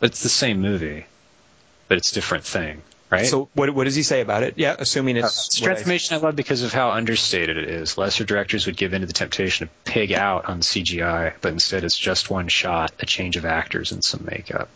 It's 0.01 0.23
the 0.23 0.29
same 0.29 0.61
movie, 0.61 1.05
but 1.87 1.97
it's 1.97 2.11
a 2.11 2.15
different 2.15 2.43
thing, 2.43 2.81
right? 3.09 3.25
So 3.27 3.49
what 3.53 3.69
what 3.71 3.83
does 3.83 3.95
he 3.95 4.03
say 4.03 4.21
about 4.21 4.43
it? 4.43 4.55
Yeah, 4.57 4.75
assuming 4.79 5.17
it's 5.17 5.47
It's 5.47 5.61
what 5.61 5.69
I- 5.69 5.73
transformation 5.73 6.15
I 6.15 6.19
love 6.19 6.35
because 6.35 6.63
of 6.63 6.73
how 6.73 6.91
understated 6.91 7.57
it 7.57 7.69
is. 7.69 7.97
Lesser 7.97 8.23
directors 8.23 8.65
would 8.65 8.77
give 8.77 8.93
in 8.93 9.01
to 9.01 9.07
the 9.07 9.13
temptation 9.13 9.67
to 9.67 9.73
pig 9.83 10.11
out 10.11 10.45
on 10.45 10.61
CGI, 10.61 11.33
but 11.41 11.51
instead 11.53 11.83
it's 11.83 11.97
just 11.97 12.29
one 12.31 12.47
shot, 12.47 12.91
a 12.99 13.05
change 13.05 13.37
of 13.37 13.45
actors, 13.45 13.91
and 13.91 14.03
some 14.03 14.25
makeup. 14.25 14.69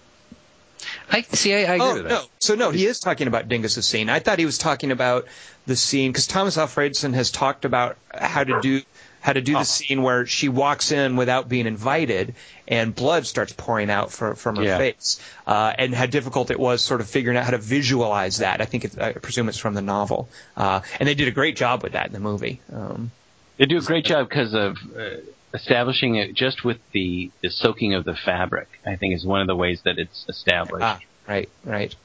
I 1.10 1.22
see. 1.22 1.54
I, 1.54 1.58
I 1.58 1.62
agree 1.62 1.80
Oh 1.80 1.94
with 1.96 2.04
that. 2.04 2.10
no! 2.10 2.24
So 2.40 2.56
no, 2.56 2.72
he 2.72 2.86
is 2.86 3.00
talking 3.00 3.28
about 3.28 3.48
Dingus's 3.48 3.86
scene. 3.86 4.10
I 4.10 4.20
thought 4.20 4.40
he 4.40 4.46
was 4.46 4.58
talking 4.58 4.92
about 4.92 5.26
the 5.66 5.76
scene 5.76 6.12
because 6.12 6.28
Tomas 6.28 6.58
Alfredson 6.58 7.14
has 7.14 7.32
talked 7.32 7.66
about 7.66 7.98
how 8.14 8.44
to 8.44 8.60
do 8.62 8.82
how 9.22 9.34
to 9.34 9.42
do 9.42 9.56
Oh. 9.56 9.60
the 9.60 9.66
scene 9.66 10.04
where 10.04 10.26
she 10.28 10.50
walks 10.50 10.92
in 10.92 11.16
without 11.16 11.50
being 11.50 11.66
invited 11.66 12.36
and 12.68 12.94
blood 12.94 13.26
starts 13.26 13.54
pouring 13.54 13.90
out 13.90 14.12
from 14.12 14.36
from 14.36 14.58
her 14.58 14.64
Yeah. 14.64 14.78
face, 14.78 15.20
uh, 15.48 15.74
and 15.78 15.94
how 15.96 16.06
difficult 16.06 16.52
it 16.52 16.60
was 16.60 16.82
sort 16.82 17.02
of 17.02 17.08
figuring 17.08 17.38
out 17.38 17.44
how 17.46 17.52
to 17.52 17.58
visualize 17.58 18.38
that. 18.38 18.62
I 18.62 18.66
think 18.66 18.86
it, 18.86 19.00
I 19.00 19.14
presume 19.14 19.50
it's 19.50 19.58
from 19.58 19.74
the 19.74 19.82
novel, 19.82 20.30
uh, 20.58 20.82
and 21.00 21.08
they 21.08 21.16
did 21.16 21.28
a 21.28 21.32
great 21.32 21.56
job 21.56 21.84
with 21.84 21.94
that 21.94 22.08
in 22.08 22.14
the 22.14 22.20
movie. 22.20 22.62
Um, 22.72 23.12
They 23.58 23.66
do 23.66 23.78
a 23.78 23.82
great 23.82 24.06
job 24.06 24.28
because 24.30 24.54
of 24.54 24.78
uh, 24.98 25.18
establishing 25.56 26.16
it 26.16 26.34
just 26.36 26.64
with 26.64 26.78
the, 26.92 27.32
the 27.42 27.50
soaking 27.50 27.94
of 27.96 28.04
the 28.06 28.16
fabric. 28.16 28.68
I 28.86 28.96
think 28.96 29.16
is 29.16 29.26
one 29.26 29.42
of 29.42 29.48
the 29.48 29.56
ways 29.56 29.82
that 29.86 29.98
it's 29.98 30.26
established. 30.30 30.84
ah, 30.84 31.00
right, 31.28 31.50
right. 31.64 31.96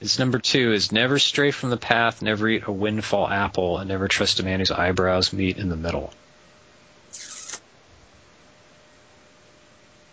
His 0.00 0.18
number 0.18 0.38
two 0.40 0.72
is 0.72 0.90
never 0.90 1.18
stray 1.20 1.52
from 1.52 1.70
the 1.70 1.76
path, 1.76 2.20
never 2.22 2.48
eat 2.48 2.64
a 2.66 2.72
windfall 2.72 3.28
apple, 3.28 3.78
and 3.78 3.88
never 3.88 4.08
trust 4.08 4.40
a 4.40 4.42
man 4.42 4.58
whose 4.58 4.72
eyebrows 4.72 5.32
meet 5.32 5.56
in 5.56 5.68
the 5.68 5.76
middle. 5.76 6.12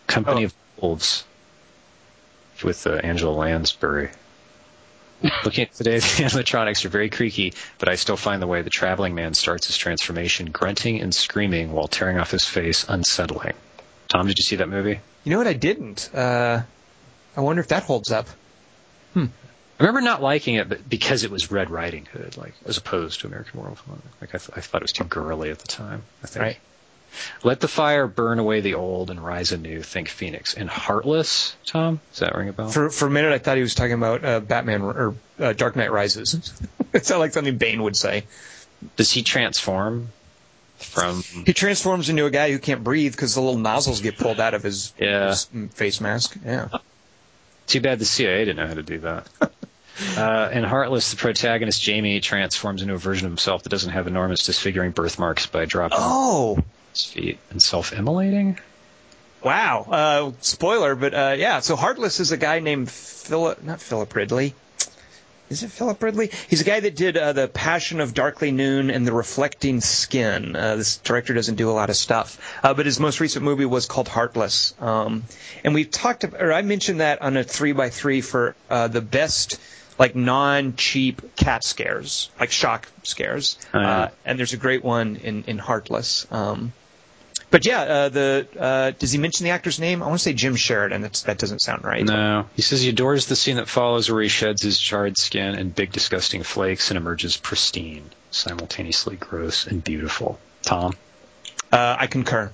Company 0.08 0.42
Oh. 0.42 0.46
of 0.46 0.54
Wolves 0.80 1.24
with 2.64 2.86
uh, 2.86 2.92
Angela 3.04 3.32
Lansbury. 3.32 4.10
Looking 5.22 5.66
at 5.66 5.74
today, 5.74 6.00
the 6.00 6.00
animatronics 6.24 6.86
are 6.86 6.90
very 6.90 7.10
creaky, 7.10 7.54
but 7.78 7.90
I 7.90 7.96
still 7.96 8.18
find 8.18 8.42
the 8.42 8.48
way 8.48 8.62
the 8.62 8.70
traveling 8.70 9.16
man 9.16 9.34
starts 9.34 9.68
his 9.68 9.78
transformation, 9.78 10.52
grunting 10.52 11.02
and 11.02 11.14
screaming 11.14 11.72
while 11.72 11.88
tearing 11.88 12.18
off 12.18 12.32
his 12.32 12.46
face, 12.46 12.86
unsettling. 12.88 13.54
Tom, 14.08 14.28
did 14.28 14.38
you 14.38 14.44
see 14.44 14.56
that 14.58 14.70
movie? 14.70 15.00
You 15.24 15.32
know 15.32 15.38
what? 15.38 15.48
I 15.48 15.54
didn't. 15.54 16.10
Uh, 16.14 16.62
I 17.36 17.42
wonder 17.42 17.62
if 17.62 17.68
that 17.70 17.84
holds 17.84 18.12
up. 18.12 18.28
Hmm. 19.14 19.26
I 19.80 19.84
remember 19.84 20.02
not 20.02 20.22
liking 20.22 20.56
it, 20.56 20.68
but 20.68 20.90
because 20.90 21.24
it 21.24 21.32
was 21.32 21.52
Red 21.52 21.70
Riding 21.70 22.06
Hood, 22.06 22.36
like 22.36 22.54
as 22.66 22.78
opposed 22.78 23.22
to 23.22 23.28
American 23.28 23.60
Werewolf. 23.60 23.84
Like 24.20 24.36
I, 24.36 24.38
th- 24.38 24.52
I 24.56 24.62
thought 24.62 24.82
it 24.82 24.84
was 24.84 24.92
too 24.92 25.06
girly 25.06 25.52
at 25.52 25.60
the 25.60 25.68
time. 25.68 26.04
I 26.24 26.28
think. 26.28 26.44
Right. 26.44 26.58
Let 27.44 27.60
the 27.60 27.68
fire 27.68 28.08
burn 28.08 28.40
away 28.40 28.62
the 28.62 28.76
old 28.76 29.10
and 29.10 29.24
rise 29.24 29.52
anew. 29.52 29.82
Think 29.82 30.10
Phoenix 30.10 30.54
and 30.54 30.70
Heartless. 30.70 31.56
Tom, 31.66 32.00
does 32.12 32.20
that 32.20 32.36
ring 32.36 32.50
a 32.50 32.54
bell? 32.54 32.70
For 32.70 32.90
for 32.90 33.08
a 33.08 33.10
minute, 33.10 33.32
I 33.34 33.38
thought 33.38 33.58
he 33.58 33.64
was 33.64 33.76
talking 33.76 33.94
about 33.94 34.24
uh, 34.26 34.40
Batman 34.40 34.82
or 34.82 35.16
uh, 35.40 35.54
Dark 35.54 35.76
Knight 35.76 35.92
Rises. 35.92 36.54
it 36.94 37.06
sounded 37.06 37.20
like 37.20 37.34
something 37.34 37.58
Bane 37.58 37.84
would 37.84 37.96
say. 37.96 38.24
Does 38.96 39.12
he 39.12 39.24
transform 39.24 40.10
from? 40.78 41.24
He 41.46 41.54
transforms 41.54 42.10
into 42.10 42.26
a 42.26 42.32
guy 42.32 42.52
who 42.52 42.60
can't 42.60 42.84
breathe 42.84 43.12
because 43.14 43.36
the 43.36 43.42
little 43.42 43.60
nozzles 43.60 44.02
get 44.02 44.18
pulled 44.18 44.40
out 44.40 44.54
of 44.54 44.64
his, 44.64 44.94
Yeah. 45.00 45.28
his 45.30 45.46
face 45.74 46.00
mask. 46.00 46.38
Yeah. 46.46 46.70
Too 47.68 47.82
bad 47.82 48.00
the 48.00 48.06
CIA 48.06 48.46
didn't 48.46 48.58
know 48.58 48.68
how 48.68 48.74
to 48.76 48.84
do 48.84 49.00
that. 49.00 49.28
Uh, 50.16 50.50
in 50.54 50.64
Heartless, 50.64 51.12
the 51.12 51.18
protagonist 51.18 51.82
Jamie 51.82 52.22
transforms 52.22 52.82
into 52.82 52.94
a 52.94 52.98
version 52.98 53.26
of 53.26 53.32
himself 53.34 53.64
that 53.64 53.70
doesn't 53.70 53.92
have 53.92 54.08
enormous 54.08 54.46
disfiguring 54.46 54.92
birthmarks 54.92 55.46
by 55.48 55.66
dropping 55.66 55.98
Oh, 56.00 56.58
his 57.04 57.12
feet 57.12 57.40
and 57.50 57.62
self-immolating. 57.62 58.60
wow. 59.44 59.86
Uh, 59.90 60.32
spoiler, 60.42 60.96
but 60.96 61.14
uh, 61.14 61.36
yeah. 61.38 61.60
So 61.60 61.76
Heartless 61.76 62.20
is 62.20 62.32
a 62.32 62.38
guy 62.38 62.60
named 62.60 62.90
Philip, 62.90 63.64
not 63.64 63.82
Philip 63.82 64.14
Ridley. 64.16 64.54
Is 65.50 65.64
it 65.64 65.72
Philip 65.72 66.04
Ridley? 66.04 66.30
He's 66.48 66.62
a 66.62 66.64
guy 66.64 66.80
that 66.80 66.96
did 66.96 67.18
uh, 67.18 67.34
the 67.34 67.48
Passion 67.48 68.02
of 68.02 68.14
Darkly 68.14 68.52
Noon 68.52 68.92
and 68.92 69.08
the 69.08 69.12
Reflecting 69.12 69.82
Skin. 69.82 70.56
Uh, 70.56 70.76
this 70.76 70.98
director 70.98 71.34
doesn't 71.34 71.56
do 71.56 71.72
a 71.72 71.74
lot 71.74 71.90
of 71.90 71.96
stuff, 71.96 72.40
uh, 72.64 72.76
but 72.76 72.86
his 72.86 73.00
most 73.00 73.20
recent 73.20 73.44
movie 73.44 73.66
was 73.66 73.88
called 73.88 74.08
Heartless. 74.08 74.76
Um, 74.80 75.24
and 75.64 75.74
we've 75.74 75.90
talked, 75.90 76.24
about, 76.24 76.40
or 76.40 76.54
I 76.54 76.62
mentioned 76.62 77.00
that 77.00 77.24
on 77.24 77.36
a 77.36 77.44
three 77.44 77.72
by 77.72 77.90
three 77.90 78.22
for 78.22 78.56
uh, 78.70 78.90
the 78.90 79.02
best 79.02 79.60
like 79.98 80.16
non-cheap 80.16 81.36
cat 81.36 81.64
scares, 81.64 82.30
like 82.40 82.52
shock 82.52 82.88
scares. 83.02 83.58
Oh, 83.74 83.80
yeah. 83.80 83.90
uh, 83.90 84.10
and 84.26 84.38
there's 84.38 84.54
a 84.54 84.58
great 84.58 84.84
one 84.84 85.16
in 85.16 85.46
in 85.46 85.58
Heartless. 85.58 86.28
Um, 86.32 86.74
but 87.52 87.66
yeah, 87.66 87.82
uh, 87.82 88.10
the 88.10 88.48
uh, 88.60 88.92
does 88.98 89.12
he 89.12 89.18
mention 89.18 89.44
the 89.44 89.50
actor's 89.52 89.80
name? 89.80 90.04
I 90.04 90.08
want 90.08 90.20
to 90.20 90.24
say 90.24 90.34
Jim 90.34 90.56
Sheridan. 90.56 91.02
That's, 91.02 91.24
that 91.24 91.38
doesn't 91.38 91.60
sound 91.60 91.84
right. 91.84 92.04
No. 92.06 92.46
He 92.56 92.62
says 92.62 92.82
he 92.82 92.90
adores 92.90 93.26
the 93.26 93.36
scene 93.36 93.56
that 93.58 93.68
follows 93.68 94.12
where 94.12 94.22
he 94.22 94.30
sheds 94.30 94.62
his 94.62 94.80
charred 94.80 95.18
skin 95.18 95.56
and 95.56 95.74
big 95.74 95.92
disgusting 95.92 96.44
flakes 96.44 96.92
and 96.92 96.98
emerges 96.98 97.38
pristine, 97.38 98.10
simultaneously 98.32 99.16
gross 99.16 99.66
and 99.68 99.84
beautiful. 99.84 100.40
Tom? 100.62 100.94
Uh, 101.72 101.96
I 102.00 102.08
concur. 102.08 102.52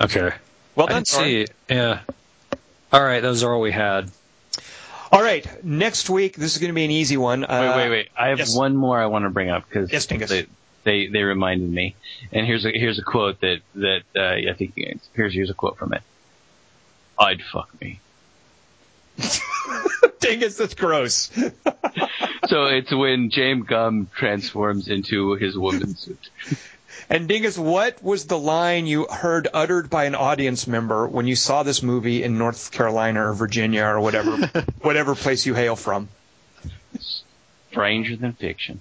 Okay. 0.00 0.30
Well 0.74 0.86
I 0.86 0.90
done, 0.90 1.02
didn't 1.02 1.08
see. 1.08 1.46
Yeah. 1.68 2.00
All 2.92 3.02
right, 3.02 3.20
those 3.20 3.42
are 3.42 3.52
all 3.52 3.60
we 3.60 3.72
had. 3.72 4.10
All 5.10 5.22
right, 5.22 5.64
next 5.64 6.10
week 6.10 6.36
this 6.36 6.54
is 6.54 6.58
going 6.58 6.70
to 6.70 6.74
be 6.74 6.84
an 6.84 6.90
easy 6.90 7.16
one. 7.16 7.44
Uh, 7.44 7.72
Wait, 7.76 7.76
wait, 7.76 7.90
wait! 7.90 8.08
I 8.16 8.28
have 8.28 8.38
yes. 8.38 8.56
one 8.56 8.76
more 8.76 8.98
I 9.00 9.06
want 9.06 9.24
to 9.24 9.30
bring 9.30 9.50
up 9.50 9.68
because 9.68 9.90
Yes. 9.90 10.06
They, 10.86 11.08
they 11.08 11.24
reminded 11.24 11.68
me. 11.68 11.96
And 12.30 12.46
here's 12.46 12.64
a 12.64 12.70
here's 12.70 13.00
a 13.00 13.02
quote 13.02 13.40
that 13.40 13.58
that 13.74 14.02
uh, 14.14 14.50
I 14.50 14.54
think 14.56 14.74
here's 15.12 15.34
here's 15.34 15.50
a 15.50 15.54
quote 15.54 15.76
from 15.78 15.92
it. 15.92 16.02
I'd 17.18 17.42
fuck 17.42 17.68
me. 17.80 17.98
Dingus, 20.20 20.56
that's 20.56 20.74
gross. 20.74 21.30
So 22.48 22.66
it's 22.66 22.92
when 22.94 23.30
James 23.30 23.66
Gumb 23.66 24.08
transforms 24.14 24.86
into 24.86 25.32
his 25.32 25.58
woman 25.58 25.96
suit. 25.96 26.30
And 27.10 27.26
Dingus, 27.26 27.58
what 27.58 28.00
was 28.02 28.26
the 28.26 28.38
line 28.38 28.86
you 28.86 29.06
heard 29.06 29.48
uttered 29.52 29.90
by 29.90 30.04
an 30.04 30.14
audience 30.14 30.68
member 30.68 31.08
when 31.08 31.26
you 31.26 31.34
saw 31.34 31.64
this 31.64 31.82
movie 31.82 32.22
in 32.22 32.38
North 32.38 32.70
Carolina 32.70 33.28
or 33.28 33.32
Virginia 33.32 33.84
or 33.84 34.00
whatever, 34.00 34.36
whatever 34.80 35.16
place 35.16 35.44
you 35.44 35.54
hail 35.54 35.74
from? 35.74 36.08
Stranger 37.70 38.16
than 38.16 38.32
fiction. 38.32 38.80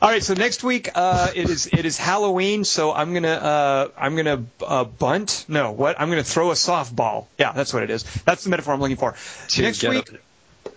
All 0.00 0.08
right, 0.08 0.22
so 0.22 0.34
next 0.34 0.64
week 0.64 0.90
uh, 0.94 1.30
it 1.34 1.48
is 1.48 1.66
it 1.72 1.84
is 1.84 1.98
Halloween, 1.98 2.64
so 2.64 2.92
I'm 2.92 3.12
gonna 3.14 3.28
uh, 3.28 3.88
I'm 3.96 4.16
gonna 4.16 4.44
uh, 4.64 4.84
bunt. 4.84 5.44
No, 5.48 5.72
what? 5.72 6.00
I'm 6.00 6.08
gonna 6.08 6.24
throw 6.24 6.50
a 6.50 6.54
softball. 6.54 7.26
Yeah, 7.38 7.52
that's 7.52 7.72
what 7.72 7.82
it 7.82 7.90
is. 7.90 8.02
That's 8.24 8.44
the 8.44 8.50
metaphor 8.50 8.74
I'm 8.74 8.80
looking 8.80 8.96
for. 8.96 9.14
To 9.48 9.62
next 9.62 9.82
week, 9.84 10.10
a- 10.10 10.68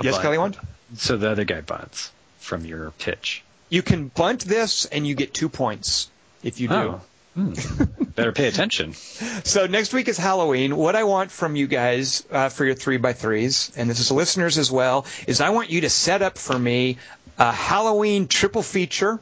a 0.00 0.04
yes, 0.04 0.14
bunt. 0.14 0.22
Kelly, 0.22 0.38
Wand. 0.38 0.58
So 0.96 1.16
the 1.16 1.30
other 1.30 1.44
guy 1.44 1.60
bunts 1.60 2.10
from 2.40 2.64
your 2.64 2.90
pitch. 2.92 3.42
You 3.68 3.82
can 3.82 4.08
bunt 4.08 4.40
this, 4.44 4.84
and 4.86 5.06
you 5.06 5.14
get 5.14 5.32
two 5.32 5.48
points 5.48 6.10
if 6.42 6.60
you 6.60 6.68
do. 6.68 6.74
Oh. 6.74 7.00
Hmm. 7.34 7.54
Better 8.14 8.32
pay 8.32 8.46
attention. 8.46 8.92
So 8.92 9.66
next 9.66 9.94
week 9.94 10.08
is 10.08 10.18
Halloween. 10.18 10.76
What 10.76 10.96
I 10.96 11.04
want 11.04 11.30
from 11.30 11.56
you 11.56 11.66
guys 11.66 12.26
uh, 12.30 12.50
for 12.50 12.66
your 12.66 12.74
three 12.74 12.98
by 12.98 13.14
threes, 13.14 13.72
and 13.74 13.88
this 13.88 14.00
is 14.00 14.10
listeners 14.10 14.58
as 14.58 14.70
well, 14.70 15.06
is 15.26 15.40
I 15.40 15.48
want 15.48 15.70
you 15.70 15.80
to 15.82 15.88
set 15.88 16.20
up 16.20 16.36
for 16.36 16.58
me 16.58 16.98
a 17.38 17.52
Halloween 17.52 18.28
triple 18.28 18.62
feature, 18.62 19.18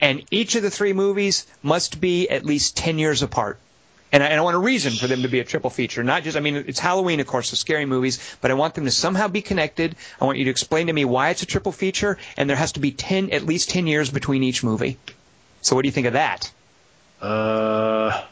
and 0.00 0.22
each 0.30 0.54
of 0.56 0.62
the 0.62 0.70
three 0.70 0.92
movies 0.92 1.46
must 1.62 2.00
be 2.00 2.28
at 2.28 2.44
least 2.44 2.76
ten 2.76 2.98
years 2.98 3.22
apart. 3.22 3.58
And 4.12 4.22
I, 4.22 4.26
and 4.26 4.38
I 4.38 4.42
want 4.42 4.54
a 4.54 4.60
reason 4.60 4.92
for 4.92 5.08
them 5.08 5.22
to 5.22 5.28
be 5.28 5.40
a 5.40 5.44
triple 5.44 5.70
feature, 5.70 6.04
not 6.04 6.22
just. 6.22 6.36
I 6.36 6.40
mean, 6.40 6.54
it's 6.68 6.78
Halloween, 6.78 7.18
of 7.18 7.26
course, 7.26 7.50
the 7.50 7.56
scary 7.56 7.84
movies, 7.84 8.36
but 8.40 8.52
I 8.52 8.54
want 8.54 8.74
them 8.74 8.84
to 8.84 8.90
somehow 8.92 9.26
be 9.26 9.42
connected. 9.42 9.96
I 10.20 10.24
want 10.24 10.38
you 10.38 10.44
to 10.44 10.50
explain 10.50 10.86
to 10.86 10.92
me 10.92 11.04
why 11.04 11.30
it's 11.30 11.42
a 11.42 11.46
triple 11.46 11.72
feature, 11.72 12.16
and 12.36 12.48
there 12.48 12.56
has 12.56 12.72
to 12.72 12.80
be 12.80 12.92
ten, 12.92 13.30
at 13.32 13.42
least 13.44 13.70
ten 13.70 13.86
years 13.88 14.10
between 14.10 14.44
each 14.44 14.62
movie. 14.62 14.98
So 15.62 15.74
what 15.74 15.82
do 15.82 15.88
you 15.88 15.92
think 15.92 16.06
of 16.06 16.12
that? 16.12 16.52
Uh, 17.20 18.22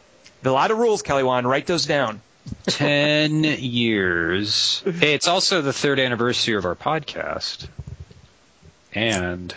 A 0.44 0.50
lot 0.50 0.70
of 0.70 0.78
rules, 0.78 1.02
Kelly 1.02 1.22
Wand. 1.24 1.48
Write 1.48 1.66
those 1.66 1.86
down. 1.86 2.20
ten 2.66 3.42
years. 3.42 4.82
Hey, 4.84 5.14
it's 5.14 5.26
also 5.28 5.62
the 5.62 5.72
third 5.72 5.98
anniversary 5.98 6.54
of 6.54 6.64
our 6.64 6.76
podcast. 6.76 7.66
And 8.94 9.54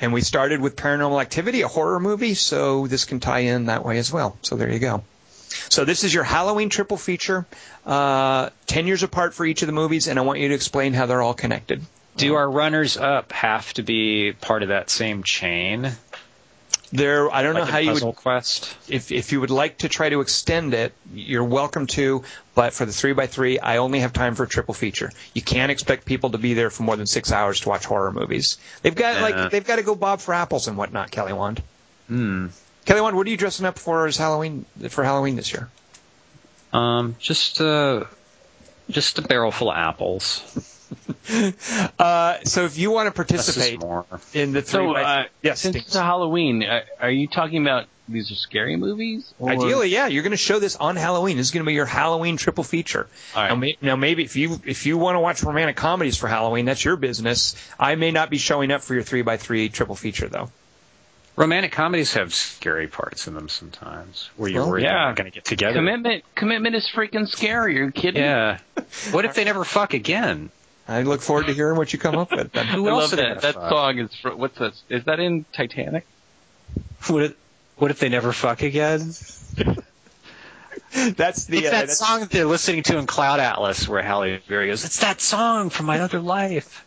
And 0.00 0.12
we 0.12 0.22
started 0.22 0.60
with 0.60 0.76
Paranormal 0.76 1.20
Activity, 1.20 1.60
a 1.60 1.68
horror 1.68 2.00
movie, 2.00 2.34
so 2.34 2.86
this 2.86 3.04
can 3.04 3.20
tie 3.20 3.40
in 3.40 3.66
that 3.66 3.84
way 3.84 3.98
as 3.98 4.10
well. 4.10 4.38
So 4.42 4.56
there 4.56 4.70
you 4.70 4.78
go. 4.78 5.04
So 5.68 5.84
this 5.84 6.04
is 6.04 6.14
your 6.14 6.24
Halloween 6.24 6.70
triple 6.70 6.96
feature, 6.96 7.44
uh, 7.84 8.50
10 8.66 8.86
years 8.86 9.02
apart 9.02 9.34
for 9.34 9.44
each 9.44 9.62
of 9.62 9.66
the 9.66 9.72
movies, 9.72 10.06
and 10.08 10.18
I 10.18 10.22
want 10.22 10.38
you 10.38 10.48
to 10.48 10.54
explain 10.54 10.94
how 10.94 11.06
they're 11.06 11.22
all 11.22 11.34
connected. 11.34 11.82
do 12.16 12.34
our 12.34 12.50
runners 12.50 12.96
up 12.96 13.32
have 13.32 13.72
to 13.74 13.82
be 13.82 14.32
part 14.32 14.62
of 14.62 14.68
that 14.68 14.90
same 14.90 15.22
chain? 15.22 15.90
There, 16.92 17.32
I 17.32 17.42
don't 17.42 17.54
Like 17.54 17.64
know 17.66 17.70
how 17.70 17.78
you 17.78 17.92
would, 17.92 18.16
Quest? 18.16 18.76
if, 18.88 19.12
if 19.12 19.30
you 19.30 19.40
would 19.40 19.50
like 19.50 19.78
to 19.78 19.88
try 19.88 20.08
to 20.08 20.20
extend 20.20 20.74
it, 20.74 20.92
you're 21.14 21.44
welcome 21.44 21.86
to, 21.88 22.24
but 22.56 22.72
for 22.72 22.84
the 22.84 22.90
3x3, 22.90 23.58
I 23.62 23.76
only 23.76 24.00
have 24.00 24.12
time 24.12 24.34
for 24.34 24.42
a 24.42 24.48
triple 24.48 24.74
feature. 24.74 25.12
You 25.32 25.40
can't 25.40 25.70
expect 25.70 26.04
people 26.04 26.30
to 26.30 26.38
be 26.38 26.54
there 26.54 26.68
for 26.68 26.82
more 26.82 26.96
than 26.96 27.06
six 27.06 27.30
hours 27.30 27.60
to 27.60 27.68
watch 27.68 27.84
horror 27.84 28.10
movies. 28.10 28.58
They've 28.82 28.94
got, 28.94 29.16
Yeah. 29.16 29.22
like, 29.22 29.50
they've 29.52 29.64
got 29.66 29.76
to 29.76 29.84
go 29.84 29.94
Bob 29.94 30.20
for 30.20 30.34
apples 30.34 30.66
and 30.66 30.76
whatnot, 30.76 31.12
Kelly 31.12 31.32
Wand. 31.32 31.62
Hmm. 32.08 32.48
Kelly 32.86 33.00
Wand, 33.02 33.14
what 33.16 33.24
are 33.28 33.30
you 33.30 33.36
dressing 33.36 33.66
up 33.66 33.78
for 33.78 34.06
as 34.08 34.16
Halloween, 34.16 34.64
for 34.88 35.04
Halloween 35.04 35.36
this 35.36 35.52
year? 35.52 35.68
Um, 36.72 37.14
just 37.20 37.60
uh, 37.60 38.04
just 38.88 39.18
a 39.18 39.22
barrel 39.22 39.52
full 39.52 39.70
of 39.70 39.76
apples. 39.76 40.42
Uh, 41.98 42.38
so 42.44 42.64
if 42.64 42.76
you 42.78 42.90
want 42.90 43.06
to 43.06 43.12
participate 43.12 43.80
more. 43.80 44.04
in 44.34 44.52
the 44.52 44.62
three 44.62 44.86
So, 44.88 44.92
by 44.94 45.02
uh, 45.02 45.24
yes, 45.42 45.60
since 45.60 45.74
Steve. 45.76 45.86
it's 45.86 45.94
a 45.94 46.02
Halloween, 46.02 46.64
uh, 46.64 46.80
are 46.98 47.10
you 47.10 47.28
talking 47.28 47.62
about 47.62 47.86
these 48.08 48.32
are 48.32 48.34
scary 48.34 48.76
movies? 48.76 49.32
Or- 49.38 49.50
ideally, 49.50 49.90
yeah, 49.90 50.08
you're 50.08 50.22
going 50.24 50.32
to 50.32 50.36
show 50.36 50.58
this 50.58 50.74
on 50.76 50.96
Halloween. 50.96 51.36
This 51.36 51.46
is 51.46 51.52
going 51.52 51.64
to 51.64 51.68
be 51.68 51.74
your 51.74 51.86
Halloween 51.86 52.36
triple 52.36 52.64
feature. 52.64 53.06
All 53.36 53.42
right. 53.42 53.48
Now, 53.50 53.54
may, 53.54 53.76
now, 53.80 53.96
maybe 53.96 54.24
if 54.24 54.34
you 54.34 54.60
if 54.64 54.86
you 54.86 54.98
want 54.98 55.14
to 55.16 55.20
watch 55.20 55.42
romantic 55.44 55.76
comedies 55.76 56.16
for 56.16 56.26
Halloween, 56.26 56.64
that's 56.64 56.84
your 56.84 56.96
business. 56.96 57.54
I 57.78 57.94
may 57.94 58.10
not 58.10 58.28
be 58.30 58.38
showing 58.38 58.72
up 58.72 58.82
for 58.82 58.94
your 58.94 59.04
three 59.04 59.22
by 59.22 59.36
three 59.36 59.68
triple 59.68 59.94
feature 59.94 60.28
though. 60.28 60.50
Romantic 61.36 61.70
comedies 61.72 62.14
have 62.14 62.34
scary 62.34 62.88
parts 62.88 63.28
in 63.28 63.34
them 63.34 63.48
sometimes, 63.48 64.28
where 64.36 64.50
you're 64.50 64.62
Well, 64.62 64.70
worried 64.70 64.82
yeah. 64.84 65.06
they're 65.06 65.14
going 65.14 65.30
to 65.30 65.34
get 65.34 65.44
together. 65.44 65.74
Commitment, 65.74 66.24
commitment 66.34 66.74
is 66.74 66.90
freaking 66.94 67.26
scary. 67.28 67.78
Are 67.80 67.84
you 67.84 67.92
kidding? 67.92 68.22
Yeah. 68.22 68.58
What 69.12 69.24
if 69.24 69.34
they 69.36 69.44
never 69.44 69.64
fuck 69.64 69.94
again? 69.94 70.50
I 70.90 71.02
look 71.02 71.20
forward 71.22 71.46
to 71.46 71.54
hearing 71.54 71.76
what 71.76 71.92
you 71.92 71.98
come 71.98 72.16
up 72.16 72.30
with. 72.32 72.52
Then. 72.52 72.66
Who 72.66 72.88
I 72.88 72.90
else 72.90 73.12
love 73.12 73.18
that. 73.18 73.40
That 73.42 73.54
fuck? 73.54 73.70
song 73.70 73.98
is 73.98 74.14
fr- 74.14 74.30
what's 74.30 74.58
that? 74.58 74.72
Is 74.88 75.04
that 75.04 75.20
in 75.20 75.44
Titanic? 75.52 76.06
What 77.06 77.22
if, 77.22 77.34
what 77.76 77.90
if 77.90 77.98
they 78.00 78.08
never 78.08 78.32
fuck 78.32 78.62
again? 78.62 79.00
That's 80.92 81.44
the 81.46 81.58
uh, 81.58 81.62
that 81.62 81.70
that's- 81.70 81.98
song 81.98 82.20
that 82.20 82.30
they're 82.30 82.44
listening 82.46 82.82
to 82.84 82.98
in 82.98 83.06
Cloud 83.06 83.38
Atlas 83.40 83.88
where 83.88 84.02
Halle 84.02 84.40
Berry 84.48 84.66
goes, 84.68 84.84
It's 84.84 85.00
that 85.00 85.20
song 85.20 85.70
from 85.70 85.86
my 85.86 86.00
other 86.00 86.18
life. 86.20 86.84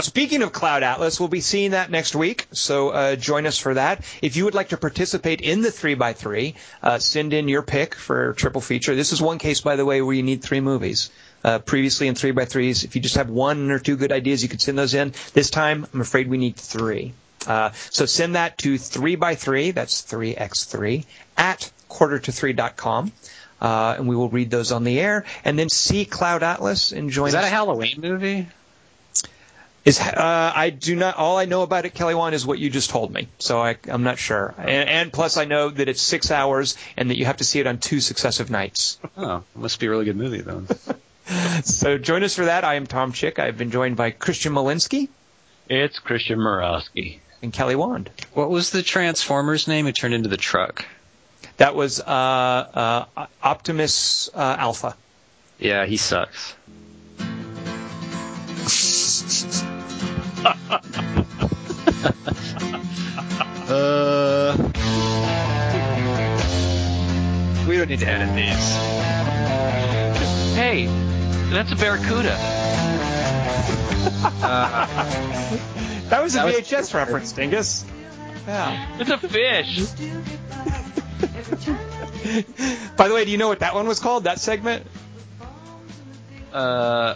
Speaking 0.00 0.42
of 0.42 0.52
Cloud 0.52 0.82
Atlas, 0.82 1.20
we'll 1.20 1.28
be 1.28 1.40
seeing 1.40 1.72
that 1.72 1.90
next 1.90 2.14
week, 2.14 2.46
so 2.52 2.90
uh, 2.90 3.16
join 3.16 3.46
us 3.46 3.58
for 3.58 3.74
that. 3.74 4.04
If 4.22 4.36
you 4.36 4.44
would 4.46 4.54
like 4.54 4.70
to 4.70 4.78
participate 4.78 5.42
in 5.42 5.60
the 5.60 5.68
3x3, 5.68 6.54
uh, 6.82 6.98
send 6.98 7.34
in 7.34 7.48
your 7.48 7.62
pick 7.62 7.94
for 7.94 8.32
triple 8.34 8.62
feature. 8.62 8.94
This 8.94 9.12
is 9.12 9.20
one 9.20 9.38
case, 9.38 9.60
by 9.60 9.76
the 9.76 9.84
way, 9.84 10.00
where 10.00 10.14
you 10.14 10.22
need 10.22 10.42
three 10.42 10.60
movies. 10.60 11.10
Uh, 11.44 11.58
previously 11.58 12.06
in 12.08 12.14
3x3s, 12.14 12.84
if 12.84 12.94
you 12.94 13.02
just 13.02 13.16
have 13.16 13.28
one 13.28 13.70
or 13.70 13.78
two 13.78 13.96
good 13.96 14.12
ideas, 14.12 14.42
you 14.42 14.48
could 14.48 14.60
send 14.60 14.78
those 14.78 14.94
in. 14.94 15.12
This 15.32 15.50
time, 15.50 15.86
I'm 15.92 16.00
afraid 16.00 16.28
we 16.28 16.38
need 16.38 16.56
three. 16.56 17.14
Uh, 17.46 17.70
so 17.90 18.06
send 18.06 18.36
that 18.36 18.58
to 18.58 18.74
3x3, 18.74 19.74
that's 19.74 20.02
3x3, 20.02 21.04
at 21.36 21.70
quarter 21.88 22.18
to 22.18 22.30
3.com. 22.30 23.12
Uh, 23.60 23.94
and 23.98 24.08
we 24.08 24.16
will 24.16 24.28
read 24.28 24.50
those 24.50 24.72
on 24.72 24.82
the 24.82 24.98
air, 24.98 25.24
and 25.44 25.56
then 25.58 25.68
see 25.68 26.04
Cloud 26.04 26.42
Atlas 26.42 26.92
and 26.92 27.10
join 27.10 27.26
us. 27.26 27.30
Is 27.30 27.34
that 27.34 27.44
us. 27.44 27.50
a 27.50 27.54
Halloween 27.54 28.00
movie? 28.00 28.48
Is 29.84 30.00
uh, 30.00 30.52
I 30.54 30.70
do 30.70 30.94
not. 30.94 31.16
All 31.16 31.38
I 31.38 31.44
know 31.44 31.62
about 31.62 31.84
it, 31.86 31.94
Kelly 31.94 32.14
Wand, 32.14 32.36
is 32.36 32.46
what 32.46 32.60
you 32.60 32.70
just 32.70 32.90
told 32.90 33.12
me. 33.12 33.26
So 33.38 33.60
I, 33.60 33.76
I'm 33.88 34.04
not 34.04 34.18
sure. 34.18 34.54
And, 34.58 34.88
and 34.88 35.12
plus, 35.12 35.36
I 35.36 35.44
know 35.44 35.70
that 35.70 35.88
it's 35.88 36.00
six 36.00 36.30
hours 36.30 36.76
and 36.96 37.10
that 37.10 37.18
you 37.18 37.24
have 37.24 37.38
to 37.38 37.44
see 37.44 37.58
it 37.58 37.66
on 37.66 37.78
two 37.78 38.00
successive 38.00 38.48
nights. 38.48 38.98
Oh, 39.16 39.38
it 39.38 39.58
must 39.58 39.80
be 39.80 39.86
a 39.86 39.90
really 39.90 40.04
good 40.04 40.16
movie 40.16 40.40
then. 40.40 40.68
So 41.64 41.98
join 41.98 42.24
us 42.24 42.34
for 42.34 42.46
that. 42.46 42.64
I 42.64 42.74
am 42.74 42.86
Tom 42.86 43.12
Chick. 43.12 43.38
I've 43.38 43.56
been 43.56 43.70
joined 43.70 43.96
by 43.96 44.10
Christian 44.10 44.52
Malinsky 44.52 45.08
It's 45.68 45.98
Christian 45.98 46.38
Murawski. 46.38 47.18
and 47.42 47.52
Kelly 47.52 47.76
Wand. 47.76 48.10
what 48.34 48.50
was 48.50 48.70
the 48.70 48.82
Transformers 48.82 49.68
name 49.68 49.86
who 49.86 49.92
turned 49.92 50.14
into 50.14 50.28
the 50.28 50.36
truck? 50.36 50.84
That 51.58 51.74
was 51.74 52.00
uh, 52.00 52.04
uh, 52.04 53.26
Optimus 53.42 54.28
uh, 54.34 54.56
Alpha. 54.58 54.96
Yeah, 55.58 55.86
he 55.86 55.96
sucks. 55.96 56.54
uh, 63.68 64.56
we 67.68 67.76
don't 67.76 67.88
need 67.88 68.00
to 68.00 68.06
edit 68.08 68.34
these. 68.34 68.74
Hey, 70.56 70.86
that's 71.52 71.72
a 71.72 71.76
barracuda. 71.76 72.36
That 76.12 76.22
was 76.22 76.34
a 76.34 76.38
That 76.38 76.44
was- 76.46 76.54
VHS 76.56 76.94
reference, 76.94 77.32
Dingus. 77.32 77.84
Yeah. 78.46 78.86
It's 78.98 79.10
a 79.10 79.18
fish. 79.18 79.78
By 82.96 83.08
the 83.08 83.14
way, 83.14 83.24
do 83.24 83.30
you 83.30 83.38
know 83.38 83.48
what 83.48 83.60
that 83.60 83.74
one 83.74 83.86
was 83.86 83.98
called? 84.00 84.24
That 84.24 84.38
segment? 84.40 84.86
Uh, 86.52 86.56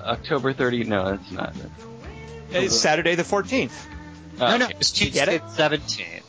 October 0.06 0.52
30. 0.54 0.84
No, 0.84 1.10
that's 1.10 1.30
not. 1.30 1.54
It's 2.52 2.74
Saturday 2.78 3.16
the 3.16 3.22
14th. 3.22 3.72
Uh, 4.40 4.50
no, 4.52 4.56
no. 4.58 4.66
It 4.68 4.78
was 4.78 4.92
Do 4.92 5.04
you 5.04 5.10
get 5.10 5.28
it? 5.28 5.42
seventeenth. 5.50 6.22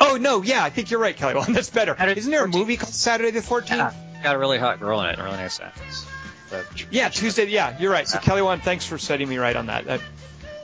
Oh 0.00 0.16
no, 0.16 0.42
yeah, 0.42 0.62
I 0.64 0.70
think 0.70 0.90
you're 0.92 1.00
right, 1.00 1.16
Kelly. 1.16 1.34
Well, 1.34 1.44
that's 1.48 1.70
better. 1.70 1.94
Saturday 1.96 2.18
Isn't 2.20 2.30
there 2.32 2.44
a 2.44 2.48
movie 2.48 2.76
called 2.76 2.94
Saturday 2.94 3.30
the 3.32 3.40
14th? 3.40 3.68
Yeah, 3.76 3.92
got 4.22 4.34
a 4.36 4.38
really 4.38 4.58
hot 4.58 4.78
girl 4.80 5.00
in 5.02 5.10
it. 5.10 5.18
a 5.18 5.22
Really 5.22 5.36
nice 5.36 5.60
actress. 5.60 6.06
But- 6.50 6.66
Yeah, 6.90 7.08
Tuesday. 7.08 7.46
Yeah, 7.46 7.76
you're 7.78 7.92
right. 7.92 8.08
So 8.08 8.18
Yeah. 8.18 8.22
Kelly 8.22 8.42
Wand, 8.42 8.62
thanks 8.62 8.86
for 8.86 8.98
setting 8.98 9.28
me 9.28 9.38
right 9.38 9.56
on 9.56 9.66
that. 9.66 9.84
That, 9.86 10.00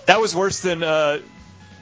that 0.07 0.21
was 0.21 0.35
worse 0.35 0.61
than 0.61 0.83
uh, 0.83 1.21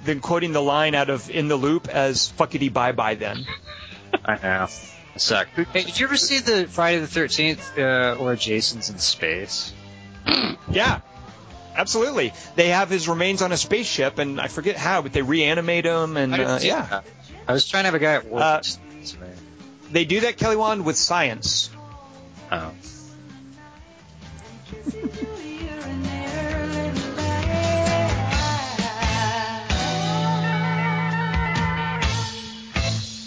than 0.04 0.20
quoting 0.20 0.52
the 0.52 0.62
line 0.62 0.94
out 0.94 1.10
of 1.10 1.30
"In 1.30 1.48
the 1.48 1.56
Loop" 1.56 1.88
as 1.88 2.32
"fuckity 2.38 2.72
bye 2.72 2.92
bye." 2.92 3.14
Then 3.14 3.46
I 4.24 4.38
know. 4.42 4.68
Suck. 5.16 5.48
Hey, 5.48 5.84
did 5.84 5.98
you 6.00 6.06
ever 6.06 6.16
see 6.16 6.38
the 6.38 6.66
Friday 6.68 7.00
the 7.00 7.06
Thirteenth 7.06 7.78
uh, 7.78 8.16
or 8.18 8.34
Jason's 8.36 8.90
in 8.90 8.98
Space? 8.98 9.72
yeah, 10.70 11.00
absolutely. 11.76 12.32
They 12.56 12.68
have 12.68 12.88
his 12.88 13.08
remains 13.08 13.42
on 13.42 13.52
a 13.52 13.56
spaceship, 13.56 14.18
and 14.18 14.40
I 14.40 14.48
forget 14.48 14.76
how, 14.76 15.02
but 15.02 15.12
they 15.12 15.22
reanimate 15.22 15.84
him, 15.84 16.16
and 16.16 16.34
I 16.34 16.44
uh, 16.44 16.58
yeah, 16.62 16.86
that. 16.86 17.04
I 17.46 17.52
was 17.52 17.68
trying 17.68 17.82
to 17.82 17.86
have 17.88 17.94
a 17.94 17.98
guy 17.98 18.14
at 18.14 18.26
work. 18.26 18.42
Uh, 18.42 18.60
it 18.62 19.18
they 19.90 20.04
do 20.06 20.20
that, 20.20 20.38
Kelly 20.38 20.56
Wand, 20.56 20.84
with 20.84 20.96
science. 20.96 21.68
Oh. 22.50 22.72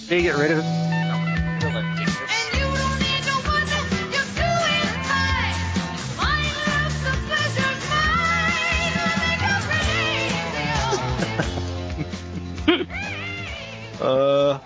Did 0.07 0.23
you 0.23 0.31
get 0.31 0.37
rid 0.37 0.51
of 0.51 0.59
it? 0.59 0.85
Uh, 14.01 14.59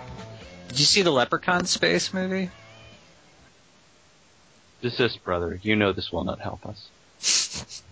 did 0.68 0.80
you 0.80 0.86
see 0.86 1.02
the 1.03 1.11
Leprechaun 1.11 1.66
space 1.66 2.14
movie? 2.14 2.49
Desist, 4.81 5.23
brother. 5.23 5.60
You 5.61 5.76
know 5.76 5.93
this 5.93 6.11
will 6.11 6.23
not 6.23 6.39
help 6.41 6.65
us. 6.65 7.81